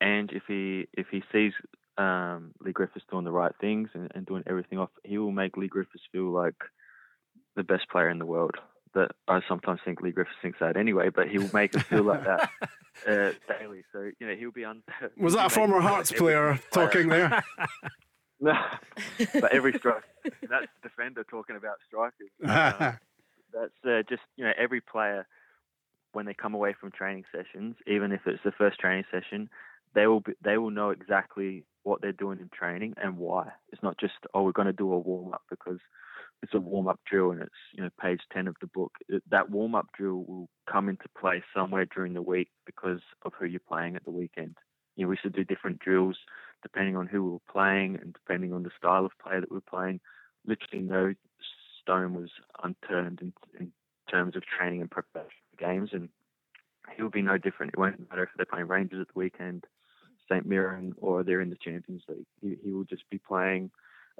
and 0.00 0.30
if 0.32 0.42
he 0.46 0.86
if 0.92 1.06
he 1.10 1.22
sees 1.32 1.52
um, 1.98 2.52
Leigh 2.60 2.72
Griffiths 2.72 3.06
doing 3.10 3.24
the 3.24 3.32
right 3.32 3.52
things 3.60 3.88
and, 3.94 4.10
and 4.14 4.26
doing 4.26 4.42
everything 4.46 4.78
off, 4.78 4.90
he 5.04 5.18
will 5.18 5.32
make 5.32 5.56
Leigh 5.56 5.68
Griffiths 5.68 6.04
feel 6.12 6.30
like 6.30 6.56
the 7.54 7.62
best 7.62 7.88
player 7.88 8.10
in 8.10 8.18
the 8.18 8.26
world. 8.26 8.56
That 8.94 9.10
I 9.28 9.40
sometimes 9.46 9.80
think 9.84 10.00
Leigh 10.00 10.12
Griffiths 10.12 10.38
thinks 10.40 10.58
that 10.60 10.76
anyway, 10.76 11.10
but 11.10 11.28
he 11.28 11.38
will 11.38 11.50
make 11.52 11.76
us 11.76 11.82
feel 11.82 12.04
like 12.04 12.24
that 12.24 12.50
uh, 13.06 13.32
daily. 13.58 13.84
So 13.92 14.10
you 14.18 14.26
know, 14.26 14.34
he'll 14.34 14.52
be 14.52 14.64
on. 14.64 14.82
Was 15.18 15.34
that 15.34 15.46
a 15.46 15.50
former 15.50 15.80
Hearts 15.80 16.12
player 16.12 16.58
talking 16.72 17.08
there? 17.08 17.44
No, 18.40 18.54
but 19.40 19.52
every 19.52 19.72
strike. 19.78 20.02
that's 20.24 20.66
the 20.82 20.88
defender 20.88 21.24
talking 21.24 21.56
about 21.56 21.76
strikers. 21.86 22.30
Uh, 23.56 23.60
that's 23.62 23.84
uh, 23.88 24.02
just 24.08 24.22
you 24.36 24.44
know 24.44 24.52
every 24.58 24.80
player 24.80 25.26
when 26.12 26.26
they 26.26 26.34
come 26.34 26.54
away 26.54 26.74
from 26.78 26.90
training 26.90 27.24
sessions, 27.34 27.76
even 27.86 28.12
if 28.12 28.20
it's 28.26 28.42
the 28.44 28.52
first 28.52 28.78
training 28.78 29.04
session, 29.10 29.48
they 29.94 30.06
will 30.06 30.20
be, 30.20 30.32
they 30.42 30.58
will 30.58 30.70
know 30.70 30.90
exactly 30.90 31.64
what 31.84 32.02
they're 32.02 32.12
doing 32.12 32.40
in 32.40 32.50
training 32.52 32.94
and 33.02 33.16
why. 33.16 33.48
It's 33.72 33.82
not 33.82 33.98
just 33.98 34.14
oh 34.34 34.42
we're 34.42 34.52
going 34.52 34.66
to 34.66 34.72
do 34.72 34.92
a 34.92 34.98
warm 34.98 35.32
up 35.32 35.42
because 35.48 35.78
it's 36.42 36.54
a 36.54 36.60
warm 36.60 36.88
up 36.88 37.00
drill 37.08 37.30
and 37.30 37.40
it's 37.40 37.50
you 37.72 37.82
know 37.82 37.90
page 38.00 38.20
ten 38.32 38.48
of 38.48 38.56
the 38.60 38.66
book. 38.66 38.92
It, 39.08 39.22
that 39.30 39.50
warm 39.50 39.74
up 39.74 39.86
drill 39.96 40.24
will 40.26 40.48
come 40.70 40.88
into 40.88 41.04
play 41.18 41.42
somewhere 41.54 41.86
during 41.86 42.12
the 42.12 42.22
week 42.22 42.48
because 42.66 43.00
of 43.22 43.32
who 43.38 43.46
you're 43.46 43.60
playing 43.60 43.96
at 43.96 44.04
the 44.04 44.10
weekend. 44.10 44.56
You 44.96 45.04
know, 45.04 45.10
we 45.10 45.16
should 45.16 45.34
do 45.34 45.44
different 45.44 45.78
drills 45.78 46.16
depending 46.62 46.96
on 46.96 47.06
who 47.06 47.22
we 47.22 47.30
were 47.30 47.52
playing 47.52 47.98
and 48.00 48.12
depending 48.12 48.52
on 48.52 48.62
the 48.62 48.70
style 48.76 49.04
of 49.04 49.12
play 49.22 49.38
that 49.38 49.50
we 49.50 49.56
were 49.56 49.60
playing. 49.60 50.00
Literally, 50.46 50.82
no 50.82 51.14
stone 51.82 52.14
was 52.14 52.30
unturned 52.62 53.20
in, 53.20 53.32
in 53.60 53.72
terms 54.10 54.36
of 54.36 54.42
training 54.44 54.80
and 54.80 54.90
preparation 54.90 55.30
for 55.50 55.64
games, 55.64 55.90
and 55.92 56.08
he'll 56.96 57.10
be 57.10 57.22
no 57.22 57.38
different. 57.38 57.72
It 57.74 57.78
won't 57.78 58.08
matter 58.08 58.24
if 58.24 58.30
they're 58.36 58.46
playing 58.46 58.68
Rangers 58.68 59.00
at 59.00 59.08
the 59.14 59.18
weekend, 59.18 59.64
St 60.30 60.46
Mirren, 60.46 60.94
or 60.98 61.22
they're 61.22 61.40
in 61.40 61.50
the 61.50 61.56
Champions 61.56 62.02
League. 62.08 62.26
He, 62.40 62.56
he 62.64 62.72
will 62.72 62.84
just 62.84 63.08
be 63.10 63.18
playing 63.18 63.70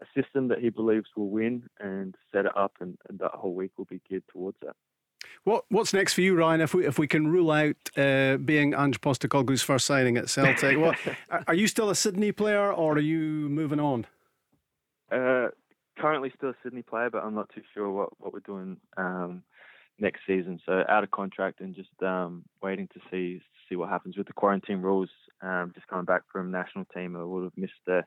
a 0.01 0.21
system 0.21 0.49
that 0.49 0.59
he 0.59 0.69
believes 0.69 1.07
will 1.17 1.31
win 1.31 1.65
and 1.81 2.15
set 2.33 2.47
it 2.47 2.57
up, 2.57 2.75
and, 2.81 2.99
and 3.09 3.19
that 3.19 3.33
whole 3.33 3.55
week 3.55 3.73
will 3.77 3.87
be 3.87 4.01
geared 4.09 4.25
towards 4.31 4.59
that. 4.63 4.77
What 5.45 5.65
What's 5.69 5.93
next 5.93 6.15
for 6.15 6.21
you, 6.21 6.35
Ryan? 6.37 6.61
If 6.61 6.75
we 6.75 6.87
if 6.87 6.99
we 6.99 7.07
can 7.07 7.29
rule 7.29 7.51
out 7.51 7.77
uh, 7.97 8.37
being 8.39 8.75
Ange 8.75 9.01
Postecoglou's 9.01 9.63
first 9.63 9.87
signing 9.87 10.17
at 10.17 10.29
Celtic, 10.29 10.79
what 10.79 10.97
are 11.47 11.55
you 11.55 11.67
still 11.67 11.91
a 11.91 11.95
Sydney 11.95 12.33
player 12.33 12.73
or 12.73 12.95
are 12.95 13.01
you 13.01 13.49
moving 13.49 13.81
on? 13.81 14.07
Uh, 15.11 15.49
currently 15.99 16.33
still 16.37 16.51
a 16.51 16.57
Sydney 16.63 16.83
player, 16.83 17.11
but 17.11 17.23
I'm 17.23 17.35
not 17.35 17.51
too 17.55 17.63
sure 17.75 17.91
what 17.91 18.11
what 18.21 18.33
we're 18.33 18.41
doing 18.41 18.77
um, 18.97 19.43
next 19.99 20.21
season. 20.27 20.61
So 20.67 20.85
out 20.89 21.05
of 21.05 21.11
contract 21.11 21.61
and 21.61 21.75
just 21.75 21.91
um, 22.03 22.45
waiting 22.63 22.89
to 22.89 23.01
see 23.11 23.41
see 23.69 23.77
what 23.77 23.89
happens 23.89 24.17
with 24.17 24.27
the 24.27 24.33
quarantine 24.33 24.83
rules. 24.83 25.11
Um, 25.43 25.73
just 25.75 25.87
coming 25.89 26.05
back 26.05 26.23
from 26.33 26.51
national 26.51 26.87
team, 26.87 27.17
I 27.17 27.25
would 27.25 27.45
have 27.45 27.57
missed 27.57 27.73
the 27.87 28.05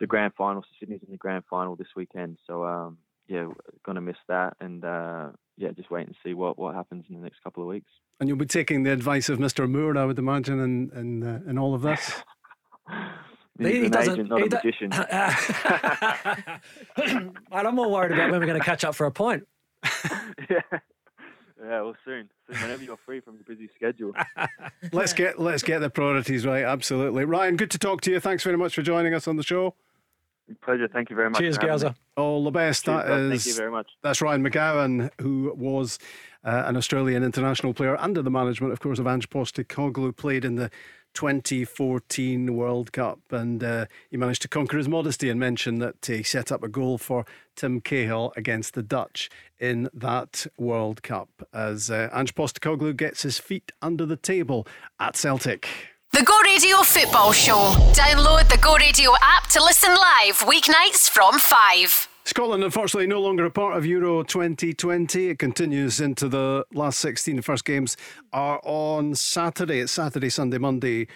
the 0.00 0.06
grand 0.06 0.34
final. 0.34 0.62
So 0.62 0.68
Sydney's 0.80 1.02
in 1.04 1.12
the 1.12 1.18
grand 1.18 1.44
final 1.48 1.76
this 1.76 1.94
weekend, 1.96 2.38
so 2.46 2.64
um, 2.64 2.98
yeah, 3.28 3.48
gonna 3.84 4.00
miss 4.00 4.16
that, 4.28 4.56
and 4.60 4.84
uh, 4.84 5.28
yeah, 5.56 5.70
just 5.70 5.90
wait 5.90 6.06
and 6.06 6.14
see 6.24 6.34
what, 6.34 6.58
what 6.58 6.74
happens 6.74 7.06
in 7.08 7.16
the 7.16 7.22
next 7.22 7.42
couple 7.42 7.62
of 7.62 7.68
weeks. 7.68 7.90
And 8.20 8.28
you'll 8.28 8.38
be 8.38 8.46
taking 8.46 8.82
the 8.82 8.92
advice 8.92 9.28
of 9.28 9.38
Mr. 9.38 9.70
Moore, 9.70 9.96
I 9.96 10.04
would 10.04 10.18
imagine, 10.18 10.60
in 10.60 10.90
in, 10.94 11.22
uh, 11.22 11.40
in 11.48 11.56
all 11.58 11.74
of 11.74 11.82
this. 11.82 12.22
He's 13.58 13.68
he, 13.68 13.88
doesn't. 13.88 14.12
Agent, 14.12 14.28
not 14.28 14.40
he 14.40 14.46
a 14.46 14.50
magician. 14.50 14.92
I'm 17.52 17.74
more 17.74 17.90
worried 17.90 18.12
about 18.12 18.30
when 18.30 18.40
we're 18.40 18.46
going 18.46 18.58
to 18.58 18.64
catch 18.64 18.84
up 18.84 18.94
for 18.94 19.06
a 19.06 19.10
point. 19.10 19.46
yeah. 20.50 20.60
Yeah, 21.58 21.80
well, 21.80 21.96
soon. 22.04 22.28
soon. 22.50 22.62
Whenever 22.62 22.84
you're 22.84 22.98
free 22.98 23.20
from 23.20 23.36
your 23.36 23.44
busy 23.44 23.70
schedule. 23.74 24.12
let's 24.92 25.14
get 25.14 25.40
let's 25.40 25.62
get 25.62 25.78
the 25.78 25.88
priorities 25.88 26.44
right. 26.44 26.64
Absolutely, 26.64 27.24
Ryan. 27.24 27.56
Good 27.56 27.70
to 27.70 27.78
talk 27.78 28.02
to 28.02 28.10
you. 28.10 28.20
Thanks 28.20 28.44
very 28.44 28.58
much 28.58 28.74
for 28.74 28.82
joining 28.82 29.14
us 29.14 29.26
on 29.26 29.36
the 29.36 29.42
show. 29.42 29.74
Pleasure. 30.62 30.88
Thank 30.88 31.10
you 31.10 31.16
very 31.16 31.28
much. 31.30 31.40
Cheers, 31.40 31.56
for 31.56 31.62
me. 31.62 31.68
Gaza. 31.68 31.94
All 32.16 32.44
the 32.44 32.50
best. 32.50 32.84
Cheers, 32.84 32.96
That 32.98 33.06
guys. 33.08 33.20
is- 33.20 33.44
Thank 33.44 33.54
you 33.54 33.58
very 33.60 33.70
much. 33.70 33.90
That's 34.02 34.20
Ryan 34.22 34.48
McGowan, 34.48 35.10
who 35.20 35.52
was 35.56 35.98
uh, 36.44 36.62
an 36.66 36.76
Australian 36.76 37.24
international 37.24 37.74
player 37.74 37.96
under 38.00 38.22
the 38.22 38.30
management, 38.30 38.72
of 38.72 38.80
course, 38.80 38.98
of 38.98 39.06
Ange 39.06 39.28
Postecoglou, 39.28 40.16
played 40.16 40.44
in 40.44 40.54
the 40.54 40.70
2014 41.14 42.54
World 42.54 42.92
Cup, 42.92 43.20
and 43.30 43.64
uh, 43.64 43.86
he 44.10 44.16
managed 44.16 44.42
to 44.42 44.48
conquer 44.48 44.76
his 44.76 44.86
modesty 44.88 45.30
and 45.30 45.40
mention 45.40 45.78
that 45.78 46.04
he 46.06 46.22
set 46.22 46.52
up 46.52 46.62
a 46.62 46.68
goal 46.68 46.98
for 46.98 47.24
Tim 47.56 47.80
Cahill 47.80 48.32
against 48.36 48.74
the 48.74 48.82
Dutch 48.82 49.30
in 49.58 49.88
that 49.94 50.46
World 50.58 51.02
Cup 51.02 51.30
as 51.52 51.90
uh, 51.90 52.10
Ange 52.12 52.34
Postecoglou 52.34 52.94
gets 52.96 53.22
his 53.22 53.38
feet 53.38 53.72
under 53.80 54.04
the 54.06 54.16
table 54.16 54.66
at 55.00 55.16
Celtic. 55.16 55.68
The 56.16 56.22
Go 56.22 56.40
Radio 56.40 56.78
Football 56.78 57.32
Show. 57.32 57.74
Download 57.92 58.48
the 58.48 58.56
Go 58.56 58.74
Radio 58.76 59.12
app 59.20 59.50
to 59.50 59.62
listen 59.62 59.90
live 59.90 60.38
weeknights 60.48 61.10
from 61.10 61.38
5. 61.38 62.08
Scotland, 62.24 62.64
unfortunately, 62.64 63.06
no 63.06 63.20
longer 63.20 63.44
a 63.44 63.50
part 63.50 63.76
of 63.76 63.84
Euro 63.84 64.22
2020. 64.22 65.28
It 65.28 65.38
continues 65.38 66.00
into 66.00 66.26
the 66.30 66.64
last 66.72 67.00
16. 67.00 67.36
The 67.36 67.42
first 67.42 67.66
games 67.66 67.98
are 68.32 68.62
on 68.64 69.14
Saturday. 69.14 69.80
It's 69.80 69.92
Saturday, 69.92 70.30
Sunday, 70.30 70.56
Monday, 70.56 71.08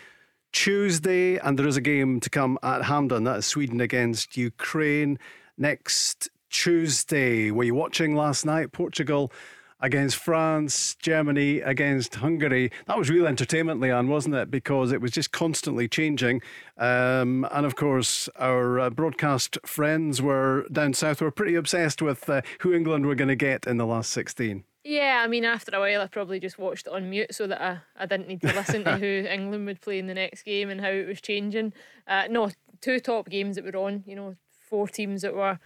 Tuesday, 0.53 1.39
and 1.39 1.59
there 1.59 1.67
is 1.67 1.79
a 1.79 1.81
game 1.81 2.21
to 2.21 2.29
come 2.29 2.59
at 2.63 2.83
Hampden. 2.83 3.25
That 3.25 3.39
is 3.39 3.47
Sweden 3.47 3.81
against 3.81 4.37
Ukraine 4.37 5.19
next 5.57 6.29
Tuesday. 6.51 7.51
Were 7.51 7.65
you 7.65 7.75
watching 7.75 8.17
last 8.17 8.45
night? 8.45 8.73
Portugal 8.73 9.33
against 9.81 10.17
France, 10.17 10.95
Germany 10.97 11.61
against 11.61 12.17
Hungary. 12.17 12.71
That 12.87 12.99
was 12.99 13.11
real 13.11 13.27
entertainment, 13.27 13.81
Leanne, 13.81 14.09
wasn't 14.09 14.35
it? 14.35 14.51
Because 14.51 14.93
it 14.93 15.01
was 15.01 15.11
just 15.11 15.33
constantly 15.33 15.89
changing. 15.89 16.43
Um, 16.77 17.47
and 17.53 17.67
of 17.67 17.77
course, 17.77 18.29
our 18.37 18.79
uh, 18.79 18.91
broadcast 18.91 19.59
friends 19.65 20.21
were 20.21 20.67
down 20.71 20.95
south 20.95 21.21
were 21.21 21.31
pretty 21.31 21.55
obsessed 21.55 22.03
with 22.03 22.29
uh, 22.29 22.43
who 22.61 22.73
England 22.73 23.07
were 23.07 23.15
going 23.15 23.29
to 23.29 23.37
get 23.37 23.67
in 23.67 23.77
the 23.77 23.87
last 23.87 24.11
16. 24.11 24.65
Yeah, 24.83 25.21
I 25.23 25.29
mean, 25.29 25.45
after 25.45 25.77
a 25.77 25.81
while, 25.81 26.01
I 26.01 26.07
probably 26.07 26.41
just 26.41 26.59
watched 26.59 26.87
it 26.87 26.93
on 26.93 27.11
mute 27.11 27.35
so 27.35 27.47
that 27.47 27.61
I, 27.61 27.79
I 27.97 28.07
didn't 28.07 28.29
need 28.29 28.41
to 28.41 28.53
listen 28.55 28.85
to 28.85 28.97
who 28.99 29.07
England 29.07 29.67
would 29.67 29.81
play 29.83 29.99
in 29.99 30.07
the 30.07 30.15
next 30.15 30.43
game 30.43 30.71
and 30.71 30.81
how 30.81 30.89
it 30.89 31.07
was 31.07 31.21
changing. 31.21 31.75
Uh, 32.07 32.25
no, 32.31 32.51
two 32.81 32.99
top 32.99 33.29
games 33.29 33.57
that 33.57 33.65
were 33.65 33.77
on, 33.77 34.05
you 34.07 34.17
know, 34.17 34.37
four 34.71 34.89
teams 34.89 35.23
that 35.23 35.35
were 35.35 35.59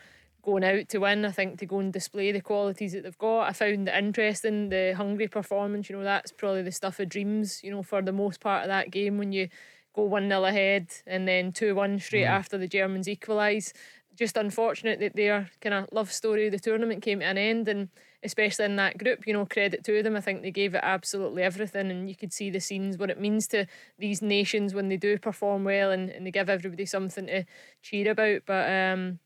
going 0.44 0.64
out 0.64 0.88
to 0.90 0.98
win, 0.98 1.24
I 1.24 1.30
think, 1.30 1.58
to 1.58 1.66
go 1.66 1.78
and 1.78 1.92
display 1.92 2.30
the 2.30 2.40
qualities 2.40 2.92
that 2.92 3.02
they've 3.02 3.18
got. 3.18 3.48
I 3.48 3.52
found 3.52 3.88
it 3.88 3.94
interesting, 3.94 4.68
the 4.68 4.94
Hungary 4.96 5.28
performance, 5.28 5.88
you 5.88 5.96
know, 5.96 6.04
that's 6.04 6.32
probably 6.32 6.62
the 6.62 6.72
stuff 6.72 7.00
of 7.00 7.08
dreams, 7.08 7.62
you 7.64 7.70
know, 7.70 7.82
for 7.82 8.02
the 8.02 8.12
most 8.12 8.40
part 8.40 8.62
of 8.62 8.68
that 8.68 8.90
game 8.90 9.18
when 9.18 9.32
you 9.32 9.48
go 9.94 10.02
1 10.02 10.28
0 10.28 10.44
ahead 10.44 10.88
and 11.06 11.26
then 11.26 11.52
2 11.52 11.74
1 11.74 11.98
straight 12.00 12.24
after 12.24 12.58
the 12.58 12.68
Germans 12.68 13.08
equalise. 13.08 13.72
Just 14.16 14.36
unfortunate 14.36 15.00
that 15.00 15.16
their 15.16 15.50
kind 15.60 15.74
of 15.74 15.88
love 15.90 16.12
story 16.12 16.46
of 16.46 16.52
the 16.52 16.58
tournament 16.58 17.02
came 17.02 17.20
to 17.20 17.26
an 17.26 17.38
end 17.38 17.66
and 17.66 17.88
especially 18.22 18.64
in 18.64 18.76
that 18.76 18.96
group, 18.96 19.26
you 19.26 19.32
know, 19.32 19.44
credit 19.46 19.84
to 19.84 20.02
them. 20.02 20.14
I 20.14 20.20
think 20.20 20.42
they 20.42 20.50
gave 20.50 20.74
it 20.74 20.80
absolutely 20.82 21.42
everything 21.42 21.90
and 21.90 22.08
you 22.08 22.14
could 22.14 22.32
see 22.32 22.48
the 22.50 22.60
scenes, 22.60 22.96
what 22.96 23.10
it 23.10 23.20
means 23.20 23.48
to 23.48 23.66
these 23.98 24.22
nations 24.22 24.72
when 24.74 24.88
they 24.88 24.96
do 24.96 25.18
perform 25.18 25.64
well 25.64 25.90
and, 25.90 26.10
and 26.10 26.26
they 26.26 26.30
give 26.30 26.48
everybody 26.48 26.86
something 26.86 27.26
to 27.26 27.44
cheer 27.82 28.10
about. 28.10 28.42
But 28.46 28.70
um 28.70 29.18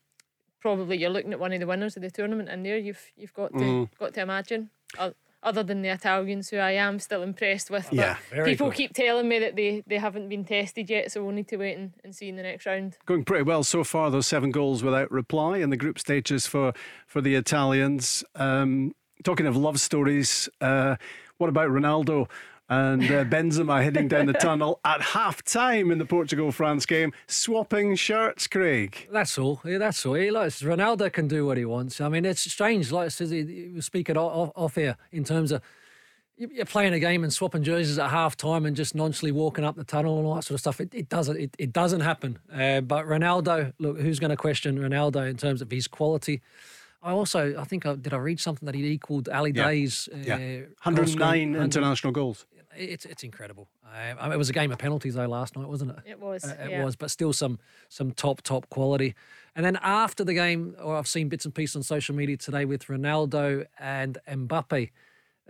probably 0.59 0.97
you're 0.97 1.09
looking 1.09 1.33
at 1.33 1.39
one 1.39 1.53
of 1.53 1.59
the 1.59 1.67
winners 1.67 1.95
of 1.95 2.01
the 2.03 2.11
tournament 2.11 2.49
in 2.49 2.63
there. 2.63 2.77
You've 2.77 3.03
you've 3.17 3.33
got 3.33 3.51
to 3.53 3.57
Mm. 3.65 3.89
got 3.99 4.13
to 4.15 4.21
imagine. 4.21 4.69
Other 5.41 5.63
than 5.63 5.81
the 5.83 5.87
Italians, 5.87 6.49
who 6.49 6.57
I 6.57 6.71
am 6.71 6.99
still 6.99 7.23
impressed 7.23 7.71
with, 7.71 7.87
but 7.91 7.95
Yeah, 7.95 8.17
people 8.43 8.67
good. 8.67 8.75
keep 8.75 8.93
telling 8.93 9.25
me 9.29 9.39
that 9.39 9.55
they, 9.55 9.83
they 9.87 9.97
haven't 9.97 10.27
been 10.27 10.43
tested 10.43 10.89
yet, 10.89 11.13
so 11.13 11.23
we'll 11.23 11.33
need 11.33 11.47
to 11.47 11.55
wait 11.55 11.77
and, 11.77 11.93
and 12.03 12.13
see 12.13 12.27
in 12.27 12.35
the 12.35 12.43
next 12.43 12.65
round. 12.65 12.97
Going 13.05 13.23
pretty 13.23 13.43
well 13.45 13.63
so 13.63 13.85
far. 13.85 14.11
Those 14.11 14.27
seven 14.27 14.51
goals 14.51 14.83
without 14.83 15.09
reply 15.09 15.59
in 15.59 15.69
the 15.69 15.77
group 15.77 15.97
stages 15.97 16.45
for 16.45 16.73
for 17.07 17.21
the 17.21 17.35
Italians. 17.35 18.21
Um, 18.35 18.93
talking 19.23 19.45
of 19.45 19.55
love 19.55 19.79
stories, 19.79 20.49
uh, 20.59 20.97
what 21.37 21.47
about 21.47 21.69
Ronaldo? 21.69 22.27
And 22.71 23.01
uh, 23.03 23.25
Benzema 23.25 23.83
heading 23.83 24.07
down 24.07 24.27
the 24.27 24.33
tunnel 24.33 24.79
at 24.85 25.01
half 25.01 25.41
time 25.43 25.89
in 25.89 25.97
the 25.97 26.05
Portugal 26.05 26.51
France 26.51 26.85
game, 26.85 27.13
swapping 27.25 27.95
shirts, 27.95 28.45
Craig. 28.47 29.07
That's 29.11 29.39
all. 29.39 29.59
Yeah, 29.65 29.79
that's 29.79 30.05
all. 30.05 30.13
He 30.13 30.29
likes 30.29 30.61
Ronaldo 30.61 31.11
can 31.11 31.27
do 31.27 31.47
what 31.47 31.57
he 31.57 31.65
wants. 31.65 31.99
I 31.99 32.09
mean, 32.09 32.25
it's 32.25 32.41
strange. 32.51 32.91
Like 32.91 33.09
said, 33.09 33.29
he, 33.31 33.71
was 33.73 33.85
speaking 33.85 34.17
off, 34.17 34.51
off 34.55 34.75
here 34.75 34.97
in 35.11 35.23
terms 35.23 35.51
of 35.51 35.63
you- 36.37 36.51
you're 36.53 36.65
playing 36.65 36.93
a 36.93 36.99
game 36.99 37.23
and 37.23 37.33
swapping 37.33 37.63
jerseys 37.63 37.97
at 37.97 38.11
half 38.11 38.37
time 38.37 38.67
and 38.67 38.75
just 38.75 38.93
nonchalantly 38.93 39.31
walking 39.31 39.65
up 39.65 39.75
the 39.75 39.83
tunnel 39.83 40.19
and 40.19 40.27
all 40.27 40.35
that 40.35 40.43
sort 40.43 40.53
of 40.55 40.59
stuff. 40.61 40.79
It, 40.79 40.93
it 40.93 41.09
doesn't. 41.09 41.37
It, 41.37 41.55
it 41.57 41.73
doesn't 41.73 42.01
happen. 42.01 42.37
Uh, 42.53 42.81
but 42.81 43.05
Ronaldo, 43.07 43.73
look, 43.79 43.99
who's 43.99 44.19
going 44.19 44.29
to 44.29 44.37
question 44.37 44.77
Ronaldo 44.77 45.27
in 45.27 45.37
terms 45.37 45.63
of 45.63 45.71
his 45.71 45.87
quality? 45.87 46.41
I 47.01 47.11
also, 47.11 47.57
I 47.57 47.63
think, 47.63 47.85
I, 47.85 47.95
did 47.95 48.13
I 48.13 48.17
read 48.17 48.39
something 48.39 48.65
that 48.67 48.75
he 48.75 48.85
equalled 48.91 49.27
Ali 49.29 49.53
Yeah. 49.55 49.67
Daei's 49.69 50.07
uh, 50.13 50.17
Yeah, 50.17 50.37
goal 50.37 50.65
109 50.83 51.07
scoring- 51.17 51.55
international 51.55 52.11
goals. 52.13 52.45
It's 52.75 53.05
it's 53.05 53.23
incredible. 53.23 53.67
Uh, 53.85 54.29
it 54.31 54.37
was 54.37 54.49
a 54.49 54.53
game 54.53 54.71
of 54.71 54.77
penalties 54.77 55.15
though 55.15 55.27
last 55.27 55.55
night, 55.57 55.67
wasn't 55.67 55.91
it? 55.91 55.97
It 56.05 56.19
was. 56.19 56.45
Uh, 56.45 56.55
it 56.63 56.69
yeah. 56.71 56.83
was, 56.85 56.95
but 56.95 57.09
still 57.11 57.33
some 57.33 57.59
some 57.89 58.11
top 58.11 58.41
top 58.41 58.69
quality. 58.69 59.15
And 59.55 59.65
then 59.65 59.77
after 59.81 60.23
the 60.23 60.33
game, 60.33 60.75
or 60.81 60.95
I've 60.95 61.07
seen 61.07 61.29
bits 61.29 61.45
and 61.45 61.53
pieces 61.53 61.75
on 61.77 61.83
social 61.83 62.15
media 62.15 62.37
today 62.37 62.65
with 62.65 62.85
Ronaldo 62.85 63.65
and 63.79 64.17
Mbappe 64.27 64.91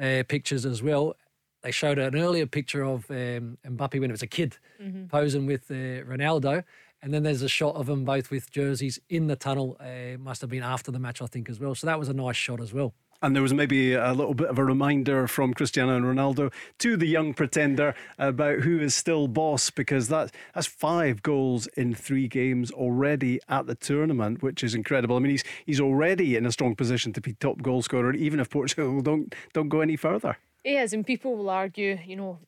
uh, 0.02 0.24
pictures 0.28 0.66
as 0.66 0.82
well. 0.82 1.16
They 1.62 1.72
showed 1.72 2.00
an 2.00 2.16
earlier 2.16 2.46
picture 2.46 2.84
of 2.86 3.12
um, 3.12 3.58
Mbappe 3.68 4.00
when 4.00 4.04
he 4.10 4.12
was 4.12 4.22
a 4.22 4.28
kid 4.28 4.58
Mhm. 4.82 5.10
posing 5.10 5.46
with 5.46 5.70
uh, 5.70 5.74
Ronaldo. 6.08 6.64
And 7.02 7.14
then 7.14 7.24
there's 7.24 7.42
a 7.42 7.50
shot 7.50 7.76
of 7.76 7.86
them 7.88 8.06
both 8.06 8.30
with 8.32 8.50
jerseys 8.52 9.00
in 9.10 9.28
the 9.28 9.36
tunnel. 9.36 9.76
Uh, 9.80 10.18
must 10.18 10.40
have 10.42 10.50
been 10.50 10.64
after 10.64 10.90
the 10.92 11.00
match, 11.00 11.22
I 11.22 11.26
think, 11.28 11.50
as 11.50 11.60
well. 11.60 11.76
So 11.76 11.86
that 11.88 12.00
was 12.00 12.08
a 12.10 12.14
nice 12.14 12.38
shot 12.38 12.62
as 12.62 12.74
well. 12.74 12.94
And 13.22 13.36
there 13.36 13.44
was 13.44 13.54
maybe 13.54 13.94
a 13.94 14.14
little 14.14 14.34
bit 14.34 14.48
of 14.48 14.58
a 14.58 14.64
reminder 14.64 15.28
from 15.28 15.54
Cristiano 15.54 16.00
Ronaldo 16.00 16.54
to 16.78 16.96
the 16.96 17.06
young 17.06 17.34
pretender 17.34 17.94
about 18.18 18.60
who 18.60 18.80
is 18.80 18.96
still 18.96 19.28
boss 19.28 19.70
because 19.70 20.08
that, 20.08 20.34
that's 20.56 20.68
five 20.68 21.22
goals 21.22 21.68
in 21.76 21.94
three 21.94 22.30
games 22.30 22.72
already 22.72 23.42
at 23.50 23.68
the 23.68 23.76
tournament, 23.76 24.42
which 24.42 24.64
is 24.64 24.74
incredible. 24.74 25.18
I 25.18 25.20
mean, 25.20 25.32
he's 25.32 25.44
he's 25.66 25.82
already 25.82 26.38
in 26.38 26.46
a 26.46 26.52
strong 26.52 26.76
position 26.76 27.12
to 27.14 27.22
be 27.22 27.34
top 27.34 27.62
goal 27.62 27.82
scorer, 27.82 28.14
even 28.14 28.40
if 28.40 28.50
Portugal 28.50 29.02
don't 29.10 29.36
don't 29.54 29.70
go 29.70 29.82
any 29.82 29.98
further. 29.98 30.38
He 30.64 30.78
is, 30.78 30.94
and 30.94 31.06
people 31.06 31.36
will 31.36 31.50
argue, 31.50 32.00
you 32.06 32.16
know, 32.16 32.40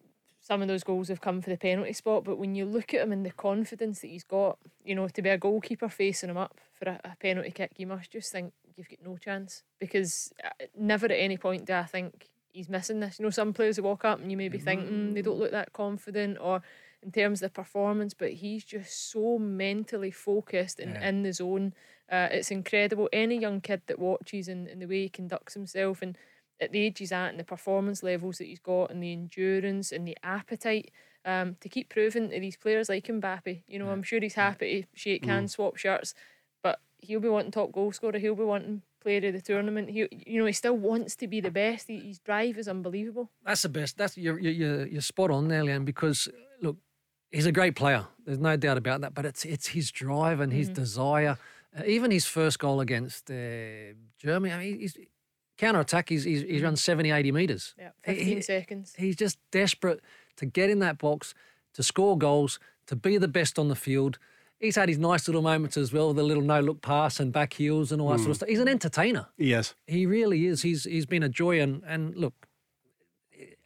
some 0.41 0.61
of 0.61 0.67
those 0.67 0.83
goals 0.83 1.07
have 1.09 1.21
come 1.21 1.39
for 1.41 1.51
the 1.51 1.57
penalty 1.57 1.93
spot, 1.93 2.23
but 2.23 2.37
when 2.37 2.55
you 2.55 2.65
look 2.65 2.93
at 2.93 3.01
him 3.01 3.11
and 3.11 3.23
the 3.25 3.31
confidence 3.31 4.01
that 4.01 4.07
he's 4.07 4.23
got, 4.23 4.57
you 4.83 4.95
know, 4.95 5.07
to 5.07 5.21
be 5.21 5.29
a 5.29 5.37
goalkeeper 5.37 5.87
facing 5.87 6.29
him 6.31 6.37
up 6.37 6.59
for 6.73 6.89
a, 6.89 6.99
a 7.05 7.15
penalty 7.19 7.51
kick, 7.51 7.71
you 7.77 7.85
must 7.85 8.09
just 8.11 8.31
think 8.31 8.51
you've 8.75 8.89
got 8.89 8.99
no 9.05 9.17
chance 9.17 9.63
because 9.79 10.33
uh, 10.43 10.49
never 10.77 11.05
at 11.05 11.11
any 11.11 11.37
point 11.37 11.65
do 11.65 11.73
I 11.73 11.83
think 11.83 12.29
he's 12.51 12.69
missing 12.69 12.99
this. 12.99 13.19
You 13.19 13.25
know, 13.25 13.29
some 13.29 13.53
players 13.53 13.77
who 13.77 13.83
walk 13.83 14.03
up 14.03 14.19
and 14.19 14.31
you 14.31 14.37
maybe 14.37 14.57
think 14.57 14.87
mm, 14.87 15.13
they 15.13 15.21
don't 15.21 15.37
look 15.39 15.51
that 15.51 15.73
confident 15.73 16.37
or 16.41 16.63
in 17.03 17.11
terms 17.11 17.41
of 17.41 17.51
the 17.51 17.53
performance, 17.61 18.13
but 18.13 18.31
he's 18.31 18.63
just 18.63 19.11
so 19.11 19.37
mentally 19.37 20.11
focused 20.11 20.79
and 20.79 20.93
Yeah. 20.95 21.09
in 21.09 21.23
the 21.23 21.33
zone. 21.33 21.73
Uh, 22.11 22.27
it's 22.31 22.51
incredible. 22.51 23.09
Any 23.13 23.37
young 23.39 23.61
kid 23.61 23.83
that 23.87 23.99
watches 23.99 24.47
and, 24.47 24.67
and 24.67 24.81
the 24.81 24.85
way 24.87 25.03
he 25.03 25.09
conducts 25.09 25.53
himself 25.53 26.01
and 26.01 26.17
at 26.62 26.72
the 26.72 26.80
age 26.80 26.99
he's 26.99 27.12
at 27.12 27.30
and 27.30 27.39
the 27.39 27.43
performance 27.43 28.03
levels 28.03 28.38
that 28.38 28.45
he's 28.45 28.59
got 28.59 28.91
and 28.91 29.01
the 29.01 29.12
endurance 29.12 29.91
and 29.91 30.07
the 30.07 30.18
appetite 30.24 30.91
um, 31.26 31.57
to 31.59 31.68
keep 31.68 31.89
proving 31.89 32.30
to 32.30 32.39
these 32.39 32.55
players 32.55 32.88
like 32.88 33.07
Mbappe. 33.07 33.64
You 33.68 33.80
know, 33.80 33.89
I'm 33.89 34.03
sure 34.03 34.22
he's 34.22 34.36
happy 34.36 34.84
to 34.84 34.88
shake 34.93 35.26
hands, 35.26 35.53
swap 35.53 35.78
shirts, 35.78 36.14
but 36.64 36.80
he'll 36.99 37.20
be 37.20 37.30
wanting 37.30 37.51
top 37.51 37.72
goal 37.72 37.91
scorer. 37.91 38.20
He'll 38.20 38.36
be 38.36 38.43
wanting 38.43 38.84
player 39.01 39.28
of 39.28 39.34
the 39.34 39.41
tournament. 39.41 39.89
He, 39.89 40.07
you 40.26 40.39
know, 40.39 40.45
he 40.45 40.53
still 40.53 40.78
wants 40.78 41.16
to 41.18 41.28
be 41.28 41.41
the 41.41 41.51
best. 41.51 41.88
He, 41.88 41.99
his 41.99 42.20
drive 42.20 42.57
is 42.57 42.68
unbelievable. 42.68 43.30
That's 43.45 43.64
the 43.64 43.70
best. 43.70 43.97
That's 43.97 44.18
you're 44.18 44.39
you're 44.39 44.86
you're, 44.86 45.01
spot 45.01 45.32
on 45.32 45.47
there, 45.47 45.63
Leanne. 45.63 45.86
Because 45.86 46.29
look, 46.62 46.78
he's 47.32 47.46
a 47.46 47.51
great 47.51 47.75
player. 47.75 48.05
There's 48.25 48.39
no 48.39 48.55
doubt 48.55 48.78
about 48.78 49.01
that. 49.01 49.13
But 49.13 49.25
it's 49.25 49.43
it's 49.43 49.67
his 49.67 49.92
drive 49.92 50.39
and 50.39 50.54
his 50.54 50.70
desire. 50.70 51.38
Uh, 51.78 51.83
even 51.86 52.12
his 52.12 52.25
first 52.25 52.59
goal 52.59 52.82
against 52.82 53.32
uh, 53.32 53.93
Germany. 54.17 54.54
I 54.54 54.58
mean, 54.58 54.79
he's 54.79 54.97
counter 55.62 55.79
attack. 55.79 56.09
He's, 56.09 56.24
he's 56.24 56.42
he's 56.42 56.55
mm-hmm. 56.58 56.66
run 56.66 56.75
70, 56.75 57.12
80 57.12 57.32
meters. 57.32 57.75
Yeah, 57.78 57.89
15 58.04 58.25
he- 58.25 58.42
seconds. 58.42 58.93
He's 58.97 59.16
just 59.16 59.38
desperate 59.51 60.01
to 60.38 60.46
get 60.46 60.70
in 60.70 60.79
that 60.79 60.97
box, 60.97 61.33
to 61.75 61.83
score 61.83 62.17
goals, 62.17 62.59
to 62.88 62.96
be 62.96 63.17
the 63.17 63.28
best 63.28 63.59
on 63.59 63.67
the 63.67 63.75
field. 63.75 64.17
He's 64.59 64.75
had 64.75 64.89
his 64.89 64.97
nice 64.97 65.28
little 65.28 65.42
moments 65.42 65.78
as 65.78 65.92
well, 65.92 66.13
the 66.13 66.24
little 66.24 66.43
no 66.43 66.59
look 66.59 66.82
pass 66.82 67.20
and 67.20 67.32
back 67.32 67.54
heels 67.54 67.92
and 67.92 68.01
all 68.01 68.09
that 68.09 68.20
sort 68.20 68.29
of 68.29 68.33
mm. 68.33 68.36
stuff. 68.38 68.50
He's 68.50 68.59
an 68.59 68.67
entertainer. 68.67 69.28
Yes. 69.38 69.74
He 69.88 70.05
really 70.05 70.46
is. 70.46 70.62
He's 70.62 70.83
he's 70.83 71.05
been 71.05 71.24
a 71.24 71.29
joy 71.29 71.59
and 71.59 71.83
and 71.86 72.16
look, 72.16 72.33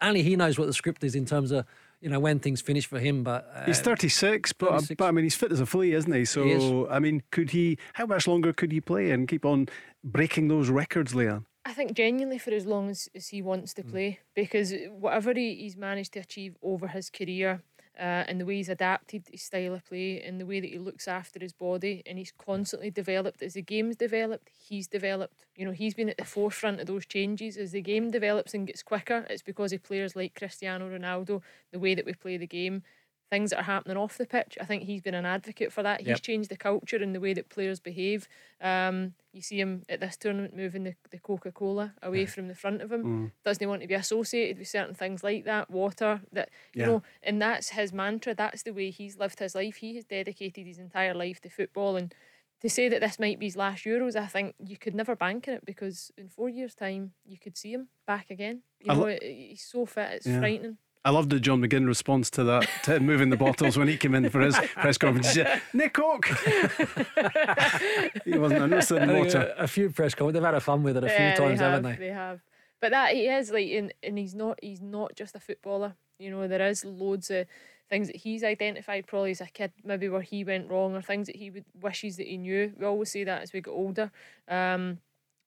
only 0.01 0.21
he 0.21 0.35
knows 0.35 0.59
what 0.59 0.67
the 0.67 0.73
script 0.73 1.03
is 1.03 1.15
in 1.15 1.25
terms 1.25 1.51
of 1.51 1.65
you 2.01 2.09
know 2.09 2.19
when 2.19 2.39
things 2.39 2.61
finish 2.61 2.85
for 2.85 2.99
him. 2.99 3.23
But 3.23 3.49
uh, 3.53 3.65
He's 3.65 3.79
36, 3.79 4.53
but, 4.53 4.67
uh, 4.67 4.71
36. 4.73 4.97
but 4.97 5.05
I 5.05 5.11
mean, 5.11 5.23
he's 5.23 5.35
fit 5.35 5.51
as 5.51 5.59
a 5.59 5.65
flea, 5.65 5.93
isn't 5.93 6.13
he? 6.13 6.25
So, 6.25 6.43
He 6.43 6.51
is. 6.51 6.87
I 6.89 6.99
mean, 6.99 7.23
could 7.31 7.51
he, 7.51 7.77
how 7.93 8.05
much 8.05 8.27
longer 8.27 8.53
could 8.53 8.71
he 8.71 8.79
play 8.79 9.11
and 9.11 9.27
keep 9.27 9.45
on 9.45 9.67
breaking 10.03 10.47
those 10.49 10.69
records, 10.69 11.13
Leanne? 11.13 11.45
I 11.67 11.73
think 11.73 11.93
genuinely 11.93 12.37
for 12.37 12.51
as 12.51 12.67
long 12.67 12.89
as, 12.91 13.09
as 13.15 13.29
he 13.29 13.41
wants 13.41 13.73
to 13.73 13.83
play, 13.83 14.19
because 14.35 14.71
whatever 14.91 15.33
he, 15.33 15.55
he's 15.55 15.75
managed 15.75 16.13
to 16.13 16.19
achieve 16.19 16.55
over 16.61 16.87
his 16.87 17.09
career, 17.09 17.63
uh, 17.97 18.23
and 18.27 18.39
the 18.39 18.45
way 18.45 18.57
he's 18.57 18.69
adapted 18.69 19.23
his 19.31 19.41
style 19.41 19.73
of 19.73 19.85
play 19.85 20.21
and 20.21 20.39
the 20.39 20.45
way 20.45 20.59
that 20.59 20.69
he 20.69 20.77
looks 20.77 21.07
after 21.07 21.39
his 21.39 21.53
body 21.53 22.03
and 22.05 22.17
he's 22.17 22.33
constantly 22.37 22.91
developed 22.91 23.41
as 23.41 23.53
the 23.53 23.61
game's 23.61 23.95
developed 23.95 24.49
he's 24.67 24.87
developed. 24.87 25.45
You 25.55 25.65
know 25.65 25.71
he's 25.71 25.93
been 25.93 26.09
at 26.09 26.17
the 26.17 26.25
forefront 26.25 26.81
of 26.81 26.87
those 26.87 27.05
changes. 27.05 27.55
As 27.57 27.71
the 27.71 27.81
game 27.81 28.11
develops 28.11 28.53
and 28.53 28.67
gets 28.67 28.83
quicker 28.83 29.25
it's 29.29 29.41
because 29.41 29.71
of 29.71 29.81
players 29.81 30.15
like 30.15 30.35
Cristiano 30.35 30.89
Ronaldo 30.89 31.41
the 31.71 31.79
way 31.79 31.95
that 31.95 32.05
we 32.05 32.13
play 32.13 32.37
the 32.37 32.47
game 32.47 32.83
things 33.31 33.49
that 33.49 33.59
are 33.59 33.63
happening 33.63 33.97
off 33.97 34.17
the 34.17 34.25
pitch. 34.25 34.57
I 34.61 34.65
think 34.65 34.83
he's 34.83 35.01
been 35.01 35.15
an 35.15 35.25
advocate 35.25 35.73
for 35.73 35.81
that. 35.83 36.01
He's 36.01 36.09
Yep. 36.09 36.21
changed 36.21 36.49
the 36.51 36.57
culture 36.57 36.97
and 36.97 37.13
the 37.15 37.19
way 37.19 37.33
that 37.33 37.49
players 37.49 37.79
behave. 37.79 38.27
Um, 38.61 39.15
you 39.33 39.41
see 39.41 39.59
him 39.59 39.83
at 39.89 39.99
this 39.99 40.15
tournament 40.15 40.55
moving 40.55 40.83
the, 40.83 40.95
the 41.09 41.17
Coca 41.19 41.51
Cola 41.51 41.93
away 42.03 42.25
from 42.27 42.47
the 42.47 42.55
front 42.55 42.81
of 42.83 42.91
him. 42.91 43.03
Mm. 43.03 43.31
Doesn't 43.43 43.61
he 43.61 43.65
want 43.67 43.81
to 43.81 43.87
be 43.87 43.95
associated 43.95 44.59
with 44.59 44.67
certain 44.67 44.93
things 44.93 45.23
like 45.23 45.43
that? 45.45 45.71
Water, 45.71 46.21
that 46.31 46.49
you 46.73 46.81
Yeah. 46.81 46.85
know, 46.87 47.03
and 47.23 47.41
that's 47.41 47.69
his 47.69 47.91
mantra. 47.91 48.35
That's 48.35 48.61
the 48.63 48.73
way 48.73 48.91
he's 48.91 49.17
lived 49.17 49.39
his 49.39 49.55
life. 49.55 49.77
He 49.77 49.95
has 49.95 50.05
dedicated 50.05 50.67
his 50.67 50.77
entire 50.77 51.13
life 51.13 51.41
to 51.41 51.49
football 51.49 51.95
and. 51.95 52.13
To 52.61 52.69
say 52.69 52.87
that 52.87 53.01
this 53.01 53.19
might 53.19 53.37
be 53.37 53.47
his 53.47 53.57
last 53.57 53.83
Euros, 53.83 54.15
I 54.15 54.25
think 54.27 54.55
you 54.65 54.77
could 54.77 54.95
never 54.95 55.13
bank 55.15 55.47
on 55.49 55.55
it 55.55 55.65
because 55.65 56.09
in 56.17 56.29
four 56.29 56.47
years' 56.49 56.73
time 56.73 57.11
you 57.25 57.37
could 57.37 57.57
see 57.57 57.73
him 57.73 57.89
back 58.07 58.29
again. 58.31 58.63
You 58.79 58.87
know, 58.87 58.99
lo- 59.01 59.17
he's 59.21 59.61
so 59.69 59.85
fit, 59.85 60.13
it's 60.13 60.25
Yeah. 60.25 60.39
frightening. 60.39 60.77
I 61.05 61.11
loved 61.11 61.29
the 61.29 61.39
John 61.39 61.61
McGinn 61.61 61.85
response 61.85 62.31
to 62.31 62.43
that, 62.45 62.67
to 62.83 62.99
moving 62.99 63.29
the 63.29 63.37
bottles 63.37 63.77
when 63.77 63.87
he 63.87 63.95
came 63.95 64.15
in 64.15 64.27
for 64.31 64.41
his 64.41 64.57
press 64.73 64.97
conference. 64.97 65.27
He 65.27 65.33
said, 65.35 65.61
Nick 65.71 65.93
Coke! 65.93 66.25
he 68.25 68.39
wasn't 68.39 68.63
interested 68.63 69.03
in 69.03 69.15
water. 69.15 69.53
A, 69.55 69.63
a 69.63 69.67
few 69.67 69.91
press 69.91 70.15
comments. 70.15 70.33
They've 70.33 70.43
had 70.43 70.55
a 70.55 70.59
fun 70.59 70.81
with 70.81 70.97
it 70.97 71.03
a 71.03 71.09
few 71.09 71.25
Yeah, 71.25 71.35
times, 71.35 71.59
they 71.59 71.65
have, 71.65 71.73
haven't 71.73 71.99
they? 71.99 72.07
They 72.07 72.11
have. 72.11 72.41
But 72.81 72.91
that 72.91 73.13
he 73.13 73.27
is 73.27 73.51
like, 73.51 73.69
and, 73.69 73.93
and 74.01 74.17
he's 74.17 74.33
not. 74.33 74.57
He's 74.63 74.81
not 74.81 75.15
just 75.15 75.35
a 75.35 75.39
footballer. 75.39 75.93
You 76.17 76.31
know, 76.31 76.47
there 76.47 76.67
is 76.67 76.83
loads 76.83 77.29
of 77.29 77.45
things 77.87 78.07
that 78.07 78.15
he's 78.15 78.43
identified 78.43 79.05
probably 79.05 79.31
as 79.31 79.41
a 79.41 79.45
kid, 79.45 79.73
maybe 79.83 80.09
where 80.09 80.21
he 80.21 80.43
went 80.43 80.71
wrong, 80.71 80.95
or 80.95 81.03
things 81.03 81.27
that 81.27 81.35
he 81.35 81.51
would 81.51 81.65
wishes 81.79 82.17
that 82.17 82.27
he 82.27 82.37
knew. 82.37 82.73
We 82.77 82.85
always 82.85 83.11
say 83.11 83.23
that 83.25 83.43
as 83.43 83.53
we 83.53 83.61
get 83.61 83.71
older. 83.71 84.11
Um, 84.47 84.97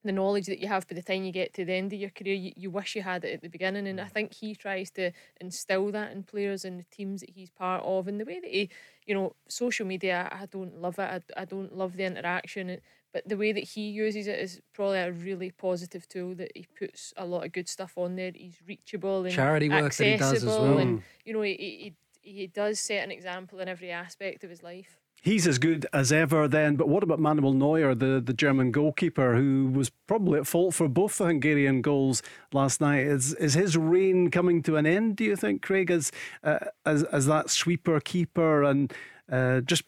the 0.08 0.12
knowledge 0.12 0.46
that 0.46 0.58
you 0.58 0.68
have 0.68 0.88
by 0.88 0.94
the 0.94 1.02
time 1.02 1.22
you 1.22 1.32
get 1.32 1.52
to 1.52 1.64
the 1.66 1.74
end 1.74 1.92
of 1.92 2.00
your 2.00 2.08
career, 2.08 2.34
you, 2.34 2.52
you 2.56 2.70
wish 2.70 2.96
you 2.96 3.02
had 3.02 3.24
it 3.24 3.34
at 3.34 3.42
the 3.42 3.48
beginning. 3.48 3.86
And 3.86 4.00
I 4.00 4.04
mm. 4.04 4.10
think 4.10 4.32
he 4.32 4.54
tries 4.54 4.90
to 4.92 5.12
instill 5.38 5.92
that 5.92 6.12
in 6.12 6.22
players 6.22 6.64
and 6.64 6.80
the 6.80 6.86
teams 6.90 7.20
that 7.20 7.30
he's 7.30 7.50
part 7.50 7.84
of. 7.84 8.08
And 8.08 8.18
the 8.18 8.24
way 8.24 8.40
that 8.40 8.50
he, 8.50 8.70
you 9.06 9.14
know, 9.14 9.34
social 9.48 9.86
media, 9.86 10.28
I 10.32 10.46
don't 10.46 10.80
love 10.80 10.98
it. 10.98 11.02
I, 11.36 11.42
I 11.42 11.44
don't 11.44 11.76
love 11.76 11.96
the 11.96 12.04
interaction. 12.04 12.78
But 13.12 13.28
the 13.28 13.36
way 13.36 13.52
that 13.52 13.64
he 13.64 13.90
uses 13.90 14.26
it 14.26 14.38
is 14.38 14.60
probably 14.72 14.98
a 14.98 15.12
really 15.12 15.50
positive 15.50 16.08
tool 16.08 16.34
that 16.36 16.52
he 16.54 16.66
puts 16.78 17.12
a 17.16 17.26
lot 17.26 17.44
of 17.44 17.52
good 17.52 17.68
stuff 17.68 17.92
on 17.96 18.16
there. 18.16 18.32
He's 18.34 18.58
reachable 18.66 19.24
and 19.24 19.34
Charity 19.34 19.68
work 19.68 19.94
that 19.94 20.04
he 20.04 20.16
does 20.16 20.32
as 20.32 20.44
well. 20.46 20.78
And, 20.78 21.02
you 21.24 21.34
know, 21.34 21.42
he, 21.42 21.94
he, 22.22 22.30
he 22.30 22.46
does 22.46 22.80
set 22.80 23.04
an 23.04 23.10
example 23.10 23.60
in 23.60 23.68
every 23.68 23.90
aspect 23.90 24.42
of 24.42 24.50
his 24.50 24.62
life. 24.62 24.98
He's 25.20 25.46
as 25.48 25.58
good 25.58 25.84
as 25.92 26.12
ever 26.12 26.46
then, 26.46 26.76
but 26.76 26.88
what 26.88 27.02
about 27.02 27.18
Manuel 27.18 27.52
Neuer, 27.52 27.94
the, 27.94 28.22
the 28.24 28.32
German 28.32 28.70
goalkeeper, 28.70 29.34
who 29.34 29.68
was 29.72 29.90
probably 30.06 30.38
at 30.38 30.46
fault 30.46 30.74
for 30.74 30.88
both 30.88 31.18
the 31.18 31.26
Hungarian 31.26 31.82
goals 31.82 32.22
last 32.52 32.80
night? 32.80 33.00
Is 33.00 33.34
is 33.34 33.54
his 33.54 33.76
reign 33.76 34.30
coming 34.30 34.62
to 34.62 34.76
an 34.76 34.86
end, 34.86 35.16
do 35.16 35.24
you 35.24 35.34
think, 35.34 35.60
Craig, 35.60 35.90
as, 35.90 36.12
uh, 36.44 36.58
as, 36.86 37.02
as 37.04 37.26
that 37.26 37.50
sweeper 37.50 38.00
keeper 38.00 38.62
and 38.62 38.92
uh, 39.30 39.60
just 39.60 39.82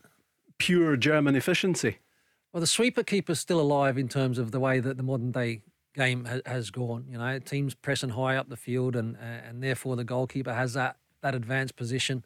pure 0.59 0.97
German 0.97 1.37
efficiency? 1.37 1.99
Well, 2.53 2.61
the 2.61 2.67
sweeper 2.67 3.05
keeper's 3.05 3.39
still 3.39 3.61
alive 3.61 3.97
in 3.97 4.09
terms 4.09 4.37
of 4.37 4.51
the 4.51 4.59
way 4.59 4.81
that 4.81 4.97
the 4.97 5.05
modern 5.05 5.31
day 5.31 5.63
game 5.95 6.25
ha- 6.25 6.41
has 6.45 6.71
gone. 6.71 7.07
You 7.09 7.19
know, 7.19 7.39
teams 7.39 7.75
pressing 7.75 8.11
high 8.11 8.37
up 8.37 8.49
the 8.49 8.57
field, 8.57 8.97
and 8.97 9.17
uh, 9.17 9.49
and 9.49 9.63
therefore 9.63 9.95
the 9.95 10.05
goalkeeper 10.05 10.55
has 10.55 10.75
that 10.75 10.97
that 11.23 11.37
advanced 11.37 11.77
position. 11.77 12.25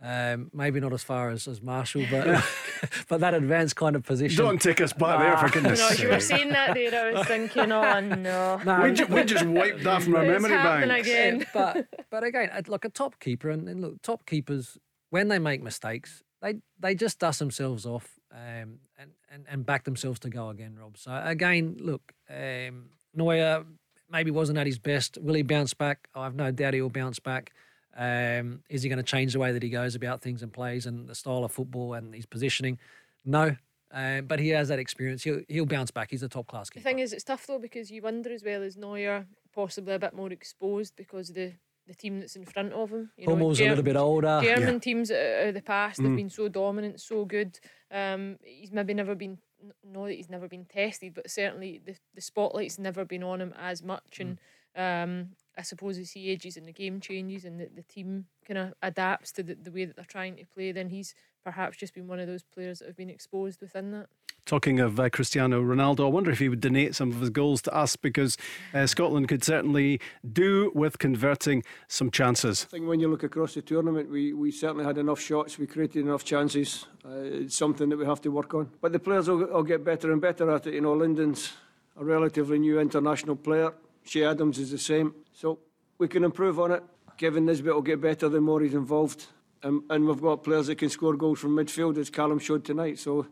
Um, 0.00 0.50
maybe 0.54 0.78
not 0.78 0.92
as 0.92 1.02
far 1.02 1.30
as, 1.30 1.48
as 1.48 1.60
Marshall, 1.60 2.04
but 2.08 2.24
but 3.08 3.18
that 3.20 3.34
advanced 3.34 3.74
kind 3.74 3.96
of 3.96 4.04
position. 4.04 4.36
Don't 4.44 4.60
take 4.62 4.80
us 4.80 4.92
back 4.92 5.18
there, 5.18 5.36
for 5.36 5.52
goodness 5.52 5.80
sake. 5.80 5.98
No, 5.98 6.04
you 6.04 6.10
were 6.14 6.20
sake. 6.20 6.38
saying 6.38 6.48
that 6.50 6.74
there, 6.74 7.06
I 7.08 7.12
was 7.18 7.26
thinking, 7.26 7.72
oh 7.72 8.00
no. 8.00 8.60
No, 8.64 8.82
We, 8.82 8.92
ju- 8.92 9.06
we 9.06 9.24
just 9.24 9.44
wiped 9.44 9.82
that 9.82 10.02
from 10.04 10.14
our 10.14 10.24
It's 10.24 10.42
memory 10.42 10.56
bank 10.56 11.00
again. 11.06 11.46
but 11.52 11.86
but 12.10 12.22
again, 12.22 12.50
look, 12.54 12.68
like 12.68 12.84
a 12.84 12.90
top 12.90 13.18
keeper, 13.18 13.50
and, 13.50 13.68
and 13.68 13.80
look, 13.80 14.00
top 14.02 14.24
keepers 14.24 14.78
when 15.10 15.26
they 15.28 15.40
make 15.40 15.62
mistakes, 15.64 16.22
they 16.40 16.60
they 16.78 16.94
just 16.94 17.18
dust 17.18 17.40
themselves 17.40 17.84
off 17.84 18.20
um, 18.30 18.78
and, 18.98 19.10
and 19.32 19.46
and 19.50 19.66
back 19.66 19.82
themselves 19.82 20.20
to 20.20 20.28
go 20.30 20.48
again, 20.50 20.76
Rob. 20.80 20.96
So 20.96 21.20
again, 21.24 21.76
look, 21.80 22.12
um, 22.30 22.90
Neuer 23.14 23.64
maybe 24.08 24.30
wasn't 24.30 24.58
at 24.58 24.66
his 24.66 24.78
best. 24.78 25.18
Will 25.20 25.34
he 25.34 25.42
bounce 25.42 25.74
back? 25.74 26.08
I 26.14 26.22
have 26.22 26.36
no 26.36 26.52
doubt 26.52 26.74
he 26.74 26.80
will 26.80 26.88
bounce 26.88 27.18
back. 27.18 27.52
Um, 27.98 28.62
is 28.70 28.82
he 28.82 28.88
going 28.88 28.98
to 28.98 29.02
change 29.02 29.32
the 29.32 29.40
way 29.40 29.50
that 29.52 29.62
he 29.62 29.68
goes 29.70 29.94
about 29.96 30.22
things 30.22 30.42
and 30.42 30.52
plays 30.52 30.86
and 30.86 31.08
the 31.08 31.14
style 31.16 31.44
of 31.44 31.50
football 31.52 31.94
and 31.94 32.14
his 32.14 32.26
positioning? 32.26 32.78
No. 33.24 33.56
Um, 33.90 34.26
but 34.26 34.38
he 34.38 34.50
has 34.50 34.68
that 34.68 34.78
experience. 34.78 35.22
He'll 35.24 35.40
he'll 35.48 35.66
bounce 35.66 35.90
back. 35.90 36.10
He's 36.10 36.22
a 36.22 36.28
top 36.28 36.46
class 36.46 36.68
The 36.70 36.80
thing 36.80 36.98
is, 37.00 37.12
it's 37.12 37.24
tough 37.24 37.46
though 37.46 37.58
because 37.58 37.90
you 37.90 38.02
wonder 38.02 38.30
as 38.30 38.44
well 38.44 38.62
as 38.62 38.76
Neuer 38.76 39.26
possibly 39.54 39.94
a 39.94 39.98
bit 39.98 40.14
more 40.14 40.30
exposed 40.30 40.94
because 40.96 41.28
the 41.32 41.52
the 41.86 41.94
team 41.94 42.20
that's 42.20 42.36
in 42.36 42.44
front 42.44 42.74
of 42.74 42.90
him. 42.90 43.10
You 43.16 43.26
know, 43.26 43.32
Hummels 43.32 43.60
a 43.60 43.68
little 43.68 43.82
bit 43.82 43.96
older. 43.96 44.40
German 44.44 44.74
Yeah. 44.74 44.78
teams 44.78 45.10
of 45.10 45.54
the 45.54 45.62
past 45.64 46.02
have 46.02 46.10
Mm. 46.10 46.16
been 46.16 46.28
so 46.30 46.48
dominant, 46.48 47.00
so 47.00 47.24
good. 47.24 47.58
Um, 47.90 48.38
he's 48.44 48.70
maybe 48.70 48.92
never 48.92 49.14
been, 49.14 49.38
n- 49.64 49.72
not 49.82 50.04
that 50.08 50.12
he's 50.12 50.28
never 50.28 50.48
been 50.48 50.66
tested, 50.66 51.14
but 51.14 51.30
certainly 51.30 51.80
the, 51.82 51.96
the 52.14 52.20
spotlight's 52.20 52.78
never 52.78 53.06
been 53.06 53.22
on 53.22 53.40
him 53.40 53.54
as 53.58 53.82
much. 53.82 54.20
And 54.20 54.38
um, 54.76 55.30
I 55.58 55.62
suppose 55.62 55.98
as 55.98 56.12
he 56.12 56.30
ages 56.30 56.56
and 56.56 56.66
the 56.66 56.72
game 56.72 57.00
changes 57.00 57.44
and 57.44 57.58
the, 57.58 57.68
the 57.74 57.82
team 57.82 58.26
kind 58.46 58.58
of 58.58 58.74
adapts 58.80 59.32
to 59.32 59.42
the, 59.42 59.54
the 59.54 59.72
way 59.72 59.84
that 59.84 59.96
they're 59.96 60.04
trying 60.04 60.36
to 60.36 60.44
play, 60.46 60.70
then 60.70 60.88
he's 60.88 61.14
perhaps 61.42 61.76
just 61.76 61.94
been 61.94 62.06
one 62.06 62.20
of 62.20 62.28
those 62.28 62.44
players 62.44 62.78
that 62.78 62.86
have 62.86 62.96
been 62.96 63.10
exposed 63.10 63.60
within 63.60 63.90
that. 63.90 64.06
Talking 64.46 64.78
of 64.78 64.98
uh, 64.98 65.10
Cristiano 65.10 65.60
Ronaldo, 65.60 66.06
I 66.06 66.08
wonder 66.08 66.30
if 66.30 66.38
he 66.38 66.48
would 66.48 66.60
donate 66.60 66.94
some 66.94 67.10
of 67.10 67.20
his 67.20 67.28
goals 67.28 67.60
to 67.62 67.74
us 67.74 67.96
because 67.96 68.38
uh, 68.72 68.86
Scotland 68.86 69.28
could 69.28 69.44
certainly 69.44 70.00
do 70.32 70.70
with 70.74 70.98
converting 70.98 71.64
some 71.88 72.10
chances. 72.10 72.64
I 72.70 72.70
think 72.70 72.86
when 72.86 73.00
you 73.00 73.08
look 73.08 73.24
across 73.24 73.54
the 73.54 73.62
tournament, 73.62 74.08
we, 74.08 74.32
we 74.32 74.50
certainly 74.52 74.84
had 74.84 74.96
enough 74.96 75.20
shots, 75.20 75.58
we 75.58 75.66
created 75.66 76.06
enough 76.06 76.24
chances. 76.24 76.86
Uh, 77.04 77.10
it's 77.14 77.56
something 77.56 77.88
that 77.90 77.98
we 77.98 78.06
have 78.06 78.20
to 78.22 78.30
work 78.30 78.54
on. 78.54 78.70
But 78.80 78.92
the 78.92 79.00
players 79.00 79.28
will, 79.28 79.38
will 79.38 79.64
get 79.64 79.84
better 79.84 80.12
and 80.12 80.20
better 80.20 80.48
at 80.50 80.66
it. 80.66 80.74
You 80.74 80.82
know, 80.82 80.94
Lyndon's 80.94 81.52
a 81.96 82.04
relatively 82.04 82.58
new 82.58 82.78
international 82.78 83.36
player. 83.36 83.72
Che 84.08 84.24
Adams 84.24 84.58
is 84.58 84.70
the 84.70 84.78
same. 84.78 85.14
So 85.34 85.58
we 85.98 86.08
can 86.08 86.24
improve 86.24 86.58
on 86.58 86.72
it. 86.72 86.82
Kevin 87.18 87.44
Nisbet 87.44 87.74
will 87.74 87.82
get 87.82 88.00
better 88.00 88.28
the 88.30 88.40
more 88.40 88.62
he's 88.62 88.72
involved. 88.72 89.26
Um, 89.62 89.84
and 89.90 90.06
we've 90.06 90.20
got 90.20 90.44
players 90.44 90.68
that 90.68 90.76
can 90.76 90.88
score 90.88 91.14
goals 91.14 91.40
from 91.40 91.54
midfield, 91.54 91.98
as 91.98 92.08
Callum 92.08 92.38
showed 92.38 92.64
tonight. 92.64 92.98
So, 92.98 93.26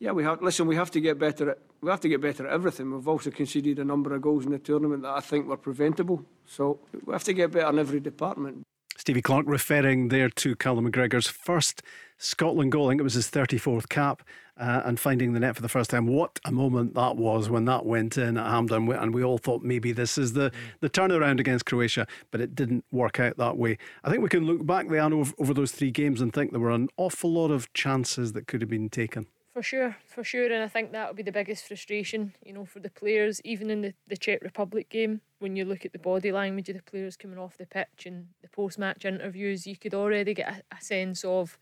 yeah, 0.00 0.12
we 0.12 0.22
have. 0.24 0.42
Listen, 0.42 0.66
we 0.66 0.76
have 0.76 0.90
to 0.90 1.00
get 1.00 1.18
better 1.18 1.52
at. 1.52 1.58
We 1.80 1.90
have 1.90 2.00
to 2.00 2.08
get 2.08 2.20
better 2.20 2.46
at 2.46 2.52
everything. 2.52 2.92
We've 2.92 3.08
also 3.08 3.30
conceded 3.30 3.78
a 3.78 3.84
number 3.84 4.14
of 4.14 4.20
goals 4.20 4.44
in 4.44 4.52
the 4.52 4.58
tournament 4.58 5.02
that 5.02 5.16
I 5.16 5.20
think 5.20 5.46
were 5.46 5.56
preventable. 5.56 6.24
So 6.44 6.80
we 7.06 7.12
have 7.12 7.24
to 7.24 7.32
get 7.32 7.52
better 7.52 7.70
in 7.70 7.78
every 7.78 8.00
department. 8.00 8.62
Stevie 8.96 9.22
Clarke 9.22 9.46
referring 9.48 10.08
there 10.08 10.28
to 10.28 10.54
Callum 10.56 10.90
McGregor's 10.90 11.26
first 11.26 11.82
Scotland 12.16 12.72
goal. 12.72 12.86
I 12.86 12.92
think 12.92 13.00
it 13.00 13.04
was 13.04 13.14
his 13.14 13.28
34th 13.28 13.88
cap 13.88 14.22
uh, 14.56 14.82
and 14.84 14.98
finding 15.00 15.32
the 15.32 15.40
net 15.40 15.56
for 15.56 15.62
the 15.62 15.68
first 15.68 15.90
time. 15.90 16.06
What 16.06 16.38
a 16.44 16.52
moment 16.52 16.94
that 16.94 17.16
was 17.16 17.50
when 17.50 17.64
that 17.64 17.84
went 17.84 18.16
in 18.16 18.36
at 18.36 18.46
Hampden. 18.46 18.90
And 18.92 19.12
we 19.12 19.24
all 19.24 19.38
thought 19.38 19.62
maybe 19.62 19.92
this 19.92 20.16
is 20.16 20.34
the, 20.34 20.52
the 20.80 20.88
turnaround 20.88 21.40
against 21.40 21.66
Croatia, 21.66 22.06
but 22.30 22.40
it 22.40 22.54
didn't 22.54 22.84
work 22.92 23.18
out 23.18 23.36
that 23.36 23.56
way. 23.56 23.78
I 24.04 24.10
think 24.10 24.22
we 24.22 24.28
can 24.28 24.46
look 24.46 24.64
back, 24.64 24.86
Leanne, 24.86 25.12
over, 25.12 25.34
over 25.38 25.54
those 25.54 25.72
three 25.72 25.90
games 25.90 26.20
and 26.20 26.32
think 26.32 26.52
there 26.52 26.60
were 26.60 26.70
an 26.70 26.88
awful 26.96 27.32
lot 27.32 27.50
of 27.50 27.72
chances 27.72 28.32
that 28.32 28.46
could 28.46 28.60
have 28.60 28.70
been 28.70 28.88
taken. 28.88 29.26
For 29.54 29.62
sure, 29.62 29.96
for 30.04 30.24
sure, 30.24 30.52
and 30.52 30.64
I 30.64 30.68
think 30.68 30.90
that 30.90 31.06
will 31.06 31.14
be 31.14 31.22
the 31.22 31.30
biggest 31.30 31.64
frustration, 31.68 32.34
you 32.44 32.52
know, 32.52 32.64
for 32.66 32.80
the 32.80 32.90
players, 32.90 33.40
even 33.44 33.70
in 33.70 33.82
the, 33.82 33.94
the 34.08 34.16
Czech 34.16 34.42
Republic 34.42 34.88
game. 34.90 35.20
When 35.38 35.54
you 35.54 35.64
look 35.64 35.84
at 35.84 35.92
the 35.92 35.98
body 36.00 36.32
language 36.32 36.68
of 36.68 36.76
the 36.76 36.82
players 36.82 37.16
coming 37.16 37.38
off 37.38 37.56
the 37.56 37.64
pitch 37.66 38.04
and 38.04 38.26
the 38.42 38.48
post 38.48 38.80
match 38.80 39.04
interviews, 39.04 39.64
you 39.64 39.76
could 39.76 39.94
already 39.94 40.34
get 40.34 40.48
a, 40.48 40.76
a 40.76 40.80
sense 40.80 41.24
of, 41.24 41.56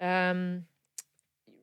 um, 0.00 0.66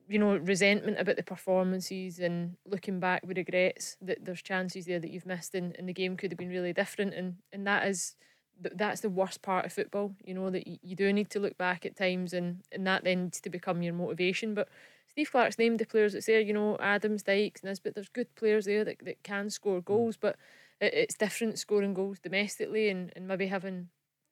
you 0.08 0.18
know, 0.18 0.36
resentment 0.36 1.00
about 1.00 1.16
the 1.16 1.22
performances 1.22 2.18
and 2.18 2.56
looking 2.66 3.00
back 3.00 3.22
with 3.26 3.38
regrets 3.38 3.96
that 4.02 4.24
there's 4.24 4.42
chances 4.42 4.84
there 4.86 5.00
that 5.00 5.10
you've 5.10 5.26
missed 5.26 5.54
and, 5.54 5.74
and 5.78 5.88
the 5.88 5.94
game 5.94 6.18
could 6.18 6.30
have 6.30 6.38
been 6.38 6.50
really 6.50 6.74
different, 6.74 7.14
and 7.14 7.36
and 7.52 7.66
that 7.66 7.88
is 7.88 8.14
th- 8.62 8.74
that's 8.76 9.00
the 9.00 9.08
worst 9.10 9.40
part 9.42 9.64
of 9.64 9.72
football, 9.72 10.14
you 10.24 10.34
know, 10.34 10.50
that 10.50 10.66
you, 10.66 10.76
you 10.82 10.94
do 10.96 11.12
need 11.14 11.30
to 11.30 11.40
look 11.40 11.56
back 11.56 11.86
at 11.86 11.96
times 11.96 12.34
and, 12.34 12.58
and 12.72 12.86
that 12.86 13.04
then 13.04 13.24
needs 13.24 13.40
to 13.40 13.50
become 13.50 13.82
your 13.82 13.94
motivation. 13.94 14.54
But 14.54 14.68
Steve 15.16 15.30
Clarke's 15.30 15.58
named 15.58 15.78
the 15.78 15.86
players 15.86 16.12
that's 16.12 16.26
there, 16.26 16.40
you 16.42 16.52
know, 16.52 16.76
Adams, 16.78 17.22
Dykes, 17.22 17.64
Nisbet, 17.64 17.94
there's 17.94 18.10
good 18.10 18.34
players 18.34 18.66
there 18.66 18.84
that, 18.84 18.98
that 19.02 19.22
can 19.22 19.48
score 19.48 19.80
goals, 19.80 20.18
mm. 20.18 20.20
but 20.20 20.36
it, 20.78 20.92
it's 20.92 21.14
different 21.14 21.58
scoring 21.58 21.94
goals 21.94 22.18
domestically 22.18 22.90
and, 22.90 23.14
and 23.16 23.26
maybe 23.26 23.46
having 23.46 23.88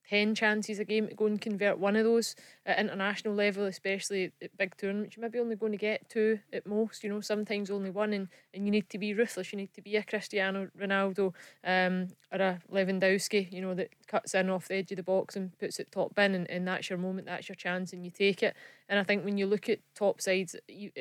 10 0.08 0.34
chances 0.34 0.78
a 0.78 0.84
game 0.84 1.08
to 1.08 1.14
go 1.14 1.26
and 1.26 1.40
convert 1.40 1.78
one 1.78 1.96
of 1.96 2.04
those 2.04 2.34
at 2.66 2.78
international 2.78 3.34
level, 3.34 3.64
especially 3.64 4.32
at 4.42 4.56
big 4.56 4.76
tournaments. 4.76 5.16
You're 5.16 5.22
maybe 5.22 5.38
only 5.38 5.56
going 5.56 5.72
to 5.72 5.78
get 5.78 6.08
two 6.08 6.38
at 6.52 6.66
most, 6.66 7.02
you 7.02 7.10
know, 7.10 7.20
sometimes 7.20 7.70
only 7.70 7.90
one. 7.90 8.12
And, 8.12 8.28
and 8.52 8.66
you 8.66 8.70
need 8.70 8.90
to 8.90 8.98
be 8.98 9.14
ruthless. 9.14 9.52
You 9.52 9.58
need 9.58 9.72
to 9.74 9.80
be 9.80 9.96
a 9.96 10.02
Cristiano 10.02 10.68
Ronaldo 10.78 11.32
um, 11.64 12.08
or 12.30 12.38
a 12.38 12.60
Lewandowski, 12.72 13.50
you 13.50 13.62
know, 13.62 13.74
that 13.74 13.90
cuts 14.06 14.34
in 14.34 14.50
off 14.50 14.68
the 14.68 14.76
edge 14.76 14.90
of 14.92 14.98
the 14.98 15.02
box 15.02 15.36
and 15.36 15.58
puts 15.58 15.80
it 15.80 15.90
top 15.90 16.14
bin. 16.14 16.34
And, 16.34 16.50
and 16.50 16.68
that's 16.68 16.90
your 16.90 16.98
moment, 16.98 17.26
that's 17.26 17.48
your 17.48 17.56
chance, 17.56 17.92
and 17.92 18.04
you 18.04 18.10
take 18.10 18.42
it. 18.42 18.54
And 18.88 18.98
I 18.98 19.04
think 19.04 19.24
when 19.24 19.38
you 19.38 19.46
look 19.46 19.68
at 19.68 19.80
top 19.94 20.20
sides, 20.20 20.54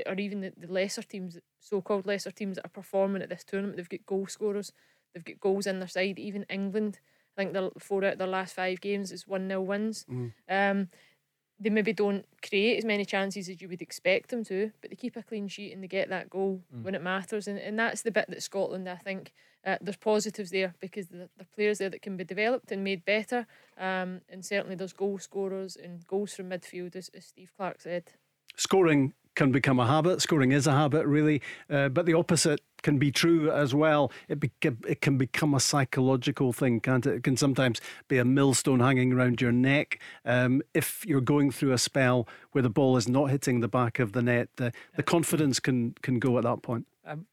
or 0.05 0.15
even 0.15 0.41
the, 0.41 0.53
the 0.57 0.71
lesser 0.71 1.01
teams, 1.01 1.37
so 1.59 1.81
called 1.81 2.05
lesser 2.05 2.31
teams 2.31 2.55
that 2.55 2.65
are 2.65 2.69
performing 2.69 3.21
at 3.21 3.29
this 3.29 3.43
tournament, 3.43 3.77
they've 3.77 3.89
got 3.89 4.05
goal 4.05 4.27
scorers, 4.27 4.71
they've 5.13 5.25
got 5.25 5.41
goals 5.41 5.67
in 5.67 5.79
their 5.79 5.89
side, 5.89 6.17
even 6.19 6.45
England 6.49 6.99
I 7.35 7.41
think 7.41 7.53
the 7.53 7.71
four 7.79 8.03
out 8.03 8.13
of 8.13 8.19
their 8.19 8.27
last 8.27 8.53
five 8.53 8.81
games 8.81 9.11
is 9.11 9.27
one 9.27 9.47
0 9.47 9.61
wins. 9.61 10.05
Mm. 10.09 10.31
Um, 10.49 10.89
they 11.59 11.69
maybe 11.69 11.93
don't 11.93 12.25
create 12.47 12.77
as 12.77 12.85
many 12.85 13.05
chances 13.05 13.47
as 13.47 13.61
you 13.61 13.69
would 13.69 13.81
expect 13.81 14.29
them 14.29 14.43
to, 14.45 14.71
but 14.81 14.89
they 14.89 14.95
keep 14.95 15.15
a 15.15 15.23
clean 15.23 15.47
sheet 15.47 15.71
and 15.71 15.83
they 15.83 15.87
get 15.87 16.09
that 16.09 16.29
goal 16.29 16.61
mm. 16.75 16.83
when 16.83 16.95
it 16.95 17.01
matters. 17.01 17.47
And, 17.47 17.57
and 17.57 17.79
that's 17.79 18.01
the 18.01 18.11
bit 18.11 18.25
that 18.29 18.43
Scotland, 18.43 18.89
I 18.89 18.97
think, 18.97 19.33
uh, 19.65 19.77
there's 19.79 19.97
positives 19.97 20.51
there 20.51 20.73
because 20.79 21.07
the, 21.07 21.29
the 21.37 21.45
players 21.55 21.77
there 21.77 21.89
that 21.89 22.01
can 22.01 22.17
be 22.17 22.23
developed 22.23 22.71
and 22.71 22.83
made 22.83 23.05
better. 23.05 23.47
Um, 23.77 24.21
and 24.29 24.43
certainly 24.43 24.75
there's 24.75 24.93
goal 24.93 25.19
scorers 25.19 25.77
and 25.81 26.05
goals 26.05 26.33
from 26.33 26.49
midfield, 26.49 26.95
as, 26.95 27.09
as 27.15 27.25
Steve 27.25 27.51
Clarke 27.55 27.81
said. 27.81 28.11
Scoring 28.57 29.13
can 29.35 29.51
become 29.51 29.79
a 29.79 29.87
habit. 29.87 30.21
Scoring 30.21 30.51
is 30.51 30.67
a 30.67 30.73
habit, 30.73 31.05
really. 31.07 31.41
Uh, 31.69 31.89
but 31.89 32.05
the 32.05 32.13
opposite 32.13 32.61
can 32.83 32.99
be 32.99 33.11
true 33.11 33.51
as 33.51 33.73
well. 33.73 34.11
It, 34.27 34.39
be, 34.39 34.51
it 34.87 35.01
can 35.01 35.17
become 35.17 35.53
a 35.53 35.59
psychological 35.59 36.53
thing, 36.53 36.79
can't 36.79 37.05
it? 37.05 37.15
It 37.15 37.23
can 37.23 37.37
sometimes 37.37 37.81
be 38.07 38.17
a 38.17 38.25
millstone 38.25 38.79
hanging 38.79 39.13
around 39.13 39.41
your 39.41 39.51
neck. 39.51 39.99
Um, 40.25 40.61
if 40.73 41.05
you're 41.05 41.21
going 41.21 41.51
through 41.51 41.71
a 41.71 41.77
spell 41.77 42.27
where 42.51 42.61
the 42.61 42.69
ball 42.69 42.97
is 42.97 43.07
not 43.07 43.31
hitting 43.31 43.61
the 43.61 43.67
back 43.67 43.99
of 43.99 44.11
the 44.11 44.21
net, 44.21 44.49
the, 44.57 44.71
the 44.95 45.03
confidence 45.03 45.59
can, 45.59 45.95
can 46.01 46.19
go 46.19 46.37
at 46.37 46.43
that 46.43 46.61
point. 46.61 46.85
Um, 47.05 47.25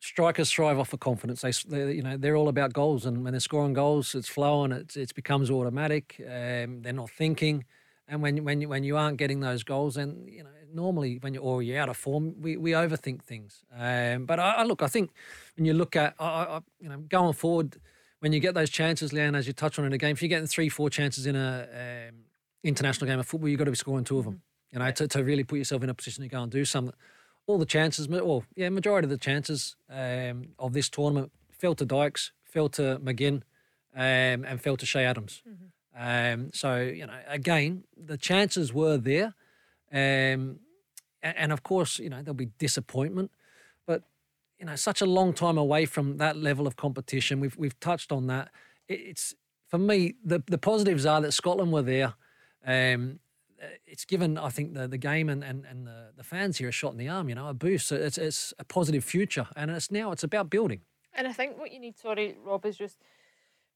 strikers 0.00 0.50
thrive 0.52 0.78
off 0.78 0.92
of 0.92 1.00
confidence. 1.00 1.40
They, 1.40 1.52
they, 1.68 1.92
you 1.92 2.02
know, 2.02 2.16
they're 2.16 2.36
all 2.36 2.48
about 2.48 2.72
goals, 2.72 3.06
and 3.06 3.24
when 3.24 3.32
they're 3.32 3.40
scoring 3.40 3.72
goals, 3.72 4.14
it's 4.14 4.28
flowing. 4.28 4.72
It 4.72 4.96
it 4.96 5.14
becomes 5.14 5.50
automatic. 5.50 6.16
Um, 6.20 6.82
they're 6.82 6.92
not 6.92 7.10
thinking, 7.10 7.64
and 8.08 8.22
when 8.22 8.44
when 8.44 8.62
when 8.68 8.84
you 8.84 8.96
aren't 8.96 9.18
getting 9.18 9.40
those 9.40 9.62
goals, 9.62 9.94
then 9.94 10.26
you 10.28 10.42
know 10.42 10.50
normally 10.74 11.18
when 11.20 11.34
you're 11.34 11.42
or 11.42 11.62
you're 11.62 11.80
out 11.80 11.88
of 11.88 11.96
form, 11.96 12.34
we, 12.40 12.56
we 12.56 12.72
overthink 12.72 13.22
things. 13.22 13.64
Um, 13.74 14.26
but 14.26 14.38
I, 14.38 14.52
I, 14.52 14.62
look, 14.64 14.82
I 14.82 14.88
think 14.88 15.10
when 15.56 15.64
you 15.64 15.72
look 15.72 15.96
at, 15.96 16.14
I, 16.18 16.24
I, 16.24 16.60
you 16.80 16.88
know, 16.88 16.98
going 16.98 17.32
forward, 17.32 17.76
when 18.18 18.32
you 18.32 18.40
get 18.40 18.54
those 18.54 18.70
chances, 18.70 19.12
Leanne, 19.12 19.36
as 19.36 19.46
you 19.46 19.52
touch 19.52 19.78
on 19.78 19.84
in 19.84 19.92
a 19.92 19.98
game, 19.98 20.12
if 20.12 20.22
you're 20.22 20.28
getting 20.28 20.46
three, 20.46 20.68
four 20.68 20.90
chances 20.90 21.26
in 21.26 21.36
a 21.36 22.08
um, 22.08 22.16
international 22.62 23.06
game 23.06 23.20
of 23.20 23.26
football, 23.26 23.48
you've 23.48 23.58
got 23.58 23.66
to 23.66 23.70
be 23.70 23.76
scoring 23.76 24.04
two 24.04 24.18
of 24.18 24.24
them. 24.24 24.42
You 24.72 24.80
know, 24.80 24.90
to, 24.90 25.06
to 25.06 25.22
really 25.22 25.44
put 25.44 25.58
yourself 25.58 25.82
in 25.84 25.90
a 25.90 25.94
position 25.94 26.22
to 26.24 26.28
go 26.28 26.42
and 26.42 26.50
do 26.50 26.64
something. 26.64 26.94
All 27.46 27.58
the 27.58 27.66
chances, 27.66 28.08
well, 28.08 28.44
yeah, 28.56 28.70
majority 28.70 29.06
of 29.06 29.10
the 29.10 29.18
chances 29.18 29.76
um, 29.88 30.48
of 30.58 30.72
this 30.72 30.88
tournament 30.88 31.30
fell 31.50 31.74
to 31.76 31.84
Dykes, 31.84 32.32
fell 32.42 32.68
to 32.70 32.98
McGinn, 32.98 33.42
um, 33.94 34.44
and 34.44 34.60
fell 34.60 34.76
to 34.76 34.86
Che 34.86 35.04
Adams. 35.04 35.42
Mm-hmm. 35.48 35.66
Um, 35.96 36.50
so 36.52 36.76
you 36.80 37.06
know, 37.06 37.18
again, 37.28 37.84
the 37.96 38.16
chances 38.16 38.72
were 38.72 38.96
there. 38.96 39.34
Um, 39.92 40.60
and 41.22 41.52
of 41.52 41.62
course, 41.62 41.98
you 41.98 42.10
know, 42.10 42.20
there'll 42.20 42.34
be 42.34 42.50
disappointment, 42.58 43.30
but 43.86 44.02
you 44.58 44.66
know, 44.66 44.76
such 44.76 45.00
a 45.00 45.06
long 45.06 45.32
time 45.32 45.56
away 45.56 45.86
from 45.86 46.18
that 46.18 46.36
level 46.36 46.66
of 46.66 46.76
competition. 46.76 47.40
We've 47.40 47.56
we've 47.56 47.78
touched 47.80 48.12
on 48.12 48.26
that. 48.26 48.50
It's 48.88 49.34
for 49.68 49.78
me 49.78 50.14
the 50.24 50.42
the 50.46 50.58
positives 50.58 51.06
are 51.06 51.20
that 51.20 51.32
Scotland 51.32 51.72
were 51.72 51.82
there. 51.82 52.14
Um, 52.66 53.20
it's 53.86 54.04
given 54.04 54.36
I 54.36 54.50
think 54.50 54.74
the, 54.74 54.86
the 54.86 54.98
game 54.98 55.28
and, 55.28 55.42
and, 55.42 55.64
and 55.64 55.86
the, 55.86 56.10
the 56.16 56.22
fans 56.22 56.58
here 56.58 56.68
a 56.68 56.72
shot 56.72 56.92
in 56.92 56.98
the 56.98 57.08
arm, 57.08 57.28
you 57.28 57.34
know, 57.34 57.48
a 57.48 57.54
boost. 57.54 57.90
It's 57.92 58.18
it's 58.18 58.52
a 58.58 58.64
positive 58.64 59.04
future, 59.04 59.46
and 59.56 59.70
it's 59.70 59.90
now 59.90 60.12
it's 60.12 60.24
about 60.24 60.50
building. 60.50 60.80
And 61.14 61.26
I 61.28 61.32
think 61.32 61.58
what 61.58 61.72
you 61.72 61.78
need, 61.78 61.96
sorry, 61.96 62.36
Rob, 62.44 62.66
is 62.66 62.76
just 62.76 62.98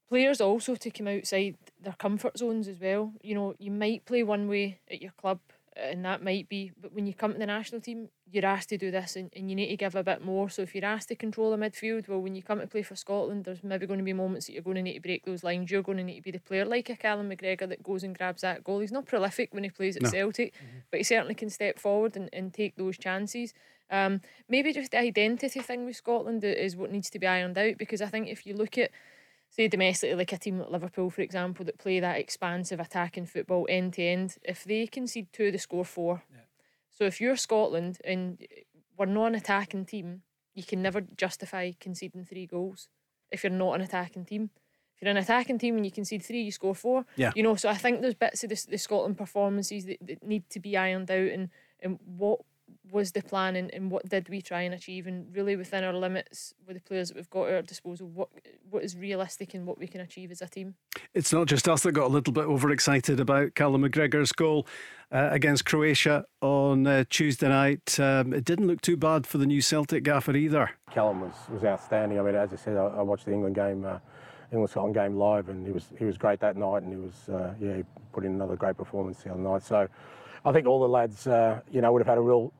players 0.09 0.41
also 0.41 0.75
to 0.75 0.89
come 0.89 1.07
outside 1.07 1.55
their 1.81 1.93
comfort 1.93 2.37
zones 2.37 2.67
as 2.67 2.79
well. 2.79 3.13
You 3.21 3.35
know, 3.35 3.55
you 3.59 3.71
might 3.71 4.05
play 4.05 4.23
one 4.23 4.47
way 4.47 4.79
at 4.89 5.01
your 5.01 5.11
club 5.11 5.39
and 5.75 6.03
that 6.05 6.23
might 6.23 6.49
be 6.49 6.71
but 6.79 6.93
when 6.93 7.05
you 7.07 7.13
come 7.13 7.33
to 7.33 7.39
the 7.39 7.45
national 7.45 7.81
team 7.81 8.09
you're 8.31 8.45
asked 8.45 8.69
to 8.69 8.77
do 8.77 8.91
this 8.91 9.15
and, 9.15 9.31
and 9.35 9.49
you 9.49 9.55
need 9.55 9.67
to 9.67 9.77
give 9.77 9.95
a 9.95 10.03
bit 10.03 10.23
more 10.23 10.49
so 10.49 10.61
if 10.61 10.75
you're 10.75 10.85
asked 10.85 11.07
to 11.07 11.15
control 11.15 11.51
the 11.51 11.57
midfield 11.57 12.07
well 12.07 12.19
when 12.19 12.35
you 12.35 12.43
come 12.43 12.59
to 12.59 12.67
play 12.67 12.81
for 12.81 12.95
Scotland 12.95 13.45
there's 13.45 13.63
maybe 13.63 13.85
going 13.85 13.99
to 13.99 14.03
be 14.03 14.13
moments 14.13 14.47
that 14.47 14.53
you're 14.53 14.63
going 14.63 14.75
to 14.75 14.81
need 14.81 14.95
to 14.95 14.99
break 14.99 15.25
those 15.25 15.43
lines 15.43 15.71
you're 15.71 15.81
going 15.81 15.97
to 15.97 16.03
need 16.03 16.17
to 16.17 16.21
be 16.21 16.31
the 16.31 16.39
player 16.39 16.65
like 16.65 16.89
a 16.89 16.95
Callum 16.95 17.29
McGregor 17.29 17.67
that 17.69 17.83
goes 17.83 18.03
and 18.03 18.17
grabs 18.17 18.41
that 18.41 18.63
goal 18.63 18.79
he's 18.79 18.91
not 18.91 19.05
prolific 19.05 19.53
when 19.53 19.63
he 19.63 19.69
plays 19.69 19.95
at 19.95 20.03
no. 20.03 20.09
Celtic 20.09 20.53
mm-hmm. 20.53 20.79
but 20.91 20.99
he 20.99 21.03
certainly 21.03 21.35
can 21.35 21.49
step 21.49 21.79
forward 21.79 22.15
and, 22.15 22.29
and 22.33 22.53
take 22.53 22.75
those 22.75 22.97
chances 22.97 23.53
um, 23.91 24.21
maybe 24.47 24.71
just 24.71 24.91
the 24.91 24.99
identity 24.99 25.61
thing 25.61 25.85
with 25.85 25.95
Scotland 25.95 26.43
is 26.43 26.75
what 26.75 26.91
needs 26.91 27.09
to 27.09 27.19
be 27.19 27.25
ironed 27.25 27.57
out 27.57 27.77
because 27.77 28.01
I 28.01 28.07
think 28.07 28.27
if 28.27 28.45
you 28.45 28.53
look 28.53 28.77
at 28.77 28.91
say 29.49 29.67
domestically, 29.67 30.15
like 30.15 30.33
a 30.33 30.37
team 30.37 30.59
like 30.59 30.69
Liverpool, 30.69 31.09
for 31.09 31.21
example, 31.21 31.65
that 31.65 31.77
play 31.77 31.99
that 31.99 32.19
expansive 32.19 32.79
attacking 32.79 33.25
football 33.25 33.65
end 33.69 33.93
to 33.93 34.03
end, 34.03 34.37
if 34.43 34.63
they 34.63 34.87
concede 34.87 35.27
two, 35.33 35.51
they 35.51 35.57
score 35.57 35.85
four. 35.85 36.23
Yeah. 36.31 36.41
So 36.91 37.05
if 37.05 37.19
you're 37.19 37.35
Scotland 37.35 37.99
and 38.03 38.45
we're 38.97 39.05
not 39.05 39.27
an 39.27 39.35
attacking 39.35 39.85
team, 39.85 40.21
you 40.53 40.63
can 40.63 40.81
never 40.81 41.01
justify 41.01 41.71
conceding 41.79 42.25
three 42.25 42.45
goals 42.45 42.89
if 43.31 43.43
you're 43.43 43.51
not 43.51 43.73
an 43.73 43.81
attacking 43.81 44.25
team. 44.25 44.49
If 44.95 45.03
you're 45.03 45.11
an 45.11 45.17
attacking 45.17 45.59
team 45.59 45.77
and 45.77 45.85
you 45.85 45.91
concede 45.91 46.23
three, 46.23 46.41
you 46.41 46.51
score 46.51 46.75
four. 46.75 47.05
Yeah. 47.15 47.31
You 47.35 47.43
know, 47.43 47.55
so 47.55 47.69
I 47.69 47.75
think 47.75 48.01
there's 48.01 48.15
bits 48.15 48.43
of 48.43 48.49
the, 48.49 48.65
the 48.69 48.77
Scotland 48.77 49.17
performances 49.17 49.85
that, 49.85 49.97
that 50.01 50.23
need 50.23 50.49
to 50.49 50.59
be 50.59 50.75
ironed 50.75 51.09
out 51.09 51.29
and, 51.31 51.49
and 51.79 51.99
what 52.05 52.41
was 52.91 53.11
the 53.11 53.21
plan 53.21 53.55
and, 53.55 53.73
and 53.73 53.91
what 53.91 54.07
did 54.09 54.29
we 54.29 54.41
try 54.41 54.61
and 54.61 54.73
achieve 54.73 55.07
and 55.07 55.35
really 55.35 55.55
within 55.55 55.83
our 55.83 55.93
limits 55.93 56.53
with 56.65 56.75
the 56.75 56.81
players 56.81 57.09
that 57.09 57.17
we've 57.17 57.29
got 57.29 57.47
at 57.47 57.53
our 57.53 57.61
disposal 57.61 58.07
what 58.07 58.29
what 58.69 58.83
is 58.83 58.97
realistic 58.97 59.53
and 59.53 59.65
what 59.65 59.77
we 59.77 59.87
can 59.87 60.01
achieve 60.01 60.31
as 60.31 60.41
a 60.41 60.47
team. 60.47 60.75
It's 61.13 61.33
not 61.33 61.47
just 61.47 61.67
us 61.67 61.83
that 61.83 61.91
got 61.91 62.05
a 62.05 62.13
little 62.13 62.33
bit 62.33 62.45
overexcited 62.45 63.19
about 63.19 63.55
Callum 63.55 63.83
McGregor's 63.83 64.31
goal 64.31 64.67
uh, 65.11 65.29
against 65.31 65.65
Croatia 65.65 66.25
on 66.41 66.85
uh, 66.85 67.03
Tuesday 67.09 67.49
night. 67.49 67.99
Um, 67.99 68.33
it 68.33 68.45
didn't 68.45 68.67
look 68.67 68.81
too 68.81 68.97
bad 68.97 69.25
for 69.25 69.37
the 69.37 69.45
new 69.45 69.61
Celtic 69.61 70.03
gaffer 70.03 70.35
either. 70.35 70.71
Callum 70.91 71.21
was, 71.21 71.33
was 71.51 71.63
outstanding. 71.63 72.19
I 72.19 72.23
mean 72.23 72.35
as 72.35 72.53
I 72.53 72.55
said 72.55 72.77
I, 72.77 72.85
I 72.85 73.01
watched 73.01 73.25
the 73.25 73.33
England 73.33 73.55
game 73.55 73.85
uh, 73.85 73.99
England 74.51 74.71
Scotland 74.71 74.95
game 74.95 75.15
live 75.15 75.49
and 75.49 75.65
he 75.65 75.71
was 75.71 75.85
he 75.97 76.05
was 76.05 76.17
great 76.17 76.39
that 76.39 76.57
night 76.57 76.83
and 76.83 76.91
he 76.91 76.99
was 76.99 77.29
uh, 77.29 77.53
yeah 77.59 77.77
he 77.77 77.83
put 78.13 78.25
in 78.25 78.33
another 78.33 78.55
great 78.55 78.77
performance 78.77 79.23
the 79.23 79.31
other 79.31 79.39
night. 79.39 79.63
So 79.63 79.87
I 80.49 80.51
think 80.51 80.65
all 80.65 80.79
the 80.79 80.89
lads, 80.89 81.27
uh, 81.27 81.61
you 81.71 81.79
know, 81.79 81.93
would 81.93 81.99
have 81.99 82.07
had 82.07 82.17
a 82.17 82.21
real 82.21 82.51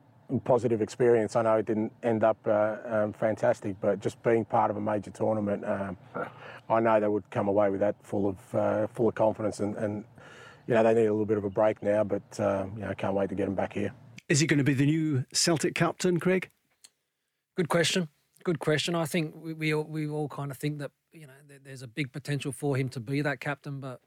positive 0.44 0.80
experience. 0.80 1.34
I 1.34 1.42
know 1.42 1.56
it 1.56 1.66
didn't 1.66 1.90
end 2.04 2.22
up 2.22 2.36
uh, 2.46 2.76
um, 2.86 3.12
fantastic, 3.12 3.74
but 3.80 3.98
just 3.98 4.22
being 4.22 4.44
part 4.44 4.70
of 4.70 4.76
a 4.76 4.80
major 4.80 5.10
tournament, 5.10 5.64
um, 5.64 5.96
I 6.68 6.78
know 6.78 7.00
they 7.00 7.08
would 7.08 7.28
come 7.30 7.48
away 7.48 7.68
with 7.68 7.80
that 7.80 7.96
full 8.04 8.28
of 8.28 8.54
uh, 8.54 8.86
full 8.86 9.08
of 9.08 9.16
confidence, 9.16 9.58
and, 9.58 9.74
and, 9.76 10.04
you 10.68 10.74
know 10.74 10.84
they 10.84 10.94
need 10.94 11.06
a 11.06 11.12
little 11.12 11.26
bit 11.26 11.36
of 11.36 11.42
a 11.42 11.50
break 11.50 11.82
now, 11.82 12.04
but 12.04 12.22
uh, 12.38 12.66
you 12.76 12.82
know 12.82 12.94
can't 12.94 13.14
wait 13.14 13.28
to 13.30 13.34
get 13.34 13.46
them 13.46 13.56
back 13.56 13.72
here. 13.72 13.92
Is 14.28 14.38
he 14.38 14.46
going 14.46 14.58
to 14.58 14.64
be 14.64 14.74
the 14.74 14.86
new 14.86 15.24
Celtic 15.32 15.74
captain, 15.74 16.20
Craig? 16.20 16.48
Good 17.56 17.68
question. 17.68 18.08
Good 18.44 18.60
question. 18.60 18.94
I 18.94 19.04
think 19.04 19.34
we 19.34 19.52
we 19.52 19.74
all, 19.74 19.82
we 19.82 20.08
all 20.08 20.28
kind 20.28 20.52
of 20.52 20.58
think 20.58 20.78
that 20.78 20.92
you 21.10 21.26
know 21.26 21.32
there's 21.64 21.82
a 21.82 21.88
big 21.88 22.12
potential 22.12 22.52
for 22.52 22.76
him 22.76 22.88
to 22.90 23.00
be 23.00 23.20
that 23.22 23.40
captain, 23.40 23.80
but 23.80 24.00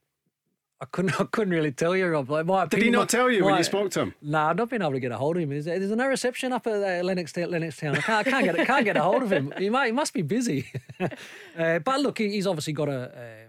I 0.84 0.86
couldn't. 0.92 1.14
I 1.20 1.24
couldn't 1.24 1.54
really 1.54 1.72
tell 1.72 1.96
you, 1.96 2.08
Rob. 2.08 2.30
Like, 2.30 2.46
my 2.46 2.66
Did 2.66 2.82
he 2.82 2.90
not 2.90 3.08
tell 3.08 3.32
you 3.32 3.42
my, 3.42 3.46
when 3.48 3.58
you 3.58 3.64
spoke 3.64 3.92
to 3.92 4.02
him? 4.02 4.16
Nah, 4.22 4.50
I've 4.50 4.58
not 4.58 4.70
been 4.70 4.82
able 4.82 4.92
to 4.92 5.00
get 5.00 5.14
a 5.14 5.18
hold 5.18 5.38
of 5.38 5.44
him. 5.44 5.52
Is 5.54 5.66
there, 5.66 5.80
there's 5.80 5.92
no 5.92 6.08
reception 6.08 6.52
up 6.52 6.68
at 6.68 6.74
uh, 6.74 7.04
Lennox, 7.04 7.32
Lennoxtown. 7.32 7.98
I 7.98 8.02
can't, 8.02 8.28
I 8.28 8.30
can't 8.30 8.46
get. 8.46 8.68
Can't 8.68 8.86
get 8.86 8.98
a 8.98 9.02
hold 9.02 9.24
of 9.24 9.32
him. 9.32 9.54
He, 9.58 9.70
might, 9.70 9.88
he 9.88 9.92
must 9.94 10.14
be 10.14 10.22
busy. 10.22 10.72
uh, 11.00 11.80
but 11.80 12.02
look, 12.02 12.18
he's 12.18 12.48
obviously 12.48 12.74
got 12.74 12.90
a, 12.90 13.48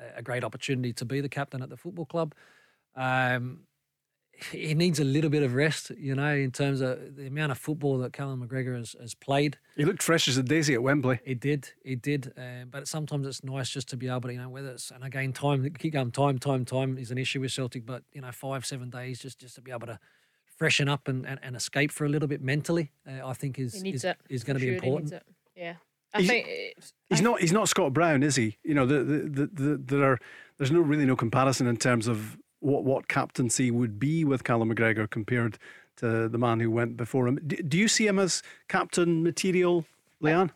a, 0.00 0.18
a 0.18 0.22
great 0.22 0.44
opportunity 0.44 0.92
to 0.92 1.04
be 1.04 1.20
the 1.20 1.28
captain 1.28 1.62
at 1.62 1.68
the 1.68 1.76
football 1.76 2.06
club. 2.06 2.34
Um, 2.94 3.60
he 4.52 4.74
needs 4.74 5.00
a 5.00 5.04
little 5.04 5.30
bit 5.30 5.42
of 5.42 5.54
rest, 5.54 5.90
you 5.98 6.14
know, 6.14 6.34
in 6.34 6.50
terms 6.50 6.80
of 6.80 7.16
the 7.16 7.26
amount 7.26 7.52
of 7.52 7.58
football 7.58 7.98
that 7.98 8.12
Callum 8.12 8.46
McGregor 8.46 8.76
has, 8.76 8.94
has 9.00 9.14
played. 9.14 9.58
He 9.76 9.84
looked 9.84 10.02
fresh 10.02 10.28
as 10.28 10.36
a 10.36 10.42
daisy 10.42 10.74
at 10.74 10.82
Wembley. 10.82 11.20
He 11.24 11.34
did, 11.34 11.70
he 11.82 11.96
did. 11.96 12.32
Uh, 12.36 12.64
but 12.70 12.86
sometimes 12.86 13.26
it's 13.26 13.42
nice 13.42 13.70
just 13.70 13.88
to 13.88 13.96
be 13.96 14.08
able 14.08 14.22
to, 14.22 14.32
you 14.32 14.40
know, 14.40 14.48
whether 14.48 14.70
it's 14.70 14.90
and 14.90 15.02
again 15.04 15.32
time, 15.32 15.68
keep 15.78 15.92
going, 15.92 16.12
time, 16.12 16.38
time, 16.38 16.64
time 16.64 16.98
is 16.98 17.10
an 17.10 17.18
issue 17.18 17.40
with 17.40 17.52
Celtic, 17.52 17.84
but 17.84 18.02
you 18.12 18.20
know, 18.20 18.30
five, 18.30 18.64
seven 18.64 18.90
days 18.90 19.18
just 19.18 19.40
just 19.40 19.56
to 19.56 19.60
be 19.60 19.72
able 19.72 19.86
to 19.86 19.98
freshen 20.56 20.88
up 20.88 21.08
and, 21.08 21.26
and, 21.26 21.40
and 21.42 21.56
escape 21.56 21.90
for 21.90 22.04
a 22.04 22.08
little 22.08 22.28
bit 22.28 22.42
mentally, 22.42 22.92
uh, 23.06 23.26
I 23.26 23.32
think 23.32 23.58
is 23.58 23.82
is, 23.82 24.04
is, 24.28 24.44
going 24.44 24.58
to 24.58 24.64
be 24.64 24.74
important. 24.74 25.14
Yeah. 25.56 25.74
I 26.14 26.20
he's, 26.20 26.30
think 26.30 26.46
he's 27.10 27.20
I, 27.20 27.24
not. 27.24 27.40
He's 27.40 27.52
not 27.52 27.68
Scott 27.68 27.92
Brown, 27.92 28.22
is 28.22 28.36
he? 28.36 28.56
You 28.62 28.74
know, 28.74 28.86
the, 28.86 29.04
the, 29.04 29.18
the, 29.28 29.46
the, 29.46 29.82
there 29.84 30.12
are. 30.12 30.18
There's 30.56 30.72
no 30.72 30.80
really 30.80 31.04
no 31.04 31.16
comparison 31.16 31.66
in 31.66 31.76
terms 31.76 32.08
of 32.08 32.38
what 32.60 32.84
what 32.84 33.08
captaincy 33.08 33.70
would 33.70 33.98
be 33.98 34.24
with 34.24 34.44
Callum 34.44 34.74
McGregor 34.74 35.08
compared 35.08 35.58
to 35.96 36.28
the 36.28 36.38
man 36.38 36.60
who 36.60 36.70
went 36.70 36.96
before 36.96 37.26
him. 37.26 37.40
Do, 37.46 37.56
do 37.56 37.76
you 37.76 37.88
see 37.88 38.06
him 38.06 38.18
as 38.18 38.42
captain 38.68 39.22
material, 39.22 39.84
Leanne? 40.22 40.50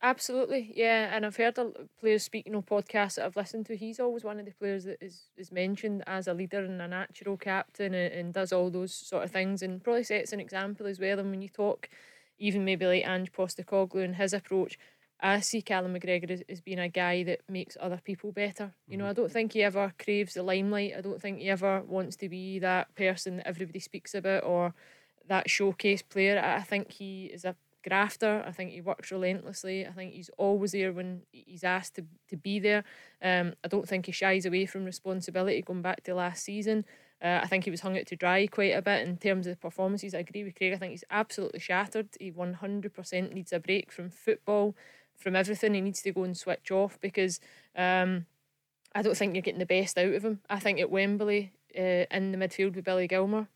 Absolutely, 0.00 0.72
yeah. 0.76 1.10
And 1.12 1.26
I've 1.26 1.36
heard 1.36 1.58
players 1.98 2.22
speaking 2.22 2.54
on 2.54 2.62
podcasts 2.62 3.16
that 3.16 3.26
I've 3.26 3.36
listened 3.36 3.66
to. 3.66 3.76
He's 3.76 3.98
always 3.98 4.22
one 4.22 4.38
of 4.38 4.46
the 4.46 4.52
players 4.52 4.84
that 4.84 4.98
is, 5.00 5.22
is 5.36 5.50
mentioned 5.50 6.04
as 6.06 6.28
a 6.28 6.34
leader 6.34 6.64
and 6.64 6.80
a 6.80 6.86
natural 6.86 7.36
captain 7.36 7.94
and, 7.94 8.14
and 8.14 8.32
does 8.32 8.52
all 8.52 8.70
those 8.70 8.94
sort 8.94 9.24
of 9.24 9.32
things 9.32 9.60
and 9.60 9.82
probably 9.82 10.04
sets 10.04 10.32
an 10.32 10.38
example 10.38 10.86
as 10.86 11.00
well. 11.00 11.18
And 11.18 11.30
when 11.30 11.42
you 11.42 11.48
talk, 11.48 11.88
even 12.38 12.64
maybe 12.64 12.86
like 12.86 13.08
Ange 13.08 13.32
Postecoglou 13.32 14.04
and 14.04 14.14
his 14.14 14.32
approach, 14.32 14.78
I 15.20 15.40
see 15.40 15.62
Callum 15.62 15.94
McGregor 15.94 16.30
as, 16.30 16.42
as 16.48 16.60
being 16.60 16.78
a 16.78 16.88
guy 16.88 17.24
that 17.24 17.40
makes 17.48 17.76
other 17.80 18.00
people 18.02 18.30
better. 18.32 18.72
You 18.86 18.96
know, 18.96 19.06
I 19.06 19.12
don't 19.12 19.32
think 19.32 19.52
he 19.52 19.62
ever 19.62 19.92
craves 19.98 20.34
the 20.34 20.42
limelight. 20.42 20.94
I 20.96 21.00
don't 21.00 21.20
think 21.20 21.40
he 21.40 21.50
ever 21.50 21.82
wants 21.82 22.16
to 22.16 22.28
be 22.28 22.58
that 22.60 22.94
person 22.94 23.38
that 23.38 23.46
everybody 23.46 23.80
speaks 23.80 24.14
about 24.14 24.44
or 24.44 24.74
that 25.28 25.50
showcase 25.50 26.02
player. 26.02 26.38
I 26.38 26.62
think 26.62 26.92
he 26.92 27.26
is 27.26 27.44
a 27.44 27.56
grafter. 27.86 28.44
I 28.46 28.52
think 28.52 28.70
he 28.70 28.80
works 28.80 29.10
relentlessly. 29.10 29.86
I 29.86 29.90
think 29.90 30.12
he's 30.12 30.30
always 30.38 30.72
there 30.72 30.92
when 30.92 31.22
he's 31.32 31.64
asked 31.64 31.96
to, 31.96 32.04
to 32.28 32.36
be 32.36 32.58
there. 32.58 32.84
Um, 33.22 33.54
I 33.64 33.68
don't 33.68 33.88
think 33.88 34.06
he 34.06 34.12
shies 34.12 34.46
away 34.46 34.66
from 34.66 34.84
responsibility 34.84 35.62
going 35.62 35.82
back 35.82 36.04
to 36.04 36.14
last 36.14 36.44
season. 36.44 36.84
Uh, 37.22 37.40
I 37.42 37.46
think 37.48 37.64
he 37.64 37.70
was 37.70 37.80
hung 37.80 37.98
out 37.98 38.06
to 38.06 38.16
dry 38.16 38.46
quite 38.46 38.76
a 38.76 38.82
bit 38.82 39.06
in 39.06 39.16
terms 39.16 39.48
of 39.48 39.60
performances. 39.60 40.14
I 40.14 40.18
agree 40.18 40.44
with 40.44 40.54
Craig. 40.54 40.72
I 40.72 40.76
think 40.76 40.92
he's 40.92 41.04
absolutely 41.10 41.58
shattered. 41.58 42.08
He 42.20 42.30
100% 42.30 43.32
needs 43.32 43.52
a 43.52 43.58
break 43.58 43.90
from 43.90 44.10
football, 44.10 44.76
from 45.18 45.36
everything. 45.36 45.74
He 45.74 45.80
needs 45.80 46.02
to 46.02 46.12
go 46.12 46.24
and 46.24 46.36
switch 46.36 46.70
off 46.70 46.98
because 47.00 47.40
um, 47.76 48.26
I 48.94 49.02
don't 49.02 49.16
think 49.16 49.34
you're 49.34 49.42
getting 49.42 49.58
the 49.58 49.66
best 49.66 49.98
out 49.98 50.14
of 50.14 50.24
him. 50.24 50.40
I 50.48 50.58
think 50.58 50.80
at 50.80 50.90
Wembley, 50.90 51.52
uh, 51.76 52.06
in 52.10 52.32
the 52.32 52.38
midfield 52.38 52.74
with 52.74 52.84
Billy 52.84 53.08
Gilmour, 53.08 53.48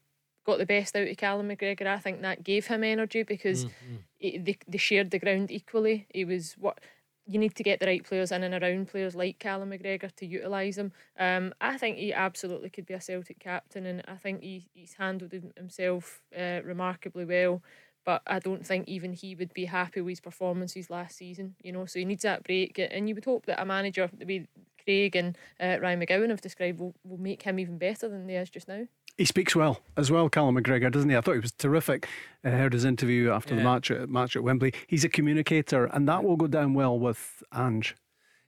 got 0.44 0.58
the 0.58 0.66
best 0.66 0.96
out 0.96 1.08
of 1.08 1.16
Callum 1.16 1.48
McGregor. 1.48 1.86
I 1.86 1.98
think 1.98 2.22
that 2.22 2.44
gave 2.44 2.66
him 2.66 2.84
energy 2.84 3.22
because 3.22 3.64
mm-hmm. 3.64 3.96
he, 4.18 4.38
they, 4.38 4.58
they 4.66 4.78
shared 4.78 5.10
the 5.10 5.18
ground 5.18 5.50
equally. 5.50 6.06
He 6.12 6.24
was 6.24 6.54
what 6.58 6.80
you 7.26 7.38
need 7.38 7.54
to 7.54 7.62
get 7.62 7.78
the 7.78 7.86
right 7.86 8.04
players 8.04 8.32
in 8.32 8.42
and 8.42 8.60
around 8.60 8.88
players 8.88 9.14
like 9.14 9.38
Callum 9.38 9.70
McGregor 9.70 10.14
to 10.16 10.26
utilise 10.26 10.76
them. 10.76 10.92
Um, 11.18 11.54
I 11.60 11.78
think 11.78 11.96
he 11.96 12.12
absolutely 12.12 12.70
could 12.70 12.86
be 12.86 12.94
a 12.94 13.00
Celtic 13.00 13.38
captain, 13.38 13.86
and 13.86 14.02
I 14.08 14.16
think 14.16 14.42
he, 14.42 14.68
he's 14.74 14.94
handled 14.94 15.32
himself 15.56 16.22
uh, 16.36 16.60
remarkably 16.64 17.24
well. 17.24 17.62
But 18.04 18.22
I 18.26 18.38
don't 18.38 18.66
think 18.66 18.88
even 18.88 19.12
he 19.12 19.34
would 19.34 19.54
be 19.54 19.66
happy 19.66 20.00
with 20.00 20.12
his 20.12 20.20
performances 20.20 20.90
last 20.90 21.16
season. 21.16 21.54
You 21.62 21.72
know, 21.72 21.86
so 21.86 21.98
he 21.98 22.04
needs 22.04 22.22
that 22.22 22.44
break, 22.44 22.78
and 22.78 23.08
you 23.08 23.14
would 23.14 23.24
hope 23.24 23.46
that 23.46 23.60
a 23.60 23.64
manager 23.64 24.10
the 24.12 24.26
way 24.26 24.46
Craig 24.84 25.16
and 25.16 25.36
uh, 25.60 25.78
Ryan 25.80 26.00
McGowan 26.00 26.30
have 26.30 26.40
described 26.40 26.80
will, 26.80 26.94
will 27.04 27.18
make 27.18 27.42
him 27.42 27.58
even 27.58 27.78
better 27.78 28.08
than 28.08 28.28
he 28.28 28.34
is 28.34 28.50
just 28.50 28.68
now. 28.68 28.86
He 29.18 29.24
speaks 29.26 29.54
well 29.54 29.80
as 29.96 30.10
well, 30.10 30.28
Callum 30.28 30.56
McGregor, 30.56 30.90
doesn't 30.90 31.10
he? 31.10 31.16
I 31.16 31.20
thought 31.20 31.34
he 31.34 31.40
was 31.40 31.52
terrific. 31.52 32.08
I 32.42 32.50
heard 32.50 32.72
his 32.72 32.84
interview 32.84 33.30
after 33.30 33.54
yeah. 33.54 33.60
the 33.60 33.64
match 33.64 33.90
at, 33.90 34.08
match 34.08 34.36
at 34.36 34.42
Wembley. 34.42 34.72
He's 34.86 35.04
a 35.04 35.08
communicator, 35.08 35.84
and 35.84 36.08
that 36.08 36.24
will 36.24 36.36
go 36.36 36.46
down 36.46 36.74
well 36.74 36.98
with 36.98 37.42
Ange. 37.54 37.94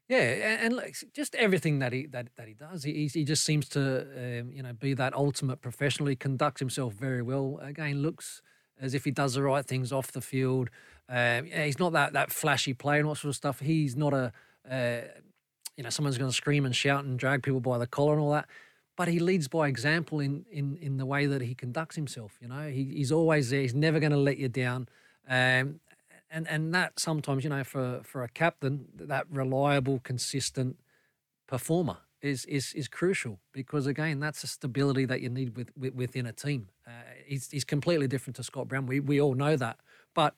Yeah, 0.08 0.18
and, 0.18 0.74
and 0.74 0.94
just 1.14 1.34
everything 1.34 1.78
that 1.78 1.92
he 1.92 2.06
that, 2.06 2.28
that 2.36 2.46
he 2.46 2.54
does, 2.54 2.84
he 2.84 3.06
he 3.06 3.24
just 3.24 3.44
seems 3.44 3.68
to 3.70 4.02
um, 4.40 4.52
you 4.52 4.62
know 4.62 4.72
be 4.72 4.94
that 4.94 5.14
ultimate 5.14 5.62
professional. 5.62 6.08
He 6.08 6.16
conducts 6.16 6.60
himself 6.60 6.94
very 6.94 7.22
well. 7.22 7.58
Again, 7.62 8.02
looks 8.02 8.42
as 8.80 8.94
if 8.94 9.04
he 9.04 9.10
does 9.10 9.34
the 9.34 9.42
right 9.42 9.64
things 9.64 9.92
off 9.92 10.12
the 10.12 10.20
field. 10.20 10.70
Um, 11.08 11.44
he's 11.46 11.78
not 11.78 11.92
that 11.92 12.12
that 12.14 12.30
flashy 12.30 12.74
player 12.74 13.00
and 13.00 13.08
all 13.08 13.14
sort 13.14 13.30
of 13.30 13.36
stuff. 13.36 13.60
He's 13.60 13.96
not 13.96 14.14
a 14.14 14.32
uh, 14.70 15.00
you 15.76 15.84
know 15.84 15.90
someone's 15.90 16.18
going 16.18 16.30
to 16.30 16.36
scream 16.36 16.64
and 16.64 16.74
shout 16.74 17.04
and 17.04 17.18
drag 17.18 17.42
people 17.42 17.60
by 17.60 17.78
the 17.78 17.86
collar 17.86 18.12
and 18.12 18.22
all 18.22 18.32
that 18.32 18.46
but 18.96 19.08
he 19.08 19.18
leads 19.18 19.48
by 19.48 19.68
example 19.68 20.20
in 20.20 20.44
in 20.50 20.76
in 20.76 20.96
the 20.96 21.06
way 21.06 21.26
that 21.26 21.42
he 21.42 21.54
conducts 21.54 21.96
himself. 21.96 22.38
You 22.40 22.48
know, 22.48 22.68
he, 22.68 22.84
he's 22.84 23.10
always 23.12 23.50
there. 23.50 23.60
He's 23.60 23.74
never 23.74 23.98
going 23.98 24.12
to 24.12 24.18
let 24.18 24.38
you 24.38 24.48
down. 24.48 24.88
Um, 25.28 25.80
and 26.30 26.48
and 26.48 26.74
that 26.74 26.98
sometimes, 26.98 27.44
you 27.44 27.50
know, 27.50 27.64
for 27.64 28.00
for 28.04 28.22
a 28.22 28.28
captain, 28.28 28.86
that 28.94 29.26
reliable, 29.30 30.00
consistent 30.00 30.76
performer 31.46 31.98
is 32.24 32.44
is 32.46 32.72
is 32.74 32.88
crucial 32.88 33.38
because 33.52 33.86
again, 33.86 34.18
that's 34.18 34.42
a 34.42 34.46
stability 34.46 35.04
that 35.04 35.20
you 35.20 35.28
need 35.28 35.56
with, 35.56 35.70
with 35.76 35.94
within 35.94 36.26
a 36.26 36.32
team. 36.32 36.68
Uh, 36.86 36.90
he's 37.26 37.50
he's 37.50 37.64
completely 37.64 38.08
different 38.08 38.36
to 38.36 38.42
Scott 38.42 38.68
Brown. 38.68 38.86
We 38.86 39.00
we 39.00 39.20
all 39.20 39.34
know 39.34 39.56
that, 39.56 39.78
but 40.14 40.34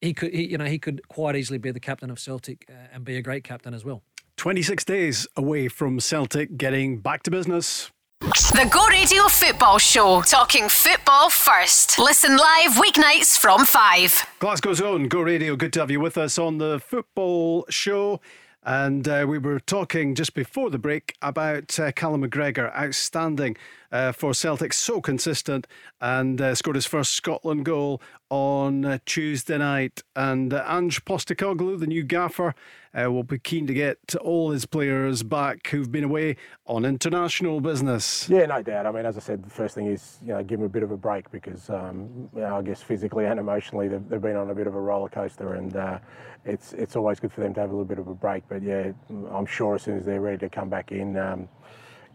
he 0.00 0.12
could, 0.12 0.34
he, 0.34 0.46
you 0.46 0.58
know, 0.58 0.66
he 0.66 0.78
could 0.78 1.08
quite 1.08 1.34
easily 1.36 1.58
be 1.58 1.70
the 1.70 1.80
captain 1.80 2.10
of 2.10 2.18
Celtic 2.18 2.66
uh, 2.68 2.88
and 2.92 3.04
be 3.04 3.16
a 3.16 3.22
great 3.22 3.44
captain 3.44 3.72
as 3.72 3.84
well. 3.84 4.02
26 4.36 4.84
days 4.84 5.26
away 5.34 5.68
from 5.68 5.98
Celtic 5.98 6.58
getting 6.58 6.98
back 6.98 7.22
to 7.22 7.30
business. 7.30 7.90
The 8.20 8.68
Go 8.70 8.86
Radio 8.88 9.24
Football 9.28 9.78
Show, 9.78 10.20
talking 10.22 10.68
football 10.68 11.30
first. 11.30 11.98
Listen 11.98 12.36
live 12.36 12.72
weeknights 12.72 13.38
from 13.38 13.64
5. 13.64 14.26
Glasgow's 14.38 14.80
own 14.80 15.08
Go 15.08 15.20
Radio, 15.20 15.56
good 15.56 15.72
to 15.74 15.80
have 15.80 15.90
you 15.90 16.00
with 16.00 16.18
us 16.18 16.38
on 16.38 16.58
the 16.58 16.80
football 16.80 17.64
show. 17.70 18.20
And 18.66 19.06
uh, 19.06 19.24
we 19.28 19.38
were 19.38 19.60
talking 19.60 20.16
just 20.16 20.34
before 20.34 20.70
the 20.70 20.78
break 20.78 21.16
about 21.22 21.78
uh, 21.78 21.92
Callum 21.92 22.28
McGregor, 22.28 22.76
outstanding 22.76 23.56
uh, 23.92 24.12
for 24.12 24.34
Celtic, 24.34 24.72
so 24.72 25.00
consistent, 25.00 25.66
and 26.00 26.40
uh, 26.40 26.54
scored 26.54 26.76
his 26.76 26.86
first 26.86 27.14
Scotland 27.14 27.64
goal 27.64 28.00
on 28.30 28.84
uh, 28.84 28.98
Tuesday 29.06 29.58
night. 29.58 30.02
And 30.14 30.52
uh, 30.52 30.64
Ange 30.66 31.04
Postecoglou, 31.04 31.78
the 31.78 31.86
new 31.86 32.02
gaffer, 32.02 32.54
uh, 32.96 33.10
will 33.10 33.22
be 33.22 33.38
keen 33.38 33.66
to 33.66 33.74
get 33.74 34.14
all 34.20 34.50
his 34.50 34.64
players 34.64 35.22
back 35.22 35.66
who've 35.68 35.90
been 35.90 36.04
away 36.04 36.36
on 36.66 36.84
international 36.84 37.60
business. 37.60 38.28
Yeah, 38.28 38.46
no 38.46 38.62
doubt. 38.62 38.86
I 38.86 38.90
mean, 38.90 39.04
as 39.04 39.16
I 39.16 39.20
said, 39.20 39.44
the 39.44 39.50
first 39.50 39.74
thing 39.74 39.86
is 39.86 40.18
you 40.22 40.32
know 40.32 40.42
give 40.42 40.58
them 40.58 40.66
a 40.66 40.70
bit 40.70 40.82
of 40.82 40.90
a 40.90 40.96
break 40.96 41.30
because 41.30 41.68
um, 41.70 42.28
you 42.34 42.40
know, 42.40 42.56
I 42.56 42.62
guess 42.62 42.82
physically 42.82 43.26
and 43.26 43.38
emotionally 43.38 43.88
they've, 43.88 44.08
they've, 44.08 44.20
been 44.20 44.36
on 44.36 44.50
a 44.50 44.54
bit 44.54 44.66
of 44.66 44.74
a 44.74 44.80
roller 44.80 45.08
coaster, 45.08 45.54
and 45.54 45.76
uh, 45.76 45.98
it's 46.44 46.72
it's 46.72 46.96
always 46.96 47.20
good 47.20 47.32
for 47.32 47.42
them 47.42 47.52
to 47.54 47.60
have 47.60 47.70
a 47.70 47.72
little 47.72 47.84
bit 47.84 47.98
of 47.98 48.08
a 48.08 48.14
break. 48.14 48.44
But 48.48 48.62
yeah, 48.62 48.92
I'm 49.30 49.46
sure 49.46 49.74
as 49.74 49.82
soon 49.82 49.98
as 49.98 50.06
they're 50.06 50.20
ready 50.20 50.38
to 50.38 50.48
come 50.48 50.68
back 50.68 50.92
in. 50.92 51.16
Um, 51.16 51.48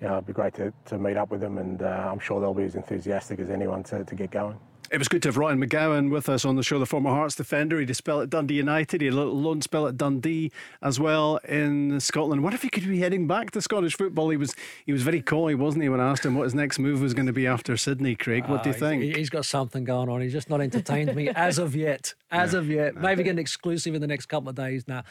you 0.01 0.07
know, 0.07 0.13
it'd 0.13 0.25
be 0.25 0.33
great 0.33 0.55
to, 0.55 0.73
to 0.85 0.97
meet 0.97 1.15
up 1.15 1.29
with 1.29 1.41
them, 1.41 1.59
and 1.59 1.81
uh, 1.81 2.09
I'm 2.11 2.19
sure 2.19 2.41
they'll 2.41 2.53
be 2.53 2.63
as 2.63 2.75
enthusiastic 2.75 3.39
as 3.39 3.49
anyone 3.49 3.83
to, 3.83 4.03
to 4.03 4.15
get 4.15 4.31
going. 4.31 4.57
It 4.91 4.97
was 4.97 5.07
good 5.07 5.21
to 5.21 5.29
have 5.29 5.37
Ryan 5.37 5.65
McGowan 5.65 6.11
with 6.11 6.27
us 6.27 6.43
on 6.43 6.57
the 6.57 6.63
show, 6.63 6.77
the 6.77 6.85
former 6.85 7.11
Hearts 7.11 7.35
defender. 7.35 7.79
He 7.79 7.85
did 7.85 7.95
spell 7.95 8.19
at 8.19 8.29
Dundee 8.29 8.55
United. 8.55 8.99
He 8.99 9.07
had 9.07 9.13
a 9.13 9.17
little 9.17 9.39
loan 9.39 9.61
spell 9.61 9.87
at 9.87 9.95
Dundee 9.95 10.51
as 10.81 10.99
well 10.99 11.37
in 11.47 11.97
Scotland. 12.01 12.43
What 12.43 12.53
if 12.53 12.61
he 12.61 12.69
could 12.69 12.85
be 12.85 12.99
heading 12.99 13.25
back 13.25 13.51
to 13.51 13.61
Scottish 13.61 13.95
football? 13.95 14.31
He 14.31 14.35
was 14.35 14.53
he 14.85 14.91
was 14.91 15.01
very 15.01 15.21
coy, 15.21 15.55
wasn't 15.55 15.83
he, 15.83 15.89
when 15.89 16.01
I 16.01 16.11
asked 16.11 16.25
him 16.25 16.35
what 16.35 16.43
his 16.43 16.55
next 16.55 16.77
move 16.77 16.99
was 16.99 17.13
going 17.13 17.27
to 17.27 17.31
be 17.31 17.47
after 17.47 17.77
Sydney, 17.77 18.15
Craig? 18.15 18.49
What 18.49 18.59
uh, 18.59 18.63
do 18.63 18.69
you 18.71 18.75
think? 18.75 19.15
He's 19.15 19.29
got 19.29 19.45
something 19.45 19.85
going 19.85 20.09
on. 20.09 20.19
He's 20.19 20.33
just 20.33 20.49
not 20.49 20.59
entertained 20.59 21.15
me 21.15 21.29
as 21.29 21.57
of 21.57 21.73
yet. 21.73 22.13
As 22.31 22.51
yeah. 22.51 22.59
of 22.59 22.69
yet. 22.69 22.95
Maybe 22.95 23.23
get 23.23 23.31
an 23.31 23.39
exclusive 23.39 23.95
in 23.95 24.01
the 24.01 24.07
next 24.07 24.25
couple 24.25 24.49
of 24.49 24.55
days 24.55 24.89
now. 24.89 25.03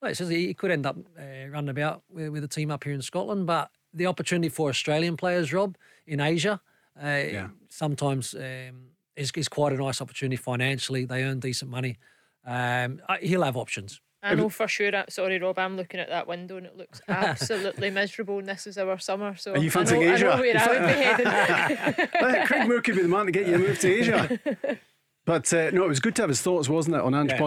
Well, 0.00 0.10
it 0.10 0.14
says 0.16 0.28
he 0.28 0.54
could 0.54 0.70
end 0.70 0.86
up 0.86 0.96
uh, 1.18 1.48
running 1.50 1.70
about 1.70 2.02
with, 2.08 2.28
with 2.28 2.44
a 2.44 2.48
team 2.48 2.70
up 2.70 2.84
here 2.84 2.92
in 2.92 3.02
Scotland, 3.02 3.46
but 3.46 3.70
the 3.96 4.06
opportunity 4.06 4.48
for 4.48 4.68
Australian 4.68 5.16
players, 5.16 5.52
Rob, 5.52 5.76
in 6.06 6.20
Asia, 6.20 6.60
uh, 7.02 7.06
yeah. 7.06 7.48
sometimes 7.68 8.34
um, 8.34 8.90
is, 9.16 9.32
is 9.34 9.48
quite 9.48 9.72
a 9.72 9.76
nice 9.76 10.00
opportunity 10.00 10.36
financially. 10.36 11.04
They 11.04 11.24
earn 11.24 11.40
decent 11.40 11.70
money. 11.70 11.98
Um, 12.44 13.00
he'll 13.20 13.42
have 13.42 13.56
options. 13.56 14.00
I 14.22 14.34
know 14.34 14.48
for 14.48 14.66
sure. 14.66 14.90
Sorry, 15.08 15.38
Rob. 15.38 15.58
I'm 15.58 15.76
looking 15.76 16.00
at 16.00 16.08
that 16.08 16.26
window 16.26 16.56
and 16.56 16.66
it 16.66 16.76
looks 16.76 17.00
absolutely 17.08 17.90
miserable. 17.90 18.38
And 18.38 18.48
this 18.48 18.66
is 18.66 18.76
our 18.76 18.98
summer, 18.98 19.36
so 19.36 19.52
Are 19.52 19.58
you 19.58 19.70
fancying 19.70 20.02
Asia? 20.02 20.30
I 20.30 20.36
know 20.36 20.42
where 20.42 20.58
I 20.58 20.68
would 20.68 20.86
be 20.86 22.22
heading. 22.22 22.46
Craig 22.46 22.68
Moore 22.68 22.80
could 22.80 22.96
be 22.96 23.02
the 23.02 23.08
man 23.08 23.26
to 23.26 23.32
get 23.32 23.46
you 23.46 23.52
to 23.52 23.58
move 23.58 23.78
to 23.78 23.92
Asia. 23.92 24.38
But 25.26 25.52
uh, 25.52 25.70
no, 25.72 25.84
it 25.84 25.88
was 25.88 25.98
good 25.98 26.14
to 26.16 26.22
have 26.22 26.28
his 26.28 26.40
thoughts, 26.40 26.68
wasn't 26.68 26.94
it, 26.94 27.02
on 27.02 27.12
Ange 27.12 27.32
yeah. 27.32 27.38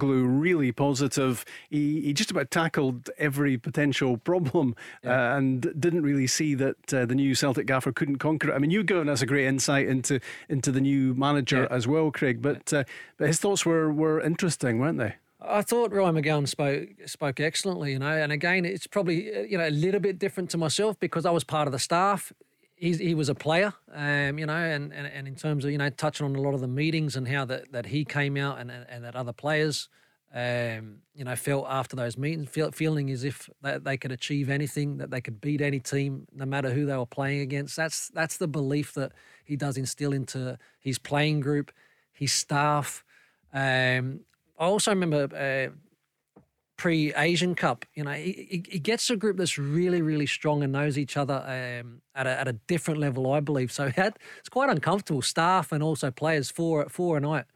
Really 0.00 0.72
positive. 0.72 1.44
He, 1.68 2.00
he 2.00 2.14
just 2.14 2.30
about 2.30 2.50
tackled 2.50 3.10
every 3.18 3.58
potential 3.58 4.16
problem 4.16 4.74
yeah. 5.04 5.34
uh, 5.34 5.36
and 5.36 5.60
didn't 5.78 6.02
really 6.02 6.26
see 6.26 6.54
that 6.54 6.94
uh, 6.94 7.04
the 7.04 7.14
new 7.14 7.34
Celtic 7.34 7.66
gaffer 7.66 7.92
couldn't 7.92 8.16
conquer 8.16 8.50
it. 8.50 8.54
I 8.54 8.58
mean, 8.58 8.70
you've 8.70 8.86
given 8.86 9.10
us 9.10 9.20
a 9.20 9.26
great 9.26 9.46
insight 9.46 9.86
into 9.86 10.18
into 10.48 10.72
the 10.72 10.80
new 10.80 11.14
manager 11.14 11.68
yeah. 11.70 11.76
as 11.76 11.86
well, 11.86 12.10
Craig. 12.10 12.40
But 12.40 12.72
uh, 12.72 12.84
but 13.18 13.26
his 13.26 13.38
thoughts 13.38 13.66
were 13.66 13.92
were 13.92 14.18
interesting, 14.18 14.78
weren't 14.78 14.98
they? 14.98 15.16
I 15.38 15.60
thought 15.60 15.92
Ryan 15.92 16.14
McGowan 16.16 16.48
spoke 16.48 16.88
spoke 17.04 17.38
excellently, 17.38 17.92
you 17.92 17.98
know. 17.98 18.16
And 18.16 18.32
again, 18.32 18.64
it's 18.64 18.86
probably 18.86 19.34
uh, 19.34 19.40
you 19.42 19.58
know 19.58 19.68
a 19.68 19.70
little 19.70 20.00
bit 20.00 20.18
different 20.18 20.48
to 20.50 20.58
myself 20.58 20.98
because 20.98 21.26
I 21.26 21.30
was 21.30 21.44
part 21.44 21.68
of 21.68 21.72
the 21.72 21.78
staff 21.78 22.32
he's, 22.76 22.98
he 22.98 23.14
was 23.14 23.28
a 23.28 23.34
player, 23.34 23.74
um, 23.92 24.38
you 24.38 24.46
know, 24.46 24.54
and, 24.54 24.92
and, 24.92 25.06
and 25.06 25.26
in 25.26 25.34
terms 25.34 25.64
of, 25.64 25.70
you 25.70 25.78
know, 25.78 25.90
touching 25.90 26.24
on 26.24 26.36
a 26.36 26.40
lot 26.40 26.54
of 26.54 26.60
the 26.60 26.68
meetings 26.68 27.16
and 27.16 27.26
how 27.26 27.44
that, 27.46 27.72
that 27.72 27.86
he 27.86 28.04
came 28.04 28.36
out 28.36 28.58
and, 28.58 28.70
and 28.70 29.04
that 29.04 29.16
other 29.16 29.32
players, 29.32 29.88
um, 30.34 30.98
you 31.14 31.24
know, 31.24 31.34
felt 31.34 31.66
after 31.68 31.96
those 31.96 32.18
meetings, 32.18 32.48
feel, 32.50 32.70
feeling 32.70 33.10
as 33.10 33.24
if 33.24 33.48
they, 33.62 33.78
they 33.78 33.96
could 33.96 34.12
achieve 34.12 34.50
anything, 34.50 34.98
that 34.98 35.10
they 35.10 35.20
could 35.20 35.40
beat 35.40 35.60
any 35.60 35.80
team, 35.80 36.26
no 36.34 36.44
matter 36.44 36.70
who 36.70 36.84
they 36.84 36.96
were 36.96 37.06
playing 37.06 37.40
against. 37.40 37.76
That's 37.76 38.08
that's 38.08 38.36
the 38.36 38.48
belief 38.48 38.92
that 38.94 39.12
he 39.44 39.56
does 39.56 39.76
instill 39.78 40.12
into 40.12 40.58
his 40.78 40.98
playing 40.98 41.40
group, 41.40 41.72
his 42.12 42.32
staff. 42.32 43.02
Um, 43.52 44.20
I 44.58 44.64
also 44.64 44.90
remember 44.90 45.28
uh, 45.34 45.74
pre 46.76 47.14
Asian 47.14 47.54
Cup. 47.54 47.84
You 47.94 48.04
know, 48.04 48.12
he, 48.12 48.62
he, 48.68 48.78
gets 48.78 49.08
a 49.10 49.16
group 49.16 49.36
that's 49.36 49.58
really, 49.58 50.02
really 50.02 50.26
strong 50.26 50.62
and 50.62 50.72
knows 50.72 50.98
each 50.98 51.16
other 51.16 51.34
um, 51.46 52.02
at, 52.14 52.26
a, 52.26 52.40
at 52.40 52.48
a 52.48 52.52
different 52.52 53.00
level, 53.00 53.32
I 53.32 53.40
believe. 53.40 53.72
So 53.72 53.88
had, 53.96 54.18
it's 54.38 54.48
quite 54.48 54.70
uncomfortable. 54.70 55.22
Staff 55.22 55.72
and 55.72 55.82
also 55.82 56.10
players 56.10 56.50
for 56.50 56.88
for 56.88 57.16
a 57.16 57.20
night 57.20 57.46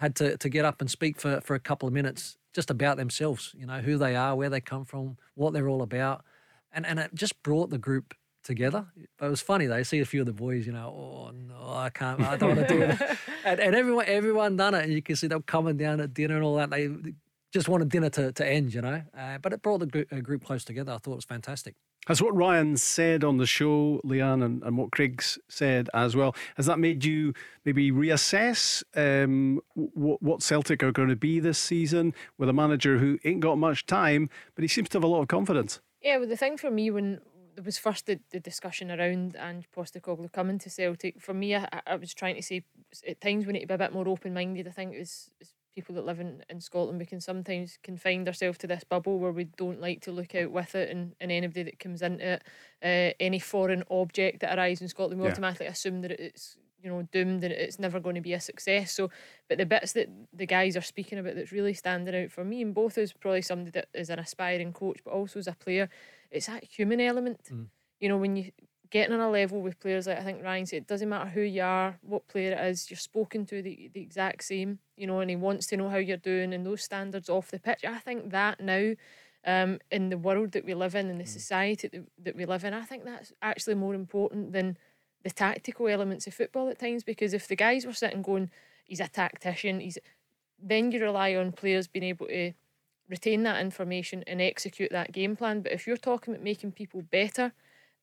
had 0.00 0.16
to, 0.16 0.36
to 0.38 0.48
get 0.48 0.64
up 0.64 0.80
and 0.80 0.90
speak 0.90 1.20
for, 1.20 1.40
for 1.42 1.54
a 1.54 1.60
couple 1.60 1.86
of 1.86 1.92
minutes 1.92 2.38
just 2.54 2.70
about 2.70 2.96
themselves, 2.96 3.54
you 3.56 3.66
know, 3.66 3.80
who 3.80 3.98
they 3.98 4.16
are, 4.16 4.34
where 4.34 4.48
they 4.48 4.60
come 4.60 4.84
from, 4.84 5.18
what 5.34 5.52
they're 5.52 5.68
all 5.68 5.82
about. 5.82 6.24
And, 6.72 6.86
and 6.86 6.98
it 6.98 7.14
just 7.14 7.42
brought 7.42 7.70
the 7.70 7.78
group 7.78 8.14
together. 8.42 8.86
But 9.18 9.26
it 9.26 9.30
was 9.30 9.42
funny 9.42 9.66
though. 9.66 9.76
You 9.76 9.84
see 9.84 10.00
a 10.00 10.06
few 10.06 10.20
of 10.20 10.26
the 10.26 10.32
boys, 10.32 10.66
you 10.66 10.72
know, 10.72 10.88
oh 10.88 11.30
no, 11.32 11.74
I 11.74 11.90
can't, 11.90 12.20
I 12.20 12.36
don't 12.36 12.56
want 12.56 12.68
to 12.68 12.74
do 12.74 12.82
it. 12.82 13.18
And, 13.42 13.58
and 13.58 13.74
everyone, 13.74 14.04
everyone 14.06 14.56
done 14.58 14.74
it, 14.74 14.84
and 14.84 14.92
you 14.92 15.00
can 15.00 15.16
see 15.16 15.26
them 15.26 15.40
coming 15.40 15.78
down 15.78 15.98
at 16.00 16.12
dinner 16.12 16.34
and 16.34 16.44
all 16.44 16.56
that. 16.56 16.68
They 16.68 16.90
just 17.52 17.68
wanted 17.68 17.88
dinner 17.88 18.10
to, 18.10 18.32
to 18.32 18.46
end, 18.46 18.74
you 18.74 18.80
know. 18.80 19.02
Uh, 19.16 19.38
but 19.38 19.52
it 19.52 19.62
brought 19.62 19.78
the 19.78 19.86
group, 19.86 20.12
uh, 20.12 20.20
group 20.20 20.44
close 20.44 20.64
together. 20.64 20.92
I 20.92 20.98
thought 20.98 21.12
it 21.12 21.16
was 21.16 21.24
fantastic. 21.24 21.74
Has 22.06 22.22
what 22.22 22.34
Ryan 22.34 22.78
said 22.78 23.24
on 23.24 23.36
the 23.36 23.46
show, 23.46 24.00
Leanne, 24.04 24.42
and, 24.42 24.62
and 24.62 24.78
what 24.78 24.90
Craig's 24.90 25.38
said 25.48 25.90
as 25.92 26.16
well, 26.16 26.34
has 26.56 26.64
that 26.66 26.78
made 26.78 27.04
you 27.04 27.34
maybe 27.64 27.92
reassess 27.92 28.82
um, 28.96 29.60
what, 29.74 30.22
what 30.22 30.42
Celtic 30.42 30.82
are 30.82 30.92
going 30.92 31.10
to 31.10 31.16
be 31.16 31.40
this 31.40 31.58
season 31.58 32.14
with 32.38 32.48
a 32.48 32.54
manager 32.54 32.98
who 32.98 33.18
ain't 33.24 33.40
got 33.40 33.58
much 33.58 33.84
time, 33.84 34.30
but 34.54 34.62
he 34.62 34.68
seems 34.68 34.88
to 34.90 34.96
have 34.96 35.04
a 35.04 35.08
lot 35.08 35.20
of 35.20 35.28
confidence? 35.28 35.80
Yeah, 36.00 36.16
well, 36.16 36.28
the 36.28 36.38
thing 36.38 36.56
for 36.56 36.70
me 36.70 36.90
when 36.90 37.20
there 37.54 37.64
was 37.64 37.76
first 37.76 38.06
the, 38.06 38.18
the 38.30 38.40
discussion 38.40 38.90
around 38.90 39.36
Ange 39.38 39.68
Postecoglou 39.76 40.32
coming 40.32 40.58
to 40.60 40.70
Celtic, 40.70 41.20
for 41.20 41.34
me, 41.34 41.54
I, 41.54 41.68
I 41.86 41.96
was 41.96 42.14
trying 42.14 42.36
to 42.36 42.42
say 42.42 42.62
at 43.06 43.20
times 43.20 43.44
we 43.44 43.52
need 43.52 43.60
to 43.60 43.66
be 43.66 43.74
a 43.74 43.78
bit 43.78 43.92
more 43.92 44.08
open 44.08 44.32
minded. 44.32 44.66
I 44.66 44.70
think 44.70 44.94
it's, 44.94 45.30
it's 45.38 45.52
people 45.74 45.94
that 45.94 46.06
live 46.06 46.20
in, 46.20 46.42
in 46.48 46.60
Scotland, 46.60 46.98
we 46.98 47.06
can 47.06 47.20
sometimes 47.20 47.78
confine 47.82 48.26
ourselves 48.26 48.58
to 48.58 48.66
this 48.66 48.84
bubble 48.84 49.18
where 49.18 49.32
we 49.32 49.44
don't 49.44 49.80
like 49.80 50.00
to 50.02 50.12
look 50.12 50.34
out 50.34 50.50
with 50.50 50.74
it 50.74 50.90
and, 50.90 51.14
and 51.20 51.30
anybody 51.30 51.62
that 51.62 51.78
comes 51.78 52.02
into 52.02 52.34
it, 52.34 52.42
uh, 52.82 53.14
any 53.20 53.38
foreign 53.38 53.84
object 53.90 54.40
that 54.40 54.56
arrives 54.58 54.80
in 54.80 54.88
Scotland, 54.88 55.20
we 55.20 55.26
yeah. 55.26 55.32
automatically 55.32 55.66
assume 55.66 56.02
that 56.02 56.12
it's 56.12 56.56
you 56.82 56.90
know 56.90 57.06
doomed 57.12 57.44
and 57.44 57.52
it's 57.52 57.78
never 57.78 58.00
going 58.00 58.14
to 58.14 58.20
be 58.20 58.32
a 58.32 58.40
success. 58.40 58.92
So, 58.92 59.10
but 59.48 59.58
the 59.58 59.66
bits 59.66 59.92
that 59.92 60.08
the 60.32 60.46
guys 60.46 60.76
are 60.76 60.82
speaking 60.82 61.18
about 61.18 61.34
that's 61.34 61.52
really 61.52 61.74
standing 61.74 62.14
out 62.14 62.30
for 62.30 62.44
me, 62.44 62.62
and 62.62 62.74
both 62.74 62.98
is 62.98 63.12
probably 63.12 63.42
somebody 63.42 63.70
that 63.72 63.88
is 63.94 64.10
an 64.10 64.18
aspiring 64.18 64.72
coach, 64.72 65.00
but 65.04 65.12
also 65.12 65.38
as 65.38 65.46
a 65.46 65.52
player, 65.52 65.88
it's 66.30 66.46
that 66.46 66.64
human 66.64 67.00
element. 67.00 67.40
Mm. 67.52 67.66
You 68.00 68.08
know, 68.08 68.16
when 68.16 68.36
you 68.36 68.50
getting 68.90 69.14
on 69.14 69.20
a 69.20 69.30
level 69.30 69.62
with 69.62 69.78
players 69.78 70.06
like 70.06 70.18
I 70.18 70.22
think 70.22 70.42
Ryan 70.42 70.66
said, 70.66 70.76
it 70.78 70.86
doesn't 70.86 71.08
matter 71.08 71.30
who 71.30 71.42
you 71.42 71.62
are, 71.62 71.98
what 72.02 72.28
player 72.28 72.52
it 72.52 72.60
is, 72.66 72.90
you're 72.90 72.98
spoken 72.98 73.46
to 73.46 73.62
the, 73.62 73.90
the 73.94 74.00
exact 74.00 74.44
same, 74.44 74.80
you 74.96 75.06
know, 75.06 75.20
and 75.20 75.30
he 75.30 75.36
wants 75.36 75.66
to 75.68 75.76
know 75.76 75.88
how 75.88 75.96
you're 75.96 76.16
doing 76.16 76.52
and 76.52 76.66
those 76.66 76.82
standards 76.82 77.28
off 77.28 77.50
the 77.50 77.58
pitch. 77.58 77.84
I 77.84 77.98
think 77.98 78.30
that 78.30 78.60
now, 78.60 78.94
um, 79.46 79.78
in 79.90 80.10
the 80.10 80.18
world 80.18 80.52
that 80.52 80.64
we 80.64 80.74
live 80.74 80.94
in, 80.94 81.08
in 81.08 81.18
the 81.18 81.24
mm. 81.24 81.28
society 81.28 81.88
that, 81.88 82.04
that 82.24 82.36
we 82.36 82.44
live 82.44 82.64
in, 82.64 82.74
I 82.74 82.82
think 82.82 83.04
that's 83.04 83.32
actually 83.40 83.76
more 83.76 83.94
important 83.94 84.52
than 84.52 84.76
the 85.22 85.30
tactical 85.30 85.88
elements 85.88 86.26
of 86.26 86.34
football 86.34 86.68
at 86.68 86.78
times 86.78 87.04
because 87.04 87.32
if 87.32 87.46
the 87.46 87.56
guys 87.56 87.86
were 87.86 87.92
sitting 87.92 88.22
going, 88.22 88.50
he's 88.84 89.00
a 89.00 89.08
tactician, 89.08 89.80
he's 89.80 89.98
then 90.62 90.92
you 90.92 91.00
rely 91.00 91.34
on 91.34 91.52
players 91.52 91.86
being 91.86 92.04
able 92.04 92.26
to 92.26 92.52
retain 93.08 93.42
that 93.42 93.60
information 93.60 94.22
and 94.26 94.40
execute 94.40 94.90
that 94.90 95.12
game 95.12 95.36
plan. 95.36 95.62
But 95.62 95.72
if 95.72 95.86
you're 95.86 95.96
talking 95.96 96.34
about 96.34 96.44
making 96.44 96.72
people 96.72 97.02
better, 97.02 97.52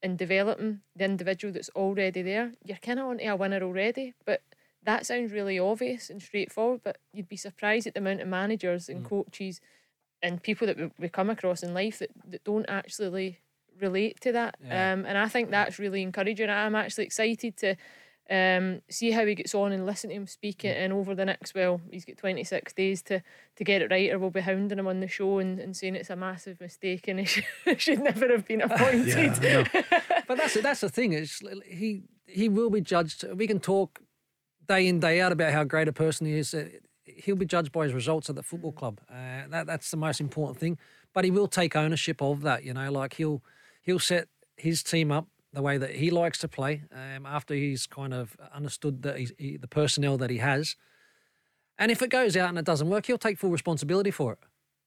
and 0.04 0.18
developing 0.18 0.82
the 0.96 1.06
individual 1.06 1.54
that's 1.54 1.70
already 1.70 2.22
there, 2.22 2.54
you're 2.64 2.78
kind 2.78 3.00
of 3.00 3.08
onto 3.08 3.26
a 3.26 3.36
winner 3.36 3.62
already. 3.62 4.14
But 4.26 4.42
that 4.84 5.06
sounds 5.06 5.32
really 5.32 5.60
obvious 5.60 6.10
and 6.10 6.22
straightforward, 6.22 6.82
but 6.84 6.98
you'd 7.14 7.28
be 7.28 7.38
surprised 7.38 7.88
at 7.88 7.94
the 7.94 8.00
amount 8.00 8.22
of 8.22 8.28
managers 8.28 8.90
and 8.90 9.04
mm. 9.04 9.10
coaches 9.10 9.60
and 10.22 10.42
people 10.42 10.68
that 10.68 10.92
we 10.98 11.10
come 11.10 11.30
across 11.30 11.64
in 11.64 11.74
life 11.74 12.00
that, 12.00 12.12
that 12.28 12.44
don't 12.44 12.66
actually 12.68 13.40
relate 13.80 14.20
to 14.22 14.32
that. 14.32 14.56
Yeah. 14.66 14.94
Um, 14.94 15.06
and 15.06 15.18
I 15.18 15.28
think 15.28 15.52
that's 15.52 15.80
really 15.80 16.02
encouraging. 16.02 16.50
I'm 16.50 16.76
actually 16.76 17.06
excited 17.06 17.58
to 17.58 17.76
um, 18.30 18.82
see 18.90 19.12
how 19.12 19.26
he 19.26 19.36
gets 19.36 19.56
on 19.56 19.72
and 19.72 19.86
listen 19.86 20.10
to 20.10 20.16
him 20.16 20.28
speak 20.28 20.66
it. 20.66 20.78
And 20.78 20.92
over 20.92 21.16
the 21.16 21.26
next, 21.26 21.56
well, 21.56 21.82
he's 21.92 22.06
got 22.06 22.18
26 22.18 22.74
days 22.74 23.02
to, 23.04 23.22
to 23.56 23.64
get 23.64 23.82
it 23.82 23.92
right, 23.92 24.12
or 24.12 24.20
we'll 24.20 24.30
be 24.30 24.42
hounding 24.42 24.80
him 24.80 24.88
on 24.88 25.00
the 25.00 25.08
show 25.08 25.40
and, 25.40 25.60
and 25.60 25.76
saying 25.76 25.96
it's 25.96 26.10
a 26.10 26.16
massive 26.16 26.60
mistake 26.60 27.08
and 27.08 27.20
he 27.20 27.26
should, 27.66 27.82
should 27.82 28.00
never 28.00 28.28
have 28.30 28.46
been 28.48 28.62
appointed. 28.70 29.38
yeah, 29.42 29.64
but 30.28 30.38
that's 30.38 30.60
that's 30.62 30.82
the 30.82 30.90
thing. 30.90 31.14
Is 31.14 31.42
he 31.66 32.04
he 32.26 32.50
will 32.50 32.70
be 32.70 32.82
judged. 32.82 33.24
We 33.36 33.48
can 33.48 33.60
talk 33.60 34.02
day 34.68 34.88
in 34.88 35.00
day 35.00 35.22
out 35.22 35.32
about 35.32 35.54
how 35.54 35.64
great 35.64 35.88
a 35.88 35.94
person 35.94 36.28
he 36.28 36.34
is. 36.34 36.54
Uh, 36.54 36.68
he'll 37.06 37.38
be 37.38 37.46
judged 37.46 37.72
by 37.72 37.86
his 37.86 37.94
results 37.94 38.30
at 38.30 38.36
the 38.36 38.44
football 38.44 38.74
club. 38.74 39.00
Uh, 39.10 39.48
that 39.50 39.68
that's 39.68 39.92
the 39.92 39.98
most 39.98 40.20
important 40.20 40.60
thing. 40.60 40.78
But 41.14 41.24
he 41.24 41.32
will 41.32 41.48
take 41.48 41.76
ownership 41.76 42.22
of 42.22 42.42
that. 42.42 42.64
You 42.64 42.74
know, 42.74 42.92
like 42.92 43.14
he'll 43.14 43.42
he'll 43.82 44.00
set 44.00 44.28
his 44.58 44.84
team 44.84 45.12
up 45.12 45.28
the 45.54 45.62
way 45.62 45.78
that 45.78 45.96
he 45.96 46.12
likes 46.12 46.38
to 46.40 46.48
play 46.48 46.84
um, 46.92 47.26
after 47.26 47.54
he's 47.54 47.88
kind 47.88 48.14
of 48.14 48.38
understood 48.54 49.02
that 49.04 49.18
he, 49.18 49.58
the 49.58 49.68
personnel 49.68 50.18
that 50.18 50.30
he 50.30 50.38
has. 50.38 50.76
And 51.80 51.92
if 51.92 52.02
it 52.02 52.10
goes 52.10 52.36
out 52.36 52.50
and 52.50 52.58
it 52.58 52.66
doesn't 52.66 52.90
work, 52.90 53.06
he'll 53.06 53.18
take 53.18 53.38
full 53.38 53.50
responsibility 53.50 54.12
for 54.12 54.34
it. 54.34 54.40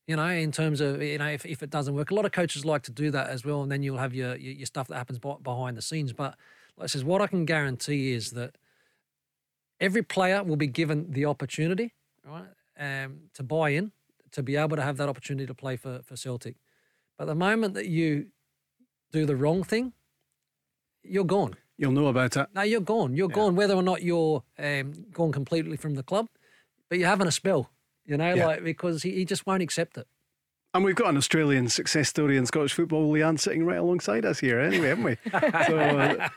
You 0.06 0.16
know, 0.16 0.26
in 0.26 0.50
terms 0.50 0.80
of 0.80 1.00
you 1.02 1.18
know, 1.18 1.28
if, 1.28 1.46
if 1.46 1.62
it 1.62 1.70
doesn't 1.70 1.94
work, 1.94 2.10
a 2.10 2.14
lot 2.14 2.24
of 2.24 2.32
coaches 2.32 2.64
like 2.64 2.82
to 2.82 2.90
do 2.90 3.10
that 3.12 3.28
as 3.28 3.44
well, 3.44 3.62
and 3.62 3.70
then 3.70 3.82
you'll 3.82 3.98
have 3.98 4.12
your 4.12 4.34
your, 4.36 4.54
your 4.54 4.66
stuff 4.66 4.88
that 4.88 4.96
happens 4.96 5.18
behind 5.18 5.76
the 5.76 5.82
scenes. 5.82 6.12
But 6.12 6.36
like 6.76 6.84
I 6.84 6.86
says, 6.86 7.04
what 7.04 7.22
I 7.22 7.28
can 7.28 7.44
guarantee 7.44 8.12
is 8.12 8.32
that 8.32 8.58
every 9.78 10.02
player 10.02 10.42
will 10.42 10.56
be 10.56 10.66
given 10.66 11.12
the 11.12 11.26
opportunity, 11.26 11.94
right, 12.24 12.48
um, 12.76 13.20
to 13.34 13.44
buy 13.44 13.70
in, 13.70 13.92
to 14.32 14.42
be 14.42 14.56
able 14.56 14.76
to 14.76 14.82
have 14.82 14.96
that 14.96 15.08
opportunity 15.08 15.46
to 15.46 15.54
play 15.54 15.76
for 15.76 16.00
for 16.02 16.16
Celtic. 16.16 16.56
But 17.16 17.26
the 17.26 17.36
moment 17.36 17.74
that 17.74 17.86
you 17.86 18.32
do 19.12 19.26
the 19.26 19.36
wrong 19.36 19.62
thing, 19.62 19.92
you're 21.02 21.24
gone. 21.24 21.56
You'll 21.77 21.93
know 21.93 22.09
about 22.09 22.36
it. 22.36 22.47
Now 22.55 22.62
you're 22.62 22.81
gone. 22.81 23.14
You're 23.14 23.31
yeah. 23.31 23.36
gone, 23.36 23.56
whether 23.56 23.74
or 23.74 23.82
not 23.82 24.02
you're 24.02 24.43
um, 24.59 25.06
gone 25.12 25.32
completely 25.32 25.77
from 25.77 25.94
the 25.94 26.02
club, 26.02 26.27
but 26.89 26.98
you're 26.98 27.09
having 27.09 27.27
a 27.27 27.32
spell, 27.32 27.70
you 28.05 28.16
know, 28.16 28.35
yeah. 28.35 28.47
like 28.47 28.64
because 28.64 29.02
he, 29.02 29.12
he 29.12 29.24
just 29.24 29.47
won't 29.47 29.62
accept 29.62 29.97
it. 29.97 30.06
And 30.72 30.85
we've 30.85 30.94
got 30.94 31.09
an 31.09 31.16
Australian 31.16 31.68
success 31.68 32.09
story 32.09 32.36
in 32.36 32.47
Scottish 32.47 32.74
football, 32.74 33.12
Leanne, 33.12 33.40
sitting 33.40 33.64
right 33.64 33.78
alongside 33.78 34.24
us 34.24 34.39
here, 34.39 34.60
anyway, 34.60 34.90
haven't 34.90 35.05
we? 35.05 35.16
so 35.66 35.78
uh, 35.78 36.28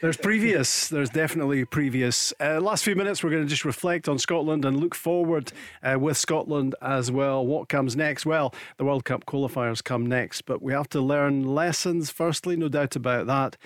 there's 0.00 0.16
previous, 0.16 0.88
there's 0.88 1.10
definitely 1.10 1.62
previous. 1.66 2.32
Uh, 2.40 2.58
last 2.58 2.84
few 2.84 2.96
minutes, 2.96 3.22
we're 3.22 3.28
going 3.28 3.42
to 3.42 3.48
just 3.48 3.66
reflect 3.66 4.08
on 4.08 4.18
Scotland 4.18 4.64
and 4.64 4.80
look 4.80 4.94
forward 4.94 5.52
uh, 5.82 5.98
with 5.98 6.16
Scotland 6.16 6.74
as 6.80 7.12
well. 7.12 7.46
What 7.46 7.68
comes 7.68 7.96
next? 7.96 8.24
Well, 8.24 8.54
the 8.78 8.84
World 8.86 9.04
Cup 9.04 9.26
qualifiers 9.26 9.84
come 9.84 10.06
next, 10.06 10.46
but 10.46 10.62
we 10.62 10.72
have 10.72 10.88
to 10.90 11.00
learn 11.02 11.44
lessons, 11.44 12.10
firstly, 12.10 12.56
no 12.56 12.68
doubt 12.68 12.96
about 12.96 13.26
that. 13.26 13.58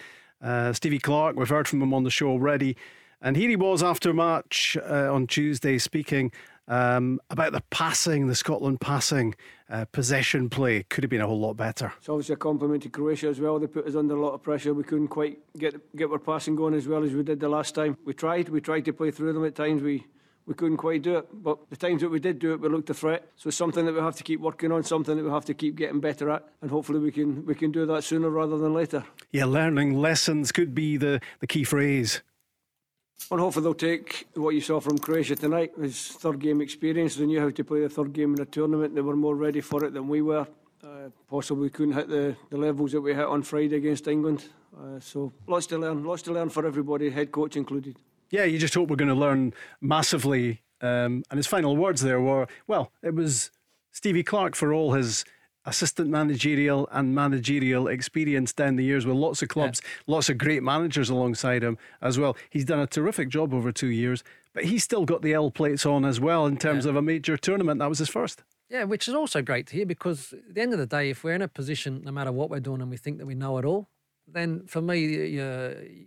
Uh, 0.43 0.73
Stevie 0.73 0.99
Clarke, 0.99 1.37
we've 1.37 1.49
heard 1.49 1.69
from 1.69 1.83
him 1.83 1.93
on 1.93 2.05
the 2.05 2.11
show 2.11 2.29
already. 2.29 2.77
And 3.23 3.37
here 3.37 3.51
he 3.51 3.57
was 3.57 3.83
after 3.83 4.15
match 4.15 4.77
uh, 4.83 5.13
on 5.13 5.27
Tuesday 5.27 5.77
speaking 5.77 6.33
um, 6.69 7.21
about 7.29 7.53
the 7.53 7.63
passing, 7.71 8.29
the 8.29 8.35
Scotland 8.35 8.81
passing, 8.81 9.35
uh, 9.69 9.85
possession 9.87 10.49
play. 10.49 10.85
Could 10.85 11.05
have 11.05 11.11
been 11.11 11.21
a 11.21 11.27
whole 11.27 11.41
lot 11.41 11.55
better. 11.55 11.93
It's 11.99 12.09
obviously 12.09 12.35
a 12.35 12.39
compliment 12.39 12.85
to 12.85 12.89
Croatia 12.89 13.29
as 13.29 13.41
well. 13.41 13.59
They 13.59 13.67
put 13.67 13.87
us 13.87 13.95
under 13.95 14.17
a 14.17 14.21
lot 14.21 14.33
of 14.33 14.43
pressure. 14.43 14.73
We 14.73 14.85
couldn't 14.85 15.09
quite 15.09 15.39
get 15.59 15.95
get 15.97 16.11
our 16.11 16.19
passing 16.19 16.57
going 16.57 16.75
as 16.75 16.89
well 16.89 17.05
as 17.05 17.13
we 17.13 17.23
did 17.23 17.41
the 17.41 17.49
last 17.49 17.75
time. 17.75 17.99
We 18.05 18.15
tried. 18.15 18.49
We 18.49 18.61
tried 18.61 18.85
to 18.87 18.93
play 18.93 19.11
through 19.11 19.33
them 19.35 19.45
at 19.45 19.55
times. 19.55 19.83
We 19.83 20.07
we 20.51 20.55
couldn't 20.55 20.79
quite 20.79 21.03
do 21.03 21.19
it. 21.19 21.29
But 21.33 21.59
the 21.71 21.77
times 21.77 22.03
that 22.03 22.09
we 22.09 22.19
did 22.19 22.41
do 22.41 22.53
it, 22.53 22.61
we 22.61 22.69
looked 22.69 22.91
a 22.91 22.95
threat. 22.95 23.31
So 23.37 23.47
it's 23.49 23.57
something 23.57 23.87
that 23.87 23.95
we 23.95 24.01
have 24.01 24.17
to 24.17 24.25
keep 24.25 24.41
working 24.41 24.73
on, 24.73 24.83
something 24.83 25.17
that 25.17 25.23
we 25.23 25.31
have 25.31 25.45
to 25.45 25.55
keep 25.55 25.77
getting 25.77 26.01
better 26.01 26.29
at, 26.29 26.45
and 26.61 26.69
hopefully 26.73 26.99
we 26.99 27.13
can 27.13 27.47
we 27.47 27.55
can 27.55 27.71
do 27.71 27.87
that 27.87 28.03
sooner 28.03 28.29
rather 28.29 28.59
than 28.59 28.75
later. 28.75 29.05
Yeah, 29.31 29.45
learning 29.45 29.95
lessons 29.95 30.51
could 30.51 30.75
be 30.75 30.97
the, 30.97 31.21
the 31.39 31.47
key 31.47 31.63
phrase. 31.63 32.23
And 33.31 33.39
hopefully 33.39 33.63
they'll 33.63 33.75
take 33.75 34.27
what 34.35 34.57
you 34.57 34.61
saw 34.61 34.81
from 34.81 34.99
Croatia 34.99 35.37
tonight, 35.37 35.71
his 35.81 36.09
third 36.09 36.41
game 36.41 36.61
experience. 36.61 37.15
They 37.15 37.27
knew 37.27 37.39
how 37.39 37.51
to 37.51 37.65
play 37.65 37.83
the 37.83 37.89
third 37.89 38.13
game 38.13 38.35
in 38.35 38.41
a 38.41 38.47
tournament. 38.47 38.97
They 38.97 39.03
were 39.03 39.15
more 39.15 39.37
ready 39.37 39.61
for 39.61 39.85
it 39.85 39.93
than 39.95 40.09
we 40.09 40.21
were. 40.21 40.49
Uh, 40.83 41.11
possibly 41.29 41.71
couldn't 41.71 41.95
hit 41.95 42.09
the, 42.09 42.35
the 42.49 42.57
levels 42.57 42.91
that 42.91 43.03
we 43.03 43.15
hit 43.15 43.27
on 43.27 43.43
Friday 43.43 43.77
against 43.77 44.09
England. 44.09 44.47
Uh, 44.77 44.99
so 44.99 45.33
lots 45.47 45.67
to 45.67 45.79
learn, 45.79 46.03
lots 46.03 46.23
to 46.23 46.33
learn 46.33 46.49
for 46.49 46.67
everybody, 46.67 47.11
head 47.11 47.31
coach 47.31 47.57
included 47.57 47.97
yeah, 48.31 48.45
you 48.45 48.59
just 48.59 48.75
hope 48.75 48.89
we're 48.89 48.97
going 48.97 49.09
to 49.09 49.15
learn 49.15 49.53
massively. 49.81 50.63
Um, 50.81 51.25
and 51.31 51.37
his 51.37 51.47
final 51.47 51.77
words 51.77 52.01
there 52.01 52.21
were, 52.21 52.47
well, 52.67 52.93
it 53.03 53.15
was 53.15 53.51
Stevie 53.93 54.23
Clarke 54.23 54.57
for 54.57 54.73
all 54.73 54.93
his 54.93 55.25
assistant 55.67 56.09
managerial 56.09 56.89
and 56.91 57.15
managerial 57.15 57.87
experience 57.87 58.53
down 58.53 58.77
the 58.77 58.85
years 58.85 59.05
with 59.05 59.17
lots 59.17 59.43
of 59.43 59.49
clubs, 59.49 59.83
yeah. 59.83 60.15
lots 60.15 60.31
of 60.31 60.39
great 60.39 60.63
managers 60.63 61.11
alongside 61.11 61.63
him 61.63 61.77
as 62.01 62.19
well. 62.19 62.37
He's 62.49 62.65
done 62.65 62.81
a 62.81 62.87
terrific 62.87 63.29
job 63.29 63.53
over 63.53 63.71
two 63.71 63.89
years, 63.89 64.25
but 64.55 64.65
he's 64.65 64.83
still 64.83 65.05
got 65.05 65.23
the 65.23 65.35
L 65.35 65.51
plates 65.51 65.85
on 65.85 66.05
as 66.05 66.19
well 66.19 66.47
in 66.47 66.57
terms 66.57 66.85
yeah. 66.85 66.91
of 66.91 66.97
a 66.97 67.03
major 67.03 67.37
tournament. 67.37 67.79
That 67.79 67.89
was 67.89 67.99
his 67.99 68.09
first. 68.09 68.43
Yeah, 68.71 68.85
which 68.85 69.09
is 69.09 69.15
also 69.15 69.43
great 69.43 69.67
to 69.67 69.77
hear 69.77 69.85
because 69.85 70.33
at 70.33 70.55
the 70.55 70.61
end 70.61 70.73
of 70.73 70.79
the 70.79 70.87
day, 70.87 71.11
if 71.11 71.25
we're 71.25 71.35
in 71.35 71.43
a 71.43 71.49
position, 71.49 72.03
no 72.05 72.13
matter 72.13 72.33
what 72.33 72.49
we're 72.51 72.61
doing, 72.61 72.81
and 72.81 72.91
we 72.91 72.97
think 72.97 73.19
that 73.19 73.27
we 73.27 73.35
know 73.35 73.59
it 73.59 73.65
all, 73.65 73.89
then 74.27 74.67
for 74.67 74.81
me, 74.81 75.01
you 75.01 76.07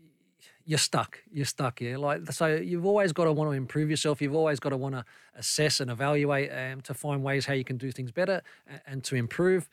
you're 0.66 0.80
stuck. 0.80 1.20
You're 1.32 1.46
stuck. 1.46 1.82
Yeah, 1.82 1.98
like 1.98 2.32
so. 2.32 2.48
You've 2.48 2.86
always 2.86 3.12
got 3.12 3.26
to 3.26 3.32
want 3.32 3.50
to 3.50 3.54
improve 3.54 3.90
yourself. 3.90 4.22
You've 4.22 4.36
always 4.36 4.60
got 4.60 4.70
to 4.70 4.78
want 4.78 4.96
to 4.96 5.04
assess 5.36 5.80
and 5.80 5.92
evaluate 5.92 6.52
um, 6.52 6.82
to 6.82 6.94
find 6.94 7.24
ways 7.24 7.46
how 7.46 7.54
you 7.54 7.64
can 7.64 7.78
do 7.78 7.92
things 7.92 8.12
better 8.12 8.42
and, 8.68 8.82
and, 8.88 9.04
to 9.06 9.16
improve. 9.16 9.68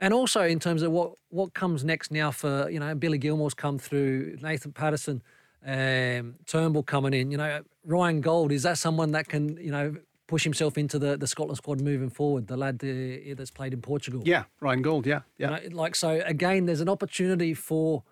And 0.00 0.12
also 0.12 0.42
in 0.42 0.58
terms 0.58 0.82
of 0.82 0.92
what 0.92 1.12
what 1.30 1.54
comes 1.54 1.84
next 1.84 2.10
now 2.10 2.30
for 2.30 2.68
you 2.70 2.78
know 2.78 2.94
Billy 2.94 3.18
Gilmour's 3.18 3.54
come 3.54 3.78
through, 3.78 4.36
Nathan 4.42 4.72
Patterson 4.72 5.22
Um, 5.66 6.36
Turnbull 6.46 6.84
coming 6.84 7.14
in, 7.14 7.30
you 7.30 7.36
know, 7.36 7.62
Ryan 7.84 8.20
Gauld 8.20 8.52
is 8.52 8.62
that 8.62 8.78
someone 8.78 9.12
that 9.12 9.28
can 9.28 9.56
you 9.56 9.72
know 9.72 9.96
push 10.26 10.44
himself 10.44 10.76
into 10.76 10.98
the, 10.98 11.16
the 11.16 11.26
Scotland 11.26 11.56
squad 11.56 11.80
moving 11.80 12.10
forward? 12.10 12.46
The 12.46 12.56
lad 12.56 12.76
uh, 12.84 13.34
that's 13.34 13.50
played 13.50 13.72
in 13.72 13.80
Portugal. 13.80 14.22
Yeah, 14.24 14.44
Ryan 14.60 14.82
Gauld, 14.82 15.06
Yeah, 15.06 15.20
yeah. 15.38 15.60
You 15.60 15.70
know, 15.70 15.76
like 15.76 15.96
so 15.96 16.22
again, 16.24 16.66
there's 16.66 16.82
an 16.82 16.88
opportunity 16.88 17.54
for 17.54 18.04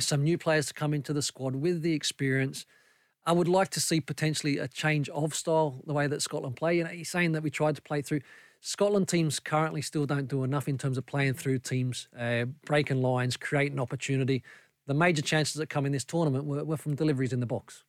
some 0.00 0.22
new 0.22 0.38
players 0.38 0.66
to 0.66 0.74
come 0.74 0.94
into 0.94 1.12
the 1.12 1.22
squad 1.22 1.56
with 1.56 1.82
the 1.82 1.92
experience. 1.92 2.66
I 3.24 3.32
would 3.32 3.48
like 3.48 3.70
to 3.70 3.80
see 3.80 4.00
potentially 4.00 4.58
a 4.58 4.68
change 4.68 5.08
of 5.10 5.34
style, 5.34 5.80
the 5.86 5.92
way 5.92 6.06
that 6.06 6.22
Scotland 6.22 6.56
play. 6.56 6.78
You 6.78 6.84
know, 6.84 6.90
he's 6.90 7.10
saying 7.10 7.32
that 7.32 7.42
we 7.42 7.50
tried 7.50 7.76
to 7.76 7.82
play 7.82 8.02
through. 8.02 8.20
Scotland 8.60 9.08
teams 9.08 9.40
currently 9.40 9.82
still 9.82 10.06
don't 10.06 10.28
do 10.28 10.44
enough 10.44 10.68
in 10.68 10.78
terms 10.78 10.98
of 10.98 11.06
playing 11.06 11.34
through 11.34 11.58
teams, 11.58 12.08
uh, 12.18 12.44
breaking 12.64 13.02
lines, 13.02 13.36
creating 13.36 13.80
opportunity. 13.80 14.42
The 14.86 14.94
major 14.94 15.22
chances 15.22 15.54
that 15.54 15.68
come 15.68 15.86
in 15.86 15.92
this 15.92 16.04
tournament 16.04 16.44
were, 16.44 16.64
were 16.64 16.76
from 16.76 16.94
deliveries 16.94 17.32
in 17.32 17.40
the 17.40 17.46
box. 17.46 17.84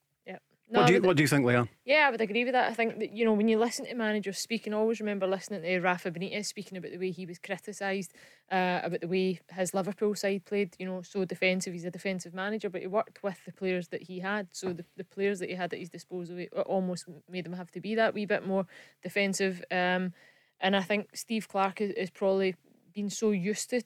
No, 0.73 0.79
what, 0.79 0.87
do 0.87 0.93
you, 0.93 1.01
what 1.01 1.17
do 1.17 1.21
you 1.21 1.27
think, 1.27 1.45
Leanne? 1.45 1.69
Yeah, 1.85 2.07
I 2.07 2.09
would 2.09 2.19
agree 2.19 2.45
with 2.45 2.53
that. 2.53 2.67
I 2.67 2.73
think 2.73 2.97
that, 2.97 3.13
you 3.13 3.25
know, 3.25 3.33
when 3.33 3.47
you 3.47 3.59
listen 3.59 3.85
to 3.85 3.93
managers 3.93 4.39
speaking, 4.39 4.73
always 4.73 4.99
remember 4.99 5.27
listening 5.27 5.61
to 5.61 5.79
Rafa 5.79 6.09
Benitez 6.09 6.47
speaking 6.47 6.79
about 6.79 6.89
the 6.89 6.97
way 6.97 7.11
he 7.11 7.27
was 7.27 7.37
criticised, 7.37 8.11
uh, 8.51 8.79
about 8.81 9.01
the 9.01 9.07
way 9.07 9.39
his 9.51 9.75
Liverpool 9.75 10.15
side 10.15 10.45
played, 10.45 10.75
you 10.79 10.87
know, 10.87 11.03
so 11.03 11.25
defensive. 11.25 11.73
He's 11.73 11.85
a 11.85 11.91
defensive 11.91 12.33
manager, 12.33 12.71
but 12.71 12.81
he 12.81 12.87
worked 12.87 13.21
with 13.21 13.37
the 13.45 13.51
players 13.51 13.89
that 13.89 14.01
he 14.01 14.19
had. 14.19 14.47
So 14.51 14.73
the, 14.73 14.83
the 14.97 15.03
players 15.03 15.37
that 15.41 15.49
he 15.49 15.55
had 15.55 15.71
at 15.71 15.79
his 15.79 15.91
disposal 15.91 16.43
almost 16.65 17.05
made 17.29 17.45
them 17.45 17.53
have 17.53 17.69
to 17.69 17.79
be 17.79 17.93
that 17.93 18.15
wee 18.15 18.25
bit 18.25 18.47
more 18.47 18.65
defensive. 19.03 19.63
Um, 19.69 20.13
and 20.59 20.75
I 20.75 20.81
think 20.81 21.15
Steve 21.15 21.47
Clarke 21.47 21.79
has 21.79 22.09
probably 22.09 22.55
been 22.95 23.11
so 23.11 23.29
used 23.29 23.69
to 23.69 23.83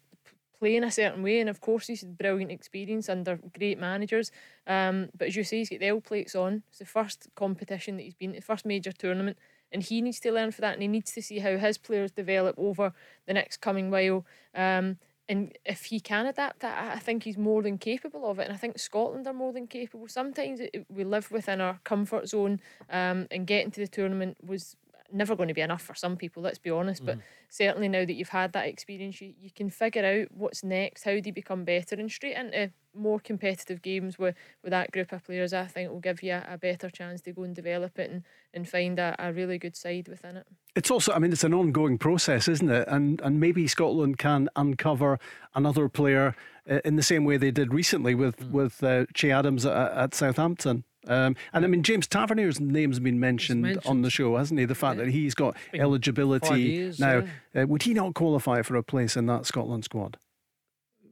playing 0.59 0.83
a 0.83 0.91
certain 0.91 1.23
way. 1.23 1.39
And 1.39 1.49
of 1.49 1.61
course, 1.61 1.87
he's 1.87 2.01
had 2.01 2.17
brilliant 2.17 2.51
experience 2.51 3.09
under 3.09 3.39
great 3.57 3.79
managers. 3.79 4.31
Um, 4.65 5.09
but 5.17 5.29
as 5.29 5.35
you 5.35 5.43
say, 5.43 5.57
he's 5.57 5.69
got 5.69 5.79
the 5.79 5.87
L 5.87 6.01
plates 6.01 6.35
on. 6.35 6.63
It's 6.69 6.79
the 6.79 6.85
first 6.85 7.27
competition 7.35 7.97
that 7.97 8.03
he's 8.03 8.15
been, 8.15 8.33
the 8.33 8.41
first 8.41 8.65
major 8.65 8.91
tournament. 8.91 9.37
And 9.71 9.83
he 9.83 10.01
needs 10.01 10.21
to 10.21 10.31
learn 10.31 10.51
for 10.51 10.61
that, 10.61 10.73
and 10.73 10.81
he 10.81 10.87
needs 10.87 11.11
to 11.11 11.21
see 11.21 11.39
how 11.39 11.57
his 11.57 11.77
players 11.77 12.11
develop 12.11 12.55
over 12.57 12.93
the 13.25 13.33
next 13.33 13.57
coming 13.57 13.91
while. 13.91 14.25
Um, 14.55 14.97
and 15.27 15.57
if 15.65 15.85
he 15.85 15.99
can 15.99 16.25
adapt 16.25 16.61
that, 16.61 16.95
I 16.95 16.99
think 16.99 17.23
he's 17.23 17.37
more 17.37 17.61
than 17.61 17.77
capable 17.77 18.29
of 18.31 18.39
it. 18.39 18.43
And 18.43 18.53
I 18.53 18.55
think 18.55 18.79
Scotland 18.79 19.27
are 19.27 19.33
more 19.33 19.51
than 19.51 19.67
capable. 19.67 20.07
Sometimes 20.07 20.61
it, 20.61 20.85
we 20.87 21.03
live 21.03 21.29
within 21.31 21.59
our 21.59 21.81
comfort 21.83 22.29
zone, 22.29 22.61
um, 22.89 23.27
and 23.29 23.45
getting 23.45 23.71
to 23.71 23.81
the 23.81 23.89
tournament 23.89 24.37
was 24.41 24.77
never 25.11 25.35
going 25.35 25.47
to 25.47 25.53
be 25.53 25.61
enough 25.61 25.81
for 25.81 25.95
some 25.95 26.17
people, 26.17 26.43
let's 26.43 26.59
be 26.59 26.69
honest. 26.69 27.03
Mm. 27.03 27.05
But 27.05 27.17
certainly 27.49 27.87
now 27.87 28.05
that 28.05 28.13
you've 28.13 28.29
had 28.29 28.53
that 28.53 28.67
experience, 28.67 29.21
you, 29.21 29.33
you 29.39 29.51
can 29.51 29.69
figure 29.69 30.05
out 30.05 30.27
what's 30.31 30.63
next, 30.63 31.03
how 31.03 31.11
do 31.11 31.21
you 31.25 31.33
become 31.33 31.63
better, 31.63 31.95
and 31.95 32.11
straight 32.11 32.35
into 32.35 32.71
more 32.93 33.19
competitive 33.19 33.81
games 33.81 34.17
with, 34.17 34.35
with 34.63 34.71
that 34.71 34.91
group 34.91 35.11
of 35.11 35.23
players, 35.23 35.53
I 35.53 35.65
think 35.65 35.91
will 35.91 35.99
give 35.99 36.23
you 36.23 36.33
a, 36.33 36.45
a 36.49 36.57
better 36.57 36.89
chance 36.89 37.21
to 37.21 37.31
go 37.31 37.43
and 37.43 37.55
develop 37.55 37.99
it 37.99 38.09
and, 38.09 38.23
and 38.53 38.67
find 38.67 38.97
a, 38.99 39.15
a 39.19 39.31
really 39.31 39.57
good 39.57 39.75
side 39.75 40.07
within 40.07 40.37
it. 40.37 40.47
It's 40.75 40.89
also, 40.89 41.13
I 41.13 41.19
mean, 41.19 41.31
it's 41.31 41.43
an 41.43 41.53
ongoing 41.53 41.97
process, 41.97 42.47
isn't 42.47 42.69
it? 42.69 42.87
And 42.87 43.21
and 43.21 43.39
maybe 43.39 43.67
Scotland 43.67 44.17
can 44.17 44.49
uncover 44.55 45.19
another 45.55 45.89
player 45.89 46.35
uh, 46.69 46.79
in 46.83 46.95
the 46.95 47.03
same 47.03 47.23
way 47.23 47.37
they 47.37 47.51
did 47.51 47.73
recently 47.73 48.15
with 48.15 48.39
mm. 48.39 48.51
with 48.51 48.83
uh, 48.83 49.05
Che 49.13 49.31
Adams 49.31 49.65
at, 49.65 49.91
at 49.91 50.13
Southampton. 50.13 50.83
Um, 51.07 51.35
and 51.53 51.65
I 51.65 51.67
mean, 51.67 51.83
James 51.83 52.07
Tavernier's 52.07 52.59
name's 52.59 52.99
been 52.99 53.19
mentioned, 53.19 53.61
mentioned, 53.61 53.85
on 53.85 54.01
the 54.01 54.09
show, 54.09 54.37
hasn't 54.37 54.59
he? 54.59 54.65
The 54.65 54.75
fact 54.75 54.97
yeah. 54.97 55.05
that 55.05 55.11
he's 55.11 55.33
got 55.33 55.55
eligibility 55.73 56.61
years, 56.61 56.99
now. 56.99 57.23
Yeah. 57.53 57.63
Uh, 57.63 57.67
would 57.67 57.83
he 57.83 57.93
not 57.93 58.13
qualify 58.13 58.61
for 58.61 58.75
a 58.75 58.83
place 58.83 59.15
in 59.15 59.25
that 59.27 59.45
Scotland 59.45 59.83
squad? 59.83 60.17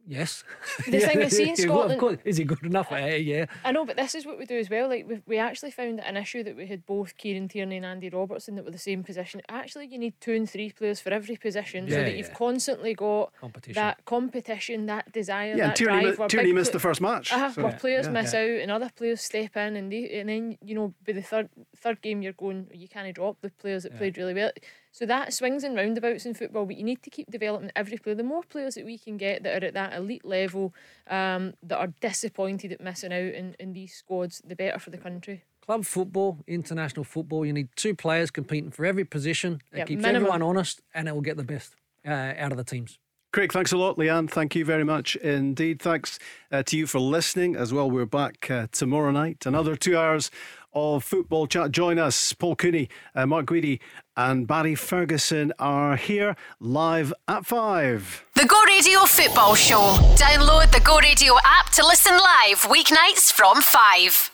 Yes. 0.07 0.43
The 0.85 0.99
thing 0.99 1.21
is, 1.21 1.35
see 1.35 1.49
in 1.49 1.55
Scotland, 1.55 2.19
is 2.23 2.37
he 2.37 2.43
good 2.43 2.63
enough? 2.63 2.91
Uh, 2.91 2.97
yeah. 2.97 3.45
I 3.63 3.71
know, 3.71 3.85
but 3.85 3.95
this 3.95 4.13
is 4.13 4.25
what 4.25 4.37
we 4.37 4.45
do 4.45 4.57
as 4.57 4.69
well. 4.69 4.87
Like 4.87 5.07
we, 5.07 5.21
we 5.25 5.37
actually 5.37 5.71
found 5.71 5.99
an 5.99 6.15
issue 6.15 6.43
that 6.43 6.55
we 6.55 6.67
had 6.67 6.85
both 6.85 7.17
Kieran 7.17 7.47
Tierney 7.47 7.77
and 7.77 7.85
Andy 7.85 8.09
Robertson 8.09 8.55
that 8.55 8.65
were 8.65 8.71
the 8.71 8.77
same 8.77 9.03
position. 9.03 9.41
Actually, 9.49 9.87
you 9.87 9.97
need 9.97 10.13
two 10.21 10.33
and 10.33 10.49
three 10.49 10.71
players 10.71 10.99
for 10.99 11.09
every 11.09 11.37
position, 11.37 11.85
yeah, 11.85 11.93
so 11.93 11.95
that 12.03 12.11
yeah. 12.11 12.17
you've 12.17 12.33
constantly 12.33 12.93
got 12.93 13.31
competition. 13.39 13.81
that 13.81 14.05
competition, 14.05 14.85
that 14.85 15.11
desire, 15.11 15.55
yeah, 15.55 15.67
that 15.67 15.75
Tierney, 15.75 16.11
drive. 16.11 16.29
Tierney 16.29 16.53
missed 16.53 16.73
the 16.73 16.79
first 16.79 17.01
match, 17.01 17.33
uh, 17.33 17.51
so. 17.51 17.63
where 17.63 17.73
players 17.73 18.07
miss 18.07 18.33
out 18.33 18.43
and 18.43 18.69
other 18.69 18.91
players 18.95 19.21
step 19.21 19.57
in, 19.57 19.75
and 19.75 19.91
they, 19.91 20.19
and 20.19 20.29
then 20.29 20.57
you 20.63 20.75
know 20.75 20.93
by 21.05 21.13
the 21.13 21.21
third 21.21 21.49
third 21.77 22.01
game 22.01 22.21
you're 22.21 22.33
going, 22.33 22.67
you 22.73 22.87
can't 22.87 23.13
drop 23.15 23.37
the 23.41 23.49
players 23.49 23.83
that 23.83 23.97
played 23.97 24.17
really 24.17 24.33
well. 24.33 24.51
So 24.95 25.05
that 25.07 25.33
swings 25.33 25.65
and 25.65 25.75
roundabouts 25.75 26.25
in 26.25 26.35
football, 26.35 26.65
but 26.65 26.77
you 26.77 26.83
need 26.85 27.03
to 27.03 27.09
keep 27.09 27.29
developing 27.29 27.69
every 27.75 27.97
player. 27.97 28.15
The 28.15 28.23
more 28.23 28.43
players 28.43 28.75
that 28.75 28.85
we 28.85 28.97
can 28.97 29.17
get 29.17 29.43
that 29.43 29.61
are 29.61 29.65
at 29.65 29.73
that 29.73 29.93
elite 29.93 30.23
level, 30.23 30.73
um, 31.09 31.53
that 31.63 31.77
are 31.77 31.93
disappointed 31.99 32.71
at 32.71 32.79
missing 32.79 33.11
out 33.11 33.33
in, 33.33 33.57
in 33.59 33.73
these 33.73 33.93
squads, 33.93 34.41
the 34.47 34.55
better 34.55 34.79
for 34.79 34.91
the 34.91 34.97
country. 34.97 35.43
Club 35.59 35.83
football, 35.83 36.37
international 36.47 37.03
football, 37.03 37.45
you 37.45 37.51
need 37.51 37.67
two 37.75 37.93
players 37.93 38.31
competing 38.31 38.71
for 38.71 38.85
every 38.85 39.03
position. 39.03 39.59
It 39.73 39.79
yep, 39.79 39.87
keeps 39.87 40.01
minimum. 40.01 40.27
everyone 40.27 40.41
honest 40.41 40.79
and 40.93 41.09
it 41.09 41.13
will 41.13 41.19
get 41.19 41.35
the 41.35 41.43
best 41.43 41.75
uh, 42.07 42.31
out 42.37 42.53
of 42.53 42.57
the 42.57 42.63
teams. 42.63 42.97
Craig, 43.35 43.51
thanks 43.51 43.73
a 43.73 43.77
lot. 43.77 43.97
Leanne, 43.97 44.29
thank 44.29 44.55
you 44.55 44.63
very 44.63 44.85
much 44.85 45.17
indeed. 45.17 45.81
Thanks 45.81 46.19
uh, 46.53 46.63
to 46.63 46.77
you 46.77 46.87
for 46.87 46.99
listening 47.01 47.57
as 47.57 47.73
well. 47.73 47.91
We're 47.91 48.05
back 48.05 48.49
uh, 48.49 48.67
tomorrow 48.71 49.11
night. 49.11 49.45
Another 49.45 49.75
two 49.75 49.97
hours 49.97 50.31
of 50.75 51.03
football 51.03 51.47
chat. 51.47 51.71
Join 51.71 51.97
us. 51.97 52.33
Paul 52.33 52.55
Cooney, 52.55 52.89
uh, 53.15 53.25
Mark 53.25 53.47
Guidi, 53.47 53.79
and 54.15 54.45
Barry 54.45 54.75
Ferguson 54.75 55.53
are 55.57 55.95
here 55.95 56.35
live 56.59 57.13
at 57.27 57.45
five. 57.45 58.25
The 58.35 58.45
Go 58.45 58.61
Radio 58.65 58.99
Football 59.05 59.55
Show. 59.55 59.95
Download 60.15 60.71
the 60.71 60.81
Go 60.81 60.99
Radio 60.99 61.33
app 61.43 61.71
to 61.71 61.85
listen 61.85 62.13
live 62.13 62.61
weeknights 62.63 63.31
from 63.31 63.61
five. 63.61 64.29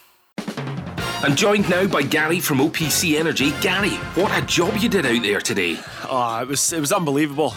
I'm 1.24 1.36
joined 1.36 1.70
now 1.70 1.86
by 1.86 2.02
Gary 2.02 2.40
from 2.40 2.58
OPC 2.58 3.16
Energy. 3.18 3.52
Gary, 3.60 3.90
what 4.16 4.36
a 4.36 4.44
job 4.44 4.76
you 4.78 4.88
did 4.88 5.06
out 5.06 5.22
there 5.22 5.40
today. 5.40 5.78
Oh, 6.10 6.40
it 6.42 6.48
was 6.48 6.72
it 6.72 6.80
was 6.80 6.92
unbelievable. 6.92 7.54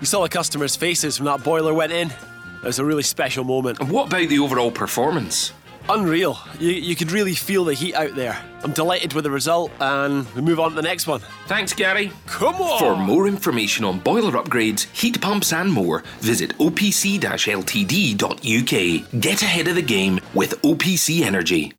You 0.00 0.06
saw 0.06 0.22
the 0.22 0.28
customers' 0.28 0.76
faces 0.76 1.18
when 1.20 1.26
that 1.26 1.44
boiler 1.44 1.74
went 1.74 1.92
in. 1.92 2.08
It 2.08 2.66
was 2.66 2.78
a 2.78 2.84
really 2.84 3.02
special 3.02 3.42
moment. 3.42 3.80
And 3.80 3.90
what 3.90 4.06
about 4.06 4.28
the 4.28 4.38
overall 4.38 4.70
performance? 4.70 5.52
Unreal. 5.90 6.38
You, 6.60 6.70
you 6.70 6.94
could 6.94 7.10
really 7.10 7.34
feel 7.34 7.64
the 7.64 7.74
heat 7.74 7.94
out 7.94 8.14
there. 8.14 8.40
I'm 8.62 8.72
delighted 8.72 9.12
with 9.12 9.24
the 9.24 9.30
result, 9.30 9.72
and 9.80 10.24
we 10.34 10.42
move 10.42 10.60
on 10.60 10.70
to 10.70 10.76
the 10.76 10.82
next 10.82 11.08
one. 11.08 11.20
Thanks, 11.46 11.72
Gary. 11.72 12.12
Come 12.26 12.56
on! 12.56 12.78
For 12.78 12.96
more 12.96 13.26
information 13.26 13.84
on 13.84 13.98
boiler 13.98 14.32
upgrades, 14.32 14.82
heat 14.94 15.20
pumps, 15.20 15.52
and 15.52 15.72
more, 15.72 16.04
visit 16.20 16.56
opc 16.58 17.18
ltd.uk. 17.18 19.20
Get 19.20 19.42
ahead 19.42 19.66
of 19.66 19.74
the 19.74 19.82
game 19.82 20.20
with 20.32 20.62
OPC 20.62 21.22
Energy. 21.22 21.72